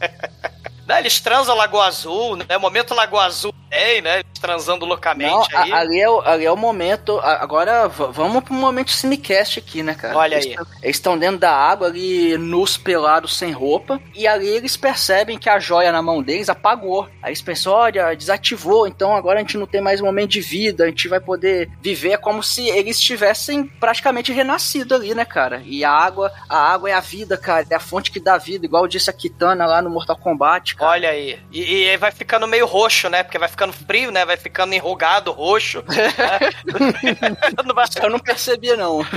Né, 0.86 0.98
Eles 0.98 1.20
transam 1.20 1.54
Lagoa 1.54 1.86
Azul, 1.86 2.34
né? 2.34 2.58
Momento 2.58 2.94
Lagoa 2.94 3.24
Azul 3.26 3.54
tem, 3.70 4.02
né? 4.02 4.22
Transando 4.40 4.84
loucamente 4.84 5.30
Não, 5.30 5.46
aí. 5.52 5.72
ali, 5.72 6.00
é 6.00 6.10
o, 6.10 6.20
ali 6.20 6.44
é 6.44 6.50
o 6.50 6.56
momento. 6.56 7.18
Agora 7.20 7.88
vamos 7.88 8.42
pro 8.42 8.52
momento 8.52 8.90
cinecast 8.90 9.58
aqui, 9.58 9.82
né, 9.82 9.94
cara? 9.94 10.16
Olha 10.16 10.34
eles 10.34 10.46
aí. 10.46 10.66
Eles 10.82 10.96
estão 10.96 11.16
dentro 11.16 11.38
da 11.38 11.52
água 11.52 11.86
ali, 11.86 12.36
nus 12.36 12.76
pelados, 12.76 13.36
sem 13.36 13.52
roupa. 13.52 14.00
E 14.14 14.26
ali 14.26 14.48
eles 14.48 14.76
percebem 14.76 15.38
que 15.38 15.48
a 15.48 15.58
joia 15.58 15.92
na 15.92 16.02
mão 16.02 16.22
deles 16.22 16.48
apagou. 16.48 17.08
Aí 17.22 17.30
eles 17.30 17.42
pensam: 17.42 17.72
olha, 17.72 18.14
desativou, 18.14 18.86
então 18.86 19.14
agora 19.14 19.38
a 19.38 19.40
gente 19.40 19.56
não 19.56 19.66
tem 19.66 19.80
mais 19.80 20.00
momento 20.00 20.30
de 20.30 20.40
vida, 20.40 20.84
a 20.84 20.88
gente 20.88 21.06
vai 21.06 21.20
poder 21.20 21.70
viver 21.80 22.18
como 22.18 22.42
se 22.42 22.68
eles 22.68 23.00
tivessem 23.00 23.64
praticamente 23.64 24.32
renascido 24.32 24.94
ali, 24.94 25.14
né, 25.14 25.24
cara? 25.24 25.62
E 25.64 25.84
a 25.84 25.92
água, 25.92 26.32
a 26.48 26.56
água 26.56 26.90
é 26.90 26.92
a 26.92 27.00
vida, 27.00 27.36
cara. 27.36 27.66
É 27.70 27.74
a 27.74 27.80
fonte 27.80 28.10
que 28.10 28.18
dá 28.18 28.36
vida, 28.36 28.66
igual 28.66 28.88
disse 28.88 29.10
a 29.10 29.12
Kitana 29.12 29.66
lá 29.66 29.80
no 29.80 29.90
Mortal 29.90 30.16
Kombat, 30.16 30.74
cara. 30.74 30.90
Olha 30.92 31.10
aí. 31.10 31.38
E, 31.52 31.84
e 31.84 31.90
aí 31.90 31.96
vai 31.96 32.10
ficando 32.10 32.46
meio 32.48 32.66
roxo, 32.66 33.08
né? 33.08 33.22
Porque 33.22 33.38
vai 33.38 33.48
ficando 33.48 33.59
frio, 33.68 34.10
né? 34.10 34.24
Vai 34.24 34.36
ficando 34.36 34.74
enrugado, 34.74 35.30
roxo. 35.32 35.84
né? 35.88 36.38
Eu 38.02 38.10
não 38.10 38.18
percebia, 38.18 38.76
não. 38.76 39.00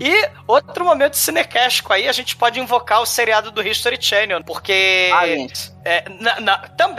E 0.00 0.28
outro 0.46 0.86
momento 0.86 1.14
cinecástico 1.14 1.92
aí, 1.92 2.08
a 2.08 2.12
gente 2.12 2.34
pode 2.34 2.58
invocar 2.58 3.02
o 3.02 3.06
seriado 3.06 3.50
do 3.50 3.66
History 3.66 3.98
Channel, 4.00 4.42
porque... 4.42 5.10
Aliens. 5.12 5.75
É, 5.86 6.04
na, 6.20 6.40
na, 6.40 6.58
tam- 6.70 6.96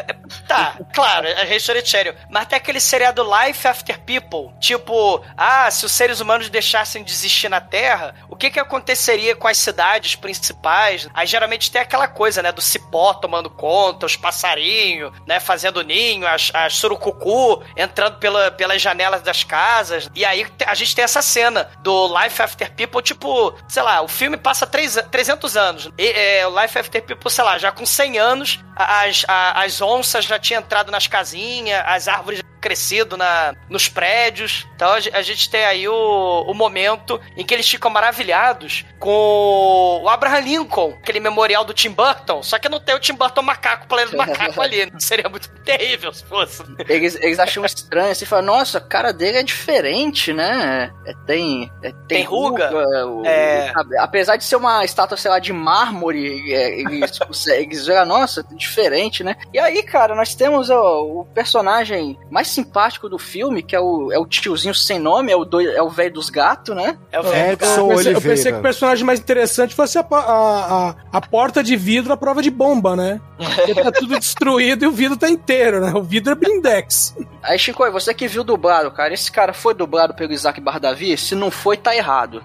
tá, 0.47 0.77
claro, 0.93 1.27
é 1.27 1.55
History 1.55 1.85
Channel. 1.85 2.15
Mas 2.29 2.47
tem 2.47 2.57
aquele 2.57 2.79
seriado 2.79 3.21
Life 3.23 3.67
After 3.67 3.99
People. 3.99 4.53
Tipo, 4.59 5.23
ah, 5.35 5.69
se 5.69 5.85
os 5.85 5.91
seres 5.91 6.19
humanos 6.21 6.49
deixassem 6.49 7.03
de 7.03 7.11
existir 7.11 7.49
na 7.49 7.59
Terra, 7.59 8.15
o 8.29 8.35
que 8.35 8.49
que 8.49 8.59
aconteceria 8.59 9.35
com 9.35 9.47
as 9.47 9.57
cidades 9.57 10.15
principais? 10.15 11.09
Aí 11.13 11.27
geralmente 11.27 11.71
tem 11.71 11.81
aquela 11.81 12.07
coisa, 12.07 12.41
né, 12.41 12.51
do 12.51 12.61
cipó 12.61 13.13
tomando 13.13 13.49
conta, 13.49 14.05
os 14.05 14.15
passarinhos, 14.15 15.11
né, 15.27 15.39
fazendo 15.39 15.81
ninho, 15.83 16.25
as, 16.27 16.49
as 16.53 16.75
surucucu 16.75 17.61
entrando 17.75 18.17
pela, 18.19 18.51
pelas 18.51 18.81
janelas 18.81 19.21
das 19.21 19.43
casas. 19.43 20.09
E 20.15 20.23
aí 20.23 20.47
a 20.65 20.75
gente 20.75 20.95
tem 20.95 21.03
essa 21.03 21.21
cena 21.21 21.69
do 21.81 22.07
Life 22.21 22.41
After 22.41 22.71
People, 22.73 23.01
tipo, 23.01 23.53
sei 23.67 23.83
lá, 23.83 24.01
o 24.01 24.07
filme 24.07 24.37
passa 24.37 24.65
três, 24.65 24.95
300 25.11 25.57
anos. 25.57 25.89
E, 25.97 26.07
é, 26.07 26.47
o 26.47 26.61
Life 26.61 26.77
After 26.79 27.01
People, 27.03 27.29
sei 27.29 27.43
lá, 27.43 27.57
já 27.57 27.71
com 27.71 27.85
100 27.85 28.17
anos, 28.17 28.59
a- 28.75 28.76
as, 28.77 29.25
a- 29.27 29.63
as 29.63 29.81
onças 29.81 30.25
já 30.25 30.37
tinham 30.39 30.61
entrado 30.61 30.91
nas 30.91 31.07
casinhas, 31.07 31.81
as 31.85 32.07
árvores 32.07 32.41
crescido 32.59 33.15
na, 33.15 33.53
nos 33.69 33.87
prédios. 33.87 34.67
Então 34.75 34.91
a, 34.91 34.99
ge- 34.99 35.11
a 35.13 35.21
gente 35.21 35.49
tem 35.49 35.63
aí 35.63 35.87
o, 35.87 36.41
o 36.47 36.53
momento 36.55 37.21
em 37.35 37.45
que 37.45 37.53
eles 37.53 37.69
ficam 37.69 37.89
maravilhados 37.91 38.83
com 38.99 40.01
o 40.03 40.09
Abraham 40.09 40.39
Lincoln, 40.39 40.97
aquele 41.01 41.19
memorial 41.19 41.63
do 41.63 41.73
Tim 41.73 41.91
Burton, 41.91 42.41
só 42.41 42.57
que 42.57 42.67
não 42.67 42.79
tem 42.79 42.95
o 42.95 42.99
Tim 42.99 43.13
Burton 43.13 43.43
macaco, 43.43 43.87
planeta 43.87 44.11
do 44.11 44.17
macaco 44.17 44.59
ali. 44.61 44.91
Seria 44.99 45.29
muito 45.29 45.49
terrível 45.63 46.11
se 46.11 46.25
fosse. 46.25 46.63
Eles, 46.89 47.15
eles 47.21 47.37
acham 47.39 47.63
estranho, 47.63 48.11
assim, 48.11 48.25
falam, 48.25 48.45
nossa, 48.45 48.79
a 48.79 48.81
cara 48.81 49.13
dele 49.13 49.37
é 49.37 49.43
diferente, 49.43 50.33
né? 50.33 50.91
É, 51.05 51.13
tem, 51.25 51.71
é, 51.83 51.91
tem, 51.91 51.97
Tem 52.07 52.23
ruga? 52.23 52.71
o- 53.05 53.23
É. 53.25 53.71
Apesar 53.99 54.35
de 54.35 54.43
ser 54.43 54.55
uma 54.55 54.83
estátua, 54.83 55.15
sei 55.15 55.29
lá, 55.29 55.37
de 55.39 55.53
mármore, 55.53 56.51
é, 56.53 56.79
eles, 56.79 57.19
eles 57.49 57.85
veem, 57.85 58.05
nossa, 58.05 58.43
diferente, 58.67 59.23
né? 59.23 59.35
E 59.53 59.59
aí, 59.59 59.81
cara, 59.83 60.15
nós 60.15 60.35
temos 60.35 60.69
ó, 60.69 61.01
o 61.03 61.25
personagem 61.33 62.17
mais 62.29 62.47
simpático 62.47 63.09
do 63.09 63.17
filme, 63.17 63.63
que 63.63 63.75
é 63.75 63.79
o, 63.79 64.11
é 64.11 64.19
o 64.19 64.25
tiozinho 64.25 64.73
sem 64.73 64.99
nome, 64.99 65.31
é 65.31 65.35
o, 65.35 65.45
doi- 65.45 65.73
é 65.75 65.81
o 65.81 65.89
velho 65.89 66.13
dos 66.13 66.29
gatos, 66.29 66.75
né? 66.75 66.97
É 67.11 67.19
o 67.19 67.23
velho 67.23 67.53
Edson 67.53 67.67
Eu 67.67 67.87
pensei, 67.89 68.11
eu 68.13 68.15
Oliveira. 68.15 68.21
pensei 68.21 68.51
que 68.51 68.59
o 68.59 68.61
personagem 68.61 69.05
mais 69.05 69.19
interessante 69.19 69.73
fosse 69.75 69.97
a, 69.97 70.05
a, 70.11 70.89
a, 70.89 70.95
a 71.13 71.21
porta 71.21 71.63
de 71.63 71.75
vidro 71.75 72.13
à 72.13 72.17
prova 72.17 72.41
de 72.41 72.49
bomba, 72.49 72.95
né? 72.95 73.19
Porque 73.37 73.75
tá 73.75 73.91
tudo 73.91 74.17
destruído 74.19 74.83
e 74.83 74.87
o 74.87 74.91
vidro 74.91 75.17
tá 75.17 75.29
inteiro, 75.29 75.79
né? 75.81 75.91
O 75.95 76.01
vidro 76.03 76.31
é 76.33 76.35
blindex. 76.35 77.15
Aí, 77.43 77.57
Chico, 77.57 77.89
você 77.91 78.13
que 78.13 78.27
viu 78.27 78.43
dublado, 78.43 78.91
cara, 78.91 79.13
esse 79.13 79.31
cara 79.31 79.53
foi 79.53 79.73
dublado 79.73 80.13
pelo 80.13 80.33
Isaac 80.33 80.59
Bardavi? 80.59 81.15
Se 81.17 81.33
não 81.35 81.49
foi, 81.49 81.77
tá 81.77 81.95
errado. 81.95 82.43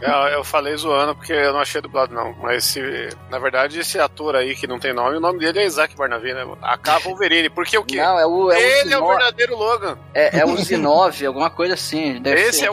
Eu, 0.00 0.12
eu 0.38 0.44
falei 0.44 0.76
zoando 0.76 1.14
porque 1.14 1.32
eu 1.32 1.52
não 1.52 1.60
achei 1.60 1.80
dublado, 1.80 2.14
não. 2.14 2.34
Mas 2.40 2.64
se, 2.64 2.80
na 3.30 3.38
verdade, 3.38 3.80
esse 3.80 3.98
ator 3.98 4.36
aí 4.36 4.54
que 4.54 4.66
não 4.66 4.78
tem 4.78 4.92
nome, 4.94 5.07
o 5.16 5.20
nome 5.20 5.38
dele 5.38 5.60
é 5.60 5.64
Isaac 5.66 5.96
Barnaby, 5.96 6.34
né? 6.34 6.44
AK 6.62 7.04
Wolverine. 7.04 7.48
Porque 7.50 7.76
o 7.78 7.84
quê? 7.84 7.96
Não, 7.96 8.18
é 8.18 8.26
o, 8.26 8.50
é 8.52 8.56
o 8.56 8.60
Ele 8.60 8.92
é 8.94 8.98
o 8.98 9.06
verdadeiro 9.08 9.56
Logan. 9.56 9.98
é, 10.14 10.40
é 10.40 10.44
o 10.44 10.56
Zinov, 10.56 11.24
alguma 11.26 11.50
coisa 11.50 11.74
assim. 11.74 12.20
Deve 12.20 12.40
Esse 12.42 12.60
ser. 12.60 12.66
é 12.66 12.68
o- 12.70 12.72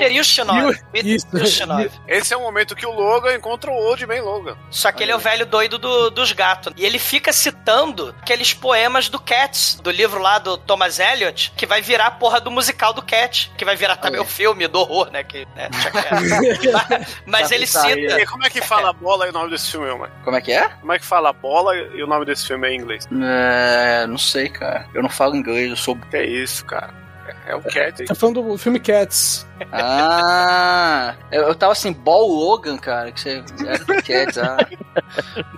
Peter. 0.92 1.06
Isso. 1.06 1.28
Peter 1.28 1.44
Ustinov. 1.48 1.92
Esse 2.08 2.34
é 2.34 2.38
o 2.38 2.42
momento 2.42 2.76
que 2.76 2.86
o 2.86 2.92
Logan 2.92 3.34
encontra 3.36 3.70
o 3.72 3.74
Old 3.74 4.06
Man 4.06 4.22
Logan. 4.22 4.58
Só 4.70 4.92
que 4.92 5.04
ele 5.04 5.12
é 5.12 5.16
o 5.16 5.20
velho 5.20 5.46
doido 5.46 5.78
do- 5.78 6.10
dos 6.10 6.32
gatos. 6.32 6.74
E 6.76 6.86
ele 6.86 7.00
fica 7.00 7.32
citando 7.34 8.14
aqueles 8.22 8.54
poemas 8.54 9.10
do 9.10 9.20
Cats, 9.20 9.76
do 9.82 9.92
livro 9.92 10.20
lá 10.22 10.38
do 10.40 10.58
Thomas 10.58 11.00
Eliot, 11.00 11.54
que 11.56 11.66
vai 11.66 11.82
virar 11.82 12.08
a 12.08 12.12
porra 12.12 12.40
do 12.42 12.52
musical 12.52 12.94
do 12.94 13.02
Cat, 13.02 13.52
que 13.58 13.66
vai 13.66 13.76
virar 13.76 13.96
também 13.98 14.20
o 14.20 14.26
filme 14.26 14.68
do 14.68 14.80
horror, 14.80 15.10
né? 15.12 15.24
Que, 15.24 15.48
né. 15.56 15.70
Mas- 15.72 17.06
Mas 17.26 17.50
Tá 17.50 17.56
ele 17.56 17.68
cita. 17.68 18.22
E 18.22 18.26
como 18.26 18.46
é 18.46 18.50
que 18.50 18.62
fala 18.62 18.92
bola 18.94 19.28
e 19.28 19.30
o 19.30 19.34
nome 19.34 19.50
desse 19.52 19.72
filme, 19.72 19.88
mano? 19.96 20.12
Como 20.24 20.36
é 20.36 20.42
que 20.42 20.52
é? 20.52 20.68
Como 20.70 20.92
é 20.94 21.00
que 21.00 21.06
fala 21.06 21.32
bola 21.34 21.76
e 21.76 22.02
o 22.02 22.08
nome 22.08 22.24
desse 22.26 22.47
filme 22.47 22.67
é 22.67 22.71
em 22.71 22.78
inglês? 22.78 23.07
É, 23.11 24.05
não 24.07 24.17
sei, 24.17 24.49
cara. 24.49 24.86
Eu 24.93 25.01
não 25.01 25.09
falo 25.09 25.36
inglês, 25.36 25.69
eu 25.69 25.76
sou. 25.76 25.95
Que 25.95 26.17
é 26.17 26.26
isso, 26.26 26.65
cara. 26.65 26.93
É, 27.28 27.51
é 27.51 27.55
o 27.55 27.61
Cat. 27.61 28.05
Tá 28.05 28.15
falando 28.15 28.41
do 28.41 28.57
filme 28.57 28.80
Cats. 28.80 29.47
Ah, 29.72 31.16
eu, 31.32 31.43
eu 31.43 31.56
tava 31.56 31.72
assim, 31.72 31.91
Ball 31.93 32.28
Logan, 32.28 32.78
cara, 32.78 33.12
que 33.12 33.22
você 33.22 33.43
era 33.66 33.78
do 33.80 33.93
Cats, 34.03 34.38
ah. 34.38 34.58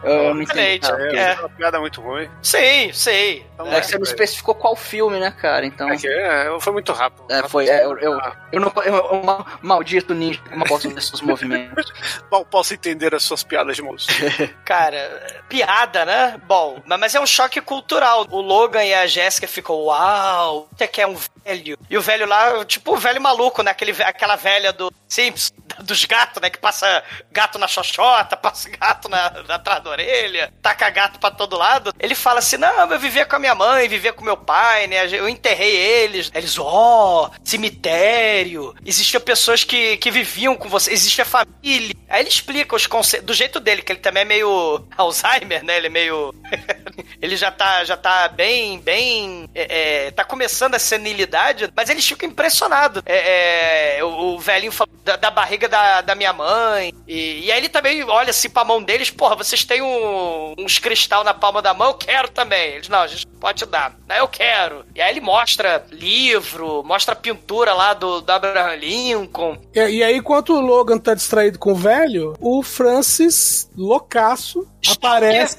Eu 0.03 0.33
não 0.33 0.41
entendi. 0.41 0.87
É, 0.91 1.15
É. 1.15 1.31
é 1.33 1.39
uma 1.39 1.49
piada 1.49 1.79
muito 1.79 2.01
ruim. 2.01 2.29
Sei, 2.41 2.91
sei. 2.93 3.45
Então, 3.53 3.67
É 3.71 3.79
que 3.81 3.87
você 3.87 3.95
não 3.97 4.03
especificou 4.03 4.53
qual 4.55 4.75
filme, 4.75 5.19
né, 5.19 5.31
cara? 5.31 5.65
Então. 5.65 5.89
É 5.89 5.97
que 5.97 6.07
é, 6.07 6.47
foi 6.59 6.73
muito 6.73 6.91
rápido. 6.93 7.23
É, 7.29 7.47
foi. 7.47 7.67
é, 7.67 7.83
eu, 7.85 7.97
eu, 7.99 8.19
eu 8.51 8.59
não. 8.61 8.71
Eu, 8.83 8.95
eu, 8.95 9.23
ma- 9.23 9.45
maldito 9.61 10.13
ninja, 10.13 10.39
como 10.49 10.63
eu 10.63 10.67
posso 10.67 10.89
ver 10.89 11.01
seus 11.01 11.21
movimentos? 11.21 11.91
Mal 12.31 12.45
posso 12.45 12.73
entender 12.73 13.13
as 13.15 13.23
suas 13.23 13.43
piadas 13.43 13.75
de 13.75 13.81
moço. 13.81 14.07
Cara, 14.65 15.41
piada, 15.49 16.05
né? 16.05 16.39
Bom, 16.47 16.81
mas 16.85 16.97
mas 17.07 17.15
é 17.15 17.21
um 17.21 17.25
choque 17.27 17.61
cultural. 17.61 18.25
O 18.29 18.41
Logan 18.41 18.83
e 18.83 18.93
a 18.93 19.07
Jéssica 19.07 19.47
ficam, 19.47 19.75
uau, 19.85 20.67
até 20.73 20.87
que 20.87 20.99
é 21.01 21.07
um 21.07 21.15
velho. 21.45 21.77
E 21.89 21.97
o 21.97 22.01
velho 22.01 22.25
lá, 22.27 22.65
tipo 22.65 22.91
o 22.93 22.97
velho 22.97 23.21
maluco, 23.21 23.63
né? 23.63 23.71
Aquele, 23.71 23.86
ve- 23.91 24.03
aquela 24.03 24.35
velha 24.35 24.71
do 24.73 24.91
Simpsons, 25.07 25.53
dos 25.83 26.03
gatos, 26.05 26.41
né? 26.41 26.49
Que 26.49 26.59
passa 26.59 27.03
gato 27.31 27.57
na 27.57 27.67
xoxota, 27.67 28.35
passa 28.35 28.69
gato 28.69 29.07
na, 29.09 29.27
atrás 29.49 29.83
da 29.83 29.89
orelha, 29.89 30.53
taca 30.61 30.89
gato 30.89 31.19
pra 31.19 31.31
todo 31.31 31.57
lado. 31.57 31.93
Ele 31.99 32.15
fala 32.15 32.39
assim: 32.39 32.57
não, 32.57 32.91
eu 32.91 32.99
vivia 32.99 33.25
com 33.25 33.35
a 33.35 33.39
minha 33.39 33.55
mãe, 33.55 33.87
vivia 33.87 34.13
com 34.13 34.23
meu 34.23 34.37
pai, 34.37 34.87
né? 34.87 35.07
Eu 35.07 35.29
enterrei 35.29 35.75
eles. 35.75 36.31
Eles, 36.33 36.57
ó, 36.57 37.31
cemitério. 37.43 38.75
Existiam 38.85 39.21
pessoas 39.21 39.63
que, 39.63 39.97
que 39.97 40.11
viviam 40.11 40.55
com 40.55 40.69
você, 40.69 40.91
existia 40.91 41.25
família. 41.25 41.95
Aí 42.09 42.21
ele 42.21 42.29
explica 42.29 42.75
os 42.75 42.87
conceitos, 42.87 43.25
do 43.25 43.33
jeito 43.33 43.59
dele, 43.59 43.81
que 43.81 43.91
ele 43.91 43.99
também 43.99 44.21
é 44.21 44.25
meio 44.25 44.85
Alzheimer, 44.97 45.63
né? 45.63 45.77
Ele 45.77 45.87
é 45.87 45.89
meio. 45.89 46.33
ele 47.21 47.37
já 47.37 47.51
tá, 47.51 47.83
já 47.83 47.95
tá 47.95 48.27
bem, 48.27 48.79
bem. 48.79 49.49
É, 49.53 50.07
é, 50.07 50.11
tá 50.11 50.23
começando 50.23 50.75
a 50.75 50.79
senilidade, 50.79 51.71
mas 51.75 51.89
eles 51.89 52.05
ficam 52.05 52.29
impressionados. 52.29 53.03
É, 53.05 53.97
é, 53.97 54.03
o, 54.03 54.35
o 54.35 54.39
velhinho 54.39 54.71
fala 54.71 54.89
da, 55.07 55.15
da 55.15 55.31
barriga 55.31 55.67
da, 55.67 56.01
da 56.01 56.13
minha 56.15 56.33
mãe. 56.33 56.93
E, 57.07 57.45
e 57.45 57.51
aí 57.51 57.57
ele 57.59 57.69
também 57.69 58.03
olha 58.03 58.29
assim 58.29 58.49
pra 58.49 58.63
mão 58.65 58.81
deles, 58.83 59.09
porra, 59.09 59.35
vocês 59.35 59.63
têm 59.63 59.81
um- 59.81 60.53
uns 60.57 60.77
cristal 60.79 61.23
na 61.23 61.33
palma 61.33 61.61
da 61.61 61.73
mão, 61.73 61.87
eu 61.87 61.93
quero 61.95 62.27
também. 62.29 62.73
Eles, 62.75 62.89
não, 62.89 62.99
a 62.99 63.07
gente 63.07 63.25
pode 63.39 63.65
dar. 63.65 63.95
Não, 64.07 64.15
eu 64.15 64.27
quero. 64.27 64.85
E 64.95 65.01
aí 65.01 65.11
ele 65.11 65.21
mostra 65.21 65.85
livro, 65.91 66.83
mostra 66.83 67.15
pintura 67.15 67.73
lá 67.73 67.93
do, 67.93 68.21
do 68.21 68.29
Abraham 68.31 68.75
Lincoln. 68.75 69.57
E, 69.73 69.79
e 69.79 70.03
aí, 70.03 70.17
enquanto 70.17 70.53
o 70.53 70.59
Logan 70.61 70.97
tá 70.97 71.13
distraído 71.13 71.57
com 71.59 71.71
o 71.71 71.75
velho, 71.75 72.35
o 72.39 72.61
Francis, 72.61 73.69
loucaço, 73.77 74.67
aparece 74.91 75.57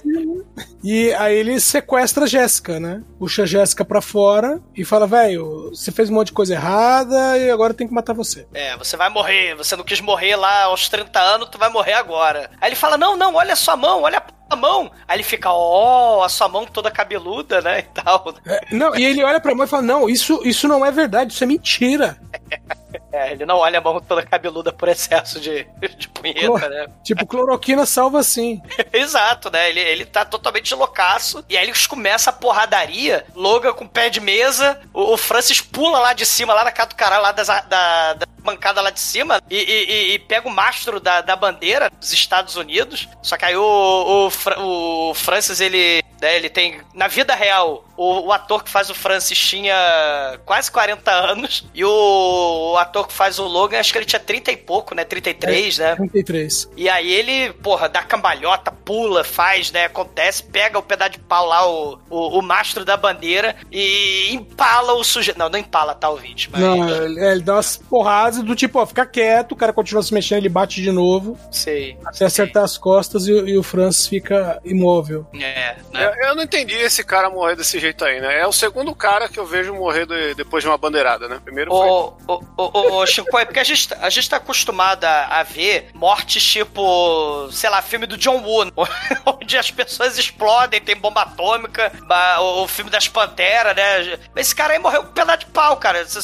e 0.83 1.13
aí 1.15 1.37
ele 1.37 1.59
sequestra 1.61 2.25
a 2.25 2.27
Jéssica, 2.27 2.79
né? 2.81 3.03
Puxa 3.19 3.43
a 3.43 3.47
Jéssica 3.47 3.85
pra 3.85 4.01
fora 4.01 4.61
e 4.77 4.85
fala, 4.85 5.07
velho, 5.07 5.71
você 5.71 5.91
fez 5.91 6.09
um 6.09 6.15
monte 6.15 6.29
de 6.29 6.33
coisa 6.33 6.55
errada 6.55 7.37
e 7.39 7.51
agora 7.51 7.75
tem 7.75 7.87
que 7.89 7.93
matar 7.95 8.13
você. 8.15 8.47
É, 8.55 8.77
você 8.77 8.97
vai 8.97 9.09
morrer. 9.11 9.38
Você 9.57 9.77
não 9.77 9.85
quis 9.85 10.01
morrer 10.01 10.37
lá 10.37 10.65
aos 10.65 10.89
30 10.89 11.19
anos, 11.21 11.49
tu 11.51 11.59
vai 11.59 11.69
morrer 11.69 11.95
agora. 11.95 12.51
Aí 12.61 12.69
ele 12.69 12.77
fala: 12.77 12.97
Não, 12.97 13.17
não, 13.17 13.35
olha 13.35 13.57
sua 13.57 13.77
mão, 13.77 14.03
olha 14.03 14.19
a 14.19 14.39
a 14.51 14.57
mão. 14.57 14.91
Aí 15.07 15.17
ele 15.17 15.23
fica, 15.23 15.53
ó, 15.53 16.23
a 16.25 16.29
sua 16.31 16.49
mão 16.49 16.65
toda 16.65 16.91
cabeluda, 16.91 17.61
né? 17.61 17.81
E 17.81 17.83
tal. 17.83 18.35
É, 18.47 18.61
não, 18.75 18.97
e 18.97 19.05
ele 19.05 19.23
olha 19.23 19.39
pra 19.41 19.55
mão 19.55 19.67
e 19.67 19.69
fala: 19.69 19.83
Não, 19.83 20.09
isso, 20.09 20.41
isso 20.43 20.67
não 20.67 20.85
é 20.85 20.91
verdade, 20.91 21.33
isso 21.33 21.45
é 21.45 21.47
mentira. 21.47 22.19
É, 23.13 23.33
ele 23.33 23.45
não 23.47 23.57
olha 23.57 23.79
a 23.79 23.83
mão 23.83 24.01
toda 24.01 24.23
cabeluda 24.23 24.73
por 24.73 24.89
excesso 24.89 25.41
de, 25.41 25.67
de 25.97 26.09
punheta, 26.09 26.47
Cloro- 26.47 26.69
né? 26.69 26.87
Tipo, 27.03 27.27
cloroquina 27.27 27.87
salva 27.87 28.23
sim. 28.23 28.61
Exato, 28.93 29.51
né? 29.51 29.69
Ele, 29.71 29.81
ele 29.81 30.05
tá 30.07 30.25
totalmente 30.25 30.75
loucaço. 30.75 31.45
E 31.49 31.57
aí 31.57 31.67
eles 31.67 31.87
começam 31.87 32.33
a 32.33 32.37
porradaria. 32.37 33.27
Logan 33.35 33.73
com 33.73 33.87
pé 33.87 34.09
de 34.11 34.21
mesa. 34.21 34.81
O, 34.93 35.15
o 35.15 35.17
Francis 35.17 35.61
pula 35.61 35.99
lá 35.99 36.13
de 36.13 36.25
cima, 36.27 36.53
lá 36.55 36.65
na 36.65 36.73
casa 36.73 36.89
do 36.91 36.95
caralho, 36.97 37.23
lá 37.23 37.33
das, 37.33 37.47
da, 37.47 38.15
da 38.15 38.27
bancada 38.51 38.81
lá 38.81 38.91
de 38.91 39.01
cima. 39.01 39.41
E, 39.51 39.57
e- 39.57 40.15
e- 40.15 40.19
pega 40.19 40.49
o 40.49 40.51
mastro 40.51 41.01
da, 41.01 41.21
da 41.21 41.37
bandeira 41.37 41.91
dos 41.91 42.13
Estados 42.13 42.57
Unidos. 42.57 43.09
Só 43.23 43.37
que 43.37 43.45
aí 43.45 43.57
o, 43.57 44.31
o, 44.31 45.11
o 45.11 45.15
Francis, 45.15 45.61
ele, 45.61 46.03
né, 46.21 46.37
ele 46.37 46.49
tem. 46.49 46.81
Na 46.95 47.09
vida 47.09 47.35
real, 47.35 47.85
o, 47.99 48.29
o 48.29 48.33
ator 48.33 48.63
que 48.63 48.71
faz 48.71 48.89
o 48.89 48.95
Francis 48.95 49.37
tinha 49.37 50.39
quase 50.47 50.71
40 50.71 51.11
anos. 51.11 51.67
E 51.75 51.85
o, 51.85 52.73
o 52.73 52.77
ator 52.79 53.09
que 53.09 53.13
faz 53.13 53.39
o 53.41 53.45
Logan, 53.45 53.81
acho 53.81 53.93
que 53.93 53.99
ele 53.99 54.07
tinha 54.07 54.21
30 54.21 54.53
e 54.53 54.57
pouco, 54.57 54.95
né? 54.95 55.05
33, 55.05 55.79
né? 55.79 55.97
33. 55.97 56.71
E 56.77 56.89
aí 56.89 57.13
ele, 57.13 57.53
porra, 57.55 57.89
dá 57.89 58.03
cambalhota, 58.03 58.71
pula, 58.71 59.25
faz, 59.25 59.73
né? 59.73 59.87
Acontece, 59.87 60.45
pega 60.45 60.79
o 60.79 60.83
pedaço 60.83 61.13
de 61.13 61.19
pau 61.19 61.47
lá, 61.47 61.69
o, 61.69 61.99
o, 62.09 62.39
o 62.39 62.43
mastro 62.43 62.85
da 62.85 62.97
bandeira 62.97 63.57
e 63.73 64.33
empala 64.33 64.93
o 64.95 65.03
sujeito. 65.03 65.37
Não, 65.39 65.49
não 65.49 65.59
empala, 65.59 65.95
tá, 65.95 66.09
ouvinte? 66.09 66.49
Mas... 66.53 66.61
Não, 66.61 66.89
ele, 66.89 67.21
ele 67.21 67.41
dá 67.41 67.55
umas 67.55 67.77
porradas 67.77 68.43
do 68.43 68.55
tipo, 68.55 68.79
ó, 68.79 68.87
fica 68.87 69.05
quieto, 69.05 69.53
o 69.53 69.57
cara 69.57 69.73
continua 69.73 70.03
se 70.05 70.15
mexendo, 70.15 70.39
ele 70.39 70.49
bate 70.49 70.81
de 70.81 70.93
novo, 70.93 71.37
Sei. 71.51 71.99
até 72.05 72.25
acertar 72.25 72.63
as 72.63 72.79
costas 72.79 73.27
e, 73.27 73.33
o- 73.33 73.49
e 73.49 73.59
o 73.59 73.63
Francis 73.63 74.07
fica 74.07 74.61
imóvel. 74.65 75.27
É, 75.35 75.77
né? 75.93 76.05
Eu, 76.05 76.29
eu 76.29 76.37
não 76.37 76.45
entendi 76.45 76.77
esse 76.77 77.03
cara 77.03 77.29
morrer 77.29 77.57
desse 77.57 77.79
jeito 77.81 77.88
aí, 78.05 78.21
né? 78.21 78.41
É 78.41 78.47
o 78.47 78.53
segundo 78.53 78.95
cara 78.95 79.29
que 79.29 79.39
eu 79.39 79.47
vejo 79.47 79.75
morrer 79.75 80.07
de- 80.07 80.35
depois 80.35 80.63
de 80.63 80.69
uma 80.69 80.79
bandeirada, 80.79 81.29
né? 81.29 81.41
Primeiro 81.45 81.71
foi. 81.71 81.89
Ô, 81.89 82.99
ô, 83.01 83.07
Chico, 83.07 83.39
é 83.39 83.45
porque 83.45 83.61
a 83.61 83.65
gente, 83.65 83.89
a 84.01 84.11
gente 84.11 84.29
tá 84.29 84.37
acostumado 84.39 85.05
a, 85.05 85.41
a 85.41 85.43
ver 85.43 85.91
mortes 85.95 86.43
tipo, 86.45 87.49
sei 87.53 87.71
lá, 87.71 87.81
filme 87.83 88.07
do 88.07 88.17
John 88.17 88.43
Woo, 88.43 88.73
onde 89.27 89.57
as 89.57 89.71
pessoas 89.71 90.19
explodem, 90.19 90.81
tem 90.81 90.97
bomba 90.97 91.23
atômica, 91.23 91.93
o, 92.41 92.63
o 92.63 92.69
filme 92.69 92.91
das 92.91 93.09
Panteras, 93.09 93.75
né? 93.77 94.19
Esse 94.37 94.55
cara 94.55 94.73
aí 94.75 94.79
morreu 94.79 95.03
com 95.05 95.11
um 95.11 95.13
pedaço 95.13 95.39
de 95.41 95.47
pau, 95.47 95.77
cara. 95.77 96.01
Às 96.01 96.15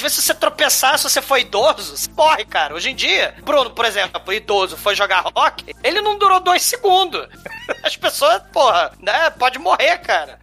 vezes, 0.00 0.16
se 0.16 0.22
você 0.22 0.34
tropeçar, 0.34 0.98
se 0.98 1.04
você 1.08 1.20
for 1.22 1.38
idoso, 1.38 1.96
você 1.96 2.10
morre, 2.10 2.44
cara. 2.44 2.74
Hoje 2.74 2.90
em 2.90 2.94
dia, 2.94 3.34
Bruno, 3.42 3.70
por 3.70 3.84
exemplo, 3.84 4.32
idoso, 4.32 4.76
foi 4.76 4.94
jogar 4.94 5.24
rock, 5.36 5.74
ele 5.82 6.00
não 6.00 6.18
durou 6.18 6.40
dois 6.40 6.62
segundos. 6.62 7.26
As 7.82 7.96
pessoas, 7.96 8.42
porra, 8.52 8.92
né? 9.00 9.30
Pode 9.30 9.58
morrer, 9.58 9.98
cara. 9.98 10.38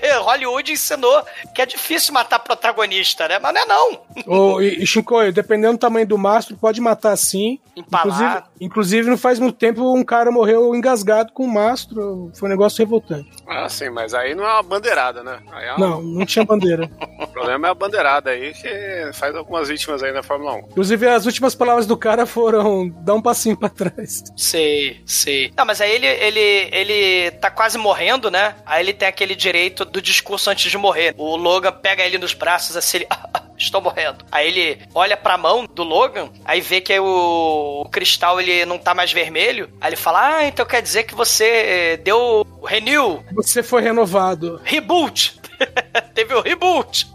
Hollywood 0.22 0.72
ensinou 0.72 1.24
que 1.54 1.62
é 1.62 1.66
difícil 1.66 2.12
matar 2.14 2.38
protagonista, 2.38 3.28
né? 3.28 3.38
Mas 3.38 3.54
não 3.54 3.60
é 3.60 3.66
não. 3.66 4.00
Ô, 4.26 4.60
e, 4.60 4.82
e 4.82 4.86
Shinkoio, 4.86 5.32
dependendo 5.32 5.74
do 5.74 5.78
tamanho 5.78 6.06
do 6.06 6.18
mastro, 6.18 6.56
pode 6.56 6.80
matar 6.80 7.16
sim. 7.16 7.58
Empalar. 7.76 8.04
Inclusive, 8.06 8.42
inclusive, 8.60 9.10
não 9.10 9.18
faz 9.18 9.38
muito 9.38 9.56
tempo, 9.56 9.94
um 9.94 10.04
cara 10.04 10.30
morreu 10.30 10.74
engasgado 10.74 11.32
com 11.32 11.44
o 11.44 11.52
mastro. 11.52 12.30
Foi 12.34 12.48
um 12.48 12.52
negócio 12.52 12.78
revoltante. 12.78 13.30
Ah, 13.52 13.68
sim, 13.68 13.90
mas 13.90 14.14
aí 14.14 14.34
não 14.34 14.44
é 14.44 14.52
uma 14.52 14.62
bandeirada, 14.62 15.22
né? 15.24 15.40
Aí 15.52 15.66
é 15.66 15.72
uma- 15.74 15.78
Não, 15.88 16.00
não 16.02 16.24
tinha 16.24 16.44
bandeira. 16.44 16.88
O 17.20 17.26
problema 17.26 17.68
é 17.68 17.70
a 17.70 17.74
bandeirada 17.74 18.30
aí, 18.30 18.52
que 18.54 19.10
faz 19.14 19.34
algumas 19.36 19.68
vítimas 19.68 20.02
aí 20.02 20.12
na 20.12 20.22
Fórmula 20.22 20.54
1. 20.54 20.58
Inclusive, 20.70 21.06
as 21.08 21.26
últimas 21.26 21.54
palavras 21.54 21.86
do 21.86 21.96
cara 21.96 22.24
foram: 22.26 22.88
dá 22.88 23.14
um 23.14 23.20
passinho 23.22 23.56
pra 23.56 23.68
trás. 23.68 24.24
Sei, 24.36 25.00
sei. 25.06 25.52
Não, 25.56 25.64
mas 25.64 25.80
aí 25.80 25.90
ele, 25.92 26.06
ele, 26.06 26.68
ele 26.72 27.30
tá 27.32 27.50
quase 27.50 27.76
morrendo, 27.78 28.30
né? 28.30 28.54
Aí 28.64 28.82
ele 28.82 28.92
tem 28.92 29.06
aquele 29.08 29.34
direito 29.34 29.84
do 29.84 30.00
discurso 30.02 30.48
antes 30.50 30.70
de 30.70 30.78
morrer. 30.78 31.14
O 31.18 31.36
Logan 31.36 31.72
pega 31.72 32.04
ele 32.04 32.18
nos 32.18 32.32
braços 32.34 32.76
assim, 32.76 32.98
ele, 32.98 33.06
estou 33.60 33.80
morrendo. 33.80 34.24
Aí 34.32 34.48
ele 34.48 34.80
olha 34.94 35.16
pra 35.16 35.36
mão 35.38 35.66
do 35.66 35.82
Logan, 35.82 36.30
aí 36.44 36.60
vê 36.60 36.80
que 36.80 36.98
o, 36.98 37.82
o 37.84 37.88
cristal 37.90 38.40
ele 38.40 38.64
não 38.64 38.78
tá 38.78 38.94
mais 38.94 39.12
vermelho. 39.12 39.70
Aí 39.80 39.90
ele 39.90 39.96
fala: 39.96 40.36
Ah, 40.36 40.44
então 40.46 40.64
quer 40.66 40.82
dizer 40.82 41.04
que 41.04 41.14
você 41.14 41.44
eh, 41.44 41.96
deu 41.98 42.46
renew, 42.64 43.22
Você 43.32 43.62
foi 43.62 43.82
renovado. 43.82 44.60
reboot. 44.64 45.38
Teve 46.14 46.34
o 46.34 46.40
reboot. 46.40 47.06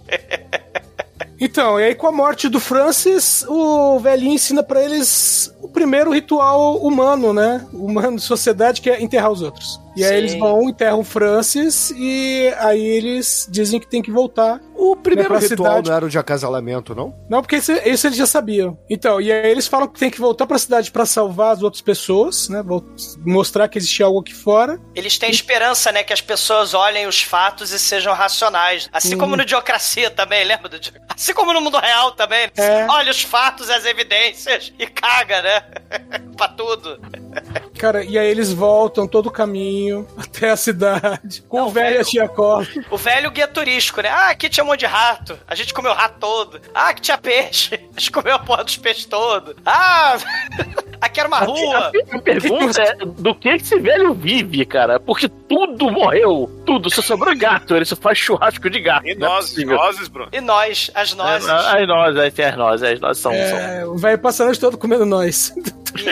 Então, 1.39 1.79
e 1.79 1.83
aí 1.83 1.95
com 1.95 2.07
a 2.07 2.11
morte 2.11 2.47
do 2.47 2.59
Francis, 2.59 3.43
o 3.47 3.99
velhinho 3.99 4.33
ensina 4.35 4.63
pra 4.63 4.83
eles 4.83 5.53
o 5.61 5.67
primeiro 5.67 6.13
ritual 6.13 6.77
humano, 6.77 7.33
né? 7.33 7.65
Humano 7.73 8.17
de 8.17 8.23
sociedade, 8.23 8.81
que 8.81 8.89
é 8.89 9.01
enterrar 9.01 9.31
os 9.31 9.41
outros. 9.41 9.79
E 9.95 10.03
aí 10.03 10.09
Sim. 10.11 10.15
eles 10.17 10.33
vão, 10.35 10.63
enterram 10.69 10.99
o 10.99 11.03
Francis 11.03 11.91
e 11.95 12.53
aí 12.59 12.81
eles 12.85 13.47
dizem 13.49 13.79
que 13.79 13.87
tem 13.87 14.01
que 14.01 14.11
voltar. 14.11 14.59
O 14.77 14.95
primeiro 14.95 15.29
Pra 15.29 15.39
ritual 15.39 15.69
cidade. 15.69 15.89
não 15.89 15.95
era 15.95 16.05
o 16.05 16.09
de 16.09 16.17
acasalamento, 16.19 16.93
não? 16.93 17.15
Não, 17.29 17.41
porque 17.41 17.55
esse, 17.55 17.71
esse 17.85 18.07
eles 18.07 18.17
já 18.17 18.27
sabiam. 18.27 18.77
Então, 18.89 19.21
e 19.21 19.31
aí 19.31 19.49
eles 19.49 19.67
falam 19.67 19.87
que 19.87 19.97
tem 19.99 20.09
que 20.11 20.19
voltar 20.19 20.45
pra 20.45 20.57
cidade 20.59 20.91
pra 20.91 21.05
salvar 21.05 21.53
as 21.53 21.63
outras 21.63 21.81
pessoas, 21.81 22.49
né? 22.49 22.61
Mostrar 23.25 23.67
que 23.69 23.77
existia 23.77 24.05
algo 24.05 24.19
aqui 24.19 24.33
fora. 24.33 24.79
Eles 24.93 25.17
têm 25.17 25.29
esperança, 25.31 25.91
né, 25.91 26.03
que 26.03 26.11
as 26.13 26.21
pessoas 26.21 26.73
olhem 26.73 27.07
os 27.07 27.21
fatos 27.21 27.71
e 27.71 27.79
sejam 27.79 28.13
racionais. 28.13 28.89
Assim 28.91 29.13
Uhum. 29.13 29.19
como 29.19 29.37
no 29.37 29.45
Diocracia 29.45 30.09
também, 30.11 30.43
lembra 30.43 30.67
do 30.69 30.75
Assim 31.09 31.33
como 31.33 31.53
no 31.53 31.61
mundo 31.61 31.77
real 31.79 32.11
também. 32.11 32.49
É. 32.57 32.85
Olha 32.89 33.11
os 33.11 33.21
fatos 33.21 33.69
e 33.69 33.71
as 33.73 33.85
evidências 33.85 34.73
e 34.77 34.85
caga, 34.87 35.41
né? 35.41 35.63
pra 36.35 36.49
tudo. 36.49 36.99
Cara, 37.77 38.03
e 38.03 38.17
aí 38.17 38.27
eles 38.27 38.51
voltam 38.53 39.07
todo 39.07 39.27
o 39.27 39.31
caminho 39.31 40.07
até 40.17 40.49
a 40.51 40.55
cidade. 40.57 41.43
Com 41.49 41.57
Não, 41.59 41.67
o 41.67 41.69
velho 41.71 41.87
a 41.87 41.91
velho. 41.91 42.05
tia 42.05 42.27
Cor. 42.27 42.67
O 42.89 42.97
velho 42.97 43.31
guia 43.31 43.47
turístico, 43.47 44.01
né? 44.01 44.09
Ah, 44.09 44.29
aqui 44.29 44.49
tinha 44.49 44.63
um 44.63 44.67
monte 44.67 44.79
de 44.81 44.85
rato. 44.85 45.37
A 45.47 45.55
gente 45.55 45.73
comeu 45.73 45.91
o 45.91 45.95
rato 45.95 46.15
todo. 46.19 46.59
Ah, 46.73 46.89
aqui 46.89 47.01
tinha 47.01 47.17
peixe. 47.17 47.75
A 47.95 47.99
gente 47.99 48.11
comeu 48.11 48.35
a 48.35 48.39
porra 48.39 48.63
dos 48.63 48.75
peixes 48.77 49.05
todo. 49.05 49.55
Ah, 49.65 50.17
aqui 51.01 51.19
era 51.19 51.27
uma 51.29 51.39
rua. 51.39 51.91
A 52.11 52.19
pergunta 52.19 52.81
é 52.81 52.95
do 53.05 53.33
que 53.35 53.49
esse 53.49 53.79
velho 53.79 54.13
vive, 54.13 54.65
cara? 54.65 54.99
Porque 54.99 55.27
tudo 55.29 55.89
morreu. 55.91 56.49
Tudo. 56.65 56.89
Só 56.93 57.01
sobrou 57.01 57.35
gato. 57.37 57.75
Ele 57.75 57.85
só 57.85 57.95
faz 57.95 58.17
churrasco 58.17 58.69
de 58.69 58.79
gato. 58.81 59.05
E 59.07 59.11
é 59.11 59.15
nozes, 59.15 59.51
possível. 59.51 59.77
nozes, 59.77 60.07
Bruno. 60.07 60.29
E 60.33 60.41
nós, 60.41 60.91
as 60.93 61.13
nozes. 61.13 61.47
É, 61.47 61.51
As 61.51 61.87
nozes, 61.87 62.19
as 62.39 62.57
nozes, 62.57 62.83
as 62.93 62.99
nozes 62.99 63.21
são. 63.21 63.31
são- 63.31 63.39
É, 63.59 63.85
o 63.85 63.95
velho 63.97 64.19
passa 64.19 64.43
a 64.43 64.45
noite 64.47 64.59
todo 64.59 64.77
comendo 64.77 65.05
nós. 65.05 65.53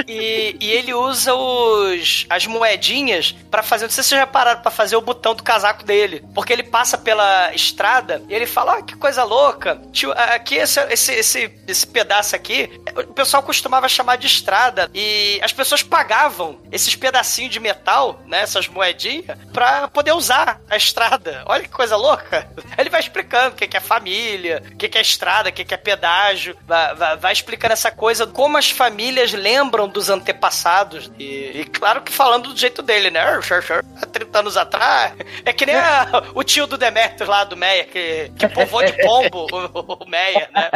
E, 0.08 0.56
e 0.60 0.72
ele 0.72 0.94
usa 0.94 1.34
os 1.34 2.26
as 2.30 2.46
moedinhas 2.48 3.36
pra 3.52 3.62
fazer. 3.64 3.86
Não 3.86 3.92
sei 3.92 4.04
se 4.04 4.10
vocês 4.10 4.20
já 4.22 4.28
pararam 4.28 4.62
pra 4.62 4.72
fazer 4.72 4.96
o 4.96 5.02
botão 5.02 5.36
do 5.36 5.44
casaco 5.44 5.84
dele. 5.84 6.24
Porque 6.34 6.54
ele 6.54 6.64
passa 6.64 6.98
pela 6.98 7.54
estrada 7.54 8.22
e 8.30 8.34
ele 8.34 8.46
fala: 8.46 8.78
Ah, 8.80 8.82
que 8.82 8.96
coisa 8.96 9.24
louca. 9.24 9.82
Tio, 9.92 10.12
aqui, 10.12 10.56
esse, 10.56 10.80
esse, 10.92 11.12
esse, 11.14 11.52
esse 11.68 11.88
pedaço 11.88 12.36
aqui, 12.36 12.70
o 12.96 13.14
pessoal 13.14 13.44
costumava 13.44 13.88
chamar 13.90 14.18
de 14.18 14.28
estrada. 14.28 14.90
E 14.94 15.40
as 15.44 15.52
pessoas 15.54 15.84
pagavam 15.84 16.60
esses 16.72 16.96
pedacinhos 16.96 17.52
de 17.52 17.60
metal, 17.60 18.22
né? 18.26 18.42
Essas 18.42 18.68
moedinhas, 18.68 19.38
pra 19.52 19.88
poder 19.88 20.14
usar 20.14 20.62
a 20.70 20.78
estrada. 20.78 21.44
Olha 21.46 21.64
que 21.64 21.70
coisa 21.70 21.96
louca. 21.96 22.48
Ele 22.78 22.90
vai 22.90 23.00
explicando 23.00 23.50
o 23.50 23.56
que 23.56 23.76
é 23.76 23.80
família, 23.80 24.64
o 24.72 24.76
que 24.78 24.98
é 24.98 25.02
estrada, 25.02 25.50
o 25.50 25.54
que 25.54 25.64
que 25.66 25.74
é 25.74 25.78
pedágio. 25.78 26.56
Vai, 26.66 26.96
vai- 26.96 27.18
vai 27.18 27.34
explicando 27.34 27.74
essa 27.74 27.92
coisa, 27.92 28.26
como 28.28 28.58
as 28.58 28.70
famílias 28.70 29.32
lembram 29.34 29.73
dos 29.88 30.10
antepassados. 30.10 31.12
E, 31.18 31.62
e 31.62 31.66
claro 31.66 32.02
que 32.02 32.12
falando 32.12 32.50
do 32.54 32.58
jeito 32.60 32.82
dele, 32.82 33.10
né? 33.10 33.22
Há 33.22 34.06
30 34.06 34.40
anos 34.40 34.58
atrás. 34.58 35.14
É 35.46 35.52
que 35.54 35.66
nem 35.66 35.76
a- 35.76 36.24
o 36.36 36.44
tio 36.44 36.68
do 36.68 36.78
Demetrius 36.78 37.28
lá 37.30 37.44
do 37.44 37.58
Meia, 37.58 37.84
que, 37.86 38.32
que 38.38 38.48
povou 38.50 38.84
de 38.84 38.94
pombo 39.02 39.48
o, 39.52 40.04
o 40.04 40.10
Meia, 40.10 40.50
né? 40.54 40.70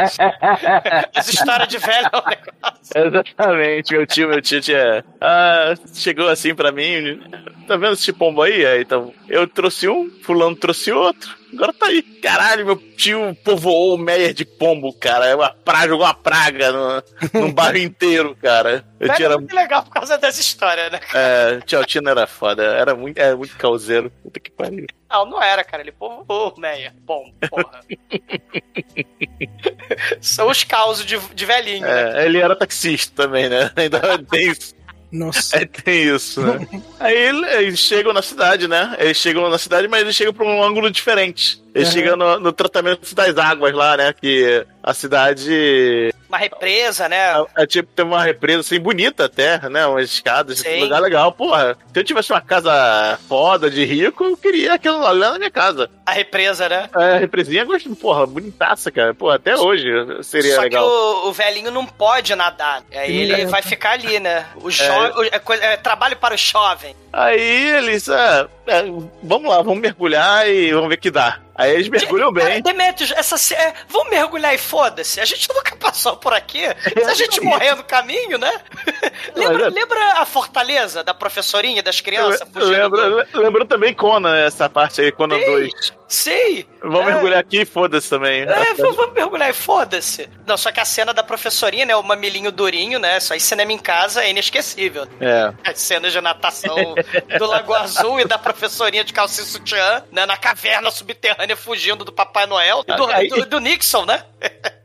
As 1.14 1.28
histórias 1.28 1.68
de 1.68 1.78
velho 1.78 2.08
é 2.12 2.16
um 2.16 2.28
negócio. 2.28 2.78
Exatamente, 2.94 3.92
meu 3.92 4.06
tio, 4.06 4.28
meu 4.28 4.42
tio 4.42 4.60
tinha. 4.60 5.04
Ah, 5.20 5.74
chegou 5.94 6.28
assim 6.28 6.54
pra 6.54 6.72
mim. 6.72 7.20
Tá 7.66 7.76
vendo 7.76 7.92
esse 7.94 8.12
pombo 8.12 8.42
aí? 8.42 8.64
Aí, 8.66 8.82
Então, 8.82 9.12
eu 9.28 9.46
trouxe 9.46 9.88
um, 9.88 10.10
fulano 10.22 10.56
trouxe 10.56 10.90
outro. 10.92 11.37
Agora 11.52 11.72
tá 11.72 11.86
aí. 11.86 12.02
Caralho, 12.02 12.66
meu 12.66 12.76
tio 12.76 13.36
povoou 13.44 13.94
o 13.94 13.98
Meyer 13.98 14.34
de 14.34 14.44
pombo, 14.44 14.92
cara. 14.92 15.26
É 15.26 15.34
uma 15.34 15.50
praga, 15.50 15.88
jogou 15.88 16.06
uma 16.06 16.14
praga 16.14 16.72
no, 16.72 17.02
no 17.40 17.52
bairro 17.52 17.78
inteiro, 17.78 18.36
cara. 18.40 18.84
Eu 19.00 19.14
tinha. 19.14 19.28
é 19.28 19.36
muito 19.36 19.54
legal 19.54 19.82
por 19.82 19.92
causa 19.92 20.18
dessa 20.18 20.40
história, 20.40 20.90
né? 20.90 21.00
É, 21.14 21.60
tio 21.64 21.84
Tino 21.84 22.10
era 22.10 22.26
foda, 22.26 22.62
era 22.62 22.94
muito, 22.94 23.18
era 23.18 23.36
muito 23.36 23.56
causeiro. 23.56 24.10
Puta 24.22 24.40
que 24.40 24.50
pariu. 24.50 24.86
Não, 25.08 25.24
não 25.24 25.42
era, 25.42 25.64
cara. 25.64 25.82
Ele 25.82 25.92
povoou 25.92 26.54
o 26.56 26.60
Meia. 26.60 26.94
Bom, 27.00 27.32
porra. 27.48 27.80
São 30.20 30.48
os 30.48 30.64
causos 30.64 31.06
de, 31.06 31.18
de 31.34 31.46
velhinho, 31.46 31.82
né? 31.82 32.22
É, 32.22 32.26
ele 32.26 32.38
era 32.38 32.54
taxista 32.54 33.22
também, 33.22 33.48
né? 33.48 33.70
Ainda 33.76 34.18
tem 34.24 34.50
isso. 34.50 34.76
Nossa. 35.10 35.56
É, 35.56 35.64
tem 35.64 36.14
isso, 36.14 36.42
né? 36.42 36.66
Aí 37.00 37.16
ele- 37.16 37.46
eles 37.64 37.78
chegam 37.78 38.12
na 38.12 38.20
cidade, 38.22 38.68
né? 38.68 38.94
Eles 38.98 39.16
chegam 39.16 39.48
na 39.48 39.58
cidade, 39.58 39.88
mas 39.88 40.02
eles 40.02 40.14
chegam 40.14 40.34
por 40.34 40.44
um 40.46 40.62
ângulo 40.62 40.90
diferente. 40.90 41.62
Eles 41.78 41.88
Uhum. 41.88 41.94
chegam 41.94 42.16
no, 42.16 42.40
no 42.40 42.52
tratamento 42.52 43.14
das 43.14 43.36
águas 43.38 43.72
lá, 43.72 43.96
né? 43.96 44.12
Que 44.12 44.66
a 44.82 44.92
cidade 44.94 46.10
Uma 46.28 46.38
represa, 46.38 47.08
né? 47.08 47.32
É, 47.56 47.66
tipo, 47.66 47.88
tem 47.94 48.04
uma 48.04 48.22
represa 48.22 48.60
assim, 48.60 48.80
bonita 48.80 49.26
até, 49.26 49.58
né? 49.68 49.86
Umas 49.86 50.10
escadas, 50.10 50.58
Sim. 50.60 50.78
um 50.80 50.84
lugar 50.84 51.00
legal. 51.00 51.30
Porra, 51.32 51.76
se 51.92 51.98
eu 52.00 52.04
tivesse 52.04 52.32
uma 52.32 52.40
casa 52.40 53.18
foda 53.28 53.70
de 53.70 53.84
rico, 53.84 54.24
eu 54.24 54.36
queria 54.36 54.74
aquilo 54.74 54.98
lá 54.98 55.14
na 55.14 55.38
minha 55.38 55.50
casa. 55.50 55.90
A 56.04 56.12
represa, 56.12 56.68
né? 56.68 56.88
É, 56.96 57.14
a 57.14 57.18
represinha, 57.18 57.64
gosto, 57.64 57.94
porra, 57.96 58.26
bonitaça, 58.26 58.90
cara. 58.90 59.14
Porra, 59.14 59.36
até 59.36 59.56
hoje 59.56 59.88
seria 60.22 60.56
Só 60.56 60.62
legal. 60.62 60.84
que 60.84 60.90
o, 60.90 61.28
o 61.28 61.32
velhinho 61.32 61.70
não 61.70 61.86
pode 61.86 62.34
nadar. 62.34 62.82
Aí 62.92 63.16
ele 63.18 63.36
leva. 63.36 63.50
vai 63.50 63.62
ficar 63.62 63.92
ali, 63.92 64.18
né? 64.18 64.46
O 64.56 64.70
jovem. 64.70 65.30
É, 65.32 65.72
é 65.72 65.76
trabalho 65.76 66.16
para 66.16 66.34
o 66.34 66.38
jovem. 66.38 66.94
Aí 67.12 67.76
eles, 67.76 68.08
é, 68.08 68.46
é, 68.66 68.82
vamos 69.22 69.48
lá, 69.50 69.62
vamos 69.62 69.80
mergulhar 69.80 70.48
e 70.48 70.72
vamos 70.72 70.88
ver 70.88 70.96
o 70.96 70.98
que 70.98 71.10
dá. 71.10 71.40
Aí 71.58 71.72
eles 71.72 71.88
mergulham 71.88 72.32
bem. 72.32 72.62
Demetrius, 72.62 73.10
essa, 73.10 73.54
é, 73.54 73.74
vamos 73.88 74.10
mergulhar 74.10 74.54
e 74.54 74.58
foda-se. 74.58 75.20
A 75.20 75.24
gente 75.24 75.48
nunca 75.52 75.74
passou 75.74 76.16
por 76.16 76.32
aqui. 76.32 76.62
Se 76.94 77.02
a 77.10 77.14
gente 77.14 77.40
morrer 77.40 77.74
no 77.74 77.82
caminho, 77.82 78.38
né? 78.38 78.52
lembra, 79.34 79.66
é- 79.66 79.68
lembra 79.70 80.12
a 80.20 80.24
fortaleza 80.24 81.02
da 81.02 81.12
professorinha 81.12 81.82
das 81.82 82.00
crianças? 82.00 82.46
Lembra, 82.54 83.10
do- 83.10 83.40
lembra 83.40 83.66
também 83.66 83.92
Conan, 83.92 84.38
essa 84.38 84.68
parte 84.70 85.00
aí, 85.00 85.10
Conan 85.10 85.38
Sim. 85.40 85.46
2. 85.46 85.97
Sei! 86.08 86.66
Vamos 86.80 87.02
É. 87.02 87.12
mergulhar 87.12 87.38
aqui 87.38 87.60
e 87.60 87.64
foda-se 87.66 88.08
também. 88.08 88.42
É, 88.42 88.74
vamos 88.74 89.12
mergulhar 89.12 89.50
e 89.50 89.52
foda-se. 89.52 90.28
Não, 90.46 90.56
só 90.56 90.72
que 90.72 90.80
a 90.80 90.84
cena 90.84 91.12
da 91.12 91.22
professorinha, 91.22 91.84
né? 91.84 91.94
O 91.94 92.02
mamilinho 92.02 92.50
durinho, 92.50 92.98
né? 92.98 93.18
Isso 93.18 93.32
aí, 93.34 93.38
cinema 93.40 93.72
em 93.72 93.78
casa 93.78 94.24
é 94.24 94.30
inesquecível. 94.30 95.06
É. 95.20 95.52
As 95.70 95.78
cenas 95.80 96.12
de 96.12 96.20
natação 96.20 96.94
do 97.38 97.46
Lago 97.46 97.74
Azul 97.74 98.18
e 98.20 98.24
da 98.24 98.38
professorinha 98.38 99.04
de 99.04 99.12
calcinha 99.12 99.46
sutiã, 99.46 100.02
né? 100.10 100.24
Na 100.24 100.36
caverna 100.38 100.90
subterrânea 100.90 101.56
fugindo 101.56 102.04
do 102.04 102.12
Papai 102.12 102.46
Noel 102.46 102.82
e 102.88 102.96
do, 102.96 103.06
Aí- 103.06 103.28
do- 103.28 103.44
do 103.46 103.60
Nixon, 103.60 104.06
né? 104.06 104.24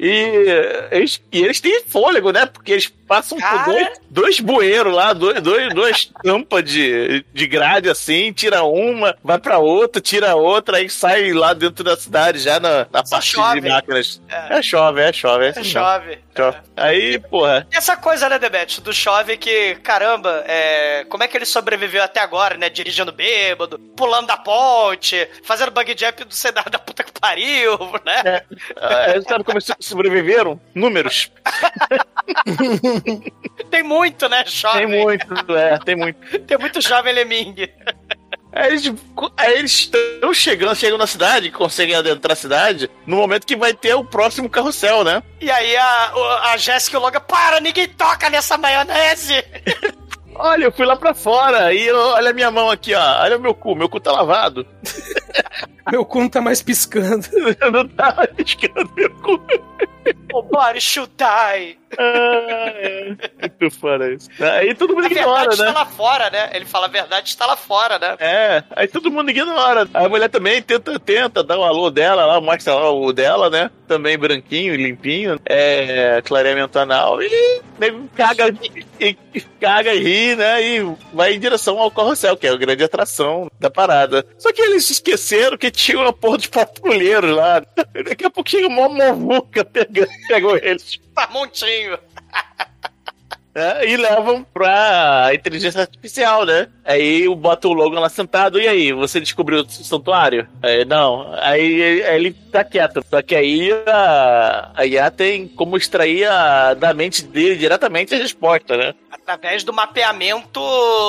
E 0.00 0.88
eles, 0.90 1.20
e 1.30 1.42
eles 1.44 1.60
têm 1.60 1.82
fôlego, 1.86 2.30
né? 2.32 2.46
Porque 2.46 2.72
eles 2.72 2.90
passam 3.08 3.38
Cara. 3.38 3.64
por 3.64 3.72
dois, 3.72 4.00
dois 4.10 4.40
bueiros 4.40 4.94
lá, 4.94 5.12
dois, 5.12 5.40
dois, 5.42 5.74
duas 5.74 6.04
tampas 6.22 6.62
de, 6.64 7.24
de 7.32 7.46
grade 7.46 7.88
assim, 7.88 8.32
tira 8.32 8.62
uma, 8.62 9.16
vai 9.24 9.38
pra 9.38 9.58
outra, 9.58 10.00
tira 10.00 10.36
outra, 10.36 10.76
aí 10.76 10.90
sai 10.90 11.32
lá 11.32 11.54
dentro 11.54 11.82
da 11.82 11.96
cidade 11.96 12.38
já 12.38 12.60
na, 12.60 12.86
na 12.92 13.04
Só 13.04 13.16
parte 13.16 13.30
chove. 13.30 13.60
de 13.60 13.68
máquinas. 13.68 14.20
É. 14.28 14.58
É, 14.58 14.62
chove, 14.62 15.00
é 15.00 15.12
chove, 15.12 15.44
é, 15.46 15.48
É, 15.48 15.64
chove. 15.64 16.18
chove. 16.36 16.58
Aí, 16.76 17.18
porra, 17.18 17.66
E 17.72 17.76
essa 17.76 17.96
coisa, 17.96 18.28
né, 18.28 18.38
Debete, 18.38 18.80
do 18.80 18.92
chove 18.92 19.36
que, 19.36 19.76
caramba, 19.76 20.44
é, 20.46 21.04
como 21.08 21.22
é 21.24 21.28
que 21.28 21.36
ele 21.36 21.46
sobreviveu 21.46 22.02
até 22.02 22.20
agora, 22.20 22.56
né? 22.56 22.68
Dirigindo 22.68 23.10
bêbado, 23.12 23.78
pulando 23.96 24.26
da 24.26 24.36
ponte, 24.36 25.28
fazendo 25.42 25.70
bug 25.70 25.94
jump 25.98 26.24
do 26.24 26.34
cenário 26.34 26.70
da 26.70 26.78
puta 26.78 27.02
que 27.02 27.12
pariu, 27.18 27.78
né? 28.04 28.42
é, 28.76 29.20
sabe 29.22 29.44
como 29.44 29.58
eles 29.58 29.70
sobreviveram? 29.80 30.60
Números. 30.74 31.30
Tem 33.70 33.82
muito, 33.82 34.28
né, 34.28 34.44
chove? 34.46 34.78
Tem 34.78 34.86
muito, 34.86 35.56
é, 35.56 35.78
tem 35.78 35.96
muito. 35.96 36.18
Tem 36.46 36.58
muito 36.58 36.80
jovem 36.80 37.12
Lemming. 37.14 37.54
Aí 38.52 38.68
eles, 38.68 38.92
aí 39.36 39.58
eles 39.58 39.72
estão 39.72 40.32
chegando, 40.32 40.74
chegam 40.74 40.96
na 40.98 41.06
cidade, 41.06 41.50
conseguem 41.50 41.94
adentrar 41.94 42.32
a 42.32 42.36
cidade, 42.36 42.90
no 43.06 43.16
momento 43.16 43.46
que 43.46 43.54
vai 43.54 43.74
ter 43.74 43.94
o 43.94 44.04
próximo 44.04 44.48
carrossel, 44.48 45.04
né? 45.04 45.22
E 45.40 45.50
aí 45.50 45.76
a, 45.76 46.12
a 46.52 46.56
Jéssica 46.56 46.98
o 46.98 47.02
Logan, 47.02 47.20
para, 47.20 47.60
ninguém 47.60 47.86
toca 47.88 48.30
nessa 48.30 48.56
maionese! 48.56 49.44
Olha, 50.40 50.66
eu 50.66 50.72
fui 50.72 50.86
lá 50.86 50.94
pra 50.94 51.12
fora 51.14 51.74
e 51.74 51.84
eu- 51.88 51.96
olha 51.96 52.30
a 52.30 52.32
minha 52.32 52.48
mão 52.48 52.70
aqui, 52.70 52.94
ó. 52.94 53.22
Olha 53.22 53.36
o 53.36 53.40
meu 53.40 53.52
cu, 53.52 53.74
meu 53.74 53.88
cu 53.88 53.98
tá 53.98 54.12
lavado. 54.12 54.64
Meu 55.90 56.04
cu 56.04 56.20
não 56.20 56.28
tá 56.28 56.40
mais 56.40 56.62
piscando. 56.62 57.26
Eu 57.60 57.72
não 57.72 57.88
tava 57.88 58.26
piscando 58.28 58.90
meu 58.94 59.10
cu. 59.16 59.40
O 60.32 60.42
body 60.42 60.80
should 60.80 61.10
die. 61.16 61.78
Ah, 61.98 62.70
é. 62.74 63.16
Muito 63.40 63.74
fora 63.78 64.12
isso. 64.12 64.28
Aí 64.42 64.74
todo 64.74 64.94
mundo 64.94 65.04
A 65.04 65.10
ignora, 65.10 65.48
verdade 65.48 65.54
está 65.54 65.64
né? 65.64 65.72
lá 65.72 65.86
fora, 65.86 66.30
né? 66.30 66.50
Ele 66.52 66.64
fala 66.66 66.86
a 66.86 66.90
verdade 66.90 67.28
está 67.30 67.46
lá 67.46 67.56
fora, 67.56 67.98
né? 67.98 68.16
É, 68.20 68.62
aí 68.76 68.86
todo 68.86 69.10
mundo 69.10 69.30
ignora. 69.30 69.88
A 69.94 70.08
mulher 70.08 70.28
também 70.28 70.60
tenta, 70.62 70.98
tenta 70.98 71.42
dar 71.42 71.58
o 71.58 71.64
alô 71.64 71.90
dela 71.90 72.26
lá, 72.26 72.40
mostra 72.40 72.74
lá 72.74 72.90
o 72.90 73.12
dela, 73.12 73.48
né? 73.48 73.70
Também 73.86 74.18
branquinho, 74.18 74.76
limpinho, 74.76 75.40
é, 75.46 76.20
clareamento 76.22 76.78
anal 76.78 77.22
e 77.22 77.62
nego 77.78 78.06
caga 78.14 78.54
e, 79.00 79.16
e 79.34 79.40
caga 79.60 79.94
e 79.94 80.02
ri, 80.02 80.36
né? 80.36 80.62
E 80.62 80.96
vai 81.12 81.34
em 81.34 81.40
direção 81.40 81.78
ao 81.78 81.90
carrossel, 81.90 82.36
que 82.36 82.46
é 82.46 82.50
a 82.50 82.56
grande 82.56 82.84
atração 82.84 83.50
da 83.58 83.70
parada. 83.70 84.26
Só 84.36 84.52
que 84.52 84.60
eles 84.60 84.88
esqueceram 84.90 85.17
que 85.58 85.70
tinha 85.70 85.98
uma 85.98 86.12
porra 86.12 86.38
de 86.38 86.48
patrulheiros 86.48 87.34
lá. 87.34 87.60
Daqui 88.04 88.24
a 88.24 88.30
chega 88.46 88.68
uma 88.68 88.88
movuca 88.88 89.64
pegando, 89.64 90.08
pegou 90.28 90.56
eles. 90.56 90.98
Tá 91.14 91.28
montinho. 91.32 91.98
É, 93.58 93.88
e 93.90 93.96
levam 93.96 94.44
pra 94.44 95.30
inteligência 95.34 95.80
artificial, 95.80 96.44
né? 96.46 96.68
Aí 96.84 97.26
o- 97.28 97.34
bota 97.34 97.66
o 97.68 97.72
Logan 97.72 97.98
lá 98.00 98.08
sentado, 98.08 98.60
e 98.60 98.68
aí, 98.68 98.92
você 98.92 99.18
descobriu 99.20 99.60
o 99.62 99.68
santuário? 99.70 100.46
Aí, 100.62 100.84
não. 100.84 101.34
Aí, 101.40 101.80
ele- 101.80 102.02
aí 102.04 102.14
ele 102.16 102.32
tá 102.52 102.62
quieto. 102.62 103.04
Só 103.10 103.20
que 103.20 103.34
aí 103.34 103.70
a, 103.86 104.70
a 104.74 104.86
IA 104.86 105.10
tem 105.10 105.48
como 105.48 105.76
extrair 105.76 106.24
a- 106.28 106.74
da 106.74 106.94
mente 106.94 107.22
dele 107.24 107.56
diretamente 107.56 108.14
a 108.14 108.18
resposta, 108.18 108.76
né? 108.76 108.94
Através 109.10 109.64
do 109.64 109.72
mapeamento 109.72 110.60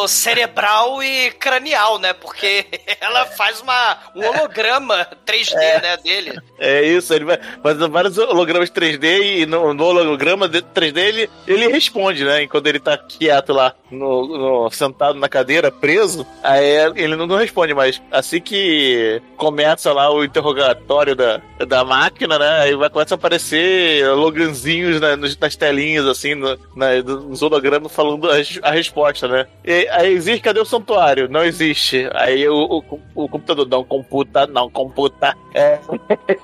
cerebral 0.07 1.01
e 1.01 1.31
cranial, 1.31 1.99
né? 1.99 2.13
Porque 2.13 2.65
ela 2.99 3.26
faz 3.27 3.61
uma, 3.61 3.97
um 4.15 4.26
holograma 4.26 5.07
3D, 5.26 5.55
né, 5.81 5.97
dele. 5.97 6.39
É 6.57 6.84
isso, 6.84 7.13
ele 7.13 7.26
vai 7.26 7.39
fazendo 7.63 7.89
vários 7.89 8.17
hologramas 8.17 8.69
3D 8.69 9.39
e 9.41 9.45
no, 9.45 9.73
no 9.73 9.84
holograma 9.85 10.47
de- 10.49 10.61
3D 10.61 10.97
ele, 10.97 11.30
ele 11.47 11.67
responde, 11.67 12.23
né? 12.26 12.39
Enquanto 12.44 12.68
ele 12.68 12.80
tá 12.80 12.98
quieto 12.98 13.53
lá, 13.53 13.74
no, 13.91 14.28
no- 14.66 14.72
sentado 14.72 15.18
na 15.20 15.28
cadeira, 15.30 15.72
preso, 15.72 16.26
aí 16.44 16.66
ele 16.95 17.16
não, 17.16 17.26
não 17.28 17.38
responde 17.38 17.74
mais. 17.74 18.02
Assim 18.11 18.40
que 18.41 19.22
começa 19.38 19.91
lá 19.94 20.11
o 20.11 20.24
interrogatório 20.24 21.16
da, 21.16 21.41
da 21.68 21.84
máquina, 21.84 22.38
né? 22.40 22.60
Aí 22.61 22.76
vai 22.76 22.90
começar 22.90 23.16
a 23.16 23.18
aparecer 23.18 24.07
hologanzinhos 24.10 24.99
na- 24.99 25.16
nos- 25.16 25.38
nas 25.38 25.56
telinhas, 25.56 26.06
assim, 26.06 26.36
no- 26.36 26.57
na- 26.76 27.02
nos 27.03 27.41
hologramas 27.41 27.91
falando 27.91 28.30
a, 28.30 28.36
a 28.64 28.72
resposta, 28.72 29.28
né? 29.28 29.48
E, 29.66 29.88
aí 29.90 30.11
existe, 30.14 30.41
cadê 30.41 30.60
o 30.60 30.66
santuário? 30.66 31.28
Não 31.30 31.44
existe. 31.44 32.10
Aí 32.14 32.48
o, 32.48 32.56
o, 32.56 32.99
o 33.24 33.30
computador 33.30 33.68
não 33.68 33.84
computa, 33.84 34.45
não 34.48 34.70
computa. 34.70 35.36
É, 35.53 35.80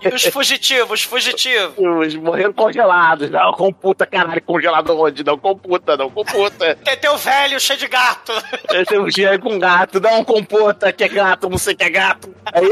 E 0.03 0.07
os 0.15 0.25
fugitivos, 0.25 1.03
fugitivos. 1.03 1.75
os 1.77 2.15
morreram 2.15 2.53
congelados. 2.53 3.29
Não 3.29 3.51
computa, 3.53 4.05
caralho, 4.05 4.41
congelado 4.41 4.97
onde? 4.97 5.23
Não 5.23 5.37
computa, 5.37 5.84
não 5.97 6.09
computa. 6.09 6.75
Tem 6.83 6.97
teu 6.97 7.17
velho 7.17 7.59
cheio 7.59 7.77
de 7.79 7.87
gato. 7.87 8.31
É 8.69 8.99
um 8.99 9.07
dia 9.07 9.37
com 9.37 9.59
gato, 9.59 9.99
não 9.99 10.23
computa, 10.23 10.91
que 10.93 11.03
é 11.03 11.07
gato, 11.09 11.49
não 11.49 11.57
sei 11.57 11.75
que 11.75 11.83
é 11.83 11.89
gato. 11.89 12.33
Aí, 12.53 12.69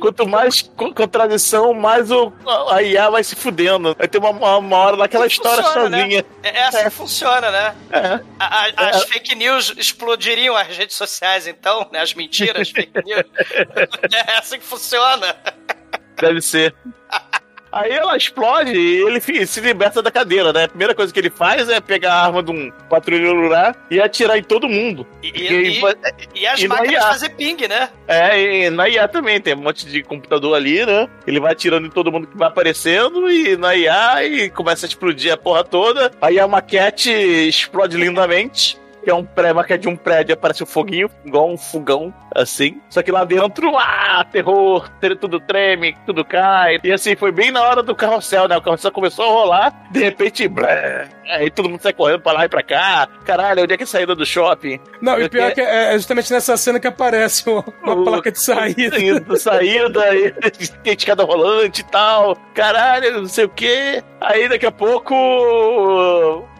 quanto 0.00 0.26
mais 0.28 0.62
co- 0.62 0.94
contradição, 0.94 1.74
mais 1.74 2.10
o, 2.10 2.32
a 2.70 2.82
IA 2.82 3.10
vai 3.10 3.24
se 3.24 3.34
fudendo. 3.36 3.94
Vai 3.98 4.06
ter 4.08 4.18
uma, 4.18 4.30
uma, 4.58 4.76
hora 4.76 4.96
lá 4.96 5.08
que 5.08 5.16
ela 5.16 5.26
estoura 5.26 5.62
Funciona, 5.62 5.98
sozinha. 5.98 6.24
Né? 6.42 6.50
É 6.50 6.58
é 6.58 6.64
assim 6.64 6.84
que 6.84 6.90
funciona, 6.90 7.50
né? 7.50 7.74
É. 7.90 8.20
A- 8.38 8.66
a- 8.76 8.88
as 8.90 9.04
fake 9.04 9.34
news 9.34 9.74
explodiriam 9.76 10.56
as 10.56 10.76
redes 10.76 10.96
sociais, 10.96 11.46
então, 11.46 11.88
né? 11.92 12.00
As 12.00 12.14
mentiras, 12.14 12.70
fake 12.70 12.92
news. 13.04 13.24
É 14.28 14.38
assim 14.38 14.58
que 14.58 14.64
funciona. 14.64 15.34
Deve 16.20 16.40
ser. 16.40 16.74
Aí 17.76 17.90
ela 17.90 18.16
explode 18.16 18.70
e 18.72 19.02
ele 19.02 19.20
se 19.20 19.60
liberta 19.60 20.00
da 20.00 20.10
cadeira, 20.10 20.52
né? 20.52 20.64
A 20.64 20.68
primeira 20.68 20.94
coisa 20.94 21.12
que 21.12 21.18
ele 21.18 21.28
faz 21.30 21.68
é 21.68 21.80
pegar 21.80 22.12
a 22.14 22.26
arma 22.26 22.40
de 22.40 22.52
um 22.52 22.70
patrulheiro 22.88 23.48
lá 23.48 23.74
e 23.90 24.00
atirar 24.00 24.38
em 24.38 24.44
todo 24.44 24.68
mundo. 24.68 25.04
E, 25.20 25.28
e- 25.28 25.80
vai- 25.80 25.94
e 26.34 26.46
as 26.46 26.60
e 26.60 26.68
na 26.68 26.76
máquinas 26.76 27.04
fazer 27.04 27.30
ping, 27.30 27.56
né? 27.68 27.88
É, 28.06 28.40
e 28.66 28.70
na 28.70 28.88
IA 28.88 29.08
também, 29.08 29.40
tem 29.40 29.54
um 29.54 29.58
monte 29.62 29.86
de 29.86 30.04
computador 30.04 30.54
ali, 30.54 30.86
né? 30.86 31.08
Ele 31.26 31.40
vai 31.40 31.50
atirando 31.52 31.86
em 31.86 31.90
todo 31.90 32.12
mundo 32.12 32.28
que 32.28 32.36
vai 32.36 32.46
aparecendo 32.46 33.28
e 33.28 33.56
na 33.56 33.74
IA 33.74 34.24
e 34.24 34.50
começa 34.50 34.86
a 34.86 34.88
explodir 34.88 35.32
a 35.32 35.36
porra 35.36 35.64
toda. 35.64 36.12
Aí 36.22 36.38
a 36.38 36.46
maquete 36.46 37.10
explode 37.10 37.96
lindamente. 37.96 38.78
Que 39.04 39.10
é 39.10 39.14
um 39.14 39.24
pré, 39.24 39.52
maquete 39.52 39.82
de 39.82 39.88
um 39.88 39.96
prédio, 39.96 40.32
aparece 40.34 40.62
um 40.62 40.66
foguinho, 40.66 41.10
igual 41.24 41.50
um 41.50 41.58
fogão, 41.58 42.12
assim. 42.34 42.80
Só 42.88 43.02
que 43.02 43.12
lá 43.12 43.22
dentro, 43.24 43.76
ah, 43.76 44.24
terror, 44.30 44.88
ter- 45.00 45.16
tudo 45.16 45.38
treme, 45.38 45.94
tudo 46.06 46.24
cai. 46.24 46.78
E 46.82 46.90
assim, 46.92 47.14
foi 47.14 47.30
bem 47.30 47.50
na 47.50 47.62
hora 47.62 47.82
do 47.82 47.94
carrossel, 47.94 48.48
né? 48.48 48.56
O 48.56 48.62
carrossel 48.62 48.90
começou 48.92 49.24
a 49.24 49.28
rolar, 49.28 49.86
de 49.90 50.00
repente, 50.00 50.48
blé, 50.48 51.08
aí 51.30 51.50
todo 51.50 51.68
mundo 51.68 51.80
sai 51.82 51.92
correndo 51.92 52.20
pra 52.20 52.32
lá 52.32 52.44
e 52.46 52.48
pra 52.48 52.62
cá. 52.62 53.06
Caralho, 53.24 53.62
onde 53.62 53.74
é 53.74 53.76
que 53.76 53.82
é 53.82 53.84
a 53.84 53.86
saída 53.86 54.14
do 54.14 54.24
shopping? 54.24 54.80
Não, 55.02 55.20
e 55.20 55.28
pior 55.28 55.44
é 55.44 55.48
que- 55.50 55.54
que 55.56 55.60
é 55.60 55.84
é 55.92 55.92
justamente 55.94 56.32
nessa 56.32 56.56
cena 56.56 56.80
que 56.80 56.86
aparece 56.86 57.48
uma, 57.48 57.64
uma 57.82 58.04
placa 58.04 58.32
de 58.32 58.40
saída. 58.40 58.96
Saída, 59.04 59.36
saída, 59.36 60.14
e 60.16 60.30
tem 60.82 60.94
escada 60.94 61.24
rolante 61.24 61.82
e 61.82 61.84
tal. 61.84 62.36
Caralho, 62.54 63.20
não 63.20 63.28
sei 63.28 63.44
o 63.44 63.48
quê. 63.48 64.02
Aí 64.20 64.48
daqui 64.48 64.64
a 64.66 64.72
pouco 64.72 65.14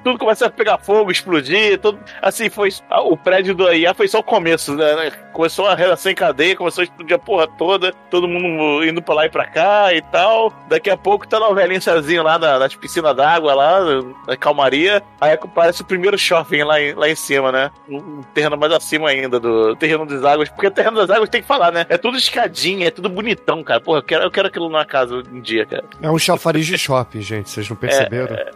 tudo 0.04 0.18
começa 0.18 0.46
a 0.46 0.50
pegar 0.50 0.78
fogo, 0.78 1.10
explodir, 1.10 1.78
tudo. 1.80 1.98
Assim, 2.20 2.50
foi. 2.50 2.68
O 3.06 3.16
prédio 3.16 3.54
do 3.54 3.72
IA 3.72 3.94
foi 3.94 4.06
só 4.06 4.18
o 4.18 4.22
começo, 4.22 4.74
né? 4.76 5.10
Começou 5.32 5.66
a 5.66 5.74
relação 5.74 6.12
em 6.12 6.14
cadeia, 6.14 6.54
começou 6.54 6.82
a 6.82 6.84
explodir 6.84 7.16
a 7.16 7.18
porra 7.18 7.48
toda, 7.48 7.92
todo 8.10 8.28
mundo 8.28 8.84
indo 8.84 9.00
pra 9.00 9.14
lá 9.14 9.26
e 9.26 9.30
pra 9.30 9.46
cá 9.46 9.94
e 9.94 10.02
tal. 10.02 10.52
Daqui 10.68 10.90
a 10.90 10.96
pouco 10.96 11.26
tá 11.26 11.38
velhinho 11.54 11.80
sozinho 11.80 12.22
lá 12.22 12.38
na, 12.38 12.58
nas 12.58 12.74
piscinas 12.74 13.16
d'água, 13.16 13.54
lá, 13.54 13.80
na 14.26 14.36
calmaria. 14.36 15.02
Aí 15.20 15.32
aparece 15.32 15.82
o 15.82 15.86
primeiro 15.86 16.18
shopping 16.18 16.62
lá 16.62 16.80
em, 16.80 16.92
lá 16.92 17.08
em 17.08 17.14
cima, 17.14 17.50
né? 17.50 17.70
Um 17.88 18.22
terreno 18.34 18.56
mais 18.56 18.72
acima 18.72 19.08
ainda 19.08 19.40
do 19.40 19.74
terreno 19.76 20.04
das 20.04 20.22
águas. 20.22 20.48
Porque 20.50 20.66
o 20.66 20.70
terreno 20.70 20.96
das 20.96 21.10
águas 21.10 21.30
tem 21.30 21.40
que 21.40 21.48
falar, 21.48 21.72
né? 21.72 21.86
É 21.88 21.96
tudo 21.96 22.18
escadinha, 22.18 22.88
é 22.88 22.90
tudo 22.90 23.08
bonitão, 23.08 23.64
cara. 23.64 23.80
Porra, 23.80 23.98
eu 23.98 24.02
quero, 24.02 24.24
eu 24.24 24.30
quero 24.30 24.48
aquilo 24.48 24.68
numa 24.68 24.84
casa 24.84 25.16
um 25.16 25.40
dia, 25.40 25.64
cara. 25.64 25.84
É 26.02 26.10
um 26.10 26.18
chafariz 26.18 26.66
de 26.66 26.76
shopping, 26.76 27.22
gente. 27.22 27.48
Vocês 27.48 27.68
não 27.68 27.76
perceberam? 27.76 28.34
É, 28.34 28.40
é, 28.40 28.50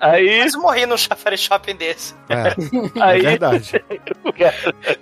aí. 0.00 0.40
Mas 0.42 0.54
morri 0.54 0.86
num 0.86 0.96
chafariz 0.96 1.40
shopping 1.40 1.76
desse. 1.76 2.14
É, 2.28 2.54
Aí- 3.02 3.20
é 3.20 3.30
verdade. 3.30 3.84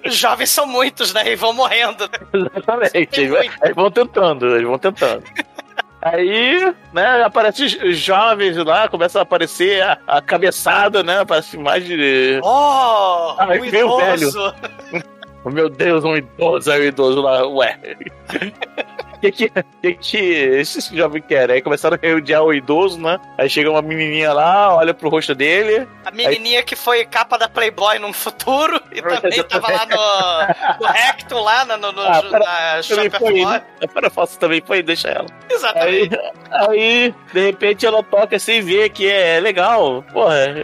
Os 0.07 0.15
jovens 0.17 0.51
são 0.51 0.67
muitos, 0.67 1.13
né? 1.15 1.31
E 1.31 1.37
vão 1.37 1.53
morrendo. 1.53 2.09
Exatamente. 2.33 3.21
Eles, 3.21 3.75
vão- 3.75 3.91
tentando, 3.91 4.47
eles 4.55 4.67
vão 4.67 4.79
tentando. 4.79 5.23
Aí, 6.03 6.73
né, 6.93 7.23
aparece 7.25 7.65
os 7.65 7.97
jovens 7.99 8.57
lá, 8.59 8.87
começa 8.89 9.19
a 9.19 9.23
aparecer 9.23 9.83
a, 9.83 9.99
a 10.07 10.23
cabeçada, 10.23 11.03
né? 11.03 11.21
Aparece 11.21 11.59
mais 11.59 11.85
de. 11.85 12.39
Oh! 12.45 13.35
Ai, 13.39 13.59
o 13.59 13.63
meu 13.63 13.65
idoso. 13.67 14.55
Oh, 15.45 15.51
meu 15.51 15.69
Deus, 15.69 16.05
um 16.05 16.17
idoso, 16.17 16.71
aí 16.71 16.81
o 16.81 16.85
idoso 16.85 17.21
lá, 17.23 17.47
ué. 17.49 17.79
O 19.17 19.19
que 19.21 19.33
que, 19.33 19.49
que 19.83 19.95
que 19.95 20.17
esses 20.19 20.89
jovens 20.89 21.25
querem? 21.27 21.57
Aí 21.57 21.63
começaram 21.63 21.99
a 22.03 22.09
rodear 22.13 22.43
o 22.43 22.53
idoso, 22.53 23.01
né? 23.01 23.19
Aí 23.39 23.49
chega 23.49 23.71
uma 23.71 23.81
menininha 23.83 24.33
lá, 24.33 24.75
olha 24.77 24.93
pro 24.93 25.09
rosto 25.09 25.35
dele. 25.35 25.87
A 26.05 26.11
menininha 26.11 26.63
que 26.63 26.77
foi 26.77 27.05
capa 27.05 27.37
da 27.39 27.49
Playboy 27.49 27.99
num 27.99 28.13
futuro 28.13 28.81
e 28.93 29.01
também 29.03 29.43
tava 29.45 29.69
lá 29.73 29.87
no, 29.87 30.87
no 30.87 30.93
Recto, 30.93 31.39
lá 31.39 31.65
no, 31.65 31.93
no, 31.93 32.01
Ah, 32.03 32.23
pera- 32.23 32.39
na 32.39 32.83
Também 32.83 33.05
Shopper 33.05 33.21
foi, 33.21 33.41
Floor. 33.41 33.53
né? 33.53 33.63
Para 33.93 34.11
falso 34.11 34.39
também 34.39 34.63
foi, 34.65 34.83
deixa 34.83 35.09
ela. 35.09 35.27
Aí, 35.31 35.57
Exatamente. 35.57 36.19
aí, 36.51 37.15
de 37.33 37.41
repente, 37.41 37.87
ela 37.87 38.03
toca 38.03 38.37
assim 38.37 38.55
e 38.55 38.61
vê 38.63 38.89
que 38.89 39.09
é 39.11 39.41
legal. 39.41 40.03
Porra, 40.13 40.55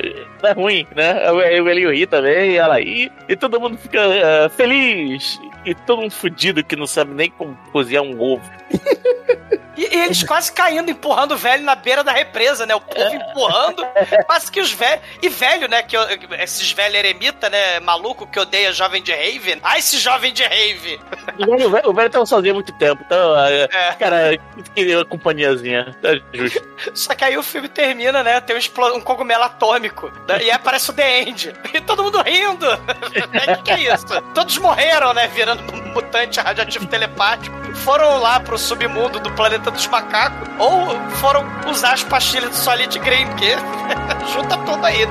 não 0.42 0.50
é 0.50 0.52
ruim, 0.52 0.86
né? 0.94 1.30
O 1.30 1.36
o 1.36 1.68
Elinho 1.68 1.90
ri 1.92 2.06
também, 2.06 2.56
ela 2.56 2.74
aí. 2.74 3.10
E 3.28 3.34
todo 3.36 3.60
mundo 3.60 3.78
fica 3.78 3.98
eh, 4.00 4.48
feliz. 4.50 5.40
E 5.64 5.74
todo 5.74 6.02
mundo 6.02 6.12
fudido 6.12 6.64
que 6.64 6.74
não 6.74 6.86
sabe 6.86 7.14
nem 7.14 7.30
como 7.30 7.56
cozinhar 7.72 8.02
um 8.02 8.20
ovo. 8.20 8.42
E, 9.76 9.82
e 9.96 10.00
eles 10.04 10.22
quase 10.22 10.52
caindo, 10.52 10.90
empurrando 10.90 11.32
o 11.32 11.36
velho 11.36 11.62
na 11.64 11.74
beira 11.74 12.04
da 12.04 12.12
represa, 12.12 12.66
né? 12.66 12.74
O 12.74 12.80
povo 12.80 13.14
empurrando. 13.14 13.82
Quase 14.26 14.50
que 14.50 14.60
os 14.60 14.72
velhos. 14.72 15.02
E 15.22 15.28
velho, 15.28 15.68
né? 15.68 15.82
Que 15.82 15.96
eu- 15.96 16.06
esses 16.38 16.70
velhos 16.72 16.94
eremita, 16.98 17.48
né? 17.48 17.80
Maluco 17.80 18.26
que 18.26 18.38
odeia 18.38 18.72
jovem 18.72 19.02
de 19.02 19.12
rave. 19.12 19.58
Ah, 19.62 19.78
esse 19.78 19.98
jovem 19.98 20.32
de 20.32 20.42
rave! 20.42 21.00
O 21.38 21.70
velho, 21.70 21.88
o 21.90 21.92
velho- 21.94 22.10
tava 22.10 22.26
sozinho 22.26 22.52
há 22.52 22.54
muito 22.54 22.72
tempo, 22.72 23.02
então, 23.06 23.38
eh, 23.46 23.68
É. 23.72 23.92
cara, 23.94 24.38
queria 24.74 24.98
uma 24.98 25.04
companhiazinha. 25.04 25.96
Tá 26.02 26.10
justo. 26.34 26.62
Só 26.94 27.14
que 27.14 27.24
aí 27.24 27.36
o 27.38 27.42
filme 27.42 27.68
termina, 27.68 28.22
né? 28.22 28.40
Tem 28.40 28.56
um, 28.56 28.96
um 28.96 29.00
cogumelo 29.00 29.44
atômico. 29.44 30.08
né, 30.28 30.38
E 30.38 30.42
aí 30.44 30.50
aparece 30.50 30.90
o 30.90 30.92
The 30.92 31.20
End. 31.22 31.54
E 31.72 31.80
todo 31.80 32.02
mundo 32.02 32.20
rindo. 32.22 32.66
O 33.12 33.54
que, 33.56 33.62
que 33.64 33.70
é 33.72 33.94
isso? 33.94 34.06
Todos 34.34 34.56
morreram, 34.58 35.12
né? 35.14 35.26
Virando 35.28 35.62
um 35.72 35.92
mutante 35.92 36.40
radioativo 36.40 36.86
telepático. 36.86 37.54
Foram 37.76 38.18
lá 38.18 38.38
pro 38.40 38.58
submundo 38.58 39.18
do 39.20 39.30
planeta 39.32 39.61
dos 39.70 39.86
macacos. 39.86 40.48
Ou 40.58 40.98
foram 41.16 41.44
usar 41.70 41.92
as 41.92 42.02
pastilhas 42.02 42.50
do 42.50 42.56
Solid 42.56 42.98
Green, 42.98 43.26
porque 43.26 43.50
junta 44.32 44.56
tudo 44.58 44.84
aí. 44.84 45.06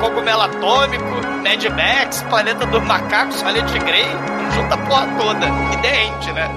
Cogumelo 0.00 0.42
atômico, 0.42 1.04
Mad 1.44 1.64
Max, 1.76 2.22
planeta 2.28 2.66
dos 2.66 2.82
macacos, 2.84 3.36
Solid 3.36 3.78
Green. 3.80 4.08
Junta 4.54 4.74
a 4.74 4.78
porra 4.78 5.06
toda. 5.18 5.46
E 5.46 6.06
End, 6.06 6.32
né? 6.32 6.50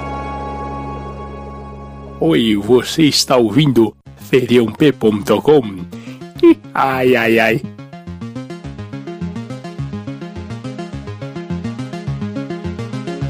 Oi, 2.20 2.56
você 2.56 3.04
está 3.04 3.36
ouvindo 3.38 3.96
feriãop.com? 4.30 5.86
Ih, 6.42 6.60
Ai, 6.74 7.16
ai, 7.16 7.40
ai. 7.40 7.62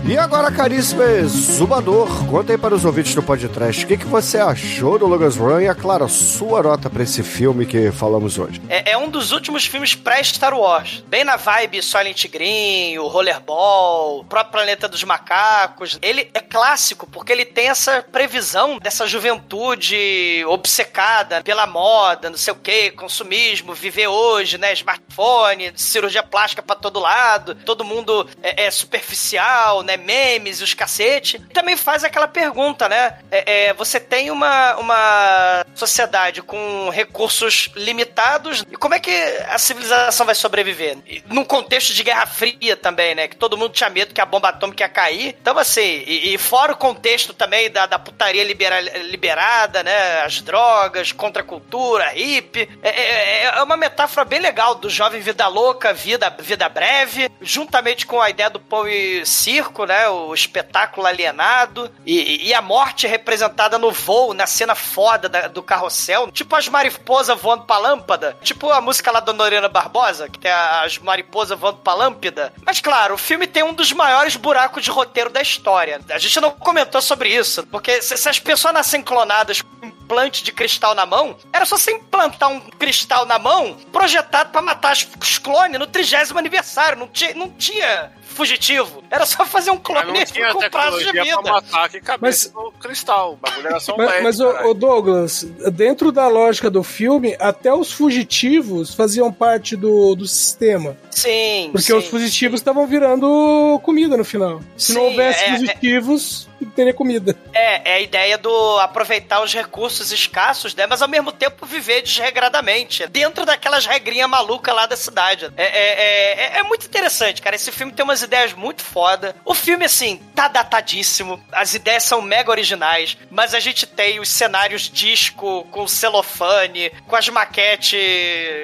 E 0.05 0.17
agora, 0.17 0.51
caríssimo 0.51 1.01
Exumador, 1.01 2.27
conta 2.29 2.51
aí 2.51 2.57
para 2.57 2.75
os 2.75 2.83
ouvintes 2.83 3.15
do 3.15 3.23
podcast 3.23 3.85
o 3.85 3.87
que, 3.87 3.95
que 3.95 4.05
você 4.05 4.37
achou 4.37 4.99
do 4.99 5.07
Logan's 5.07 5.37
Run 5.37 5.61
e, 5.61 5.67
é 5.67 5.73
claro, 5.73 6.03
a 6.03 6.09
sua 6.09 6.61
nota 6.61 6.89
para 6.89 7.03
esse 7.03 7.23
filme 7.23 7.65
que 7.65 7.89
falamos 7.89 8.37
hoje. 8.37 8.61
É, 8.67 8.91
é 8.91 8.97
um 8.97 9.09
dos 9.09 9.31
últimos 9.31 9.65
filmes 9.65 9.95
pré-Star 9.95 10.53
Wars. 10.59 11.01
Bem 11.07 11.23
na 11.23 11.37
vibe 11.37 11.81
Silent 11.81 12.27
Green, 12.27 12.97
o 12.97 13.07
Rollerball, 13.07 14.19
o 14.19 14.25
próprio 14.25 14.51
Planeta 14.51 14.89
dos 14.89 15.05
Macacos. 15.05 15.97
Ele 16.01 16.29
é 16.33 16.41
clássico 16.41 17.07
porque 17.07 17.31
ele 17.31 17.45
tem 17.45 17.69
essa 17.69 18.05
previsão 18.11 18.79
dessa 18.79 19.07
juventude 19.07 20.43
obcecada 20.49 21.41
pela 21.43 21.65
moda, 21.65 22.29
não 22.29 22.37
sei 22.37 22.51
o 22.51 22.57
que, 22.57 22.91
consumismo, 22.91 23.73
viver 23.73 24.07
hoje, 24.07 24.57
né? 24.57 24.73
Smartphone, 24.73 25.71
cirurgia 25.77 26.23
plástica 26.23 26.61
pra 26.61 26.75
todo 26.75 26.99
lado, 26.99 27.55
todo 27.55 27.85
mundo 27.85 28.27
é, 28.43 28.65
é 28.65 28.69
superficial, 28.71 29.81
né? 29.81 29.92
Memes 29.97 30.59
e 30.59 30.63
os 30.63 30.73
cacete. 30.73 31.39
Também 31.53 31.75
faz 31.77 32.03
aquela 32.03 32.27
pergunta, 32.27 32.87
né? 32.89 33.17
É, 33.31 33.67
é, 33.67 33.73
você 33.73 33.99
tem 33.99 34.31
uma, 34.31 34.75
uma 34.77 35.65
sociedade 35.75 36.41
com 36.41 36.89
recursos 36.89 37.69
limitados 37.75 38.63
e 38.71 38.75
como 38.75 38.95
é 38.95 38.99
que 38.99 39.11
a 39.49 39.57
civilização 39.57 40.25
vai 40.25 40.35
sobreviver? 40.35 40.97
E 41.07 41.23
num 41.27 41.43
contexto 41.43 41.93
de 41.93 42.03
Guerra 42.03 42.25
Fria 42.25 42.75
também, 42.75 43.15
né? 43.15 43.27
Que 43.27 43.35
todo 43.35 43.57
mundo 43.57 43.73
tinha 43.73 43.89
medo 43.89 44.13
que 44.13 44.21
a 44.21 44.25
bomba 44.25 44.49
atômica 44.49 44.83
ia 44.83 44.89
cair. 44.89 45.35
Então, 45.41 45.57
assim, 45.57 46.03
e, 46.05 46.33
e 46.33 46.37
fora 46.37 46.73
o 46.73 46.77
contexto 46.77 47.33
também 47.33 47.69
da, 47.69 47.85
da 47.85 47.99
putaria 47.99 48.43
libera- 48.43 48.81
liberada, 48.81 49.83
né? 49.83 50.21
As 50.21 50.41
drogas, 50.41 51.11
contra 51.11 51.41
a 51.41 51.45
cultura, 51.45 52.09
hippie. 52.09 52.69
É, 52.81 52.89
é- 52.89 53.43
é 53.45 53.63
uma 53.63 53.77
metáfora 53.77 54.25
bem 54.25 54.39
legal 54.39 54.75
do 54.75 54.89
jovem 54.89 55.21
vida 55.21 55.47
louca, 55.47 55.93
vida, 55.93 56.29
vida 56.39 56.67
breve, 56.69 57.29
juntamente 57.41 58.05
com 58.05 58.21
a 58.21 58.29
ideia 58.29 58.49
do 58.49 58.59
pão 58.59 58.87
e 58.87 59.25
circo, 59.25 59.82
né? 59.85 60.07
O 60.09 60.33
espetáculo 60.33 61.05
alienado 61.07 61.91
e, 62.05 62.47
e 62.47 62.53
a 62.53 62.61
morte 62.61 63.07
representada 63.07 63.77
no 63.77 63.91
voo, 63.91 64.33
na 64.33 64.45
cena 64.47 64.75
foda 64.75 65.27
da- 65.29 65.47
do 65.47 65.61
carrossel, 65.63 66.31
tipo 66.31 66.55
as 66.55 66.67
mariposas 66.67 67.39
voando 67.39 67.63
pra 67.65 67.77
lâmpada, 67.77 68.37
tipo 68.41 68.69
a 68.71 68.81
música 68.81 69.11
lá 69.11 69.19
da 69.19 69.33
Norena 69.33 69.69
Barbosa, 69.69 70.27
que 70.29 70.39
tem 70.39 70.51
as 70.51 70.97
mariposas 70.99 71.57
voando 71.57 71.77
pra 71.79 71.93
lâmpada. 71.93 72.53
Mas 72.65 72.79
claro, 72.81 73.15
o 73.15 73.17
filme 73.17 73.47
tem 73.47 73.63
um 73.63 73.73
dos 73.73 73.91
maiores 73.91 74.35
buracos 74.35 74.83
de 74.83 74.89
roteiro 74.91 75.29
da 75.29 75.41
história. 75.41 75.99
A 76.09 76.17
gente 76.17 76.39
não 76.39 76.51
comentou 76.51 77.01
sobre 77.01 77.29
isso, 77.29 77.65
porque 77.67 78.01
se, 78.01 78.15
se 78.17 78.29
as 78.29 78.39
pessoas 78.39 78.73
nascem 78.73 79.01
clonadas 79.01 79.61
com 79.61 79.91
implante 80.03 80.43
de 80.43 80.51
cristal 80.51 80.93
na 80.93 81.05
mão, 81.05 81.35
era 81.51 81.65
só 81.65 81.77
você 81.77 81.91
implantar 81.91 82.51
um 82.51 82.59
cristal 82.59 83.25
na 83.25 83.39
mão 83.39 83.77
projetado 83.91 84.51
pra 84.51 84.61
matar 84.61 84.93
os- 84.93 85.37
clones 85.37 85.79
no 85.79 85.87
trigésimo 85.87 86.37
aniversário. 86.39 86.97
Não 86.99 87.07
tinha, 87.07 87.33
não 87.33 87.49
tinha 87.49 88.11
fugitivo. 88.21 89.03
Era 89.11 89.25
só 89.25 89.45
fazer 89.45 89.69
um 89.71 89.75
Mas 89.75 89.83
clone 89.83 90.05
não 90.07 90.53
com 90.53 90.69
prazo 90.69 90.97
de 90.99 91.05
tecnologia 91.05 91.13
pra 91.13 91.23
vida. 91.23 91.41
matar 91.51 91.89
que 91.89 91.99
cabeça 92.01 92.51
no 92.53 92.71
cristal. 92.73 93.33
O 93.33 93.35
bagulho 93.37 93.67
era 93.67 93.79
só 93.79 93.93
um 93.93 93.97
Mas, 93.97 94.09
LED, 94.09 94.23
mas 94.23 94.39
ô, 94.39 94.47
caralho. 94.51 94.69
ô, 94.69 94.73
Douglas, 94.73 95.43
dentro 95.71 96.11
da 96.11 96.27
lógica 96.27 96.69
do 96.69 96.83
filme, 96.83 97.35
até 97.39 97.73
os 97.73 97.91
fugitivos 97.91 98.93
faziam 98.95 99.31
parte 99.31 99.75
do, 99.75 100.15
do 100.15 100.25
sistema. 100.27 100.97
Sim, 101.11 101.69
Porque 101.71 101.85
sim. 101.87 101.93
os 101.93 102.05
fugitivos 102.07 102.59
estavam 102.59 102.87
virando 102.87 103.79
comida 103.83 104.17
no 104.17 104.25
final. 104.25 104.61
Se 104.75 104.93
não 104.93 105.01
Sim, 105.01 105.07
houvesse 105.07 105.43
é- 105.43 105.51
fugitivos, 105.57 106.47
não 106.47 106.52
teria 106.73 106.93
comida. 106.93 107.35
É, 107.53 107.91
é 107.91 107.93
a 107.95 107.99
ideia 107.99 108.37
do 108.37 108.79
aproveitar 108.79 109.41
os 109.41 109.53
recursos 109.53 110.11
escassos, 110.11 110.75
né? 110.75 110.85
Mas 110.87 111.01
ao 111.01 111.07
mesmo 111.07 111.31
tempo 111.31 111.65
viver 111.65 112.01
desregradamente. 112.01 113.07
Dentro 113.07 113.45
daquelas 113.45 113.85
regrinhas 113.85 114.29
malucas 114.29 114.73
lá 114.75 114.85
da 114.85 114.97
cidade. 114.97 115.51
É, 115.55 115.63
é, 115.63 116.55
é, 116.55 116.59
é 116.59 116.63
muito 116.63 116.85
interessante, 116.85 117.41
cara. 117.41 117.55
Esse 117.55 117.71
filme 117.71 117.93
tem 117.93 118.03
umas 118.03 118.21
ideias 118.21 118.53
muito 118.53 118.81
foda. 118.81 119.35
O 119.45 119.53
filme, 119.53 119.85
assim, 119.85 120.21
tá 120.35 120.47
datadíssimo. 120.47 121.43
As 121.51 121.73
ideias 121.73 122.03
são 122.03 122.21
mega 122.21 122.51
originais. 122.51 123.17
Mas 123.29 123.53
a 123.53 123.59
gente 123.59 123.85
tem 123.85 124.19
os 124.19 124.29
cenários 124.29 124.89
disco 124.89 125.65
com 125.71 125.87
celofane, 125.87 126.91
com 127.07 127.15
as 127.15 127.29
maquetes, 127.29 127.99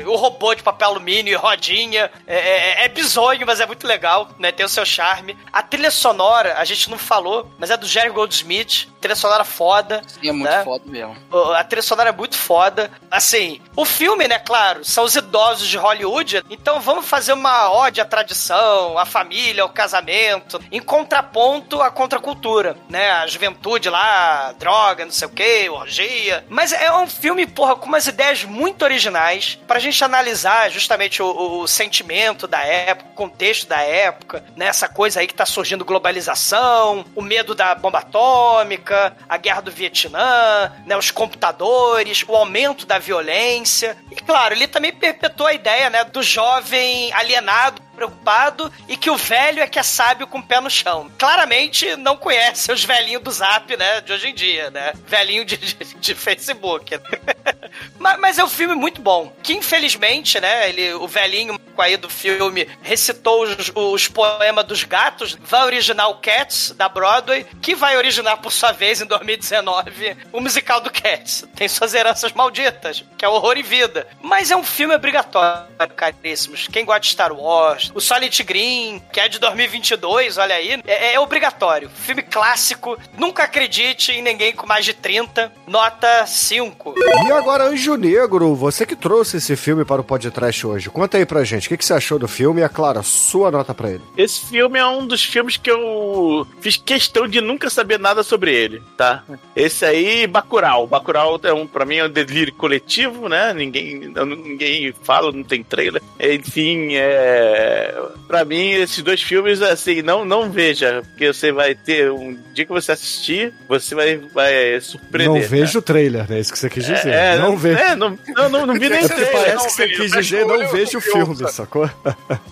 o 0.06 0.16
robô 0.16 0.54
de 0.54 0.64
papel 0.64 0.90
alumínio 0.90 1.32
e 1.32 1.36
rodinha. 1.36 2.12
É, 2.28 2.36
é, 2.36 2.86
é 2.86 2.88
bizonho, 2.88 3.46
mas 3.46 3.60
é 3.60 3.66
muito 3.66 3.86
legal, 3.88 4.30
né? 4.40 4.52
Tem 4.52 4.66
o 4.66 4.70
seu 4.70 4.86
charme. 4.86 5.38
A 5.52 5.62
trilha 5.62 5.92
sonora, 5.92 6.56
a 6.58 6.66
gente 6.66 6.90
não 6.90 6.98
falou, 6.98 7.52
mas 7.58 7.70
é 7.70 7.78
do 7.78 7.88
Jerry 8.00 8.14
Goldsmith. 8.14 8.86
Trilha 9.00 9.16
sonora 9.16 9.44
foda. 9.44 10.02
Sim, 10.08 10.30
é 10.30 10.32
muito 10.32 10.50
né? 10.52 10.64
foda 10.64 10.84
mesmo. 10.86 11.16
A 11.56 11.64
trilha 11.64 11.82
sonora 11.82 12.10
é 12.10 12.14
muito 12.14 12.36
foda. 12.38 12.92
Assim, 13.10 13.62
o 13.76 13.86
filme, 13.86 14.28
né, 14.28 14.38
claro, 14.40 14.84
são 14.86 15.04
os 15.04 15.16
idosos 15.16 15.68
de 15.68 15.78
Hollywood, 15.78 16.44
então 16.50 16.80
vamos 16.80 17.08
fazer 17.08 17.34
uma 17.34 17.72
ode 17.72 18.00
à 18.02 18.06
tradição, 18.06 18.98
à 18.98 19.06
família, 19.06 19.64
ao 19.64 19.70
casamento, 19.70 20.60
em 20.72 20.82
contraponto 20.82 21.82
à 21.82 21.90
contracultura, 21.90 22.78
né? 22.90 23.12
A 23.12 23.28
juventude 23.28 23.90
lá, 23.90 24.54
droga, 24.60 25.06
não 25.06 25.12
sei 25.12 25.28
o 25.28 25.32
que, 25.32 25.70
orgia. 25.70 26.46
Mas 26.50 26.72
é 26.72 26.92
um 26.94 27.08
filme, 27.08 27.48
porra, 27.48 27.76
com 27.76 27.86
umas 27.88 28.06
ideias 28.08 28.44
muito 28.44 28.84
originais 28.84 29.58
pra 29.68 29.80
gente 29.80 30.04
analisar 30.04 30.70
justamente 30.70 31.22
o, 31.22 31.26
o- 31.26 31.60
o 31.62 31.68
sentimento 31.68 32.48
da 32.48 32.60
época, 32.64 33.10
o 33.12 33.16
contexto 33.16 33.68
da 33.68 33.82
época, 33.82 34.44
né? 34.56 34.68
Essa 34.68 34.88
coisa 34.88 35.20
aí 35.20 35.28
que 35.28 35.34
tá 35.34 35.46
surgindo 35.46 35.84
globalização, 35.86 37.06
o 37.16 37.22
medo 37.22 37.56
da 37.56 37.74
bomba 37.76 38.00
atômica, 38.00 38.89
a 38.96 39.38
guerra 39.38 39.62
do 39.62 39.72
Vietnã, 39.72 40.72
né? 40.86 40.98
Os 40.98 41.12
computadores, 41.12 42.24
o 42.28 42.36
aumento 42.36 42.86
da 42.86 42.98
violência. 43.00 43.98
E 44.12 44.16
claro, 44.16 44.54
ele 44.54 44.68
também 44.68 44.92
perpetua 44.92 45.50
a 45.50 45.54
ideia, 45.54 45.90
né? 45.90 46.04
Do 46.04 46.24
jovem 46.24 47.12
alienado 47.14 47.89
preocupado 48.00 48.72
e 48.88 48.96
que 48.96 49.10
o 49.10 49.18
velho 49.18 49.62
é 49.62 49.68
que 49.68 49.78
é 49.78 49.84
sábio 49.84 50.26
com 50.26 50.40
o 50.40 50.44
pé 50.44 50.62
no 50.62 50.70
chão. 50.70 51.12
Claramente 51.18 51.98
não 51.98 52.16
conhece 52.16 52.72
os 52.72 52.86
velhinhos 52.86 53.22
do 53.22 53.32
Zap, 53.32 53.76
né, 53.76 54.00
de 54.00 54.14
hoje 54.14 54.30
em 54.30 54.34
dia, 54.34 54.72
né? 54.72 54.94
Velhinho 55.06 55.44
de, 55.44 55.58
de, 55.58 55.96
de 55.96 56.16
Facebook. 56.16 56.98
mas, 58.00 58.20
mas 58.20 58.40
é 58.40 58.44
um 58.44 58.50
filme 58.50 58.74
muito 58.74 59.02
bom. 59.02 59.34
Que 59.44 59.54
infelizmente, 59.54 60.40
né, 60.40 60.70
ele, 60.70 60.94
o 60.94 61.08
velhinho 61.08 61.60
aí 61.78 61.98
do 61.98 62.10
filme 62.10 62.68
recitou 62.82 63.44
os, 63.44 63.72
os 63.74 64.08
poemas 64.08 64.66
dos 64.66 64.84
gatos, 64.84 65.38
vai 65.42 65.64
original 65.66 66.20
Cats, 66.20 66.72
da 66.72 66.90
Broadway, 66.90 67.46
que 67.62 67.76
vai 67.76 67.98
originar 67.98 68.38
por 68.38 68.52
sua 68.52 68.72
vez 68.72 69.02
em 69.02 69.06
2019 69.06 70.18
o 70.32 70.42
musical 70.42 70.82
do 70.82 70.92
Cats. 70.92 71.46
Tem 71.56 71.68
suas 71.68 71.94
heranças 71.94 72.34
malditas, 72.34 73.04
que 73.18 73.26
é 73.26 73.30
horror 73.30 73.58
e 73.58 73.64
vida. 73.64 74.08
Mas 74.22 74.52
é 74.52 74.56
um 74.56 74.64
filme 74.64 74.96
obrigatório, 74.96 75.70
caríssimos. 75.96 76.68
Quem 76.68 76.86
gosta 76.86 77.02
de 77.02 77.10
Star 77.10 77.34
Wars, 77.34 77.89
o 77.94 78.00
Solid 78.00 78.44
Green, 78.44 79.02
que 79.12 79.20
é 79.20 79.28
de 79.28 79.40
2022, 79.40 80.38
olha 80.38 80.56
aí, 80.56 80.82
é, 80.86 81.14
é 81.14 81.20
obrigatório. 81.20 81.90
Filme 81.90 82.22
clássico, 82.22 82.98
nunca 83.18 83.44
acredite 83.44 84.12
em 84.12 84.22
ninguém 84.22 84.54
com 84.54 84.68
mais 84.68 84.86
de 84.86 84.94
30, 84.94 85.52
nota 85.68 86.26
5. 86.26 86.96
E 87.28 87.32
agora, 87.32 87.66
Anjo 87.66 87.96
Negro, 87.96 88.54
você 88.56 88.86
que 88.86 88.96
trouxe 88.96 89.38
esse 89.38 89.56
filme 89.56 89.84
para 89.86 90.02
o 90.02 90.04
podcast 90.04 90.66
hoje. 90.66 90.90
Conta 90.90 91.18
aí 91.18 91.26
pra 91.26 91.44
gente, 91.44 91.68
o 91.68 91.70
que, 91.70 91.78
que 91.78 91.86
você 91.86 91.94
achou 91.94 92.20
do 92.20 92.28
filme 92.28 92.62
e, 92.62 92.64
é 92.64 92.70
claro, 92.70 93.00
a 93.00 93.04
sua 93.04 93.50
nota 93.50 93.74
pra 93.74 93.90
ele. 93.90 94.02
Esse 94.18 94.46
filme 94.48 94.78
é 94.78 94.86
um 94.86 95.06
dos 95.08 95.24
filmes 95.24 95.58
que 95.58 95.72
eu 95.72 96.46
fiz 96.60 96.78
questão 96.78 97.28
de 97.28 97.42
nunca 97.42 97.70
saber 97.70 98.00
nada 98.00 98.24
sobre 98.24 98.54
ele, 98.54 98.82
tá? 98.98 99.24
Esse 99.56 99.86
aí, 99.86 100.28
Bacurau. 100.28 100.88
Bacurau, 100.88 101.40
é 101.44 101.54
um, 101.54 101.66
pra 101.66 101.86
mim, 101.86 101.98
é 101.98 102.06
um 102.06 102.10
delírio 102.10 102.54
coletivo, 102.54 103.30
né? 103.30 103.54
Ninguém, 103.54 104.12
ninguém 104.38 104.94
fala, 105.04 105.32
não 105.32 105.44
tem 105.44 105.64
trailer. 105.64 106.02
Enfim, 106.20 106.96
é... 106.96 107.79
Pra 108.28 108.46
mim, 108.46 108.72
esses 108.72 109.02
dois 109.04 109.22
filmes, 109.22 109.62
assim, 109.62 110.02
não, 110.02 110.24
não 110.26 110.50
veja, 110.52 111.02
porque 111.10 111.28
você 111.34 111.52
vai 111.52 111.74
ter... 111.76 112.12
Um 112.12 112.38
dia 112.54 112.66
que 112.66 112.72
você 112.72 112.92
assistir, 112.92 113.54
você 113.68 113.96
vai, 113.96 114.18
vai 114.34 114.80
surpreender. 114.82 115.28
Não 115.28 115.36
né? 115.36 115.48
vejo 115.48 115.80
o 115.80 115.82
trailer, 115.82 116.26
é 116.32 116.40
isso 116.40 116.52
que 116.52 116.60
você 116.60 116.70
quis 116.70 116.86
dizer. 116.86 117.10
É, 117.14 117.38
não 117.38 117.58
vejo. 117.58 117.78
É, 117.80 117.96
não, 117.96 118.18
não, 118.36 118.50
não, 118.50 118.66
não 118.66 118.74
vi 118.74 118.90
nem 118.90 119.00
É 119.00 119.08
porque 119.08 119.16
trailer. 119.16 119.32
parece 119.32 119.66
que 119.68 119.72
você 119.74 119.88
quis 119.90 120.12
dizer 120.12 120.46
não 120.46 120.68
vejo 120.70 120.98
o 120.98 121.02
filme, 121.02 121.52
sacou? 121.52 121.90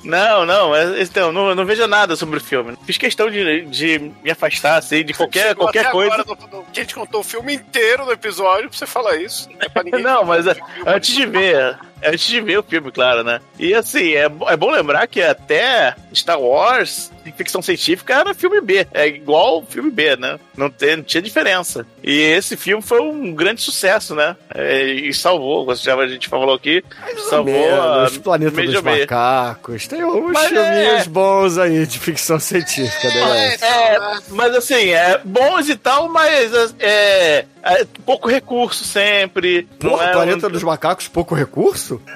Não, 0.03 0.45
não, 0.45 0.75
é- 0.75 1.01
então, 1.01 1.31
não, 1.31 1.53
não 1.55 1.65
vejo 1.65 1.85
nada 1.87 2.15
sobre 2.15 2.37
o 2.37 2.41
filme. 2.41 2.77
Fiz 2.85 2.97
questão 2.97 3.29
de, 3.29 3.61
de 3.65 4.11
me 4.23 4.31
afastar, 4.31 4.77
assim, 4.77 5.03
de 5.03 5.13
qualquer, 5.13 5.49
Chegou 5.49 5.65
qualquer 5.65 5.91
coisa. 5.91 6.13
Agora, 6.21 6.37
no- 6.51 6.57
no- 6.59 6.65
que 6.65 6.79
a 6.79 6.83
gente 6.83 6.95
contou 6.95 7.21
o 7.21 7.23
filme 7.23 7.53
inteiro 7.55 8.05
do 8.05 8.11
episódio 8.11 8.69
pra 8.69 8.77
você 8.77 8.85
falar 8.85 9.17
isso. 9.17 9.49
Não 9.49 9.57
é 9.61 9.69
pra 9.69 9.83
ninguém 9.83 10.01
Não, 10.01 10.23
mas 10.23 10.47
é, 10.47 10.55
antes 10.85 11.13
de 11.13 11.25
ver, 11.25 11.77
antes 12.03 12.27
de 12.27 12.41
ver 12.41 12.59
o 12.59 12.63
filme, 12.63 12.91
claro, 12.91 13.23
né? 13.23 13.39
E 13.59 13.73
assim, 13.73 14.13
é, 14.13 14.25
é 14.25 14.57
bom 14.57 14.69
lembrar 14.71 15.07
que 15.07 15.21
até 15.21 15.95
Star 16.13 16.39
Wars, 16.39 17.11
ficção 17.31 17.61
científica, 17.61 18.13
era 18.13 18.33
filme 18.33 18.61
B. 18.61 18.87
É 18.93 19.07
igual 19.07 19.63
filme 19.67 19.89
B, 19.91 20.15
né? 20.15 20.39
Não, 20.55 20.69
tem, 20.69 20.97
não 20.97 21.03
tinha 21.03 21.21
diferença. 21.21 21.85
E 22.03 22.19
esse 22.19 22.55
filme 22.57 22.81
foi 22.81 22.99
um 23.01 23.33
grande 23.33 23.61
sucesso, 23.61 24.15
né? 24.15 24.35
É, 24.53 24.83
e 24.85 25.13
salvou, 25.13 25.65
como 25.65 25.75
já 25.75 25.95
a 25.95 26.07
gente 26.07 26.27
falou 26.27 26.55
aqui, 26.55 26.83
salvou 27.29 27.53
a 27.81 27.95
Menos, 27.97 28.17
Planeta 28.17 28.61
dos. 28.61 28.81
Macacos. 28.81 29.87
Tem 29.87 30.03
uns 30.03 30.31
Mas 30.33 30.47
filminhos 30.49 31.05
é- 31.05 31.09
bons 31.09 31.57
aí 31.57 31.85
de 31.85 31.99
ficção 31.99 32.39
científica, 32.39 33.07
né? 33.09 33.55
É, 33.55 33.99
mas 34.29 34.55
assim, 34.55 34.89
é 34.89 35.19
bons 35.23 35.69
e 35.69 35.75
tal, 35.75 36.09
mas 36.09 36.51
é, 36.79 37.45
é 37.63 37.85
pouco 38.05 38.27
recurso 38.29 38.83
sempre. 38.83 39.67
não 39.81 39.91
Porra, 39.91 40.05
é 40.05 40.11
Planeta 40.11 40.47
um- 40.47 40.51
dos 40.51 40.63
Macacos, 40.63 41.07
pouco 41.07 41.35
recurso? 41.35 42.01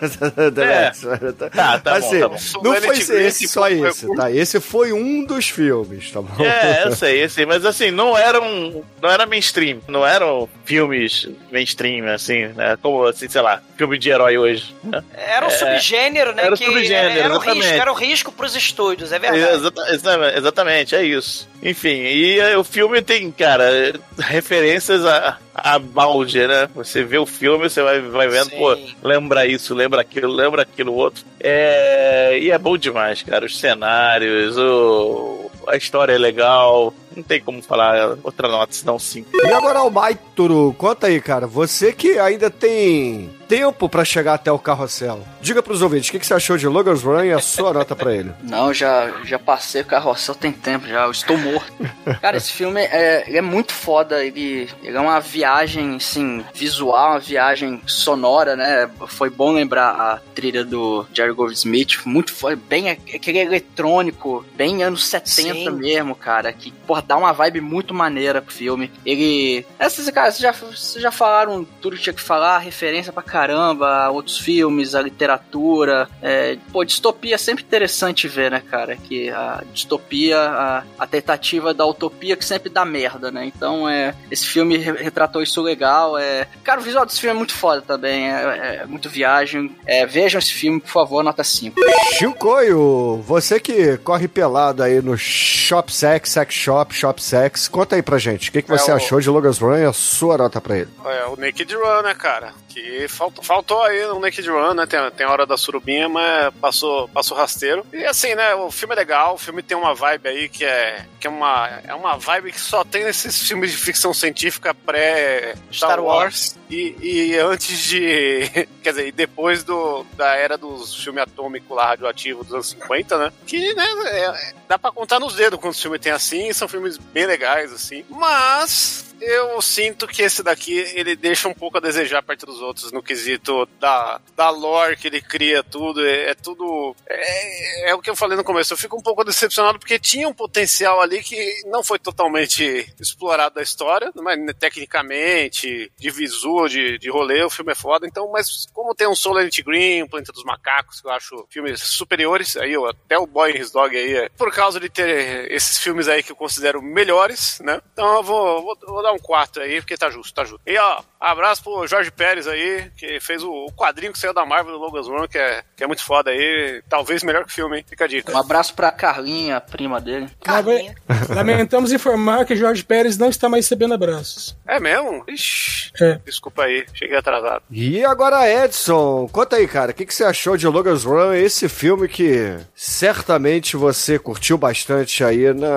Tá, 1.53 1.79
tá 1.79 1.91
bom, 1.91 1.97
assim, 2.07 2.19
tá 2.19 2.27
bom. 2.29 2.38
Não 2.63 2.75
foi 2.81 2.97
Green, 2.99 3.25
esse, 3.25 3.47
só 3.47 3.69
esse, 3.69 4.07
tá? 4.15 4.31
Esse 4.31 4.59
foi 4.59 4.91
um 4.93 5.01
dos 5.26 5.49
filmes, 5.49 6.11
tá 6.11 6.22
bom? 6.22 6.44
É, 6.44 6.84
eu 6.86 6.91
sei, 6.95 7.23
eu 7.23 7.30
sei, 7.30 7.45
mas 7.45 7.65
assim, 7.65 7.91
não 7.91 8.18
eram. 8.18 8.84
Não 9.02 9.10
era 9.10 9.26
mainstream, 9.26 9.80
não 9.88 10.06
eram 10.06 10.48
filmes 10.65 11.28
mainstream, 11.52 12.07
assim, 12.07 12.48
né? 12.48 12.78
Como, 12.82 13.06
assim, 13.06 13.28
sei 13.28 13.41
lá, 13.41 13.61
filme 13.78 13.98
de 13.98 14.10
herói 14.10 14.38
hoje. 14.38 14.76
né? 14.84 15.03
Era 15.15 15.45
um 15.45 15.49
É, 15.49 15.52
subgênero, 15.52 16.34
né? 16.36 16.44
era 16.44 16.53
um 16.53 16.57
que 16.57 16.65
subgênero, 16.65 17.19
era 17.19 17.34
um 17.34 17.38
risco, 17.38 17.49
exatamente. 17.52 17.82
era 17.82 17.91
um 17.91 17.95
risco 17.95 18.32
pros 18.32 18.56
estúdios, 18.56 19.11
é 19.11 19.19
verdade. 19.19 19.44
Exata- 19.56 19.94
exa- 19.94 20.34
exatamente, 20.38 20.95
é 20.95 21.03
isso. 21.03 21.49
Enfim, 21.64 21.90
e 22.03 22.40
o 22.56 22.64
filme 22.64 23.02
tem, 23.02 23.32
cara, 23.32 23.94
referências 24.18 25.06
a, 25.06 25.38
a 25.53 25.78
balde, 25.78 26.48
né? 26.48 26.69
Você 26.76 27.03
vê 27.03 27.18
o 27.18 27.26
filme, 27.26 27.69
você 27.69 27.82
vai, 27.82 28.02
vai 28.02 28.28
vendo, 28.28 28.52
pô, 28.52 28.78
lembra 29.03 29.45
isso, 29.45 29.73
lembra 29.73 30.02
aquilo, 30.02 30.32
lembra 30.32 30.61
aquilo 30.61 30.94
outro. 30.94 31.26
É, 31.40 32.38
e 32.40 32.52
é 32.52 32.57
bom 32.57 32.78
demais, 32.78 33.22
cara. 33.22 33.45
Os 33.45 33.60
cenários, 33.60 34.57
o, 34.57 35.49
a 35.68 35.76
história 35.76 36.14
é 36.14 36.18
legal. 36.18 36.94
Não 37.15 37.23
tem 37.23 37.41
como 37.41 37.61
falar 37.61 38.18
outra 38.23 38.48
nota, 38.48 38.73
senão 38.73 38.98
sim. 38.98 39.26
E 39.34 39.52
agora 39.52 39.84
o 39.84 39.91
Maituru, 39.91 40.73
conta 40.78 41.07
aí, 41.07 41.19
cara. 41.19 41.45
Você 41.45 41.91
que 41.91 42.18
ainda 42.18 42.49
tem 42.49 43.30
tempo 43.52 43.90
pra 43.90 44.06
chegar 44.06 44.36
até 44.36 44.49
o 44.49 44.57
carrossel. 44.57 45.28
Diga 45.41 45.61
pros 45.61 45.82
ouvintes, 45.82 46.07
o 46.07 46.14
que, 46.14 46.19
que 46.19 46.26
você 46.26 46.34
achou 46.34 46.57
de 46.57 46.65
Logan's 46.69 47.03
Run 47.03 47.26
e 47.26 47.34
a 47.34 47.40
sua 47.40 47.73
nota 47.73 47.94
pra 47.94 48.15
ele? 48.15 48.32
Não, 48.41 48.73
já, 48.73 49.11
já 49.26 49.38
passei 49.38 49.82
o 49.82 49.86
carrossel 49.86 50.34
tem 50.34 50.53
tempo, 50.53 50.88
já 50.88 51.03
eu 51.03 51.11
estou 51.11 51.38
morto. 51.38 51.73
Cara, 52.22 52.38
esse 52.38 52.53
filme 52.53 52.80
é, 52.80 53.26
ele 53.28 53.38
é 53.38 53.41
muito 53.41 53.73
foda, 53.73 54.23
ele, 54.23 54.69
ele 54.82 54.95
é 54.95 54.99
uma 55.02 55.19
viagem, 55.19 55.98
assim, 55.98 56.45
visual, 56.53 57.11
uma 57.11 57.19
viagem 57.19 57.82
sonora, 57.86 58.56
né? 58.56 58.90
Foi 59.07 59.30
bom 59.30 59.52
lembrar 59.52 59.90
a 59.90 60.22
trilha 60.34 60.64
do 60.64 61.06
Jerry 61.14 61.34
Goldsmith, 61.34 62.06
muito 62.06 62.34
foda, 62.34 62.56
bem 62.56 62.90
aquele 62.90 63.40
eletrônico, 63.40 64.45
bem 64.56 64.82
anos 64.82 65.06
70 65.07 65.53
Sim. 65.53 65.72
mesmo, 65.72 66.15
cara, 66.15 66.53
que, 66.53 66.72
porra, 66.72 67.03
dá 67.06 67.18
uma 67.18 67.34
vibe 67.34 67.60
muito 67.60 67.94
maneira 67.94 68.41
pro 68.41 68.53
filme. 68.53 68.90
Ele... 69.06 69.65
Essas, 69.78 70.10
cara, 70.10 70.32
vocês 70.32 70.40
já, 70.40 70.52
vocês 70.53 71.03
já 71.03 71.11
falaram 71.11 71.68
tudo 71.82 71.98
que 71.98 72.03
tinha 72.03 72.14
que 72.14 72.22
falar, 72.22 72.60
referência 72.60 73.11
pra 73.11 73.22
caramba, 73.41 74.09
outros 74.11 74.38
filmes, 74.38 74.93
a 74.93 75.01
literatura, 75.01 76.07
é, 76.22 76.57
pô, 76.72 76.84
distopia 76.85 77.34
é 77.34 77.38
sempre 77.39 77.63
interessante 77.63 78.27
ver, 78.27 78.51
né, 78.51 78.61
cara, 78.69 78.95
que 78.95 79.30
a 79.31 79.63
distopia, 79.73 80.38
a, 80.39 80.84
a 80.99 81.07
tentativa 81.07 81.73
da 81.73 81.84
utopia 81.85 82.35
que 82.38 82.45
sempre 82.45 82.69
dá 82.69 82.85
merda, 82.85 83.31
né, 83.31 83.43
então 83.45 83.89
é, 83.89 84.13
esse 84.30 84.45
filme 84.45 84.77
re- 84.77 84.91
retratou 85.03 85.41
isso 85.41 85.59
legal, 85.61 86.18
é, 86.19 86.47
cara, 86.63 86.80
o 86.80 86.84
visual 86.84 87.03
desse 87.03 87.19
filme 87.19 87.35
é 87.35 87.38
muito 87.38 87.53
foda 87.55 87.81
também, 87.81 88.30
é, 88.31 88.81
é 88.84 88.85
muito 88.85 89.09
viagem, 89.09 89.76
é, 89.88 90.05
vejam 90.05 90.38
esse 90.38 90.53
filme, 90.53 90.80
por 90.80 90.89
favor, 90.91 91.23
nota 91.23 91.43
5. 91.43 91.76
Chicoio, 92.13 93.18
você 93.26 93.59
que 93.59 93.97
corre 93.97 94.27
pelado 94.27 94.84
aí 94.84 95.01
no 95.01 95.18
Shop 95.18 95.91
Sex, 95.91 96.30
Sex 96.30 96.53
Shop, 96.53 96.93
Shop 96.93 97.22
Sex, 97.22 97.68
conta 97.68 97.95
aí 97.95 98.03
pra 98.03 98.19
gente, 98.19 98.49
o 98.49 98.51
que, 98.53 98.61
que 98.61 98.69
você 98.69 98.91
É 98.91 98.93
o- 98.93 98.97
achou 98.97 99.19
de 99.19 99.30
Logan's 99.30 99.57
Run 99.57 99.77
e 99.77 99.85
a 99.85 99.93
sua 99.93 100.38
nota 100.38 100.61
pra 100.61 100.77
ele? 100.77 100.89
É, 101.03 101.26
o 101.26 101.35
Naked 101.35 101.73
Run, 101.73 102.03
né, 102.03 102.13
cara? 102.13 102.53
Que 102.69 103.07
faltou, 103.31 103.43
faltou 103.43 103.83
aí 103.83 104.05
no 104.05 104.19
Naked 104.19 104.49
Run, 104.49 104.73
né? 104.73 104.85
Tem, 104.85 104.99
tem 105.11 105.25
a 105.25 105.31
hora 105.31 105.45
da 105.45 105.57
surubinha, 105.57 106.09
mas 106.09 106.53
passou, 106.55 107.07
passou 107.09 107.37
rasteiro. 107.37 107.85
E 107.93 108.05
assim, 108.05 108.35
né? 108.35 108.53
O 108.55 108.71
filme 108.71 108.93
é 108.93 108.97
legal, 108.97 109.35
o 109.35 109.37
filme 109.37 109.61
tem 109.61 109.77
uma 109.77 109.93
vibe 109.93 110.27
aí 110.27 110.49
que 110.49 110.65
é, 110.65 111.05
que 111.19 111.27
é, 111.27 111.29
uma, 111.29 111.81
é 111.85 111.93
uma 111.93 112.17
vibe 112.17 112.51
que 112.51 112.59
só 112.59 112.83
tem 112.83 113.03
nesses 113.03 113.47
filmes 113.47 113.71
de 113.71 113.77
ficção 113.77 114.13
científica 114.13 114.73
pré-Star 114.73 115.91
Star 115.91 115.99
Wars. 115.99 116.23
Wars. 116.23 116.60
E, 116.72 116.95
e 117.02 117.38
antes 117.38 117.77
de. 117.77 118.49
Quer 118.81 118.91
dizer, 118.91 119.11
depois 119.11 119.64
do, 119.64 120.03
da 120.15 120.35
era 120.35 120.57
dos 120.57 121.03
filmes 121.03 121.23
atômicos 121.23 121.76
lá, 121.76 121.88
radioativo 121.88 122.43
dos 122.43 122.53
anos 122.53 122.69
50, 122.69 123.18
né? 123.18 123.34
Que, 123.45 123.73
né, 123.76 123.85
é- 124.07 124.53
dá 124.68 124.80
pra 124.80 124.91
contar 124.91 125.19
nos 125.19 125.35
dedos 125.35 125.60
quando 125.60 125.73
o 125.73 125.77
filme 125.77 125.99
tem 125.99 126.11
assim, 126.11 126.52
são 126.53 126.68
filmes 126.68 126.98
bem 126.98 127.26
legais, 127.26 127.73
assim. 127.73 128.06
Mas 128.10 129.11
eu 129.22 129.61
sinto 129.61 130.07
que 130.07 130.23
esse 130.23 130.41
daqui 130.41 130.80
ele 130.95 131.15
deixa 131.15 131.48
um 131.48 131.53
pouco 131.53 131.77
a 131.77 131.81
desejar 131.81 132.23
perto 132.23 132.48
dos 132.48 132.60
outros 132.60 132.91
no 132.91 133.03
quesito 133.03 133.68
da, 133.80 134.19
da 134.35 134.49
lore 134.49 134.98
que 134.98 135.07
ele 135.07 135.22
cria 135.22 135.64
tudo. 135.64 136.03
É, 136.03 136.31
é 136.31 136.34
tudo. 136.34 136.95
É, 137.07 137.91
é 137.91 137.95
o 137.95 138.02
que 138.02 138.10
eu 138.10 138.15
falei 138.15 138.35
no 138.35 138.43
começo. 138.43 138.73
Eu 138.73 138.77
fico 138.77 138.98
um 138.98 139.02
pouco 139.02 139.23
decepcionado 139.23 139.77
porque 139.77 139.99
tinha 139.99 140.27
um 140.27 140.34
potencial 140.34 140.99
ali 140.99 141.22
que 141.22 141.61
não 141.68 141.84
foi 141.84 141.99
totalmente 141.99 142.91
explorado 142.99 143.56
da 143.56 143.61
história, 143.61 144.11
mas 144.15 144.39
né, 144.39 144.53
tecnicamente, 144.53 145.91
de 145.99 146.10
visual, 146.10 146.60
de, 146.67 146.97
de 146.97 147.09
rolê, 147.09 147.43
o 147.43 147.49
filme 147.49 147.71
é 147.71 147.75
foda. 147.75 148.07
Então, 148.07 148.29
mas 148.31 148.67
como 148.73 148.95
tem 148.95 149.07
um 149.07 149.15
Solent 149.15 149.61
Green, 149.63 150.07
Planeta 150.07 150.31
dos 150.31 150.43
Macacos, 150.43 151.01
que 151.01 151.07
eu 151.07 151.11
acho 151.11 151.47
filmes 151.49 151.81
superiores, 151.81 152.57
aí 152.57 152.73
eu, 152.73 152.85
até 152.85 153.17
o 153.17 153.27
Boy 153.27 153.51
and 153.51 153.59
His 153.59 153.71
Dog 153.71 153.95
aí, 153.95 154.13
é, 154.13 154.29
por 154.29 154.51
causa 154.53 154.79
de 154.79 154.89
ter 154.89 155.51
esses 155.51 155.77
filmes 155.77 156.07
aí 156.07 156.23
que 156.23 156.31
eu 156.31 156.35
considero 156.35 156.81
melhores, 156.81 157.59
né? 157.61 157.81
Então 157.93 158.17
eu 158.17 158.23
vou, 158.23 158.61
vou, 158.61 158.77
vou 158.88 159.03
dar 159.03 159.13
um 159.13 159.19
4 159.19 159.63
aí, 159.63 159.81
porque 159.81 159.97
tá 159.97 160.09
justo, 160.09 160.33
tá 160.33 160.43
justo. 160.43 160.61
E 160.65 160.77
ó, 160.77 161.01
abraço 161.22 161.64
pro 161.64 161.85
Jorge 161.88 162.11
Pérez 162.11 162.48
aí, 162.48 162.89
que 162.98 163.19
fez 163.19 163.43
o, 163.43 163.49
o 163.52 163.72
quadrinho 163.73 164.11
que 164.11 164.19
saiu 164.19 164.34
da 164.34 164.45
Marvel 164.45 164.73
do 164.73 164.80
Logan's 164.80 165.07
Run, 165.07 165.27
que 165.27 165.38
é, 165.38 165.64
que 165.76 165.84
é 165.84 165.88
muito 165.88 166.03
foda 166.03 166.31
aí. 166.31 166.81
Talvez 166.89 167.23
melhor 167.23 167.43
que 167.45 167.52
o 167.52 167.53
filme, 167.53 167.77
hein? 167.77 167.85
Fica 167.88 168.06
a 168.06 168.07
dica. 168.07 168.31
Um 168.34 168.38
abraço 168.38 168.73
pra 168.73 168.91
Carlinha, 168.91 169.57
a 169.57 169.61
prima 169.61 169.99
dele. 170.02 170.27
Lame- 170.48 170.95
Lamentamos 171.30 171.91
informar 171.91 172.45
que 172.45 172.56
Jorge 172.56 172.84
Pérez 172.84 173.18
não 173.18 173.30
está 173.30 173.48
mais 173.48 173.65
recebendo 173.65 173.93
abraços. 173.93 174.57
É 174.68 174.80
mesmo? 174.80 175.23
Ixi, 175.27 175.91
É. 176.02 176.19
desculpa 176.26 176.64
aí, 176.64 176.85
cheguei 176.93 177.18
atrasado. 177.18 177.64
E 177.69 178.03
agora, 178.03 178.49
Edson, 178.49 179.27
conta 179.31 179.57
aí, 179.57 179.68
cara, 179.68 179.91
o 179.91 179.93
que, 179.93 180.06
que 180.06 180.14
você 180.14 180.23
achou 180.23 180.57
de 180.57 180.68
Logan's 180.68 181.03
Run, 181.03 181.34
esse 181.34 181.69
filme 181.69 182.07
que 182.07 182.57
certamente 182.76 183.76
você 183.77 184.18
curtiu 184.19 184.57
bastante 184.57 185.23
aí 185.23 185.53
na, 185.53 185.69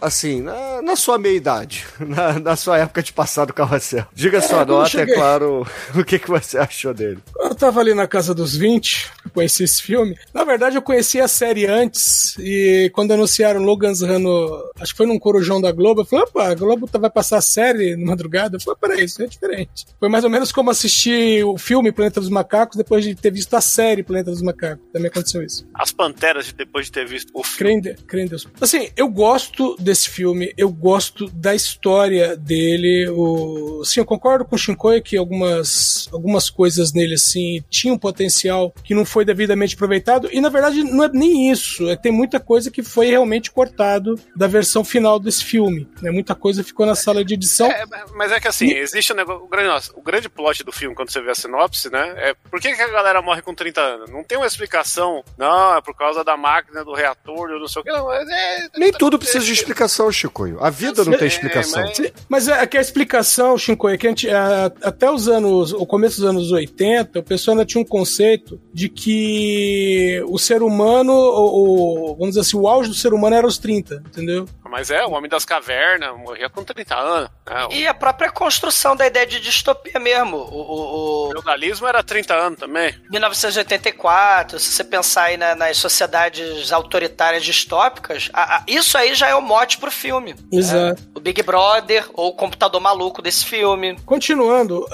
assim, 0.00 0.40
na, 0.40 0.82
na 0.82 0.96
sua 0.96 1.18
meia-idade, 1.18 1.84
na, 2.00 2.38
na 2.38 2.56
sua 2.56 2.78
época 2.78 3.02
de 3.02 3.12
passar 3.12 3.44
do 3.44 3.52
carrossel. 3.54 4.06
Diga 4.12 4.40
não 4.40 4.46
nota, 4.70 5.00
é 5.02 5.06
claro, 5.14 5.66
o 5.94 6.04
que, 6.04 6.18
que 6.18 6.28
você 6.28 6.58
achou 6.58 6.94
dele. 6.94 7.18
Eu 7.38 7.54
tava 7.54 7.80
ali 7.80 7.94
na 7.94 8.06
casa 8.06 8.34
dos 8.34 8.56
20, 8.56 9.10
eu 9.24 9.30
conheci 9.30 9.64
esse 9.64 9.82
filme. 9.82 10.16
Na 10.32 10.44
verdade, 10.44 10.76
eu 10.76 10.82
conheci 10.82 11.20
a 11.20 11.28
série 11.28 11.66
antes, 11.66 12.36
e 12.38 12.90
quando 12.94 13.12
anunciaram 13.12 13.60
Logan's 13.62 14.00
Run, 14.02 14.18
no- 14.20 14.70
acho 14.80 14.92
que 14.92 14.96
foi 14.98 15.06
num 15.06 15.18
corujão 15.18 15.60
da 15.60 15.72
Globo, 15.72 16.00
eu 16.02 16.04
falei, 16.04 16.24
opa, 16.24 16.48
a 16.48 16.54
Globo 16.54 16.86
tá- 16.86 16.98
vai 16.98 17.10
passar 17.10 17.38
a 17.38 17.42
série 17.42 17.96
na 17.96 18.06
madrugada. 18.06 18.56
Eu 18.56 18.60
falei, 18.60 18.78
peraí, 18.80 19.04
isso 19.04 19.22
é 19.22 19.26
diferente. 19.26 19.86
Foi 19.98 20.08
mais 20.08 20.24
ou 20.24 20.30
menos 20.30 20.52
como 20.52 20.70
assistir 20.70 21.44
o 21.44 21.56
filme 21.58 21.92
Planeta 21.92 22.20
dos 22.20 22.30
Macacos 22.30 22.76
depois 22.76 23.04
de 23.04 23.14
ter 23.14 23.30
visto 23.32 23.54
a 23.54 23.60
série 23.60 24.02
Planeta 24.02 24.30
dos 24.30 24.42
Macacos. 24.42 24.84
Também 24.92 25.08
aconteceu 25.08 25.42
isso. 25.42 25.66
As 25.74 25.92
Panteras, 25.92 26.46
de- 26.46 26.54
depois 26.54 26.86
de 26.86 26.92
ter 26.92 27.06
visto 27.06 27.30
o 27.34 27.42
filme. 27.44 27.94
Crê 28.06 28.22
em 28.22 28.26
Deus. 28.26 28.46
Assim, 28.60 28.90
eu 28.96 29.08
gosto 29.08 29.76
desse 29.78 30.08
filme, 30.10 30.52
eu 30.56 30.70
gosto 30.70 31.28
da 31.30 31.54
história 31.54 32.36
dele. 32.36 33.08
O... 33.10 33.82
Sim, 33.84 34.00
eu 34.00 34.04
concordo 34.06 34.44
com 34.44 34.56
o 34.60 34.62
Shinkoio 34.64 35.02
que 35.02 35.16
algumas, 35.16 36.08
algumas 36.12 36.50
coisas 36.50 36.92
nele, 36.92 37.14
assim, 37.14 37.62
tinham 37.70 37.98
potencial 37.98 38.72
que 38.84 38.94
não 38.94 39.04
foi 39.04 39.24
devidamente 39.24 39.74
aproveitado. 39.74 40.28
E, 40.32 40.40
na 40.40 40.48
verdade, 40.48 40.82
não 40.84 41.04
é 41.04 41.08
nem 41.12 41.50
isso. 41.50 41.88
É, 41.88 41.96
tem 41.96 42.12
muita 42.12 42.38
coisa 42.38 42.70
que 42.70 42.82
foi 42.82 43.06
realmente 43.10 43.50
cortado 43.50 44.18
da 44.36 44.46
versão 44.46 44.84
final 44.84 45.18
desse 45.18 45.44
filme. 45.44 45.88
Né? 46.02 46.10
Muita 46.10 46.34
coisa 46.34 46.62
ficou 46.64 46.86
na 46.86 46.94
sala 46.94 47.24
de 47.24 47.34
edição. 47.34 47.66
É, 47.70 47.84
mas 48.14 48.32
é 48.32 48.40
que 48.40 48.48
assim, 48.48 48.70
existe 48.70 49.12
um 49.12 49.16
negócio. 49.16 49.44
O 49.44 49.48
grande, 49.48 49.68
nossa, 49.68 49.92
o 49.96 50.02
grande 50.02 50.28
plot 50.28 50.62
do 50.64 50.72
filme, 50.72 50.94
quando 50.94 51.10
você 51.10 51.20
vê 51.20 51.30
a 51.30 51.34
sinopse, 51.34 51.90
né? 51.90 52.14
É 52.18 52.34
por 52.50 52.60
que, 52.60 52.72
que 52.74 52.82
a 52.82 52.88
galera 52.88 53.22
morre 53.22 53.42
com 53.42 53.54
30 53.54 53.80
anos? 53.80 54.10
Não 54.10 54.22
tem 54.24 54.36
uma 54.38 54.46
explicação. 54.46 55.24
Não, 55.38 55.76
é 55.76 55.80
por 55.80 55.94
causa 55.96 56.22
da 56.24 56.36
máquina, 56.36 56.84
do 56.84 56.92
reator, 56.92 57.50
eu 57.50 57.58
não 57.58 57.68
sei 57.68 57.80
o 57.80 57.84
que. 57.84 57.90
Não, 57.90 58.12
é. 58.12 58.68
Nem 58.76 58.92
tudo 58.92 59.18
precisa 59.18 59.44
de 59.44 59.52
explicação, 59.52 60.10
Chicoio. 60.12 60.58
A 60.62 60.70
vida 60.70 61.04
não 61.04 61.16
tem 61.16 61.26
explicação. 61.28 61.82
mas- 61.82 62.12
Mas 62.28 62.48
é, 62.48 62.62
é 62.62 62.66
que 62.66 62.76
a 62.78 62.80
explicação, 62.80 63.56
Shinko, 63.56 63.88
é 63.88 63.96
que 63.96 64.06
a 64.06 64.10
gente, 64.10 64.28
a- 64.30 64.49
até 64.82 65.10
os 65.10 65.28
anos, 65.28 65.72
o 65.72 65.84
começo 65.86 66.20
dos 66.20 66.28
anos 66.30 66.50
80, 66.52 67.18
o 67.18 67.22
pessoal 67.22 67.54
ainda 67.56 67.64
tinha 67.66 67.82
um 67.82 67.86
conceito 67.86 68.60
de 68.72 68.88
que 68.88 70.22
o 70.28 70.38
ser 70.38 70.62
humano, 70.62 71.12
o, 71.12 72.10
o- 72.12 72.14
vamos 72.14 72.30
dizer 72.30 72.40
assim, 72.40 72.56
o 72.56 72.66
auge 72.68 72.88
do 72.88 72.94
ser 72.94 73.12
humano 73.12 73.36
era 73.36 73.46
os 73.46 73.58
30, 73.58 74.02
entendeu? 74.06 74.46
Mas 74.70 74.90
é, 74.90 75.04
o 75.04 75.10
Homem 75.10 75.28
das 75.28 75.44
Cavernas 75.44 76.16
morria 76.16 76.48
com 76.48 76.62
30 76.64 76.94
anos. 76.96 77.30
né? 77.46 77.64
O 77.66 77.72
E 77.72 77.86
a 77.86 77.92
própria 77.94 78.30
construção 78.30 78.94
da 78.94 79.06
ideia 79.06 79.26
de 79.26 79.40
distopia 79.40 79.98
mesmo. 79.98 80.36
O, 80.36 80.42
o- 80.60 81.28
o 81.28 81.32
feudalismo 81.32 81.86
era 81.86 82.02
30 82.02 82.34
anos 82.34 82.58
também. 82.58 82.94
1984, 83.10 84.58
se 84.58 84.72
você 84.72 84.84
pensar 84.84 85.24
aí 85.24 85.36
na- 85.36 85.54
nas 85.54 85.76
sociedades 85.76 86.72
autoritárias 86.72 87.44
distópicas, 87.44 88.30
a- 88.32 88.58
a- 88.58 88.64
isso 88.66 88.96
aí 88.96 89.14
já 89.14 89.28
é 89.28 89.34
o 89.34 89.42
mote 89.42 89.78
pro 89.78 89.90
filme. 89.90 90.34
Exato. 90.52 91.02
O 91.14 91.20
Big 91.20 91.42
Brother 91.42 92.08
ou 92.14 92.28
o 92.28 92.34
computador 92.36 92.80
maluco 92.80 93.20
desse 93.20 93.44
filme. 93.44 93.96
Continuando, 94.06 94.86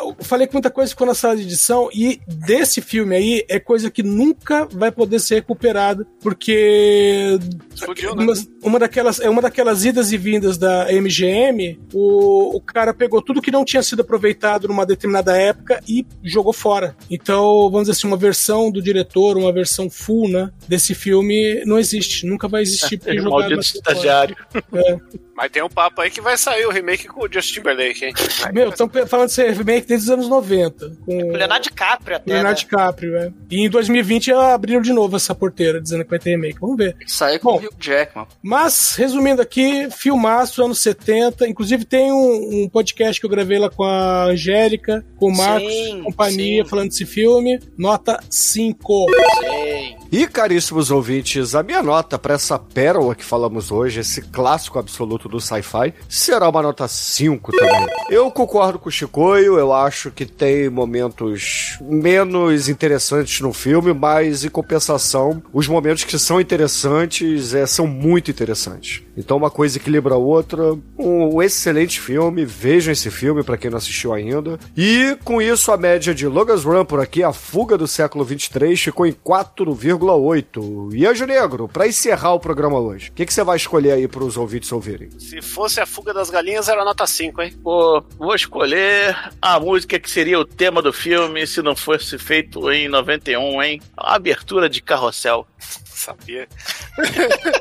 eu 0.00 0.16
falei 0.24 0.46
que 0.46 0.52
muita 0.52 0.70
coisa 0.70 0.90
ficou 0.90 1.06
na 1.06 1.14
sala 1.14 1.36
de 1.36 1.42
edição 1.42 1.88
e 1.92 2.20
desse 2.26 2.80
filme 2.82 3.14
aí 3.16 3.44
é 3.48 3.58
coisa 3.60 3.90
que 3.90 4.02
nunca 4.02 4.66
vai 4.72 4.90
poder 4.90 5.18
ser 5.20 5.36
recuperada, 5.36 6.06
porque 6.22 7.38
Explodiu, 7.74 8.14
né? 8.14 8.24
uma, 8.24 8.32
uma 8.62 8.78
daquelas, 9.04 9.20
é 9.20 9.28
uma 9.28 9.42
daquelas 9.42 9.84
idas 9.84 10.12
e 10.12 10.16
vindas 10.16 10.56
da 10.56 10.86
MGM, 10.90 11.78
o, 11.92 12.56
o 12.56 12.60
cara 12.60 12.94
pegou 12.94 13.20
tudo 13.20 13.42
que 13.42 13.50
não 13.50 13.64
tinha 13.64 13.82
sido 13.82 14.00
aproveitado 14.00 14.66
numa 14.68 14.86
determinada 14.86 15.36
época 15.36 15.80
e 15.86 16.06
jogou 16.22 16.52
fora. 16.52 16.96
Então, 17.10 17.70
vamos 17.70 17.82
dizer 17.82 17.92
assim, 17.92 18.06
uma 18.06 18.16
versão 18.16 18.70
do 18.70 18.82
diretor, 18.82 19.36
uma 19.36 19.52
versão 19.52 19.90
full, 19.90 20.28
né, 20.28 20.50
desse 20.66 20.94
filme 20.94 21.62
não 21.64 21.78
existe, 21.78 22.26
nunca 22.26 22.48
vai 22.48 22.62
existir 22.62 22.98
porque 22.98 23.18
É, 23.18 23.20
jogaram 23.22 23.40
maldito 23.40 23.60
estagiário. 23.60 24.36
É. 24.72 25.24
Mas 25.36 25.50
tem 25.50 25.62
um 25.62 25.68
papo 25.68 26.00
aí 26.00 26.10
que 26.10 26.20
vai 26.20 26.36
sair 26.36 26.64
o 26.64 26.70
remake 26.70 27.08
com 27.08 27.24
o 27.24 27.28
Justin 27.30 27.54
Timberlake, 27.54 28.04
hein? 28.04 28.14
Meu, 28.54 28.68
estão 28.68 28.88
falando 29.06 29.28
de 29.28 29.34
ser 29.34 29.50
remake 29.52 29.86
desde 29.86 30.06
os 30.06 30.10
anos 30.10 30.28
90. 30.28 30.96
Com 31.04 31.16
O 31.16 31.32
Leonardo 31.32 31.64
DiCaprio 31.64 32.16
até, 32.16 32.32
Leonardo 32.32 32.56
né? 32.56 32.64
DiCaprio, 32.64 33.12
né? 33.12 33.32
E 33.50 33.66
em 33.66 33.68
2020 33.68 34.32
abriram 34.32 34.80
de 34.80 34.92
novo 34.92 35.16
essa 35.16 35.34
porteira, 35.34 35.80
dizendo 35.80 36.04
que 36.04 36.10
vai 36.10 36.18
ter 36.18 36.30
remake. 36.30 36.60
Vamos 36.60 36.76
ver. 36.76 36.96
Isso 37.04 37.24
aí 37.24 37.38
com 37.38 37.52
Bom. 37.52 37.56
o 37.56 37.66
Hugh 37.66 37.74
Jackman. 37.80 38.26
Mas, 38.42 38.93
resumindo 38.96 39.42
aqui, 39.42 39.88
filmaço, 39.90 40.62
anos 40.62 40.80
70. 40.80 41.48
Inclusive 41.48 41.84
tem 41.84 42.12
um, 42.12 42.62
um 42.64 42.68
podcast 42.68 43.20
que 43.20 43.26
eu 43.26 43.30
gravei 43.30 43.58
lá 43.58 43.70
com 43.70 43.84
a 43.84 44.24
Angélica, 44.26 45.04
com 45.16 45.28
o 45.28 45.36
Marcos, 45.36 45.72
Sim, 45.72 46.02
companhia, 46.02 46.62
sim. 46.64 46.68
falando 46.68 46.88
desse 46.88 47.06
filme. 47.06 47.58
Nota 47.76 48.18
5. 48.28 49.06
Sei. 49.40 49.83
E, 50.10 50.26
caríssimos 50.26 50.90
ouvintes, 50.90 51.54
a 51.54 51.62
minha 51.62 51.82
nota 51.82 52.18
para 52.18 52.34
essa 52.34 52.58
pérola 52.58 53.14
que 53.14 53.24
falamos 53.24 53.70
hoje, 53.70 54.00
esse 54.00 54.22
clássico 54.22 54.78
absoluto 54.78 55.28
do 55.28 55.40
sci-fi, 55.40 55.92
será 56.08 56.48
uma 56.48 56.62
nota 56.62 56.86
5 56.86 57.52
também. 57.52 57.86
Eu 58.08 58.30
concordo 58.30 58.78
com 58.78 58.88
o 58.88 58.92
Chicoio, 58.92 59.58
eu 59.58 59.72
acho 59.72 60.10
que 60.10 60.26
tem 60.26 60.68
momentos 60.68 61.78
menos 61.80 62.68
interessantes 62.68 63.40
no 63.40 63.52
filme, 63.52 63.92
mas 63.92 64.44
em 64.44 64.48
compensação, 64.48 65.42
os 65.52 65.66
momentos 65.66 66.04
que 66.04 66.18
são 66.18 66.40
interessantes 66.40 67.54
é, 67.54 67.66
são 67.66 67.86
muito 67.86 68.30
interessantes. 68.30 69.03
Então 69.16 69.36
uma 69.36 69.50
coisa 69.50 69.78
equilibra 69.78 70.14
a 70.14 70.18
outra. 70.18 70.76
Um 70.98 71.42
excelente 71.42 72.00
filme, 72.00 72.44
vejam 72.44 72.92
esse 72.92 73.10
filme 73.10 73.42
para 73.42 73.56
quem 73.56 73.70
não 73.70 73.78
assistiu 73.78 74.12
ainda. 74.12 74.58
E 74.76 75.16
com 75.24 75.40
isso 75.40 75.72
a 75.72 75.76
média 75.76 76.14
de 76.14 76.26
Logan's 76.26 76.64
Run 76.64 76.84
por 76.84 77.00
aqui, 77.00 77.22
a 77.22 77.32
fuga 77.32 77.76
do 77.76 77.86
século 77.86 78.24
23, 78.24 78.80
ficou 78.80 79.06
em 79.06 79.12
4,8. 79.12 80.94
E 80.94 81.06
Anjo 81.06 81.26
Negro, 81.26 81.68
para 81.68 81.86
encerrar 81.86 82.34
o 82.34 82.40
programa 82.40 82.78
hoje, 82.78 83.10
o 83.10 83.12
que, 83.12 83.32
você 83.32 83.42
vai 83.42 83.56
escolher 83.56 83.92
aí 83.92 84.08
para 84.08 84.24
os 84.24 84.36
ouvintes 84.36 84.70
ouvirem? 84.72 85.10
Se 85.18 85.40
fosse 85.42 85.80
a 85.80 85.86
fuga 85.86 86.12
das 86.12 86.30
galinhas, 86.30 86.68
era 86.68 86.84
nota 86.84 87.06
5, 87.06 87.42
hein? 87.42 87.54
Pô, 87.62 88.02
vou 88.18 88.34
escolher 88.34 89.16
a 89.40 89.58
música 89.58 89.98
que 89.98 90.10
seria 90.10 90.38
o 90.38 90.44
tema 90.44 90.80
do 90.80 90.92
filme 90.92 91.46
se 91.46 91.62
não 91.62 91.74
fosse 91.74 92.18
feito 92.18 92.70
em 92.70 92.88
91, 92.88 93.62
hein? 93.62 93.80
A 93.96 94.14
abertura 94.14 94.68
de 94.68 94.82
Carrossel. 94.82 95.46
Sabia. 95.94 96.46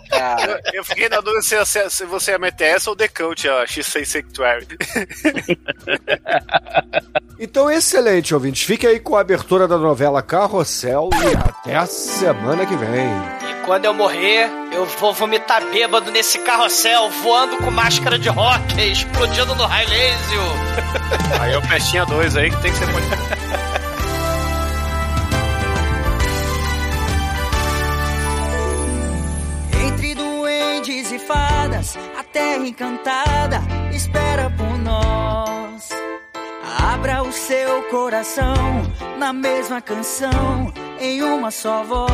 Cara, 0.10 0.60
Eu, 0.74 0.80
eu 0.80 0.84
fiquei 0.84 1.08
na 1.08 1.22
dúvida 1.22 1.42
se, 1.42 1.90
se, 1.90 2.06
você 2.06 2.32
ia 2.32 2.40
meter 2.40 2.76
essa 2.76 2.90
ou 2.90 2.96
The 2.96 3.08
Cult, 3.08 3.48
a 3.48 3.64
X6 3.66 4.06
Sanctuary. 4.06 4.68
Então, 7.40 7.70
excelente, 7.70 8.34
ouvintes. 8.34 8.64
Fique 8.64 8.88
aí 8.88 9.02
com 9.02 9.18
a 9.18 9.22
abertura 9.22 9.68
da 9.68 9.78
novela 9.78 10.22
Carrossel 10.22 11.10
e 11.12 11.36
até 11.36 11.76
a 11.76 11.86
semana 11.86 12.66
que 12.66 12.76
vem. 12.78 13.10
E 13.50 13.66
quando 13.66 13.84
eu 13.84 13.94
morrer, 13.94 14.50
eu 14.72 14.86
vou 14.86 15.14
vomitar 15.14 15.62
bêbado 15.66 16.10
nesse 16.10 16.40
carrossel, 16.40 17.10
voando 17.10 17.58
com 17.58 17.70
máscara 17.70 18.18
de 18.18 18.30
rock, 18.30 18.82
explodindo 18.90 19.54
no 19.56 19.66
raio 19.66 19.90
laser. 19.90 21.42
Aí 21.42 21.54
é 21.54 21.58
o 21.58 21.68
Pestinha 21.68 22.06
2 22.06 22.38
aí 22.38 22.50
que 22.50 22.62
tem 22.62 22.72
que 22.72 22.78
ser 22.78 22.88
e 31.14 31.20
fadas, 31.20 31.96
a 32.18 32.24
terra 32.24 32.66
encantada 32.66 33.62
espera 33.92 34.50
por 34.50 34.78
nós. 34.80 35.90
Abra 36.94 37.22
o 37.24 37.32
seu 37.32 37.84
coração 37.84 38.56
na 39.18 39.32
mesma 39.32 39.82
canção, 39.82 40.74
em 41.00 41.22
uma 41.22 41.52
só 41.52 41.84
voz. 41.84 42.10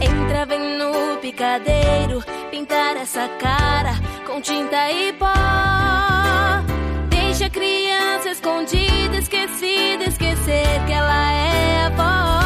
Entra, 0.00 0.46
vem 0.46 0.78
no 0.78 1.16
picadeiro, 1.18 2.22
pintar 2.50 2.96
essa 2.96 3.28
cara 3.40 3.94
com 4.26 4.40
tinta 4.40 4.90
e 4.92 5.12
pó. 5.14 5.32
Deixa 7.08 7.46
a 7.46 7.50
criança 7.50 8.30
escondida, 8.30 9.16
esquecida, 9.16 10.04
esquecer 10.04 10.84
que 10.86 10.92
ela 10.92 11.32
é 11.32 11.86
avó. 11.86 12.43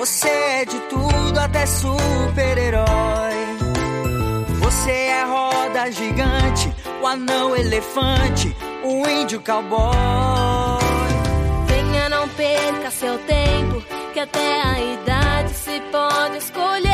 Você 0.00 0.28
é 0.30 0.64
de 0.64 0.80
tudo 0.88 1.38
até 1.38 1.66
super-herói. 1.66 2.86
Você 4.60 4.90
é 4.90 5.24
roda 5.24 5.92
gigante, 5.92 6.72
o 7.02 7.06
anão 7.06 7.54
elefante, 7.54 8.56
o 8.82 9.06
índio 9.06 9.42
cowboy. 9.42 9.94
Venha, 11.66 12.08
não 12.08 12.26
perca 12.30 12.90
seu 12.90 13.18
tempo, 13.18 13.82
que 14.14 14.20
até 14.20 14.62
a 14.62 14.80
idade 14.80 15.50
se 15.50 15.78
pode 15.92 16.38
escolher. 16.38 16.89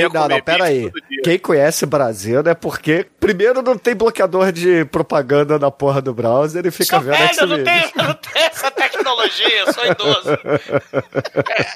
Ia 0.00 0.08
não, 0.08 0.22
comer 0.22 0.34
não, 0.34 0.42
pera 0.42 0.64
aí. 0.64 0.90
Quem 1.22 1.38
conhece 1.38 1.86
Brasil 1.86 2.40
é 2.40 2.54
porque, 2.54 3.06
primeiro, 3.18 3.62
não 3.62 3.76
tem 3.76 3.94
bloqueador 3.94 4.52
de 4.52 4.84
propaganda 4.86 5.58
na 5.58 5.70
porra 5.70 6.00
do 6.00 6.14
browser 6.14 6.66
e 6.66 6.70
fica 6.70 6.96
Sou 6.96 7.00
vendo 7.00 7.16
eu 7.40 7.46
não 7.46 7.56
eu 7.58 8.08
não 8.08 8.14
eu 9.52 9.72
sou 9.72 9.86
idoso. 9.86 10.30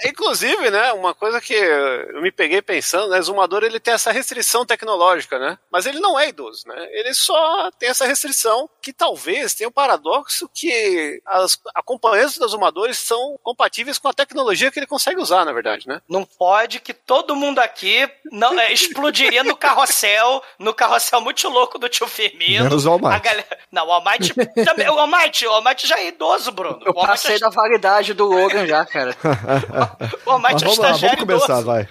É, 0.03 0.09
inclusive, 0.09 0.71
né, 0.71 0.93
uma 0.93 1.15
coisa 1.15 1.41
que 1.41 1.55
eu 1.55 2.21
me 2.23 2.31
peguei 2.33 2.61
pensando, 2.63 3.09
né, 3.09 3.21
Zumador 3.23 3.63
ele 3.63 3.79
tem 3.81 3.95
essa 3.95 4.11
restrição 4.13 4.65
tecnológica, 4.67 5.39
né? 5.39 5.59
Mas 5.71 5.87
ele 5.87 6.01
não 6.01 6.19
é 6.19 6.29
idoso, 6.29 6.67
né? 6.67 6.89
Ele 6.91 7.15
só 7.15 7.71
tem 7.79 7.89
essa 7.89 8.07
restrição 8.07 8.69
que 8.83 8.93
talvez 8.93 9.55
tenha 9.55 9.69
o 9.69 9.73
paradoxo 9.73 10.51
que 10.55 11.21
as 11.27 11.59
acompanhantes 11.75 12.39
dos 12.39 12.51
Zumadores 12.53 12.99
são 12.99 13.39
compatíveis 13.43 13.99
com 13.99 14.09
a 14.09 14.13
tecnologia 14.13 14.71
que 14.71 14.79
ele 14.79 14.87
consegue 14.87 15.21
usar, 15.21 15.45
na 15.45 15.53
verdade, 15.53 15.87
né? 15.87 16.01
Não 16.09 16.25
pode 16.25 16.81
que 16.81 16.93
todo 16.93 17.37
mundo 17.37 17.59
aqui 17.61 18.09
não, 18.31 18.59
é, 18.59 18.73
explodiria 18.73 19.45
no 19.45 19.57
carrossel, 19.57 20.43
no 20.59 20.75
carrossel 20.75 21.21
muito 21.21 21.49
louco 21.49 21.79
do 21.79 21.89
tio 21.89 22.07
Firmino. 22.07 22.65
Menos 22.65 22.87
o 22.87 22.91
Almighty. 22.91 23.21
Galera- 23.23 23.59
Não, 23.71 23.87
o 23.87 23.93
Almighty 23.93 24.35
também. 24.65 24.89
O 24.89 24.99
Almighty, 24.99 25.47
o 25.47 25.51
Almighty 25.53 25.87
já 25.87 25.99
é 25.99 26.09
idoso, 26.09 26.51
Bruno. 26.53 26.81
Eu 26.85 26.93
o 26.93 26.99
Almighty 26.99 27.09
passei 27.23 27.39
da 27.39 27.51
validade 27.63 28.15
do 28.15 28.25
Logan 28.27 28.67
já, 28.67 28.85
cara. 28.85 29.15
O 30.27 30.31
Almighty 30.31 30.65
Mas 30.65 30.77
vamos 30.77 30.79
lá, 30.79 30.93
vamos 30.93 31.17
começar, 31.21 31.61
vai. 31.61 31.89